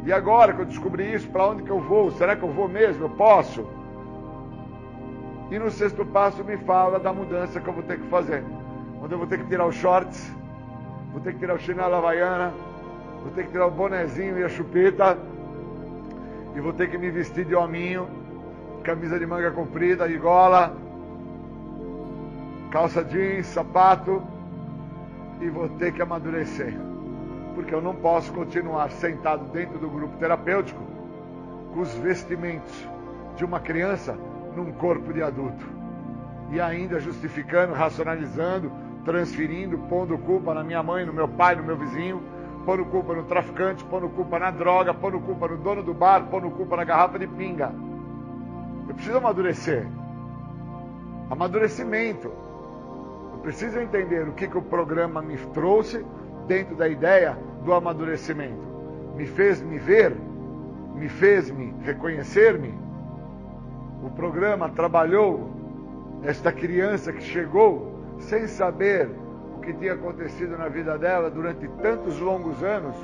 E 0.07 0.11
agora 0.11 0.55
que 0.55 0.63
eu 0.63 0.65
descobri 0.65 1.13
isso, 1.13 1.29
para 1.29 1.49
onde 1.49 1.65
que 1.65 1.71
eu 1.71 1.79
vou? 1.81 2.11
Será 2.13 2.35
que 2.35 2.43
eu 2.43 2.49
vou 2.49 2.67
mesmo? 2.67 3.05
Eu 3.05 3.11
posso? 3.11 3.69
E 5.51 5.59
no 5.59 5.71
sexto 5.71 6.03
passo 6.07 6.43
me 6.43 6.57
fala 6.57 6.99
da 6.99 7.13
mudança 7.13 7.61
que 7.61 7.69
eu 7.69 7.75
vou 7.75 7.83
ter 7.83 7.99
que 8.01 8.07
fazer. 8.07 8.43
Onde 9.03 9.13
eu 9.13 9.19
vou 9.19 9.27
ter 9.27 9.39
que 9.41 9.49
tirar 9.49 9.67
os 9.67 9.75
shorts, 9.75 10.35
vou 11.13 11.21
ter 11.21 11.35
que 11.35 11.41
tirar 11.41 11.57
o 11.57 11.59
chinelo 11.59 11.95
havaiana, 11.95 12.55
vou 13.23 13.31
ter 13.33 13.45
que 13.45 13.51
tirar 13.51 13.67
o 13.67 13.71
bonezinho 13.71 14.39
e 14.39 14.45
a 14.45 14.49
chupeta, 14.49 15.19
e 16.57 16.61
vou 16.61 16.73
ter 16.73 16.89
que 16.89 16.97
me 16.97 17.11
vestir 17.11 17.45
de 17.45 17.55
hominho, 17.55 18.09
camisa 18.89 19.19
de 19.19 19.27
manga 19.27 19.51
comprida 19.51 20.09
e 20.09 20.17
gola, 20.17 20.75
calça 22.71 23.05
jeans, 23.05 23.45
sapato, 23.47 24.23
e 25.43 25.51
vou 25.51 25.69
ter 25.69 25.93
que 25.93 26.01
amadurecer 26.01 26.75
porque 27.55 27.75
eu 27.75 27.83
não 27.83 27.95
posso 27.95 28.33
continuar 28.33 28.89
sentado 28.93 29.45
dentro 29.53 29.79
do 29.79 29.91
grupo 29.91 30.17
terapêutico 30.17 30.81
com 31.75 31.81
os 31.81 31.93
vestimentos 31.97 32.89
de 33.37 33.45
uma 33.45 33.61
criança 33.61 34.17
num 34.57 34.73
corpo 34.73 35.13
de 35.13 35.23
adulto. 35.23 35.67
E 36.51 36.61
ainda 36.61 36.99
justificando, 36.99 37.75
racionalizando, 37.75 38.73
transferindo, 39.05 39.77
pondo 39.89 40.17
culpa 40.19 40.55
na 40.55 40.63
minha 40.63 40.83
mãe, 40.83 41.05
no 41.05 41.13
meu 41.13 41.27
pai, 41.29 41.57
no 41.57 41.65
meu 41.65 41.77
vizinho, 41.77 42.23
pondo 42.65 42.85
culpa 42.87 43.13
no 43.13 43.25
traficante, 43.25 43.85
pondo 43.85 44.09
culpa 44.09 44.39
na 44.39 44.53
droga, 44.53 44.95
pondo 44.95 45.21
culpa 45.21 45.49
no 45.49 45.57
dono 45.59 45.83
do 45.83 45.93
bar, 45.93 46.27
pondo 46.31 46.49
culpa 46.53 46.77
na 46.77 46.85
garrafa 46.85 47.19
de 47.19 47.27
pinga. 47.27 47.73
Eu 48.89 48.95
preciso 48.95 49.19
amadurecer. 49.19 49.87
Amadurecimento. 51.31 52.29
Eu 53.33 53.39
preciso 53.43 53.79
entender 53.79 54.27
o 54.27 54.33
que, 54.33 54.49
que 54.49 54.59
o 54.59 54.63
programa 54.63 55.21
me 55.21 55.37
trouxe 55.53 56.05
dentro 56.47 56.75
da 56.75 56.89
ideia 56.89 57.37
do 57.65 57.73
amadurecimento. 57.73 58.67
Me 59.15 59.27
fez 59.27 59.61
me 59.61 59.79
ver, 59.79 60.17
me 60.95 61.09
fez 61.09 61.51
me 61.51 61.75
reconhecer-me. 61.83 62.75
O 64.03 64.11
programa 64.11 64.71
trabalhou 64.71 65.51
esta 66.23 66.51
criança 66.51 67.13
que 67.13 67.23
chegou 67.23 67.99
sem 68.19 68.47
saber 68.47 69.09
o 69.57 69.61
que 69.61 69.73
tinha 69.73 69.93
acontecido 69.93 70.57
na 70.57 70.69
vida 70.69 70.97
dela 70.99 71.31
durante 71.31 71.69
tantos 71.83 72.19
longos 72.19 72.63
anos, 72.63 72.97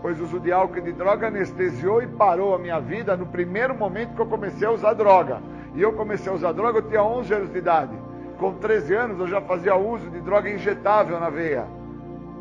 pois 0.00 0.20
o 0.20 0.24
uso 0.24 0.40
de 0.40 0.52
álcool 0.52 0.78
e 0.78 0.82
de 0.82 0.92
droga 0.92 1.28
anestesiou 1.28 2.02
e 2.02 2.06
parou 2.06 2.54
a 2.54 2.58
minha 2.58 2.80
vida 2.80 3.16
no 3.16 3.26
primeiro 3.26 3.74
momento 3.74 4.14
que 4.14 4.20
eu 4.20 4.26
comecei 4.26 4.66
a 4.66 4.70
usar 4.70 4.94
droga. 4.94 5.40
E 5.74 5.82
eu 5.82 5.92
comecei 5.92 6.30
a 6.30 6.34
usar 6.34 6.52
droga, 6.52 6.78
eu 6.78 6.88
tinha 6.88 7.02
11 7.02 7.34
anos 7.34 7.52
de 7.52 7.58
idade. 7.58 7.96
Com 8.38 8.54
13 8.54 8.94
anos 8.94 9.20
eu 9.20 9.26
já 9.26 9.40
fazia 9.40 9.74
uso 9.76 10.08
de 10.10 10.20
droga 10.20 10.48
injetável 10.48 11.18
na 11.18 11.30
veia. 11.30 11.66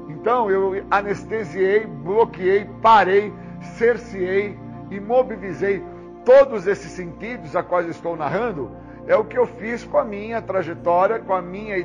Então 0.07 0.49
eu 0.49 0.83
anestesiei, 0.91 1.85
bloqueei, 1.85 2.65
parei, 2.81 3.33
cerceei, 3.77 4.57
imobilizei 4.91 5.83
todos 6.23 6.67
esses 6.67 6.91
sentidos 6.91 7.55
a 7.55 7.63
quais 7.63 7.87
estou 7.87 8.15
narrando 8.15 8.71
é 9.07 9.15
o 9.15 9.23
que 9.23 9.37
eu 9.37 9.47
fiz 9.47 9.85
com 9.85 9.97
a 9.97 10.03
minha 10.03 10.41
trajetória, 10.41 11.19
com 11.19 11.33
a 11.33 11.41
minha 11.41 11.77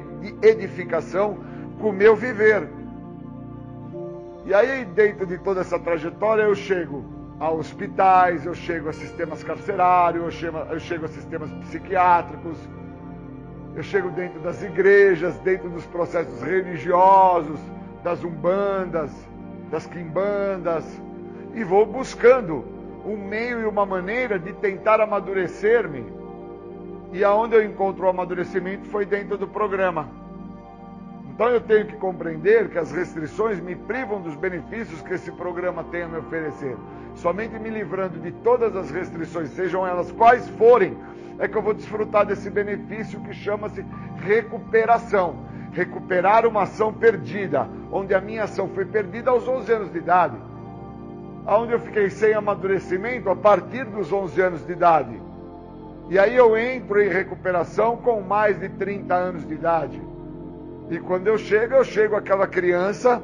edificação, 0.43 1.39
com 1.81 1.91
o 1.91 1.93
meu 1.93 2.17
viver. 2.17 2.69
E 4.45 4.53
aí, 4.53 4.85
dentro 4.85 5.27
de 5.27 5.39
toda 5.39 5.61
essa 5.61 5.79
trajetória, 5.79 6.43
eu 6.43 6.55
chego 6.55 7.05
a 7.39 7.51
hospitais, 7.51 8.45
eu 8.45 8.55
chego 8.55 8.89
a 8.89 8.93
sistemas 8.93 9.43
carcerários, 9.43 10.25
eu 10.25 10.31
chego, 10.31 10.59
eu 10.59 10.81
chego 10.81 11.05
a 11.05 11.09
sistemas 11.09 11.51
psiquiátricos, 11.65 12.59
eu 13.75 13.83
chego 13.83 14.11
dentro 14.11 14.41
das 14.41 14.63
igrejas, 14.63 15.37
dentro 15.39 15.71
dos 15.71 15.87
processos 15.87 16.43
religiosos, 16.43 17.59
das 18.03 18.23
umbandas, 18.25 19.11
das 19.71 19.87
quimbandas, 19.87 20.85
e 21.55 21.63
vou 21.65 21.87
buscando 21.87 22.65
um 23.05 23.17
meio 23.17 23.61
e 23.61 23.65
uma 23.65 23.87
maneira 23.87 24.39
de 24.39 24.53
tentar 24.55 25.01
amadurecer-me 25.01 26.13
e 27.13 27.23
aonde 27.23 27.55
eu 27.55 27.63
encontro 27.63 28.07
o 28.07 28.09
amadurecimento 28.09 28.87
foi 28.89 29.05
dentro 29.05 29.37
do 29.37 29.47
programa. 29.47 30.09
Então 31.35 31.49
eu 31.49 31.61
tenho 31.61 31.87
que 31.87 31.97
compreender 31.97 32.69
que 32.69 32.79
as 32.79 32.93
restrições 32.93 33.59
me 33.59 33.75
privam 33.75 34.21
dos 34.21 34.35
benefícios 34.35 35.01
que 35.01 35.15
esse 35.15 35.33
programa 35.33 35.83
tem 35.85 36.03
a 36.03 36.09
me 36.09 36.19
oferecer. 36.19 36.77
Somente 37.15 37.59
me 37.59 37.71
livrando 37.71 38.21
de 38.21 38.33
todas 38.33 38.77
as 38.77 38.91
restrições, 38.91 39.49
sejam 39.51 39.87
elas 39.87 40.13
quais 40.13 40.49
forem, 40.51 40.97
é 41.39 41.49
que 41.49 41.57
eu 41.57 41.63
vou 41.63 41.73
desfrutar 41.73 42.27
desse 42.27 42.51
benefício 42.51 43.21
que 43.21 43.33
chama-se 43.33 43.85
recuperação. 44.25 45.51
Recuperar 45.73 46.47
uma 46.47 46.63
ação 46.63 46.93
perdida, 46.93 47.67
onde 47.91 48.15
a 48.15 48.21
minha 48.21 48.45
ação 48.45 48.69
foi 48.69 48.85
perdida 48.85 49.31
aos 49.31 49.49
11 49.49 49.73
anos 49.73 49.93
de 49.93 49.99
idade. 49.99 50.37
Onde 51.47 51.73
eu 51.73 51.81
fiquei 51.81 52.11
sem 52.11 52.35
amadurecimento 52.35 53.31
a 53.31 53.35
partir 53.35 53.85
dos 53.87 54.13
11 54.13 54.41
anos 54.41 54.67
de 54.67 54.73
idade 54.73 55.33
e 56.13 56.19
aí 56.19 56.37
eu 56.37 56.59
entro 56.59 57.01
em 57.01 57.09
recuperação 57.09 57.97
com 57.97 58.21
mais 58.21 58.61
de 58.61 58.69
30 58.69 59.15
anos 59.15 59.47
de 59.47 59.55
idade. 59.55 60.12
E 60.93 61.01
quando 61.01 61.27
eu 61.27 61.39
chego, 61.39 61.73
eu 61.73 61.85
chego 61.85 62.17
aquela 62.17 62.47
criança 62.47 63.23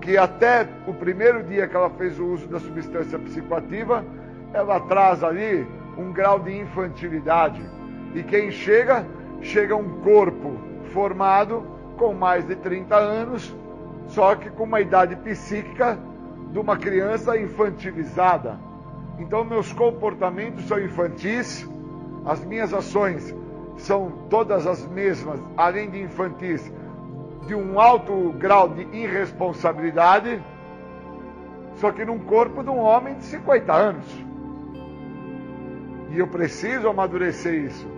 que 0.00 0.16
até 0.18 0.66
o 0.88 0.92
primeiro 0.92 1.44
dia 1.44 1.68
que 1.68 1.76
ela 1.76 1.88
fez 1.90 2.18
o 2.18 2.26
uso 2.26 2.48
da 2.48 2.58
substância 2.58 3.16
psicoativa, 3.16 4.04
ela 4.52 4.80
traz 4.80 5.22
ali 5.22 5.64
um 5.96 6.12
grau 6.12 6.40
de 6.40 6.52
infantilidade. 6.52 7.62
E 8.12 8.24
quem 8.24 8.50
chega, 8.50 9.06
chega 9.40 9.76
um 9.76 10.00
corpo 10.00 10.58
formado 10.92 11.64
com 11.96 12.12
mais 12.12 12.44
de 12.44 12.56
30 12.56 12.96
anos, 12.96 13.54
só 14.08 14.34
que 14.34 14.50
com 14.50 14.64
uma 14.64 14.80
idade 14.80 15.14
psíquica 15.14 15.96
de 16.50 16.58
uma 16.58 16.76
criança 16.76 17.38
infantilizada. 17.38 18.58
Então 19.20 19.44
meus 19.44 19.72
comportamentos 19.72 20.66
são 20.66 20.80
infantis, 20.80 21.70
as 22.26 22.44
minhas 22.44 22.74
ações 22.74 23.32
são 23.76 24.10
todas 24.30 24.66
as 24.66 24.86
mesmas, 24.88 25.40
além 25.56 25.90
de 25.90 26.00
infantis, 26.02 26.72
de 27.46 27.54
um 27.54 27.78
alto 27.78 28.32
grau 28.38 28.68
de 28.68 28.82
irresponsabilidade, 28.96 30.42
só 31.76 31.90
que 31.90 32.04
num 32.04 32.18
corpo 32.18 32.62
de 32.62 32.70
um 32.70 32.78
homem 32.78 33.14
de 33.16 33.24
50 33.24 33.72
anos. 33.72 34.24
E 36.10 36.18
eu 36.18 36.28
preciso 36.28 36.88
amadurecer 36.88 37.54
isso, 37.54 37.88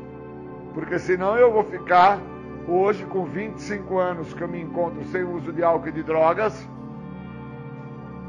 porque 0.75 0.99
senão 0.99 1.37
eu 1.37 1.53
vou 1.53 1.65
ficar 1.65 2.19
hoje 2.67 3.05
com 3.05 3.25
25 3.25 3.99
anos 3.99 4.33
que 4.33 4.43
eu 4.43 4.49
me 4.49 4.61
encontro 4.61 5.05
sem 5.07 5.23
uso 5.23 5.53
de 5.53 5.63
álcool 5.63 5.89
e 5.89 5.93
de 5.93 6.03
drogas, 6.03 6.69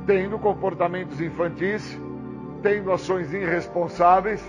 tendo 0.05 0.37
comportamentos 0.37 1.19
infantis, 1.21 1.99
tendo 2.61 2.91
ações 2.91 3.33
irresponsáveis 3.33 4.43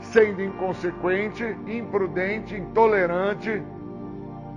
sendo 0.00 0.42
inconsequente, 0.42 1.44
imprudente, 1.66 2.56
intolerante 2.56 3.62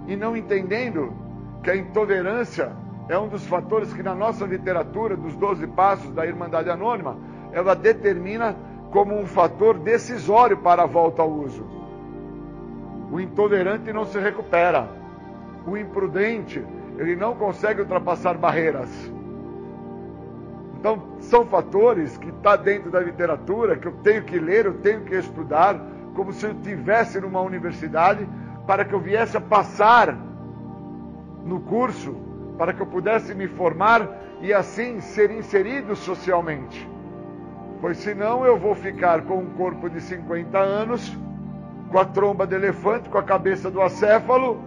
e 0.08 0.16
não 0.16 0.36
entendendo 0.36 1.14
que 1.62 1.70
a 1.70 1.76
intolerância 1.76 2.72
é 3.10 3.18
um 3.18 3.28
dos 3.28 3.46
fatores 3.46 3.94
que 3.94 4.02
na 4.02 4.16
nossa 4.16 4.46
literatura 4.46 5.16
dos 5.16 5.36
12 5.36 5.68
passos 5.68 6.10
da 6.12 6.26
Irmandade 6.26 6.70
Anônima, 6.70 7.18
ela 7.52 7.76
determina 7.76 8.56
como 8.92 9.18
um 9.18 9.26
fator 9.26 9.78
decisório 9.78 10.58
para 10.58 10.84
a 10.84 10.86
volta 10.86 11.22
ao 11.22 11.30
uso. 11.30 11.66
O 13.12 13.20
intolerante 13.20 13.92
não 13.92 14.06
se 14.06 14.20
recupera. 14.20 14.90
O 15.68 15.78
imprudente, 15.78 16.64
ele 16.98 17.16
não 17.16 17.36
consegue 17.36 17.82
ultrapassar 17.82 18.38
barreiras. 18.38 18.90
Então, 20.84 21.02
são 21.22 21.46
fatores 21.46 22.18
que 22.18 22.28
está 22.28 22.58
dentro 22.58 22.92
da 22.92 23.00
literatura, 23.00 23.78
que 23.78 23.88
eu 23.88 23.94
tenho 24.04 24.22
que 24.22 24.38
ler, 24.38 24.66
eu 24.66 24.74
tenho 24.80 25.00
que 25.06 25.16
estudar, 25.16 25.80
como 26.14 26.34
se 26.34 26.46
eu 26.46 26.52
estivesse 26.52 27.22
numa 27.22 27.40
universidade, 27.40 28.28
para 28.68 28.84
que 28.84 28.94
eu 28.94 29.00
viesse 29.00 29.38
a 29.38 29.40
passar 29.40 30.14
no 31.46 31.62
curso, 31.62 32.14
para 32.58 32.74
que 32.74 32.82
eu 32.82 32.86
pudesse 32.86 33.34
me 33.34 33.48
formar 33.48 34.10
e 34.42 34.52
assim 34.52 35.00
ser 35.00 35.32
inserido 35.32 35.96
socialmente. 35.96 36.86
Pois 37.80 37.96
senão 38.00 38.46
eu 38.46 38.60
vou 38.60 38.76
ficar 38.76 39.22
com 39.22 39.38
um 39.38 39.52
corpo 39.52 39.90
de 39.90 40.02
50 40.02 40.58
anos, 40.58 41.18
com 41.90 41.98
a 41.98 42.04
tromba 42.04 42.46
de 42.46 42.56
elefante, 42.56 43.08
com 43.08 43.18
a 43.18 43.24
cabeça 43.24 43.72
do 43.72 43.82
acéfalo, 43.82 44.60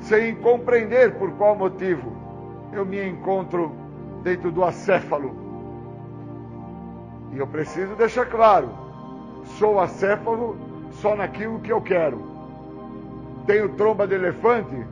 sem 0.00 0.34
compreender 0.36 1.12
por 1.16 1.30
qual 1.32 1.54
motivo 1.54 2.10
eu 2.72 2.86
me 2.86 3.06
encontro 3.06 3.84
dentro 4.26 4.50
do 4.50 4.64
acéfalo. 4.64 5.36
E 7.32 7.38
eu 7.38 7.46
preciso 7.46 7.94
deixar 7.94 8.26
claro: 8.26 8.68
sou 9.56 9.78
acéfalo 9.78 10.56
só 10.94 11.14
naquilo 11.14 11.60
que 11.60 11.72
eu 11.72 11.80
quero. 11.80 12.20
Tenho 13.46 13.68
tromba 13.76 14.04
de 14.04 14.16
elefante 14.16 14.84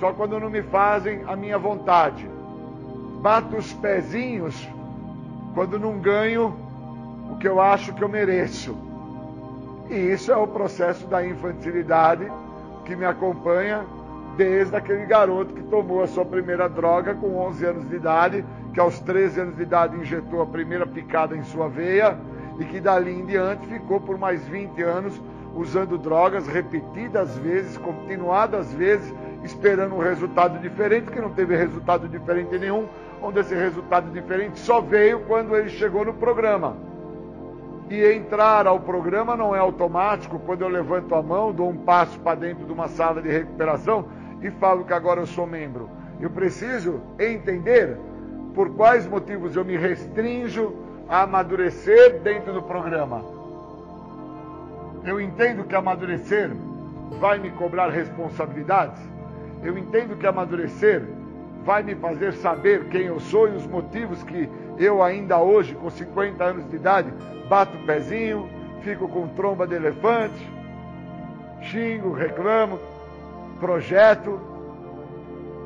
só 0.00 0.14
quando 0.14 0.40
não 0.40 0.48
me 0.48 0.62
fazem 0.62 1.22
a 1.26 1.36
minha 1.36 1.58
vontade. 1.58 2.26
Bato 3.20 3.56
os 3.56 3.74
pezinhos 3.74 4.66
quando 5.52 5.78
não 5.78 5.98
ganho 5.98 6.56
o 7.30 7.36
que 7.36 7.46
eu 7.46 7.60
acho 7.60 7.92
que 7.92 8.02
eu 8.02 8.08
mereço. 8.08 8.74
E 9.90 9.96
isso 9.96 10.32
é 10.32 10.36
o 10.36 10.46
processo 10.46 11.06
da 11.08 11.26
infantilidade 11.26 12.26
que 12.86 12.96
me 12.96 13.04
acompanha 13.04 13.84
desde 14.38 14.74
aquele 14.76 15.04
garoto 15.04 15.52
que 15.52 15.62
tomou 15.64 16.02
a 16.02 16.06
sua 16.06 16.24
primeira 16.24 16.68
droga 16.68 17.14
com 17.14 17.36
11 17.36 17.66
anos 17.66 17.88
de 17.88 17.96
idade 17.96 18.44
que 18.78 18.80
aos 18.80 19.00
13 19.00 19.40
anos 19.40 19.56
de 19.56 19.62
idade 19.64 19.96
injetou 19.96 20.40
a 20.40 20.46
primeira 20.46 20.86
picada 20.86 21.36
em 21.36 21.42
sua 21.42 21.68
veia 21.68 22.16
e 22.60 22.64
que 22.64 22.78
dali 22.78 23.10
em 23.10 23.26
diante 23.26 23.66
ficou 23.66 24.00
por 24.00 24.16
mais 24.16 24.46
20 24.46 24.80
anos 24.84 25.20
usando 25.52 25.98
drogas 25.98 26.46
repetidas 26.46 27.36
vezes, 27.38 27.76
continuadas 27.76 28.72
vezes, 28.72 29.12
esperando 29.42 29.96
um 29.96 29.98
resultado 29.98 30.60
diferente, 30.60 31.10
que 31.10 31.20
não 31.20 31.30
teve 31.30 31.56
resultado 31.56 32.06
diferente 32.06 32.56
nenhum, 32.56 32.86
onde 33.20 33.40
esse 33.40 33.52
resultado 33.52 34.12
diferente 34.12 34.60
só 34.60 34.80
veio 34.80 35.24
quando 35.26 35.56
ele 35.56 35.70
chegou 35.70 36.04
no 36.04 36.14
programa. 36.14 36.76
E 37.90 38.00
entrar 38.12 38.64
ao 38.68 38.78
programa 38.78 39.36
não 39.36 39.56
é 39.56 39.58
automático, 39.58 40.38
quando 40.38 40.62
eu 40.62 40.68
levanto 40.68 41.16
a 41.16 41.22
mão, 41.22 41.52
dou 41.52 41.68
um 41.68 41.78
passo 41.78 42.16
para 42.20 42.38
dentro 42.38 42.64
de 42.64 42.72
uma 42.72 42.86
sala 42.86 43.20
de 43.20 43.28
recuperação 43.28 44.04
e 44.40 44.52
falo 44.52 44.84
que 44.84 44.92
agora 44.92 45.18
eu 45.18 45.26
sou 45.26 45.48
membro. 45.48 45.90
Eu 46.20 46.30
preciso 46.30 47.00
entender 47.18 47.98
por 48.54 48.70
quais 48.70 49.06
motivos 49.06 49.54
eu 49.56 49.64
me 49.64 49.76
restringo 49.76 50.74
a 51.08 51.22
amadurecer 51.22 52.20
dentro 52.20 52.52
do 52.52 52.62
programa. 52.62 53.24
Eu 55.04 55.20
entendo 55.20 55.64
que 55.64 55.74
amadurecer 55.74 56.50
vai 57.20 57.38
me 57.38 57.50
cobrar 57.50 57.88
responsabilidades. 57.88 59.00
Eu 59.62 59.78
entendo 59.78 60.16
que 60.16 60.26
amadurecer 60.26 61.02
vai 61.64 61.82
me 61.82 61.94
fazer 61.94 62.32
saber 62.34 62.88
quem 62.88 63.02
eu 63.02 63.20
sou 63.20 63.48
e 63.48 63.56
os 63.56 63.66
motivos 63.66 64.22
que 64.22 64.48
eu 64.78 65.02
ainda 65.02 65.38
hoje, 65.38 65.74
com 65.74 65.90
50 65.90 66.42
anos 66.44 66.68
de 66.70 66.76
idade, 66.76 67.12
bato 67.48 67.76
o 67.76 67.86
pezinho, 67.86 68.48
fico 68.82 69.08
com 69.08 69.28
tromba 69.28 69.66
de 69.66 69.74
elefante, 69.74 70.48
xingo, 71.62 72.12
reclamo, 72.12 72.78
projeto, 73.58 74.40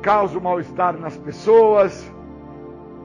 causo 0.01 0.41
mal-estar 0.41 0.97
nas 0.97 1.15
pessoas. 1.17 2.11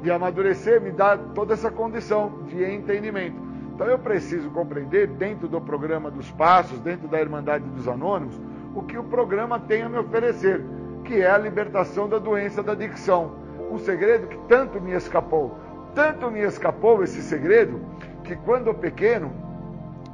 E 0.02 0.10
amadurecer 0.10 0.80
me 0.80 0.90
dá 0.90 1.16
toda 1.16 1.54
essa 1.54 1.70
condição 1.70 2.44
de 2.46 2.64
entendimento. 2.64 3.36
Então 3.74 3.86
eu 3.86 3.98
preciso 3.98 4.50
compreender, 4.50 5.06
dentro 5.06 5.46
do 5.46 5.60
programa 5.60 6.10
dos 6.10 6.30
Passos, 6.32 6.80
dentro 6.80 7.06
da 7.08 7.20
Irmandade 7.20 7.64
dos 7.64 7.86
Anônimos, 7.86 8.38
o 8.74 8.82
que 8.82 8.98
o 8.98 9.04
programa 9.04 9.58
tem 9.60 9.82
a 9.82 9.88
me 9.88 9.98
oferecer, 9.98 10.64
que 11.04 11.20
é 11.20 11.30
a 11.30 11.38
libertação 11.38 12.08
da 12.08 12.18
doença 12.18 12.62
da 12.62 12.72
adicção. 12.72 13.32
Um 13.70 13.78
segredo 13.78 14.26
que 14.26 14.38
tanto 14.48 14.80
me 14.80 14.92
escapou. 14.92 15.56
Tanto 15.94 16.30
me 16.30 16.40
escapou 16.40 17.02
esse 17.02 17.22
segredo, 17.22 17.80
que 18.24 18.36
quando 18.36 18.74
pequeno, 18.74 19.32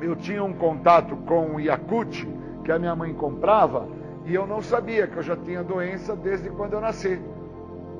eu 0.01 0.15
tinha 0.15 0.43
um 0.43 0.52
contato 0.52 1.16
com 1.16 1.55
o 1.55 1.61
Yakut, 1.61 2.28
que 2.65 2.73
a 2.73 2.78
minha 2.78 2.94
mãe 2.94 3.12
comprava, 3.12 3.89
e 4.24 4.35
eu 4.35 4.47
não 4.47 4.62
sabia 4.62 5.06
que 5.06 5.16
eu 5.16 5.23
já 5.23 5.36
tinha 5.36 5.62
doença 5.62 6.16
desde 6.16 6.48
quando 6.51 6.74
eu 6.74 6.81
nasci. 6.81 7.20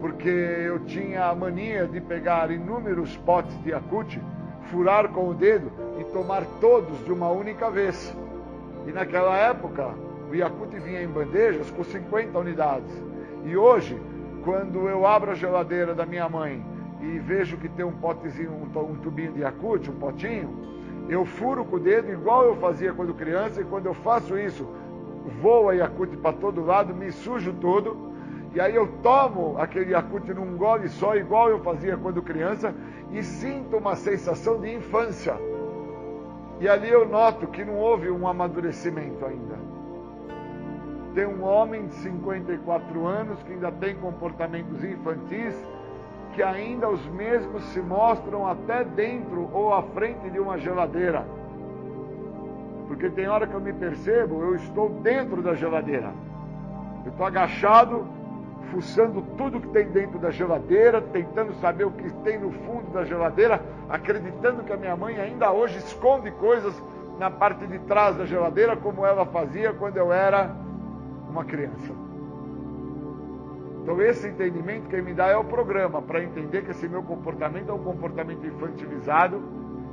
Porque 0.05 0.29
eu 0.29 0.81
tinha 0.81 1.31
a 1.31 1.35
mania 1.35 1.87
de 1.87 1.99
pegar 1.99 2.51
inúmeros 2.51 3.17
potes 3.17 3.59
de 3.63 3.71
Yakut, 3.71 4.21
furar 4.71 5.09
com 5.09 5.31
o 5.31 5.35
dedo 5.35 5.73
e 5.99 6.05
tomar 6.05 6.45
todos 6.61 7.03
de 7.07 7.11
uma 7.11 7.31
única 7.31 7.71
vez. 7.71 8.15
E 8.87 8.93
naquela 8.93 9.35
época, 9.35 9.95
o 10.31 10.35
Yakut 10.35 10.79
vinha 10.81 11.03
em 11.03 11.09
bandejas 11.09 11.71
com 11.71 11.83
50 11.83 12.39
unidades. 12.39 13.03
E 13.47 13.57
hoje, 13.57 13.99
quando 14.45 14.91
eu 14.91 15.07
abro 15.07 15.31
a 15.31 15.35
geladeira 15.35 15.95
da 15.95 16.05
minha 16.05 16.29
mãe 16.29 16.63
e 17.01 17.19
vejo 17.21 17.57
que 17.57 17.71
tem 17.71 17.87
um 17.87 17.93
potezinho, 17.93 18.53
um 18.53 18.97
tubinho 18.97 19.33
de 19.33 19.41
Yakut, 19.41 19.91
um 19.91 19.95
potinho, 19.95 20.55
eu 21.09 21.25
furo 21.25 21.65
com 21.65 21.77
o 21.77 21.81
dedo 21.81 22.13
igual 22.13 22.45
eu 22.45 22.57
fazia 22.57 22.93
quando 22.93 23.15
criança, 23.15 23.63
e 23.63 23.65
quando 23.65 23.87
eu 23.87 23.95
faço 23.95 24.39
isso, 24.39 24.69
voa 25.41 25.75
Yakut 25.75 26.15
para 26.19 26.37
todo 26.37 26.63
lado, 26.63 26.95
me 26.95 27.11
sujo 27.11 27.55
todo, 27.55 28.13
e 28.55 28.61
aí 28.61 28.75
eu 28.75 28.87
tomo 29.03 29.57
aquele 29.59 29.91
Yakut 29.91 30.33
num 30.33 30.57
gole 30.57 30.89
só, 30.89 31.17
igual 31.17 31.51
eu 31.51 31.59
fazia 31.59 31.97
quando 31.97 32.23
criança, 32.23 32.73
e 33.11 33.21
sinto 33.23 33.77
uma 33.77 33.97
sensação 33.97 34.61
de 34.61 34.73
infância. 34.73 35.35
E 36.61 36.69
ali 36.69 36.89
eu 36.89 37.09
noto 37.09 37.49
que 37.49 37.65
não 37.65 37.77
houve 37.77 38.09
um 38.09 38.29
amadurecimento 38.29 39.27
ainda. 39.27 39.59
Tem 41.15 41.27
um 41.27 41.43
homem 41.43 41.87
de 41.89 41.95
54 41.95 43.07
anos 43.07 43.43
que 43.43 43.53
ainda 43.53 43.73
tem 43.73 43.97
comportamentos 43.97 44.85
infantis, 44.85 45.55
que 46.33 46.43
ainda 46.43 46.89
os 46.89 47.05
mesmos 47.09 47.63
se 47.65 47.81
mostram 47.81 48.47
até 48.47 48.85
dentro 48.85 49.51
ou 49.53 49.75
à 49.75 49.83
frente 49.83 50.31
de 50.31 50.39
uma 50.39 50.59
geladeira. 50.59 51.27
Porque 52.87 53.11
tem 53.11 53.27
hora 53.27 53.49
que 53.49 53.55
eu 53.55 53.61
me 53.61 53.73
percebo, 53.73 54.43
eu 54.43 54.55
estou 54.55 54.91
dentro 55.01 55.43
da 55.43 55.55
geladeira. 55.55 56.13
Eu 57.05 57.11
estou 57.11 57.27
agachado, 57.27 58.07
fuçando 58.75 59.23
tudo 59.39 59.61
que 59.61 59.69
tem 59.69 59.87
dentro 59.87 60.19
da 60.19 60.33
geladeira, 60.33 61.01
tentando 61.01 61.55
saber 61.61 61.85
o 61.85 61.93
que 61.93 62.11
tem 62.25 62.41
no 62.41 62.51
fundo 62.51 62.91
da 62.93 63.05
geladeira, 63.05 63.63
acreditando 63.89 64.65
que 64.65 64.73
a 64.73 64.77
minha 64.77 64.97
mãe 64.97 65.17
ainda 65.17 65.53
hoje 65.53 65.79
esconde 65.79 66.33
coisas 66.33 66.75
na 67.17 67.31
parte 67.31 67.65
de 67.69 67.79
trás 67.81 68.17
da 68.17 68.27
geladeira, 68.27 68.77
como 68.77 69.07
ela 69.07 69.25
fazia 69.27 69.73
quando 69.73 69.97
eu 69.97 70.13
era 70.13 70.51
uma 71.31 71.45
criança. 71.45 71.93
Então, 73.81 74.01
esse 74.03 74.27
entendimento 74.27 74.89
que 74.89 75.01
me 75.01 75.15
dá 75.15 75.29
é 75.29 75.37
o 75.37 75.45
programa, 75.45 76.03
para 76.03 76.25
entender 76.25 76.63
que 76.65 76.73
esse 76.73 76.89
meu 76.89 77.03
comportamento 77.03 77.71
é 77.71 77.73
um 77.73 77.85
comportamento 77.85 78.45
infantilizado, 78.45 79.41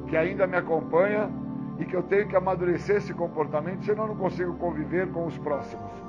que 0.08 0.18
ainda 0.18 0.48
me 0.48 0.58
acompanha 0.58 1.30
e 1.78 1.86
que 1.86 1.95
eu 1.95 2.02
tenho 2.02 2.28
que 2.28 2.36
amadurecer 2.36 2.95
esse 2.95 3.14
comportamento, 3.14 3.86
senão 3.86 4.06
eu 4.06 4.08
não 4.10 4.16
consigo 4.16 4.56
conviver 4.56 5.08
com 5.12 5.28
os 5.28 5.38
próximos. 5.38 6.01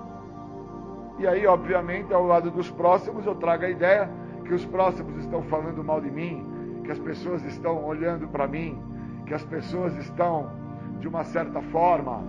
E 1.23 1.27
aí, 1.29 1.47
obviamente, 1.47 2.13
ao 2.13 2.27
lado 2.27 2.51
dos 2.51 2.69
próximos, 2.69 3.25
eu 3.25 3.37
trago 3.37 3.65
a 3.65 3.71
ideia 3.71 4.11
que 4.45 4.53
os 4.53 4.65
próximos 4.65 5.23
estão 5.23 5.41
falando 5.45 5.85
mal 5.85 6.01
de 6.01 6.11
mim, 6.11 6.81
que 6.83 6.91
as 6.91 6.99
pessoas 6.99 7.45
estão 7.45 7.85
olhando 7.85 8.27
para 8.27 8.49
mim, 8.49 8.77
que 9.25 9.33
as 9.33 9.45
pessoas 9.45 9.97
estão, 9.99 10.51
de 10.99 11.07
uma 11.07 11.23
certa 11.23 11.63
forma, 11.63 12.25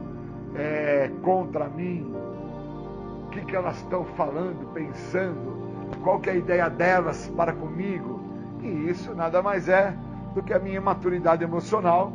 é, 0.54 1.10
contra 1.24 1.68
mim, 1.70 2.14
que, 3.32 3.44
que 3.44 3.56
elas 3.56 3.78
estão 3.78 4.06
falando, 4.06 4.72
pensando, 4.76 5.98
qual 6.04 6.20
que 6.20 6.30
é 6.30 6.34
a 6.34 6.36
ideia 6.36 6.70
delas 6.70 7.28
para 7.36 7.52
comigo. 7.52 8.20
E 8.62 8.92
isso 8.92 9.16
nada 9.16 9.42
mais 9.42 9.68
é 9.68 9.92
do 10.36 10.44
que 10.44 10.54
a 10.54 10.60
minha 10.60 10.80
maturidade 10.80 11.44
emocional, 11.44 12.14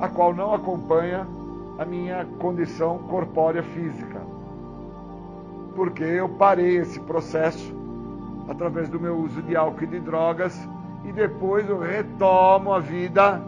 a 0.00 0.08
qual 0.08 0.32
não 0.32 0.54
acompanha 0.54 1.26
a 1.80 1.84
minha 1.84 2.24
condição 2.38 2.98
corpórea 3.08 3.64
física. 3.64 4.11
Porque 5.74 6.04
eu 6.04 6.28
parei 6.28 6.76
esse 6.76 7.00
processo 7.00 7.74
através 8.48 8.88
do 8.88 9.00
meu 9.00 9.16
uso 9.16 9.42
de 9.42 9.56
álcool 9.56 9.84
e 9.84 9.86
de 9.86 10.00
drogas 10.00 10.68
e 11.04 11.12
depois 11.12 11.68
eu 11.68 11.78
retomo 11.78 12.72
a 12.72 12.78
vida 12.78 13.42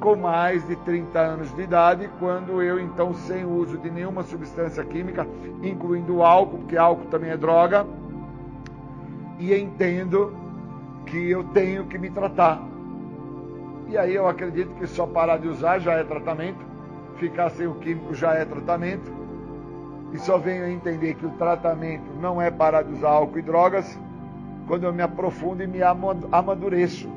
com 0.00 0.14
mais 0.14 0.66
de 0.66 0.76
30 0.76 1.18
anos 1.18 1.54
de 1.56 1.62
idade, 1.62 2.08
quando 2.18 2.62
eu 2.62 2.78
então 2.78 3.12
sem 3.14 3.44
o 3.44 3.50
uso 3.50 3.76
de 3.78 3.90
nenhuma 3.90 4.22
substância 4.22 4.84
química, 4.84 5.26
incluindo 5.62 6.22
álcool, 6.22 6.58
porque 6.58 6.76
álcool 6.76 7.06
também 7.06 7.30
é 7.30 7.36
droga, 7.36 7.84
e 9.38 9.52
entendo 9.54 10.36
que 11.04 11.30
eu 11.30 11.42
tenho 11.44 11.86
que 11.86 11.98
me 11.98 12.10
tratar. 12.10 12.62
E 13.88 13.96
aí 13.96 14.14
eu 14.14 14.28
acredito 14.28 14.74
que 14.74 14.86
só 14.86 15.06
parar 15.06 15.38
de 15.38 15.48
usar 15.48 15.78
já 15.80 15.94
é 15.94 16.04
tratamento, 16.04 16.64
ficar 17.16 17.50
sem 17.50 17.66
o 17.66 17.74
químico 17.74 18.14
já 18.14 18.34
é 18.34 18.44
tratamento, 18.44 19.10
e 20.12 20.18
só 20.18 20.38
venho 20.38 20.64
a 20.64 20.70
entender 20.70 21.14
que 21.14 21.26
o 21.26 21.30
tratamento 21.30 22.10
não 22.20 22.40
é 22.40 22.50
parar 22.50 22.82
de 22.82 22.92
usar 22.92 23.10
álcool 23.10 23.38
e 23.38 23.42
drogas 23.42 23.98
quando 24.66 24.84
eu 24.84 24.92
me 24.92 25.02
aprofundo 25.02 25.62
e 25.62 25.66
me 25.66 25.80
amadureço 25.82 27.08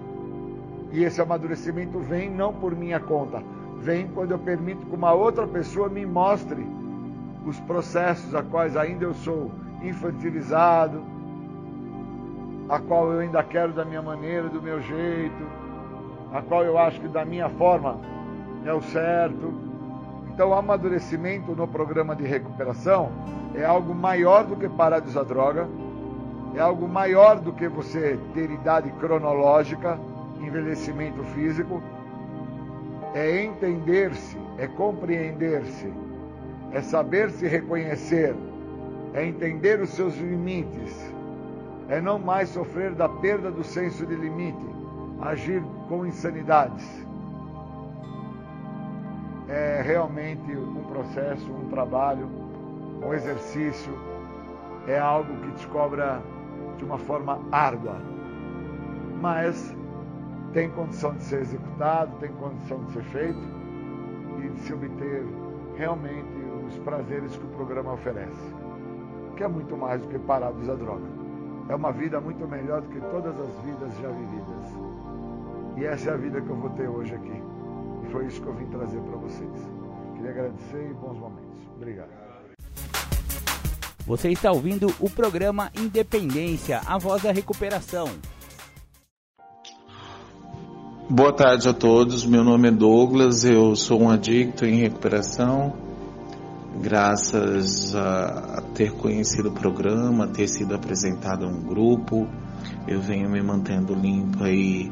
e 0.91 1.03
esse 1.03 1.21
amadurecimento 1.21 1.99
vem 1.99 2.29
não 2.29 2.53
por 2.53 2.75
minha 2.75 2.99
conta, 2.99 3.41
vem 3.77 4.07
quando 4.07 4.31
eu 4.31 4.39
permito 4.39 4.85
que 4.85 4.95
uma 4.95 5.13
outra 5.13 5.47
pessoa 5.47 5.87
me 5.87 6.05
mostre 6.05 6.65
os 7.45 7.59
processos 7.61 8.35
a 8.35 8.43
quais 8.43 8.75
ainda 8.75 9.05
eu 9.05 9.13
sou 9.13 9.51
infantilizado, 9.81 11.01
a 12.69 12.79
qual 12.79 13.11
eu 13.11 13.19
ainda 13.19 13.41
quero 13.41 13.71
da 13.71 13.85
minha 13.85 14.01
maneira, 14.01 14.49
do 14.49 14.61
meu 14.61 14.81
jeito, 14.81 15.43
a 16.33 16.41
qual 16.41 16.63
eu 16.63 16.77
acho 16.77 16.99
que 16.99 17.07
da 17.07 17.25
minha 17.25 17.49
forma 17.49 17.97
é 18.65 18.73
o 18.73 18.81
certo. 18.81 19.70
Então, 20.33 20.49
o 20.49 20.53
amadurecimento 20.53 21.53
no 21.53 21.67
programa 21.67 22.15
de 22.15 22.23
recuperação 22.23 23.11
é 23.53 23.65
algo 23.65 23.93
maior 23.93 24.45
do 24.45 24.55
que 24.55 24.69
parar 24.69 24.99
de 24.99 25.09
usar 25.09 25.23
droga, 25.23 25.67
é 26.55 26.59
algo 26.59 26.87
maior 26.87 27.39
do 27.39 27.53
que 27.53 27.67
você 27.67 28.19
ter 28.33 28.49
idade 28.49 28.89
cronológica 28.99 29.99
envelhecimento 30.39 31.23
físico, 31.23 31.81
é 33.13 33.43
entender-se, 33.43 34.37
é 34.57 34.67
compreender-se, 34.67 35.91
é 36.71 36.81
saber 36.81 37.29
se 37.31 37.47
reconhecer, 37.47 38.35
é 39.13 39.25
entender 39.25 39.81
os 39.81 39.89
seus 39.89 40.15
limites, 40.17 41.13
é 41.89 41.99
não 41.99 42.17
mais 42.17 42.49
sofrer 42.49 42.93
da 42.93 43.09
perda 43.09 43.51
do 43.51 43.63
senso 43.63 44.05
de 44.05 44.15
limite, 44.15 44.65
agir 45.21 45.61
com 45.89 46.05
insanidades. 46.05 47.10
É 49.51 49.81
realmente 49.81 50.55
um 50.55 50.81
processo, 50.85 51.51
um 51.51 51.67
trabalho, 51.67 52.25
um 53.05 53.13
exercício, 53.13 53.91
é 54.87 54.97
algo 54.97 55.35
que 55.41 55.51
descobra 55.51 56.21
de 56.77 56.85
uma 56.85 56.97
forma 56.97 57.37
árdua, 57.51 57.97
mas 59.19 59.75
tem 60.53 60.69
condição 60.69 61.13
de 61.15 61.23
ser 61.23 61.41
executado, 61.41 62.15
tem 62.21 62.31
condição 62.31 62.81
de 62.85 62.93
ser 62.93 63.03
feito 63.03 63.41
e 64.41 64.47
de 64.51 64.59
se 64.61 64.73
obter 64.73 65.25
realmente 65.75 66.29
os 66.69 66.77
prazeres 66.79 67.35
que 67.35 67.43
o 67.43 67.49
programa 67.49 67.91
oferece, 67.91 68.55
que 69.35 69.43
é 69.43 69.49
muito 69.49 69.75
mais 69.75 70.01
do 70.01 70.07
que 70.07 70.19
parar 70.19 70.53
de 70.53 70.61
usar 70.61 70.75
droga. 70.75 71.07
É 71.67 71.75
uma 71.75 71.91
vida 71.91 72.21
muito 72.21 72.47
melhor 72.47 72.79
do 72.79 72.87
que 72.87 73.01
todas 73.01 73.37
as 73.37 73.65
vidas 73.65 73.91
já 74.01 74.07
vividas. 74.07 74.79
E 75.75 75.83
essa 75.83 76.11
é 76.11 76.13
a 76.13 76.17
vida 76.17 76.39
que 76.39 76.49
eu 76.49 76.55
vou 76.55 76.69
ter 76.69 76.87
hoje 76.87 77.13
aqui. 77.13 77.50
E 78.11 78.13
foi 78.13 78.25
isso 78.27 78.41
que 78.41 78.47
eu 78.47 78.53
vim 78.53 78.65
trazer 78.65 78.99
para 78.99 79.17
vocês. 79.17 79.49
Queria 80.15 80.31
agradecer 80.31 80.91
e 80.91 80.93
bons 80.95 81.17
momentos. 81.17 81.61
Obrigado. 81.77 82.09
Você 84.05 84.29
está 84.29 84.51
ouvindo 84.51 84.93
o 84.99 85.09
programa 85.09 85.71
Independência, 85.79 86.81
a 86.85 86.97
voz 86.97 87.23
da 87.23 87.31
recuperação. 87.31 88.09
Boa 91.09 91.31
tarde 91.31 91.69
a 91.69 91.73
todos. 91.73 92.25
Meu 92.25 92.43
nome 92.43 92.67
é 92.67 92.71
Douglas, 92.71 93.45
eu 93.45 93.77
sou 93.77 94.01
um 94.01 94.09
adicto 94.09 94.65
em 94.65 94.75
recuperação. 94.75 95.73
Graças 96.81 97.95
a 97.95 98.61
ter 98.75 98.91
conhecido 98.91 99.49
o 99.49 99.53
programa, 99.53 100.27
ter 100.27 100.49
sido 100.49 100.75
apresentado 100.75 101.45
a 101.45 101.47
um 101.47 101.61
grupo, 101.61 102.27
eu 102.87 102.99
venho 102.99 103.29
me 103.29 103.41
mantendo 103.41 103.93
limpo 103.93 104.43
aí 104.43 104.91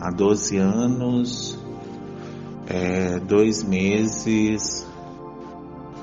há 0.00 0.10
12 0.10 0.56
anos, 0.58 1.63
é, 2.66 3.18
dois 3.20 3.62
meses 3.62 4.86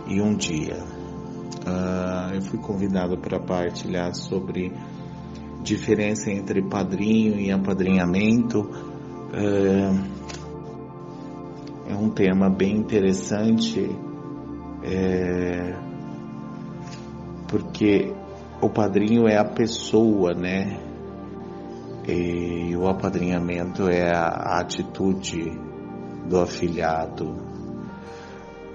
e 0.07 0.21
um 0.21 0.35
dia. 0.35 0.77
Uh, 1.61 2.35
eu 2.35 2.41
fui 2.41 2.59
convidado 2.59 3.17
para 3.17 3.39
partilhar 3.39 4.15
sobre 4.15 4.73
diferença 5.61 6.31
entre 6.31 6.61
padrinho 6.63 7.39
e 7.39 7.51
apadrinhamento 7.51 8.67
é, 9.33 9.91
é 11.91 11.95
um 11.95 12.09
tema 12.09 12.49
bem 12.49 12.77
interessante, 12.77 13.89
é, 14.83 15.73
porque 17.47 18.13
o 18.61 18.69
padrinho 18.69 19.27
é 19.27 19.37
a 19.37 19.45
pessoa, 19.45 20.33
né? 20.33 20.79
E 22.07 22.75
o 22.75 22.87
apadrinhamento 22.87 23.87
é 23.87 24.11
a 24.13 24.59
atitude 24.59 25.57
do 26.27 26.39
afilhado 26.39 27.35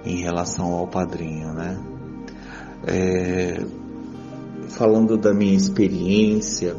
em 0.05 0.17
relação 0.17 0.73
ao 0.73 0.87
padrinho, 0.87 1.53
né? 1.53 1.77
É, 2.85 3.65
falando 4.69 5.17
da 5.17 5.33
minha 5.33 5.55
experiência, 5.55 6.75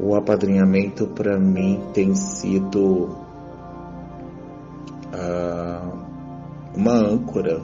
o 0.00 0.14
apadrinhamento 0.14 1.06
para 1.08 1.38
mim 1.38 1.82
tem 1.92 2.14
sido 2.14 3.08
uh, 5.12 5.92
uma 6.74 6.92
âncora 6.92 7.60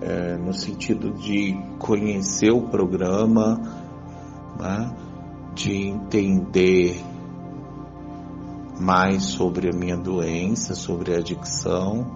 é, 0.00 0.36
no 0.36 0.52
sentido 0.54 1.10
de 1.14 1.58
conhecer 1.78 2.50
o 2.50 2.62
programa, 2.62 3.60
né, 4.58 4.94
de 5.54 5.88
entender 5.88 7.02
mais 8.78 9.24
sobre 9.24 9.70
a 9.70 9.72
minha 9.72 9.96
doença, 9.96 10.74
sobre 10.74 11.14
a 11.14 11.18
adicção, 11.18 12.06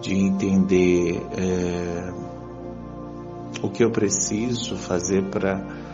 de 0.00 0.14
entender 0.14 1.20
é, 1.32 2.12
o 3.62 3.68
que 3.68 3.84
eu 3.84 3.90
preciso 3.90 4.76
fazer 4.76 5.24
para 5.30 5.90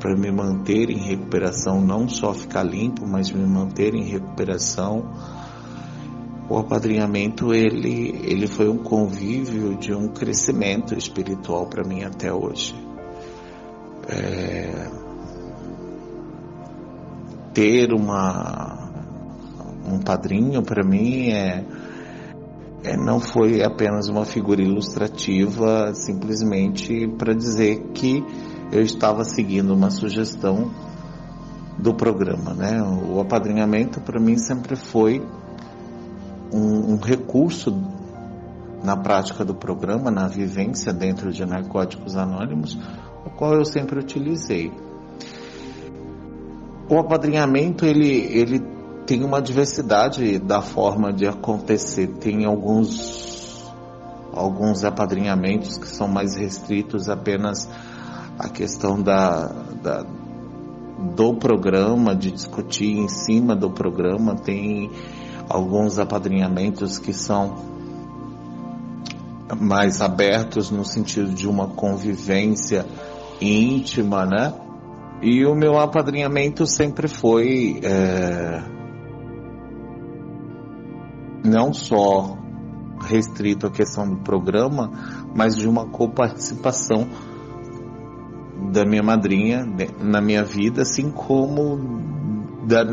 para 0.00 0.16
me 0.16 0.32
manter 0.32 0.88
em 0.88 0.96
recuperação, 0.96 1.78
não 1.78 2.08
só 2.08 2.32
ficar 2.32 2.62
limpo, 2.62 3.06
mas 3.06 3.30
me 3.30 3.46
manter 3.46 3.94
em 3.94 4.02
recuperação. 4.02 5.04
O 6.48 6.56
apadrinhamento 6.56 7.52
ele 7.52 8.18
ele 8.24 8.46
foi 8.46 8.70
um 8.70 8.78
convívio 8.78 9.76
de 9.76 9.92
um 9.92 10.08
crescimento 10.08 10.94
espiritual 10.94 11.66
para 11.66 11.84
mim 11.84 12.02
até 12.02 12.32
hoje. 12.32 12.74
É, 14.08 14.90
ter 17.52 17.92
uma 17.92 18.79
um 19.92 20.00
padrinho 20.00 20.62
para 20.62 20.82
mim 20.86 21.30
é, 21.30 21.64
é, 22.82 22.96
não 22.96 23.20
foi 23.20 23.62
apenas 23.62 24.08
uma 24.08 24.24
figura 24.24 24.62
ilustrativa, 24.62 25.92
simplesmente 25.94 27.06
para 27.18 27.34
dizer 27.34 27.90
que 27.92 28.24
eu 28.72 28.82
estava 28.82 29.24
seguindo 29.24 29.74
uma 29.74 29.90
sugestão 29.90 30.70
do 31.78 31.94
programa, 31.94 32.54
né? 32.54 32.82
O 32.82 33.20
apadrinhamento 33.20 34.00
para 34.00 34.20
mim 34.20 34.36
sempre 34.36 34.76
foi 34.76 35.22
um, 36.52 36.94
um, 36.94 36.96
recurso 36.96 37.70
na 38.82 38.96
prática 38.96 39.44
do 39.44 39.54
programa, 39.54 40.10
na 40.10 40.26
vivência 40.26 40.92
dentro 40.92 41.32
de 41.32 41.44
Narcóticos 41.44 42.16
Anônimos, 42.16 42.78
o 43.24 43.30
qual 43.30 43.54
eu 43.54 43.64
sempre 43.64 43.98
utilizei. 43.98 44.72
O 46.88 46.98
apadrinhamento 46.98 47.84
ele 47.84 48.10
ele 48.10 48.69
tem 49.10 49.24
uma 49.24 49.42
diversidade 49.42 50.38
da 50.38 50.62
forma 50.62 51.12
de 51.12 51.26
acontecer. 51.26 52.06
Tem 52.20 52.44
alguns 52.44 53.68
alguns 54.32 54.84
apadrinhamentos 54.84 55.76
que 55.76 55.88
são 55.88 56.06
mais 56.06 56.36
restritos 56.36 57.08
apenas 57.08 57.68
a 58.38 58.48
questão 58.48 59.02
da, 59.02 59.48
da, 59.82 60.06
do 61.16 61.34
programa, 61.34 62.14
de 62.14 62.30
discutir 62.30 62.96
em 62.96 63.08
cima 63.08 63.56
do 63.56 63.68
programa, 63.68 64.36
tem 64.36 64.88
alguns 65.48 65.98
apadrinhamentos 65.98 66.96
que 66.96 67.12
são 67.12 67.56
mais 69.58 70.00
abertos 70.00 70.70
no 70.70 70.84
sentido 70.84 71.34
de 71.34 71.48
uma 71.48 71.66
convivência 71.66 72.86
íntima, 73.40 74.24
né? 74.24 74.54
E 75.20 75.44
o 75.44 75.56
meu 75.56 75.80
apadrinhamento 75.80 76.64
sempre 76.64 77.08
foi 77.08 77.80
é, 77.82 78.62
não 81.44 81.72
só 81.72 82.36
restrito 83.00 83.66
à 83.66 83.70
questão 83.70 84.08
do 84.08 84.16
programa, 84.18 84.90
mas 85.34 85.56
de 85.56 85.68
uma 85.68 85.86
coparticipação 85.86 87.08
da 88.72 88.84
minha 88.84 89.02
madrinha 89.02 89.66
na 89.98 90.20
minha 90.20 90.44
vida, 90.44 90.82
assim 90.82 91.10
como 91.10 91.78
da, 92.66 92.84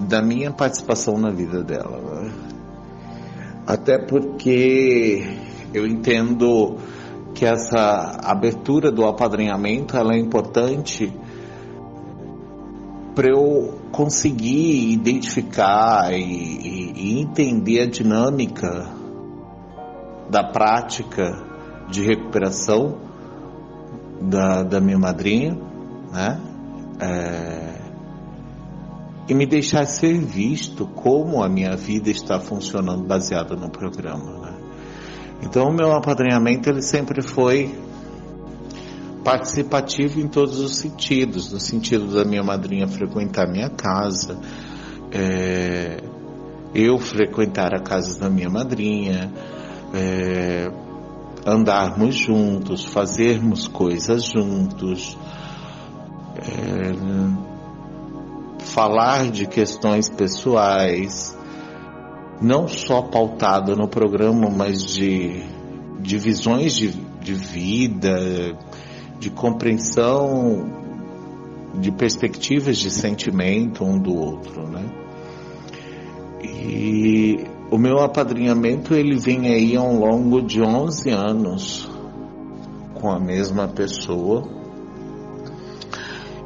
da 0.00 0.20
minha 0.20 0.50
participação 0.50 1.16
na 1.16 1.30
vida 1.30 1.62
dela. 1.62 2.30
Até 3.66 3.98
porque 3.98 5.24
eu 5.72 5.86
entendo 5.86 6.76
que 7.34 7.44
essa 7.44 8.18
abertura 8.24 8.90
do 8.90 9.04
apadrinhamento 9.04 9.96
ela 9.96 10.14
é 10.14 10.18
importante 10.18 11.12
para 13.16 13.30
eu 13.30 13.80
conseguir 13.90 14.92
identificar 14.92 16.12
e, 16.12 16.20
e, 16.20 16.92
e 16.94 17.20
entender 17.22 17.80
a 17.80 17.86
dinâmica 17.86 18.86
da 20.28 20.44
prática 20.44 21.42
de 21.88 22.02
recuperação 22.02 22.98
da, 24.20 24.62
da 24.62 24.80
minha 24.82 24.98
madrinha, 24.98 25.58
né? 26.12 26.38
É, 27.00 27.76
e 29.28 29.34
me 29.34 29.46
deixar 29.46 29.86
ser 29.86 30.18
visto 30.18 30.86
como 30.86 31.42
a 31.42 31.48
minha 31.48 31.74
vida 31.74 32.10
está 32.10 32.38
funcionando 32.38 33.04
baseado 33.04 33.56
no 33.56 33.70
programa. 33.70 34.40
Né? 34.40 34.54
Então, 35.42 35.68
o 35.68 35.72
meu 35.72 35.92
apadrinhamento 35.92 36.68
ele 36.68 36.82
sempre 36.82 37.22
foi 37.22 37.74
participativo 39.26 40.20
em 40.20 40.28
todos 40.28 40.60
os 40.60 40.76
sentidos, 40.76 41.52
no 41.52 41.58
sentido 41.58 42.14
da 42.14 42.24
minha 42.24 42.44
madrinha 42.44 42.86
frequentar 42.86 43.48
minha 43.50 43.68
casa, 43.68 44.38
é, 45.10 46.00
eu 46.72 46.96
frequentar 46.96 47.74
a 47.74 47.80
casa 47.80 48.20
da 48.20 48.30
minha 48.30 48.48
madrinha, 48.48 49.32
é, 49.92 50.70
andarmos 51.44 52.14
juntos, 52.14 52.84
fazermos 52.84 53.66
coisas 53.66 54.26
juntos, 54.26 55.18
é, 56.36 56.94
falar 58.64 59.32
de 59.32 59.44
questões 59.48 60.08
pessoais, 60.08 61.36
não 62.40 62.68
só 62.68 63.02
pautado 63.02 63.74
no 63.74 63.88
programa, 63.88 64.48
mas 64.48 64.86
de, 64.86 65.42
visões 66.00 66.76
de, 66.76 66.92
de 67.20 67.34
vida, 67.34 68.56
de 69.18 69.30
compreensão, 69.30 70.66
de 71.74 71.90
perspectivas 71.90 72.76
de 72.78 72.90
sentimento 72.90 73.84
um 73.84 73.98
do 73.98 74.14
outro, 74.14 74.66
né? 74.68 74.84
E 76.42 77.44
o 77.70 77.78
meu 77.78 77.98
apadrinhamento 77.98 78.94
ele 78.94 79.16
vem 79.16 79.48
aí 79.48 79.76
ao 79.76 79.92
longo 79.92 80.40
de 80.40 80.62
11 80.62 81.10
anos 81.10 81.90
com 82.94 83.10
a 83.10 83.18
mesma 83.18 83.68
pessoa 83.68 84.56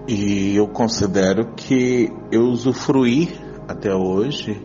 e 0.09 0.57
eu 0.57 0.67
considero 0.67 1.53
que 1.55 2.11
eu 2.33 2.43
usufruí 2.49 3.29
até 3.69 3.95
hoje 3.95 4.61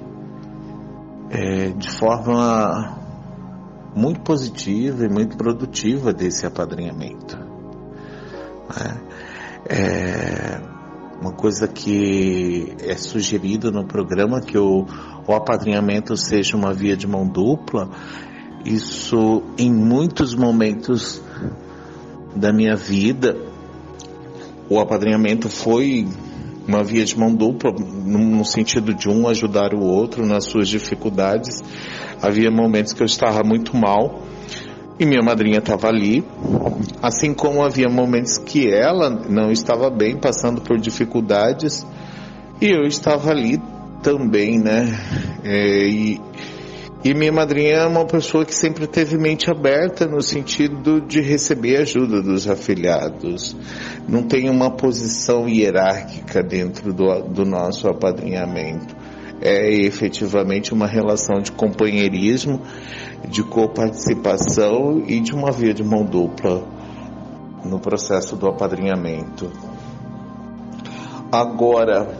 é, 1.29 1.69
de 1.69 1.91
forma 1.91 2.97
muito 3.95 4.21
positiva 4.21 5.05
e 5.05 5.09
muito 5.09 5.37
produtiva 5.37 6.11
desse 6.11 6.45
apadrinhamento. 6.45 7.44
Né? 8.69 9.01
É 9.67 10.75
uma 11.21 11.31
coisa 11.31 11.67
que 11.67 12.75
é 12.81 12.95
sugerido 12.95 13.71
no 13.71 13.85
programa 13.85 14.41
que 14.41 14.57
o 14.57 14.85
o 15.27 15.33
apadrinhamento 15.33 16.15
seja 16.15 16.55
uma 16.55 16.73
via 16.73 16.95
de 16.95 17.07
mão 17.07 17.27
dupla, 17.27 17.89
isso 18.63 19.43
em 19.57 19.73
muitos 19.73 20.35
momentos 20.35 21.21
da 22.35 22.53
minha 22.53 22.75
vida, 22.75 23.35
o 24.69 24.79
apadrinhamento 24.79 25.49
foi 25.49 26.07
uma 26.67 26.83
via 26.83 27.05
de 27.05 27.17
mão 27.17 27.33
dupla, 27.33 27.71
no 27.71 28.43
sentido 28.43 28.93
de 28.93 29.09
um 29.09 29.27
ajudar 29.27 29.73
o 29.73 29.81
outro 29.81 30.25
nas 30.25 30.45
suas 30.45 30.67
dificuldades. 30.67 31.61
Havia 32.21 32.49
momentos 32.49 32.93
que 32.93 33.01
eu 33.01 33.05
estava 33.05 33.43
muito 33.43 33.75
mal 33.75 34.23
e 34.97 35.05
minha 35.05 35.21
madrinha 35.21 35.59
estava 35.59 35.87
ali, 35.87 36.23
assim 37.01 37.33
como 37.33 37.63
havia 37.63 37.89
momentos 37.89 38.37
que 38.37 38.71
ela 38.71 39.09
não 39.09 39.51
estava 39.51 39.89
bem, 39.89 40.17
passando 40.17 40.61
por 40.61 40.77
dificuldades, 40.79 41.85
e 42.61 42.69
eu 42.69 42.83
estava 42.83 43.29
ali 43.29 43.61
também, 44.01 44.57
né? 44.57 44.87
É, 45.43 45.87
e, 45.87 46.21
e 47.03 47.13
minha 47.13 47.31
madrinha 47.31 47.73
é 47.73 47.85
uma 47.85 48.05
pessoa 48.05 48.45
que 48.45 48.55
sempre 48.55 48.87
teve 48.87 49.17
mente 49.17 49.51
aberta 49.51 50.05
no 50.07 50.21
sentido 50.21 51.01
de 51.01 51.21
receber 51.21 51.77
ajuda 51.77 52.21
dos 52.21 52.47
afiliados. 52.47 53.55
Não 54.07 54.23
tem 54.23 54.49
uma 54.49 54.71
posição 54.71 55.47
hierárquica 55.49 56.41
dentro 56.41 56.93
do, 56.93 57.21
do 57.23 57.45
nosso 57.45 57.87
apadrinhamento. 57.87 58.95
É 59.41 59.69
efetivamente 59.71 60.73
uma 60.73 60.87
relação 60.87 61.41
de 61.41 61.51
companheirismo, 61.51 62.61
de 63.25 63.43
coparticipação 63.43 65.03
e 65.05 65.19
de 65.19 65.33
uma 65.33 65.51
via 65.51 65.73
de 65.73 65.83
mão 65.83 66.05
dupla 66.05 66.63
no 67.63 67.79
processo 67.79 68.35
do 68.35 68.47
apadrinhamento. 68.47 69.51
Agora, 71.31 72.17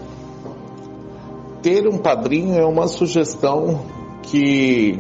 ter 1.62 1.88
um 1.88 1.98
padrinho 1.98 2.60
é 2.60 2.66
uma 2.66 2.88
sugestão 2.88 3.86
que 4.24 5.00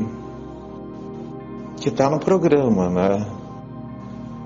que 1.78 1.90
está 1.90 2.10
no 2.10 2.20
programa, 2.20 2.90
né? 2.90 3.28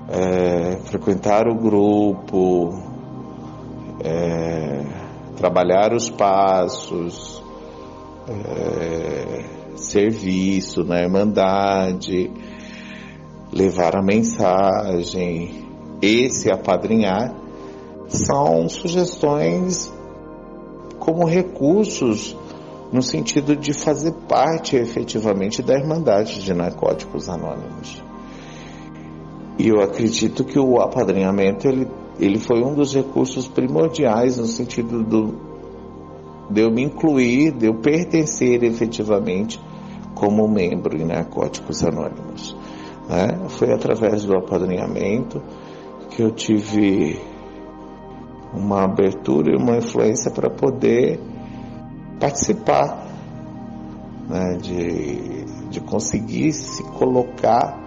É, 0.08 0.76
frequentar 0.84 1.46
o 1.46 1.54
grupo, 1.54 2.82
é, 4.02 4.84
trabalhar 5.36 5.94
os 5.94 6.10
passos, 6.10 7.42
é, 8.28 9.59
serviço 9.76 10.84
na 10.84 11.00
Irmandade, 11.00 12.30
levar 13.52 13.96
a 13.96 14.02
mensagem, 14.02 15.66
esse 16.00 16.50
apadrinhar, 16.50 17.34
são 18.08 18.68
sugestões 18.68 19.92
como 20.98 21.24
recursos 21.24 22.36
no 22.92 23.02
sentido 23.02 23.56
de 23.56 23.72
fazer 23.72 24.12
parte 24.28 24.76
efetivamente 24.76 25.62
da 25.62 25.74
Irmandade 25.74 26.42
de 26.42 26.52
Narcóticos 26.52 27.28
Anônimos. 27.28 28.02
E 29.58 29.68
eu 29.68 29.80
acredito 29.80 30.44
que 30.44 30.58
o 30.58 30.80
apadrinhamento 30.80 31.68
ele, 31.68 31.88
ele 32.18 32.38
foi 32.38 32.62
um 32.62 32.74
dos 32.74 32.94
recursos 32.94 33.46
primordiais 33.46 34.38
no 34.38 34.46
sentido 34.46 35.04
do, 35.04 35.49
de 36.50 36.60
eu 36.60 36.70
me 36.70 36.82
incluir, 36.82 37.52
de 37.52 37.66
eu 37.66 37.74
pertencer 37.74 38.62
efetivamente 38.64 39.60
como 40.14 40.48
membro 40.48 40.96
em 40.96 41.04
Narcóticos 41.04 41.84
Anônimos. 41.84 42.56
Né? 43.08 43.48
Foi 43.48 43.72
através 43.72 44.24
do 44.24 44.36
apadrinhamento 44.36 45.42
que 46.10 46.22
eu 46.22 46.30
tive 46.32 47.18
uma 48.52 48.84
abertura 48.84 49.52
e 49.52 49.56
uma 49.56 49.76
influência 49.76 50.30
para 50.30 50.50
poder 50.50 51.20
participar, 52.18 53.06
né, 54.28 54.56
de, 54.60 55.44
de 55.70 55.80
conseguir 55.80 56.52
se 56.52 56.82
colocar 56.82 57.78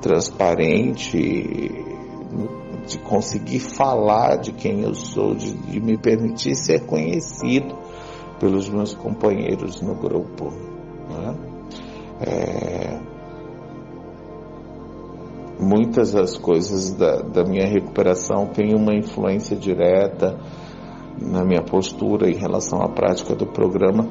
transparente, 0.00 1.16
de 2.86 2.98
conseguir 2.98 3.60
falar 3.60 4.36
de 4.36 4.52
quem 4.52 4.82
eu 4.82 4.94
sou, 4.94 5.34
de, 5.34 5.52
de 5.52 5.80
me 5.80 5.96
permitir 5.96 6.54
ser 6.54 6.86
conhecido 6.86 7.76
pelos 8.38 8.68
meus 8.68 8.94
companheiros 8.94 9.80
no 9.80 9.94
grupo. 9.94 10.52
Né? 11.08 11.34
É, 12.20 13.00
muitas 15.60 16.12
das 16.12 16.36
coisas 16.36 16.90
da, 16.90 17.22
da 17.22 17.44
minha 17.44 17.66
recuperação 17.66 18.46
têm 18.46 18.74
uma 18.74 18.94
influência 18.94 19.56
direta 19.56 20.36
na 21.20 21.44
minha 21.44 21.62
postura 21.62 22.28
em 22.28 22.36
relação 22.36 22.82
à 22.82 22.88
prática 22.88 23.34
do 23.34 23.46
programa, 23.46 24.08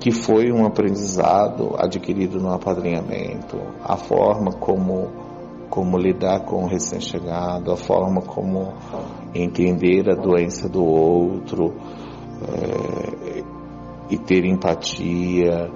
que 0.00 0.10
foi 0.10 0.50
um 0.52 0.64
aprendizado 0.64 1.74
adquirido 1.76 2.38
no 2.40 2.50
apadrinhamento, 2.52 3.58
a 3.82 3.96
forma 3.96 4.52
como, 4.52 5.10
como 5.68 5.98
lidar 5.98 6.40
com 6.40 6.64
o 6.64 6.66
recém-chegado, 6.66 7.72
a 7.72 7.76
forma 7.76 8.22
como 8.22 8.74
entender 9.34 10.08
a 10.10 10.14
doença 10.14 10.68
do 10.68 10.84
outro 10.84 11.74
é, 12.42 13.42
e 14.10 14.18
ter 14.18 14.44
empatia, 14.44 15.70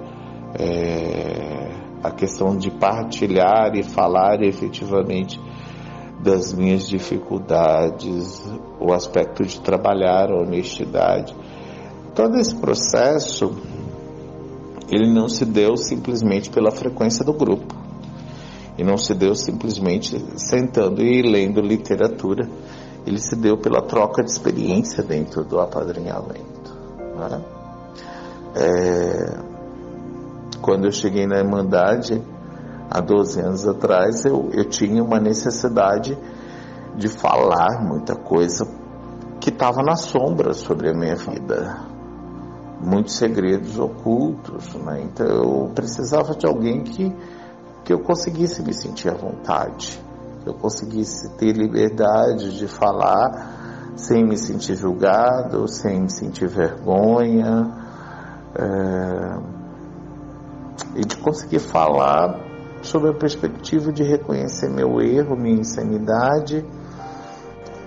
é, 0.59 1.71
a 2.03 2.11
questão 2.11 2.57
de 2.57 2.71
partilhar 2.71 3.75
e 3.75 3.83
falar 3.83 4.41
efetivamente 4.41 5.39
das 6.19 6.53
minhas 6.53 6.87
dificuldades, 6.87 8.43
o 8.79 8.93
aspecto 8.93 9.43
de 9.43 9.59
trabalhar 9.59 10.31
a 10.31 10.39
honestidade. 10.41 11.35
Todo 12.13 12.37
esse 12.37 12.55
processo, 12.55 13.55
ele 14.89 15.11
não 15.11 15.27
se 15.27 15.45
deu 15.45 15.75
simplesmente 15.77 16.49
pela 16.49 16.71
frequência 16.71 17.25
do 17.25 17.33
grupo. 17.33 17.90
E 18.77 18.83
não 18.83 18.97
se 18.97 19.13
deu 19.13 19.35
simplesmente 19.35 20.17
sentando 20.37 21.01
e 21.01 21.21
lendo 21.21 21.61
literatura. 21.61 22.47
Ele 23.05 23.19
se 23.19 23.35
deu 23.35 23.57
pela 23.57 23.81
troca 23.81 24.23
de 24.23 24.29
experiência 24.29 25.03
dentro 25.03 25.43
do 25.43 25.59
apadrinhamento. 25.59 26.73
Né? 27.17 27.41
É... 28.55 29.51
Quando 30.61 30.85
eu 30.85 30.91
cheguei 30.91 31.25
na 31.25 31.39
Irmandade, 31.39 32.21
há 32.89 32.99
12 32.99 33.39
anos 33.39 33.67
atrás, 33.67 34.25
eu, 34.25 34.49
eu 34.53 34.65
tinha 34.65 35.03
uma 35.03 35.19
necessidade 35.19 36.17
de 36.95 37.07
falar 37.07 37.81
muita 37.81 38.15
coisa 38.15 38.67
que 39.39 39.49
estava 39.49 39.81
na 39.81 39.95
sombra 39.95 40.53
sobre 40.53 40.89
a 40.89 40.93
minha 40.93 41.15
vida. 41.15 41.77
Muitos 42.79 43.15
segredos 43.15 43.79
ocultos, 43.79 44.75
né? 44.75 45.03
Então 45.03 45.25
eu 45.25 45.71
precisava 45.73 46.35
de 46.35 46.45
alguém 46.45 46.83
que, 46.83 47.13
que 47.83 47.93
eu 47.93 47.99
conseguisse 47.99 48.61
me 48.61 48.73
sentir 48.73 49.09
à 49.09 49.15
vontade, 49.15 50.01
que 50.43 50.49
eu 50.49 50.53
conseguisse 50.53 51.29
ter 51.37 51.53
liberdade 51.53 52.57
de 52.57 52.67
falar 52.67 53.93
sem 53.95 54.25
me 54.25 54.37
sentir 54.37 54.75
julgado, 54.75 55.67
sem 55.67 56.01
me 56.01 56.09
sentir 56.09 56.47
vergonha, 56.47 57.71
é, 58.55 59.39
e 60.95 61.05
de 61.05 61.17
conseguir 61.17 61.59
falar 61.59 62.39
sob 62.81 63.09
a 63.09 63.13
perspectiva 63.13 63.91
de 63.91 64.03
reconhecer 64.03 64.69
meu 64.69 64.99
erro, 65.01 65.37
minha 65.37 65.59
insanidade, 65.59 66.65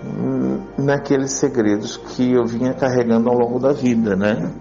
hum, 0.05 0.61
naqueles 0.77 1.31
segredos 1.31 1.97
que 1.97 2.33
eu 2.33 2.45
vinha 2.45 2.73
carregando 2.73 3.29
ao 3.29 3.37
longo 3.37 3.59
da 3.59 3.73
vida, 3.73 4.15
né? 4.15 4.51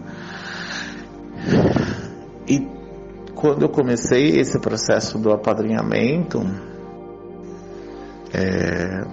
Quando 3.44 3.60
eu 3.60 3.68
comecei 3.68 4.38
esse 4.40 4.58
processo 4.58 5.18
do 5.18 5.30
apadrinhamento, 5.30 6.40
é, 8.32 9.04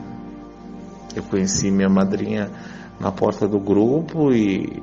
eu 1.13 1.21
conheci 1.23 1.69
minha 1.69 1.89
madrinha 1.89 2.49
na 2.97 3.11
porta 3.11 3.45
do 3.45 3.59
grupo 3.59 4.31
e, 4.31 4.81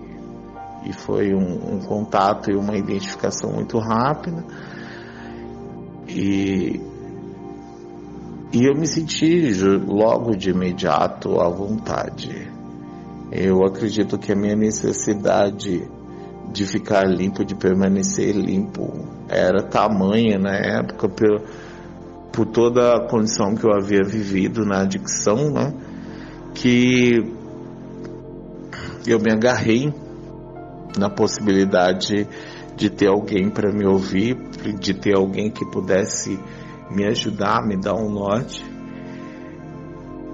e 0.85 0.93
foi 0.93 1.35
um, 1.35 1.77
um 1.77 1.79
contato 1.79 2.51
e 2.51 2.57
uma 2.57 2.77
identificação 2.77 3.51
muito 3.51 3.79
rápida. 3.79 4.45
E, 6.07 6.79
e 8.53 8.67
eu 8.67 8.75
me 8.75 8.87
senti 8.87 9.51
logo 9.87 10.37
de 10.37 10.51
imediato 10.51 11.41
à 11.41 11.49
vontade. 11.49 12.53
Eu 13.33 13.65
acredito 13.65 14.19
que 14.19 14.31
a 14.31 14.37
minha 14.37 14.57
necessidade 14.57 15.91
de 16.53 16.67
ficar 16.67 17.05
limpo, 17.09 17.47
de 17.47 17.55
permanecer 17.55 18.37
limpo, 18.37 19.17
era 19.29 19.63
tamanha 19.63 20.39
na 20.39 20.55
época 20.55 21.09
por, 21.09 21.43
por 22.33 22.47
toda 22.47 22.97
a 22.97 23.09
condição 23.09 23.55
que 23.55 23.65
eu 23.65 23.73
havia 23.73 24.03
vivido 24.03 24.65
na 24.65 24.83
adicção, 24.83 25.51
né? 25.51 25.73
Que 26.55 27.19
eu 29.07 29.19
me 29.21 29.33
agarrei 29.33 29.93
na 30.99 31.09
possibilidade 31.11 32.27
de 32.77 32.91
ter 32.91 33.09
alguém 33.09 33.51
para 33.51 33.73
me 33.73 33.87
ouvir, 33.87 34.37
de 34.79 34.95
ter 34.95 35.17
alguém 35.17 35.51
que 35.51 35.65
pudesse 35.67 36.39
me 36.91 37.05
ajudar, 37.07 37.67
me 37.67 37.77
dar 37.77 37.95
um 37.95 38.11
norte. 38.11 38.65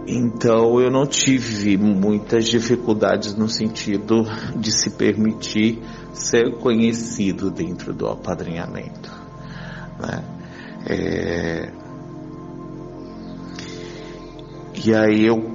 Então 0.06 0.80
eu 0.80 0.90
não 0.90 1.06
tive 1.06 1.78
muitas 1.78 2.46
dificuldades 2.46 3.34
no 3.34 3.48
sentido 3.48 4.24
de 4.56 4.70
se 4.70 4.90
permitir 4.90 5.80
ser 6.14 6.54
conhecido 6.58 7.50
dentro 7.50 7.92
do 7.92 8.08
apadrinhamento. 8.08 9.10
Né? 10.00 10.24
É... 10.86 11.72
E 14.84 14.94
aí 14.94 15.26
eu 15.26 15.54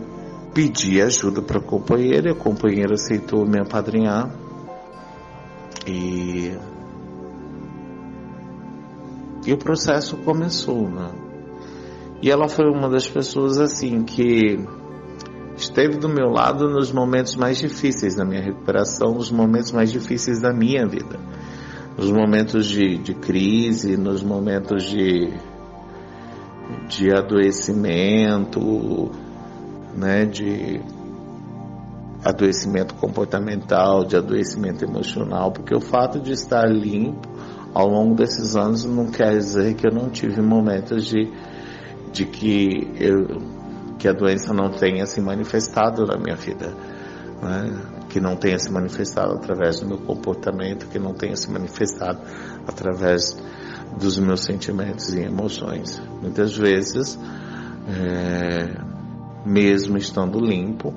pedi 0.53 1.01
ajuda 1.01 1.41
para 1.41 1.59
a 1.59 1.63
companheira, 1.63 2.31
a 2.31 2.35
companheira 2.35 2.93
aceitou 2.93 3.45
me 3.45 3.59
apadrinhar 3.59 4.29
e, 5.85 6.51
e 9.45 9.53
o 9.53 9.57
processo 9.57 10.17
começou, 10.17 10.89
né? 10.89 11.11
E 12.21 12.29
ela 12.29 12.49
foi 12.49 12.69
uma 12.69 12.89
das 12.89 13.07
pessoas 13.07 13.59
assim 13.59 14.03
que 14.03 14.59
esteve 15.59 15.97
do 15.97 16.07
meu 16.07 16.29
lado 16.29 16.69
nos 16.69 16.91
momentos 16.91 17.35
mais 17.35 17.57
difíceis 17.57 18.15
da 18.15 18.23
minha 18.23 18.41
recuperação, 18.41 19.13
nos 19.13 19.31
momentos 19.31 19.71
mais 19.71 19.91
difíceis 19.91 20.39
da 20.39 20.53
minha 20.53 20.87
vida, 20.87 21.19
nos 21.97 22.11
momentos 22.11 22.65
de, 22.65 22.97
de 22.97 23.13
crise, 23.13 23.97
nos 23.97 24.23
momentos 24.23 24.83
de, 24.83 25.33
de 26.87 27.11
adoecimento, 27.11 29.11
né, 29.95 30.25
de 30.25 30.81
adoecimento 32.23 32.95
comportamental, 32.95 34.05
de 34.05 34.15
adoecimento 34.15 34.83
emocional, 34.83 35.51
porque 35.51 35.75
o 35.75 35.81
fato 35.81 36.19
de 36.19 36.31
estar 36.31 36.69
limpo 36.69 37.27
ao 37.73 37.87
longo 37.87 38.15
desses 38.15 38.55
anos 38.55 38.85
não 38.85 39.07
quer 39.07 39.37
dizer 39.37 39.75
que 39.75 39.87
eu 39.87 39.91
não 39.91 40.09
tive 40.09 40.41
momentos 40.41 41.05
de, 41.05 41.31
de 42.11 42.25
que, 42.25 42.87
eu, 42.99 43.58
que 43.99 44.07
a 44.07 44.13
doença 44.13 44.53
não 44.53 44.71
tenha 44.71 45.05
se 45.05 45.19
manifestado 45.19 46.05
na 46.05 46.17
minha 46.17 46.35
vida, 46.35 46.73
né? 47.43 48.05
que 48.09 48.19
não 48.19 48.35
tenha 48.35 48.57
se 48.57 48.71
manifestado 48.71 49.33
através 49.33 49.81
do 49.81 49.87
meu 49.87 49.97
comportamento, 49.99 50.87
que 50.87 50.97
não 50.97 51.13
tenha 51.13 51.35
se 51.35 51.51
manifestado 51.51 52.19
através 52.65 53.37
dos 53.99 54.17
meus 54.17 54.41
sentimentos 54.41 55.13
e 55.13 55.19
emoções. 55.19 56.01
Muitas 56.21 56.55
vezes, 56.55 57.19
é, 57.87 58.81
mesmo 59.45 59.97
estando 59.97 60.39
limpo, 60.39 60.93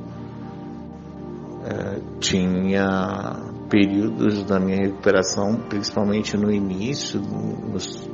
é, 1.65 2.01
tinha 2.21 3.37
períodos 3.69 4.45
da 4.45 4.61
minha 4.61 4.77
recuperação, 4.77 5.57
principalmente 5.69 6.37
no 6.37 6.53
início, 6.53 7.21
nos 7.21 8.09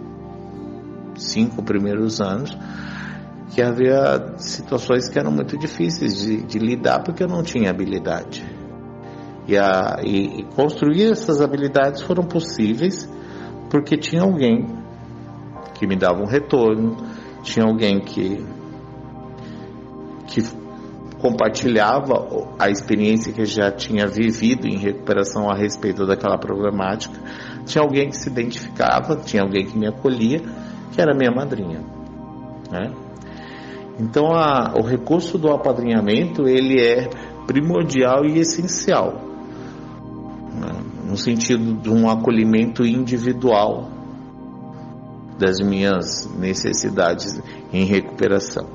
cinco 1.17 1.63
primeiros 1.63 2.21
anos, 2.21 2.57
que 3.51 3.63
havia 3.63 4.35
situações 4.39 5.09
que 5.09 5.19
eram 5.19 5.31
muito 5.31 5.57
difíceis 5.59 6.19
de, 6.19 6.43
de 6.43 6.59
lidar 6.59 7.03
porque 7.03 7.23
eu 7.23 7.29
não 7.29 7.43
tinha 7.43 7.71
habilidade. 7.71 8.45
E, 9.47 9.57
a, 9.57 10.01
e, 10.03 10.41
e 10.41 10.45
construir 10.55 11.11
essas 11.11 11.41
habilidades 11.41 12.03
foram 12.03 12.25
possíveis 12.25 13.09
porque 13.71 13.97
tinha 13.97 14.23
alguém 14.23 14.67
que 15.75 15.87
me 15.87 15.97
dava 15.97 16.21
um 16.21 16.27
retorno, 16.27 16.97
tinha 17.43 17.65
alguém 17.65 18.01
que 18.01 18.45
que 20.27 20.43
compartilhava 21.19 22.47
a 22.59 22.69
experiência 22.69 23.33
que 23.33 23.45
já 23.45 23.73
tinha 23.73 24.07
vivido 24.07 24.69
em 24.69 24.77
recuperação 24.77 25.51
a 25.51 25.55
respeito 25.55 26.07
daquela 26.07 26.39
problemática. 26.39 27.19
Tinha 27.65 27.83
alguém 27.83 28.11
que 28.11 28.17
se 28.17 28.29
identificava, 28.29 29.17
tinha 29.17 29.43
alguém 29.43 29.67
que 29.67 29.77
me 29.77 29.89
acolhia, 29.89 30.41
que 30.93 31.01
era 31.01 31.15
minha 31.15 31.31
madrinha. 31.31 31.81
Né? 32.71 32.93
Então, 33.99 34.33
a, 34.33 34.75
o 34.77 34.83
recurso 34.83 35.37
do 35.37 35.51
apadrinhamento 35.51 36.49
ele 36.49 36.81
é 36.81 37.09
primordial 37.47 38.25
e 38.25 38.39
essencial, 38.39 39.15
né? 40.55 40.73
no 41.09 41.17
sentido 41.17 41.75
de 41.75 41.91
um 41.91 42.09
acolhimento 42.09 42.87
individual 42.87 43.89
das 45.39 45.61
minhas 45.61 46.29
necessidades 46.39 47.41
em 47.73 47.85
recuperação. 47.85 48.67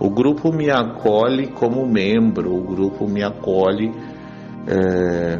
O 0.00 0.10
grupo 0.10 0.52
me 0.52 0.70
acolhe 0.70 1.46
como 1.48 1.86
membro, 1.86 2.52
o 2.54 2.62
grupo 2.62 3.06
me 3.06 3.22
acolhe 3.22 3.92
é, 4.66 5.38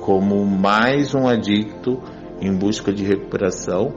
como 0.00 0.46
mais 0.46 1.14
um 1.14 1.28
adicto 1.28 2.00
em 2.40 2.52
busca 2.56 2.92
de 2.92 3.04
recuperação. 3.04 3.92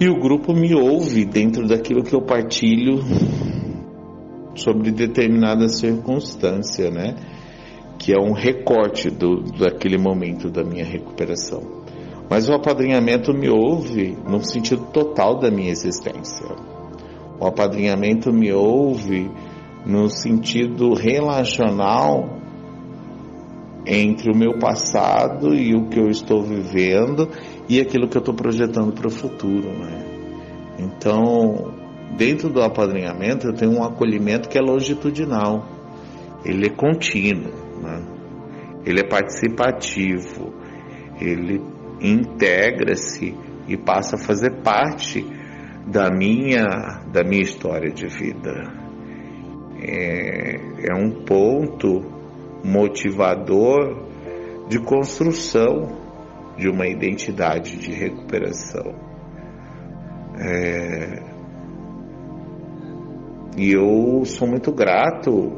E 0.00 0.08
o 0.08 0.14
grupo 0.20 0.52
me 0.52 0.72
ouve 0.76 1.24
dentro 1.24 1.66
daquilo 1.66 2.04
que 2.04 2.14
eu 2.14 2.22
partilho 2.22 3.00
sobre 4.54 4.92
determinada 4.92 5.68
circunstância, 5.68 6.88
né? 6.88 7.16
Que 7.98 8.12
é 8.12 8.16
um 8.16 8.32
recorte 8.32 9.10
do, 9.10 9.42
daquele 9.58 9.98
momento 9.98 10.48
da 10.50 10.62
minha 10.62 10.84
recuperação. 10.84 11.62
Mas 12.30 12.48
o 12.48 12.52
apadrinhamento 12.52 13.34
me 13.34 13.48
ouve 13.48 14.16
no 14.24 14.44
sentido 14.44 14.86
total 14.92 15.40
da 15.40 15.50
minha 15.50 15.70
existência. 15.70 16.46
O 17.40 17.46
apadrinhamento 17.46 18.32
me 18.32 18.52
ouve 18.52 19.28
no 19.84 20.08
sentido 20.08 20.94
relacional 20.94 22.38
entre 23.84 24.30
o 24.30 24.36
meu 24.36 24.58
passado 24.58 25.54
e 25.54 25.74
o 25.74 25.88
que 25.88 25.98
eu 25.98 26.08
estou 26.08 26.42
vivendo 26.42 27.28
e 27.68 27.80
aquilo 27.80 28.08
que 28.08 28.16
eu 28.16 28.20
estou 28.20 28.34
projetando 28.34 28.92
para 28.92 29.06
o 29.06 29.10
futuro, 29.10 29.68
né? 29.68 30.04
Então, 30.78 31.74
dentro 32.16 32.48
do 32.48 32.62
apadrinhamento, 32.62 33.46
eu 33.46 33.54
tenho 33.54 33.72
um 33.72 33.82
acolhimento 33.82 34.48
que 34.48 34.56
é 34.56 34.60
longitudinal, 34.60 35.66
ele 36.44 36.66
é 36.66 36.70
contínuo, 36.70 37.52
né? 37.82 38.02
ele 38.86 39.00
é 39.00 39.04
participativo, 39.04 40.54
ele 41.20 41.60
integra-se 42.00 43.34
e 43.66 43.76
passa 43.76 44.16
a 44.16 44.18
fazer 44.18 44.62
parte 44.62 45.26
da 45.86 46.10
minha, 46.10 47.02
da 47.12 47.24
minha 47.24 47.42
história 47.42 47.90
de 47.90 48.06
vida. 48.06 48.72
É, 49.80 50.90
é 50.90 50.94
um 50.94 51.24
ponto 51.24 52.02
motivador 52.64 54.06
de 54.68 54.78
construção 54.80 56.07
de 56.58 56.68
uma 56.68 56.86
identidade 56.86 57.76
de 57.76 57.92
recuperação. 57.92 58.94
É, 60.40 61.22
e 63.56 63.72
eu 63.72 64.24
sou 64.24 64.46
muito 64.46 64.72
grato 64.72 65.52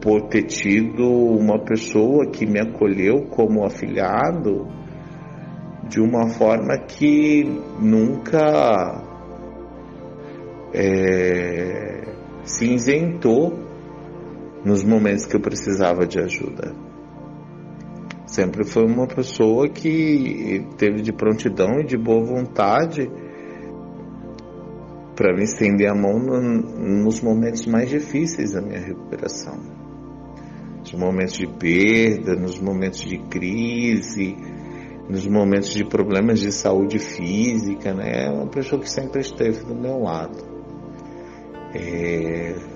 por 0.00 0.28
ter 0.28 0.44
tido 0.44 1.04
uma 1.04 1.58
pessoa 1.64 2.26
que 2.30 2.44
me 2.46 2.60
acolheu 2.60 3.26
como 3.26 3.64
afilhado 3.64 4.66
de 5.88 6.00
uma 6.00 6.28
forma 6.30 6.76
que 6.78 7.44
nunca 7.78 9.04
é, 10.74 12.14
se 12.44 12.64
isentou 12.64 13.52
nos 14.64 14.82
momentos 14.82 15.26
que 15.26 15.36
eu 15.36 15.40
precisava 15.40 16.06
de 16.06 16.18
ajuda. 16.18 16.81
Sempre 18.32 18.64
foi 18.64 18.86
uma 18.86 19.06
pessoa 19.06 19.68
que 19.68 20.66
teve 20.78 21.02
de 21.02 21.12
prontidão 21.12 21.80
e 21.80 21.84
de 21.84 21.98
boa 21.98 22.24
vontade 22.24 23.06
para 25.14 25.34
me 25.36 25.42
estender 25.42 25.90
a 25.90 25.94
mão 25.94 26.18
no, 26.18 26.40
nos 27.04 27.20
momentos 27.20 27.66
mais 27.66 27.90
difíceis 27.90 28.52
da 28.54 28.62
minha 28.62 28.80
recuperação. 28.80 29.58
Nos 30.78 30.94
momentos 30.94 31.34
de 31.34 31.46
perda, 31.46 32.34
nos 32.34 32.58
momentos 32.58 33.00
de 33.00 33.18
crise, 33.18 34.34
nos 35.10 35.26
momentos 35.26 35.68
de 35.68 35.84
problemas 35.84 36.40
de 36.40 36.50
saúde 36.52 36.98
física, 36.98 37.92
né? 37.92 38.28
É 38.28 38.30
uma 38.30 38.46
pessoa 38.46 38.80
que 38.80 38.88
sempre 38.88 39.20
esteve 39.20 39.62
do 39.62 39.74
meu 39.74 39.98
lado. 39.98 40.38
É... 41.74 42.71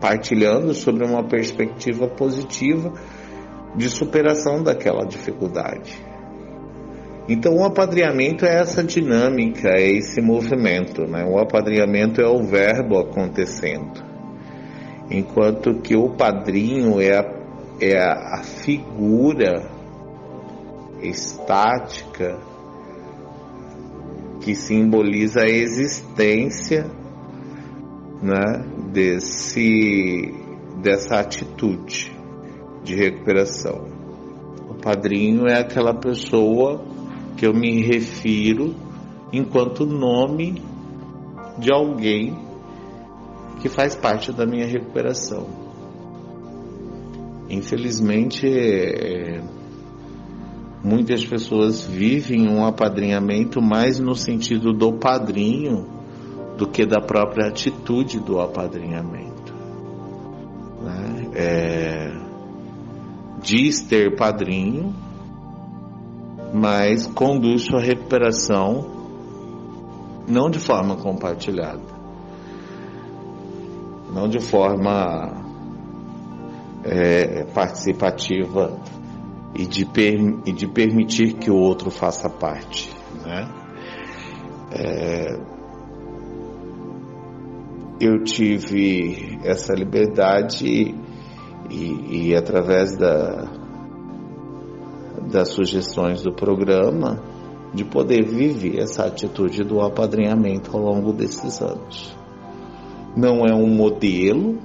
Partilhando 0.00 0.72
sobre 0.74 1.04
uma 1.04 1.22
perspectiva 1.24 2.08
positiva 2.08 2.92
de 3.76 3.88
superação 3.88 4.62
daquela 4.62 5.04
dificuldade. 5.04 5.96
Então, 7.28 7.54
o 7.56 7.64
apadrinhamento 7.64 8.44
é 8.44 8.60
essa 8.60 8.82
dinâmica, 8.82 9.68
é 9.68 9.88
esse 9.92 10.20
movimento, 10.20 11.02
né? 11.02 11.24
O 11.24 11.38
apadrinhamento 11.38 12.20
é 12.20 12.26
o 12.26 12.42
verbo 12.42 12.98
acontecendo, 12.98 14.02
enquanto 15.08 15.80
que 15.80 15.94
o 15.94 16.10
padrinho 16.10 17.00
é 17.00 17.18
a 17.18 17.40
é 17.80 17.98
a 17.98 18.42
figura 18.42 19.66
estática 21.02 22.38
que 24.40 24.54
simboliza 24.54 25.40
a 25.40 25.48
existência 25.48 26.84
né, 28.22 28.64
desse, 28.92 30.34
dessa 30.82 31.20
atitude 31.20 32.12
de 32.82 32.94
recuperação. 32.94 33.88
O 34.68 34.74
padrinho 34.74 35.46
é 35.46 35.58
aquela 35.58 35.94
pessoa 35.94 36.84
que 37.36 37.46
eu 37.46 37.54
me 37.54 37.82
refiro 37.82 38.74
enquanto 39.32 39.86
nome 39.86 40.62
de 41.58 41.72
alguém 41.72 42.36
que 43.60 43.68
faz 43.68 43.94
parte 43.94 44.32
da 44.32 44.46
minha 44.46 44.66
recuperação. 44.66 45.46
Infelizmente, 47.48 48.46
muitas 50.82 51.24
pessoas 51.24 51.84
vivem 51.84 52.48
um 52.48 52.64
apadrinhamento 52.64 53.60
mais 53.60 53.98
no 53.98 54.14
sentido 54.14 54.72
do 54.72 54.92
padrinho 54.94 55.99
do 56.60 56.68
que 56.68 56.84
da 56.84 57.00
própria 57.00 57.48
atitude 57.48 58.20
do 58.20 58.38
apadrinhamento. 58.38 59.54
Né? 60.82 61.30
É, 61.34 62.12
diz 63.40 63.80
ter 63.80 64.14
padrinho, 64.14 64.94
mas 66.52 67.06
conduz 67.06 67.62
sua 67.62 67.80
recuperação 67.80 69.00
não 70.28 70.50
de 70.50 70.58
forma 70.58 70.96
compartilhada, 70.96 71.80
não 74.12 74.28
de 74.28 74.38
forma 74.38 75.32
é, 76.84 77.44
participativa 77.54 78.78
e 79.54 79.64
de, 79.64 79.88
e 80.44 80.52
de 80.52 80.66
permitir 80.66 81.38
que 81.38 81.50
o 81.50 81.56
outro 81.56 81.90
faça 81.90 82.28
parte. 82.28 82.92
Né? 83.24 83.48
É, 84.72 85.59
eu 88.00 88.24
tive 88.24 89.38
essa 89.44 89.74
liberdade 89.74 90.94
e, 91.70 92.28
e 92.28 92.34
através 92.34 92.96
da, 92.96 93.46
das 95.30 95.50
sugestões 95.50 96.22
do 96.22 96.32
programa 96.32 97.22
de 97.74 97.84
poder 97.84 98.24
viver 98.24 98.78
essa 98.78 99.04
atitude 99.04 99.62
do 99.62 99.80
apadrinhamento 99.82 100.74
ao 100.74 100.82
longo 100.82 101.12
desses 101.12 101.60
anos. 101.60 102.16
Não 103.14 103.44
é 103.44 103.54
um 103.54 103.68
modelo, 103.68 104.58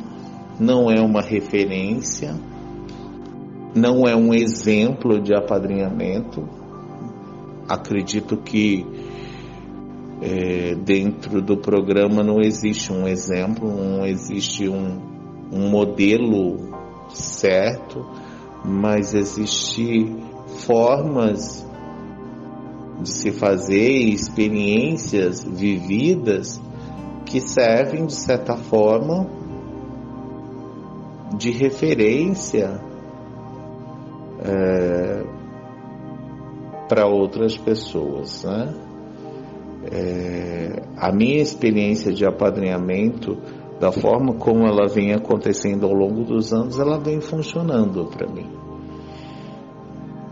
não 0.57 0.89
é 0.89 1.01
uma 1.01 1.21
referência, 1.21 2.33
não 3.75 4.07
é 4.07 4.15
um 4.15 4.33
exemplo 4.33 5.21
de 5.21 5.35
apadrinhamento. 5.35 6.47
Acredito 7.67 8.37
que 8.37 8.85
é, 10.21 10.75
dentro 10.75 11.41
do 11.41 11.57
programa 11.57 12.23
não 12.23 12.41
existe 12.41 12.91
um 12.91 13.07
exemplo, 13.07 13.69
não 13.69 14.05
existe 14.05 14.67
um, 14.69 14.99
um 15.51 15.69
modelo 15.69 16.73
certo, 17.13 18.05
mas 18.63 19.13
existe 19.13 20.15
formas 20.65 21.65
de 23.01 23.09
se 23.09 23.31
fazer 23.31 23.91
experiências 23.91 25.43
vividas 25.43 26.61
que 27.25 27.41
servem 27.41 28.05
de 28.05 28.13
certa 28.15 28.55
forma 28.55 29.27
de 31.37 31.51
referência 31.51 32.79
é, 34.39 35.23
para 36.87 37.05
outras 37.07 37.57
pessoas. 37.57 38.43
Né? 38.43 38.84
É, 39.91 40.81
a 40.97 41.11
minha 41.11 41.41
experiência 41.41 42.11
de 42.11 42.25
apadrinhamento, 42.25 43.37
da 43.79 43.91
forma 43.91 44.33
como 44.35 44.65
ela 44.65 44.87
vem 44.87 45.13
acontecendo 45.13 45.85
ao 45.85 45.93
longo 45.93 46.23
dos 46.23 46.53
anos, 46.53 46.79
ela 46.79 46.97
vem 46.97 47.19
funcionando 47.19 48.05
para 48.05 48.27
mim. 48.27 48.49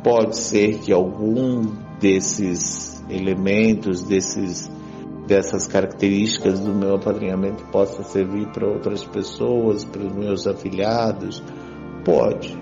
Pode 0.04 0.38
ser 0.38 0.80
que 0.80 0.92
algum 0.92 1.62
desses 2.00 3.02
elementos, 3.10 4.04
desses, 4.04 4.70
dessas 5.28 5.68
características 5.68 6.60
do 6.60 6.74
meu 6.74 6.96
apadrinhamento 6.96 7.64
possa 7.72 8.04
servir 8.04 8.48
para 8.52 8.68
outras 8.68 9.06
pessoas, 9.06 9.86
para 9.86 10.04
os 10.04 10.14
meus 10.14 10.48
afiliados? 10.48 11.44
Pode. 12.04 12.58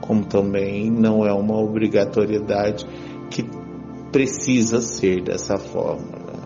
Como 0.00 0.24
também 0.24 0.90
não 0.90 1.24
é 1.24 1.32
uma 1.32 1.58
obrigatoriedade 1.58 2.86
que 3.30 3.42
precisa 4.12 4.80
ser 4.80 5.22
dessa 5.22 5.56
forma. 5.56 6.18
Né? 6.18 6.38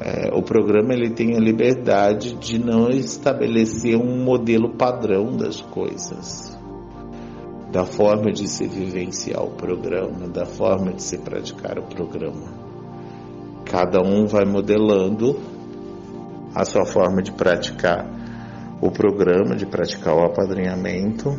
É, 0.00 0.34
o 0.34 0.42
programa 0.42 0.92
ele 0.92 1.10
tem 1.10 1.36
a 1.36 1.40
liberdade 1.40 2.34
de 2.34 2.58
não 2.58 2.90
estabelecer 2.90 3.96
um 3.96 4.22
modelo 4.24 4.74
padrão 4.76 5.36
das 5.36 5.60
coisas, 5.60 6.58
da 7.70 7.84
forma 7.84 8.32
de 8.32 8.48
se 8.48 8.66
vivenciar 8.66 9.42
o 9.42 9.50
programa, 9.50 10.28
da 10.28 10.46
forma 10.46 10.92
de 10.92 11.02
se 11.02 11.18
praticar 11.18 11.78
o 11.78 11.84
programa. 11.84 12.64
Cada 13.64 14.00
um 14.00 14.26
vai 14.26 14.44
modelando 14.44 15.38
a 16.54 16.64
sua 16.64 16.84
forma 16.84 17.22
de 17.22 17.32
praticar 17.32 18.06
o 18.80 18.90
programa, 18.90 19.56
de 19.56 19.64
praticar 19.64 20.14
o 20.14 20.24
apadrinhamento 20.24 21.36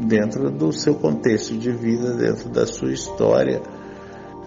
dentro 0.00 0.50
do 0.50 0.72
seu 0.72 0.94
contexto 0.94 1.56
de 1.56 1.70
vida, 1.70 2.14
dentro 2.14 2.48
da 2.50 2.66
sua 2.66 2.92
história 2.92 3.62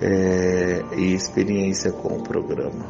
é, 0.01 0.83
e 0.97 1.13
experiência 1.13 1.91
com 1.91 2.17
o 2.17 2.23
programa. 2.23 2.85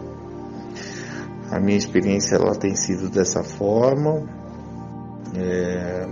A 1.51 1.59
minha 1.59 1.77
experiência 1.77 2.35
ela 2.35 2.55
tem 2.55 2.73
sido 2.75 3.09
dessa 3.09 3.43
forma. 3.43 4.23
É, 5.35 6.07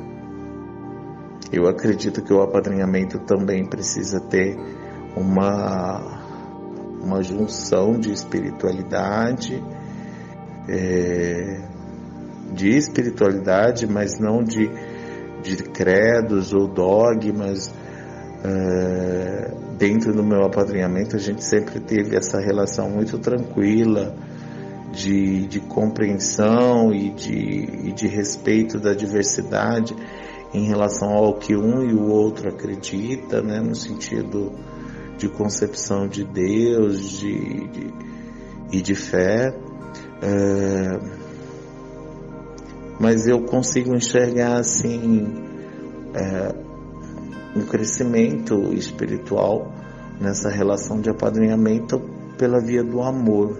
eu 1.51 1.67
acredito 1.67 2.21
que 2.21 2.33
o 2.33 2.41
apadrinhamento 2.41 3.19
também 3.19 3.65
precisa 3.65 4.19
ter 4.19 4.57
uma, 5.15 6.19
uma 7.01 7.23
junção 7.23 7.97
de 7.97 8.11
espiritualidade, 8.11 9.63
é, 10.67 11.61
de 12.53 12.75
espiritualidade, 12.75 13.87
mas 13.87 14.19
não 14.19 14.43
de, 14.43 14.69
de 15.41 15.55
credos 15.63 16.53
ou 16.53 16.67
dogmas. 16.67 17.73
É, 18.43 19.68
dentro 19.79 20.13
do 20.13 20.21
meu 20.21 20.43
apadrinhamento, 20.43 21.15
a 21.15 21.19
gente 21.19 21.41
sempre 21.41 21.79
teve 21.79 22.15
essa 22.15 22.37
relação 22.39 22.89
muito 22.89 23.17
tranquila 23.17 24.13
de, 24.91 25.47
de 25.47 25.61
compreensão 25.61 26.93
e 26.93 27.09
de, 27.09 27.87
e 27.87 27.91
de 27.93 28.07
respeito 28.07 28.77
da 28.77 28.93
diversidade 28.93 29.95
em 30.53 30.67
relação 30.67 31.13
ao 31.13 31.35
que 31.35 31.55
um 31.55 31.81
e 31.89 31.93
o 31.93 32.09
outro 32.09 32.49
acredita, 32.49 33.41
né, 33.41 33.61
no 33.61 33.73
sentido 33.73 34.51
de 35.17 35.29
concepção 35.29 36.07
de 36.07 36.25
Deus 36.25 37.19
de, 37.19 37.67
de 37.67 37.93
e 38.71 38.81
de 38.81 38.95
fé. 38.95 39.55
É, 40.21 40.99
mas 42.99 43.27
eu 43.27 43.41
consigo 43.43 43.95
enxergar 43.95 44.59
assim 44.59 45.33
é, 46.13 46.68
um 47.55 47.61
crescimento 47.65 48.73
espiritual 48.73 49.71
nessa 50.19 50.49
relação 50.49 50.99
de 50.99 51.09
apadrinhamento 51.09 51.99
pela 52.37 52.59
via 52.59 52.83
do 52.83 53.01
amor, 53.01 53.59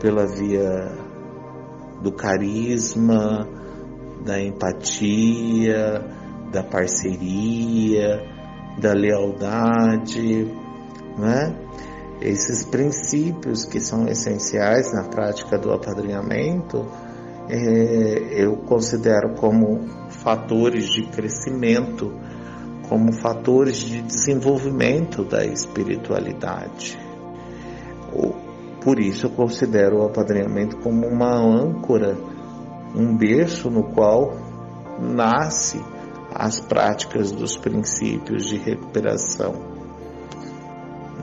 pela 0.00 0.26
via 0.26 0.92
do 2.02 2.12
carisma, 2.12 3.48
da 4.24 4.40
empatia, 4.40 6.04
da 6.52 6.62
parceria, 6.62 8.22
da 8.80 8.92
lealdade, 8.92 10.44
né? 11.18 11.54
Esses 12.20 12.64
princípios 12.64 13.64
que 13.64 13.80
são 13.80 14.08
essenciais 14.08 14.92
na 14.92 15.04
prática 15.04 15.56
do 15.56 15.72
apadrinhamento, 15.72 16.84
é, 17.48 18.42
eu 18.42 18.56
considero 18.56 19.34
como 19.34 19.86
fatores 20.10 20.86
de 20.86 21.04
crescimento 21.06 22.12
como 22.88 23.12
fatores 23.12 23.78
de 23.78 24.00
desenvolvimento 24.02 25.24
da 25.24 25.44
espiritualidade. 25.44 26.98
Por 28.80 28.98
isso 28.98 29.26
eu 29.26 29.30
considero 29.30 29.98
o 29.98 30.06
apadrinhamento 30.06 30.78
como 30.78 31.06
uma 31.06 31.34
âncora, 31.34 32.16
um 32.94 33.16
berço 33.16 33.68
no 33.70 33.82
qual 33.92 34.32
nasce 34.98 35.78
as 36.34 36.60
práticas 36.60 37.30
dos 37.30 37.56
princípios 37.56 38.46
de 38.46 38.56
recuperação. 38.56 39.54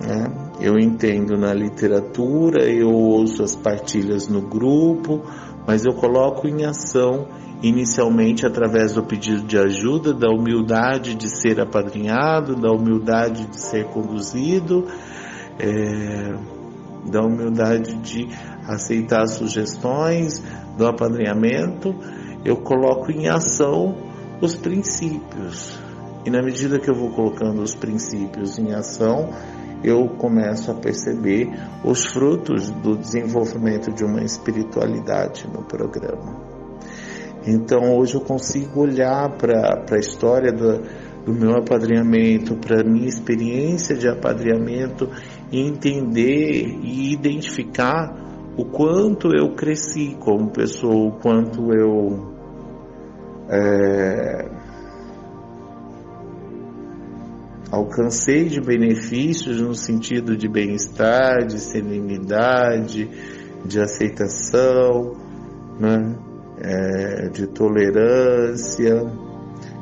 Né? 0.01 0.27
Eu 0.59 0.77
entendo 0.77 1.37
na 1.37 1.53
literatura, 1.53 2.63
eu 2.63 2.91
ouço 2.91 3.43
as 3.43 3.55
partilhas 3.55 4.27
no 4.27 4.41
grupo, 4.41 5.21
mas 5.65 5.85
eu 5.85 5.93
coloco 5.93 6.47
em 6.47 6.65
ação 6.65 7.27
inicialmente 7.61 8.45
através 8.45 8.93
do 8.93 9.03
pedido 9.03 9.43
de 9.43 9.57
ajuda, 9.57 10.13
da 10.13 10.29
humildade 10.29 11.15
de 11.15 11.29
ser 11.29 11.59
apadrinhado, 11.59 12.55
da 12.55 12.71
humildade 12.71 13.45
de 13.47 13.59
ser 13.59 13.85
conduzido, 13.85 14.87
é, 15.59 16.33
da 17.09 17.21
humildade 17.21 17.95
de 17.97 18.27
aceitar 18.67 19.27
sugestões 19.27 20.43
do 20.77 20.85
apadrinhamento, 20.85 21.95
eu 22.43 22.57
coloco 22.57 23.11
em 23.11 23.27
ação 23.27 23.95
os 24.41 24.55
princípios. 24.55 25.79
E 26.25 26.29
na 26.29 26.41
medida 26.41 26.79
que 26.79 26.89
eu 26.89 26.95
vou 26.95 27.11
colocando 27.11 27.61
os 27.61 27.75
princípios 27.75 28.57
em 28.57 28.73
ação, 28.73 29.29
eu 29.83 30.07
começo 30.09 30.71
a 30.71 30.73
perceber 30.73 31.47
os 31.83 32.05
frutos 32.07 32.71
do 32.71 32.97
desenvolvimento 32.97 33.91
de 33.91 34.03
uma 34.03 34.23
espiritualidade 34.23 35.47
no 35.47 35.63
programa. 35.63 36.54
Então 37.45 37.95
hoje 37.95 38.15
eu 38.15 38.21
consigo 38.21 38.81
olhar 38.81 39.29
para 39.37 39.85
a 39.91 39.99
história 39.99 40.51
do, 40.51 40.81
do 41.25 41.33
meu 41.33 41.55
apadrinhamento, 41.55 42.55
para 42.55 42.81
a 42.81 42.83
minha 42.83 43.07
experiência 43.07 43.95
de 43.95 44.07
apadrinhamento 44.07 45.09
e 45.51 45.59
entender 45.59 46.79
e 46.83 47.13
identificar 47.13 48.15
o 48.57 48.65
quanto 48.65 49.35
eu 49.35 49.53
cresci 49.53 50.15
como 50.19 50.49
pessoa, 50.49 51.09
o 51.09 51.11
quanto 51.19 51.71
eu 51.73 52.33
é, 53.49 54.49
alcancei 57.71 58.45
de 58.45 58.61
benefícios 58.61 59.59
no 59.59 59.75
sentido 59.75 60.35
de 60.35 60.47
bem-estar, 60.47 61.45
de 61.45 61.59
serenidade, 61.59 63.09
de 63.65 63.79
aceitação, 63.79 65.15
né? 65.79 66.15
É, 66.67 67.29
de 67.29 67.45
tolerância, 67.45 69.05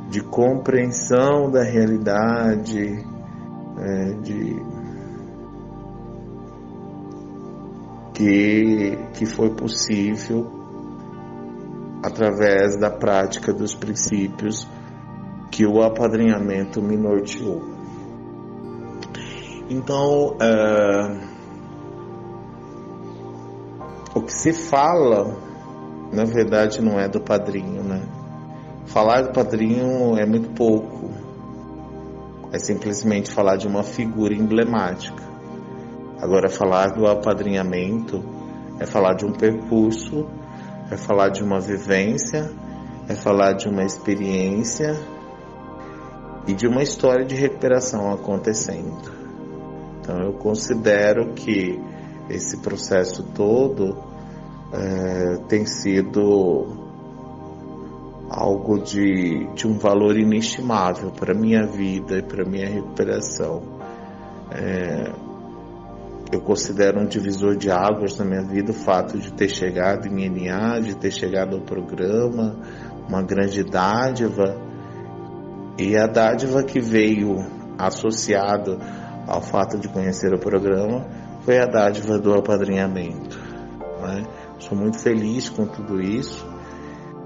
de 0.10 0.22
compreensão 0.22 1.50
da 1.50 1.64
realidade, 1.64 3.06
é, 3.80 4.14
de 4.22 4.62
que, 8.14 8.98
que 9.14 9.26
foi 9.26 9.50
possível 9.52 10.46
através 12.04 12.78
da 12.78 12.92
prática 12.92 13.54
dos 13.54 13.74
princípios 13.74 14.68
que 15.50 15.66
o 15.66 15.82
apadrinhamento 15.82 16.82
me 16.82 16.98
norteou. 16.98 17.62
Então, 19.70 20.36
é, 20.42 21.34
o 24.14 24.22
que 24.22 24.34
se 24.34 24.52
fala, 24.52 25.34
na 26.14 26.26
verdade, 26.26 26.82
não 26.82 27.00
é 27.00 27.08
do 27.08 27.20
padrinho, 27.20 27.84
né? 27.84 28.02
Falar 28.86 29.22
do 29.22 29.32
padrinho 29.32 30.18
é 30.18 30.26
muito 30.26 30.50
pouco. 30.50 31.12
É 32.52 32.60
simplesmente 32.60 33.32
falar 33.32 33.56
de 33.56 33.68
uma 33.68 33.82
figura 33.82 34.34
emblemática. 34.34 35.24
Agora, 36.22 36.50
falar 36.50 36.92
do 36.94 37.08
apadrinhamento 37.08 38.24
é 38.80 38.86
falar 38.86 39.16
de 39.16 39.26
um 39.26 39.32
percurso, 39.32 40.28
é 40.92 40.96
falar 40.96 41.30
de 41.30 41.44
uma 41.44 41.60
vivência, 41.60 42.52
é 43.10 43.16
falar 43.16 43.54
de 43.54 43.68
uma 43.68 43.84
experiência 43.84 44.96
e 46.48 46.54
de 46.54 46.68
uma 46.68 46.84
história 46.84 47.26
de 47.26 47.36
recuperação 47.36 48.14
acontecendo. 48.14 49.12
Então 50.00 50.20
eu 50.20 50.34
considero 50.34 51.34
que 51.34 51.80
esse 52.30 52.58
processo 52.58 53.24
todo 53.34 54.13
é, 54.74 55.38
tem 55.48 55.66
sido 55.66 56.84
algo 58.30 58.80
de, 58.80 59.46
de 59.54 59.68
um 59.68 59.78
valor 59.78 60.18
inestimável 60.18 61.12
para 61.12 61.36
minha 61.36 61.68
vida 61.68 62.18
e 62.18 62.24
para 62.24 62.44
minha 62.44 62.68
recuperação. 62.68 63.62
É, 64.52 65.12
eu 66.32 66.42
considero 66.42 67.00
um 67.00 67.06
divisor 67.06 67.56
de 67.56 67.70
águas 67.70 68.18
na 68.18 68.26
minha 68.26 68.42
vida 68.42 68.72
o 68.72 68.74
fato 68.74 69.20
de 69.20 69.32
ter 69.32 69.50
chegado 69.50 70.08
em 70.08 70.30
NA, 70.30 70.80
de 70.80 70.96
ter 70.96 71.12
chegado 71.12 71.56
ao 71.56 71.62
programa, 71.62 72.56
uma 73.08 73.22
grande 73.22 73.64
dádiva. 73.64 74.58
E 75.78 75.96
a 75.96 76.08
dádiva 76.08 76.64
que 76.64 76.80
veio 76.80 77.38
associado 77.78 78.80
ao 79.28 79.42
fato 79.42 79.78
de 79.78 79.88
conhecer 79.88 80.34
o 80.34 80.40
programa 80.40 81.06
foi 81.42 81.60
a 81.60 81.66
dádiva 81.66 82.18
do 82.18 82.34
apadrinhamento. 82.34 83.38
Né? 84.02 84.24
Sou 84.68 84.78
muito 84.78 84.98
feliz 84.98 85.50
com 85.50 85.66
tudo 85.66 86.02
isso, 86.02 86.48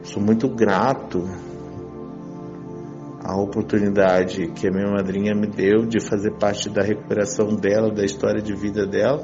sou 0.01 0.21
muito 0.21 0.49
grato 0.49 1.23
à 3.23 3.35
oportunidade 3.39 4.47
que 4.47 4.67
a 4.67 4.71
minha 4.71 4.89
madrinha 4.89 5.35
me 5.35 5.45
deu 5.45 5.85
de 5.85 5.99
fazer 5.99 6.31
parte 6.39 6.67
da 6.67 6.81
recuperação 6.81 7.55
dela, 7.55 7.91
da 7.91 8.03
história 8.03 8.41
de 8.41 8.55
vida 8.55 8.87
dela, 8.87 9.23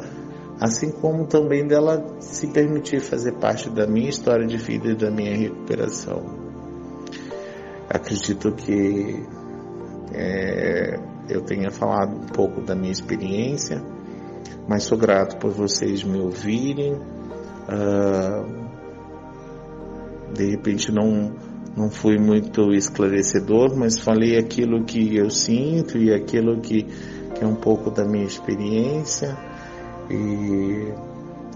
assim 0.61 0.91
como 0.91 1.25
também 1.25 1.65
dela 1.65 2.05
se 2.19 2.47
permitir 2.47 2.99
fazer 2.99 3.31
parte 3.39 3.67
da 3.71 3.87
minha 3.87 4.09
história 4.09 4.45
de 4.45 4.57
vida 4.57 4.89
e 4.89 4.95
da 4.95 5.09
minha 5.09 5.35
recuperação. 5.35 6.23
Acredito 7.89 8.51
que 8.51 9.25
é, 10.13 10.99
eu 11.29 11.41
tenha 11.41 11.71
falado 11.71 12.15
um 12.15 12.27
pouco 12.27 12.61
da 12.61 12.75
minha 12.75 12.91
experiência, 12.91 13.81
mas 14.67 14.83
sou 14.83 14.99
grato 14.99 15.37
por 15.37 15.49
vocês 15.49 16.03
me 16.03 16.19
ouvirem. 16.19 17.22
Uh, 17.67 18.63
de 20.33 20.49
repente 20.51 20.91
não 20.91 21.31
não 21.75 21.89
fui 21.89 22.19
muito 22.19 22.71
esclarecedor, 22.71 23.75
mas 23.75 23.97
falei 23.97 24.37
aquilo 24.37 24.83
que 24.83 25.15
eu 25.15 25.29
sinto 25.29 25.97
e 25.97 26.13
aquilo 26.13 26.61
que, 26.61 26.83
que 26.83 27.43
é 27.43 27.47
um 27.47 27.55
pouco 27.55 27.89
da 27.89 28.05
minha 28.05 28.25
experiência 28.25 29.35
e, 30.09 30.93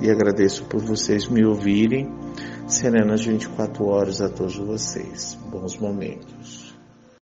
e 0.01 0.09
agradeço 0.09 0.65
por 0.65 0.81
vocês 0.81 1.27
me 1.27 1.45
ouvirem. 1.45 2.09
Serenas 2.67 3.23
24 3.23 3.85
horas 3.85 4.21
a 4.21 4.27
todos 4.27 4.57
vocês. 4.57 5.37
Bons 5.49 5.77
momentos. 5.77 6.36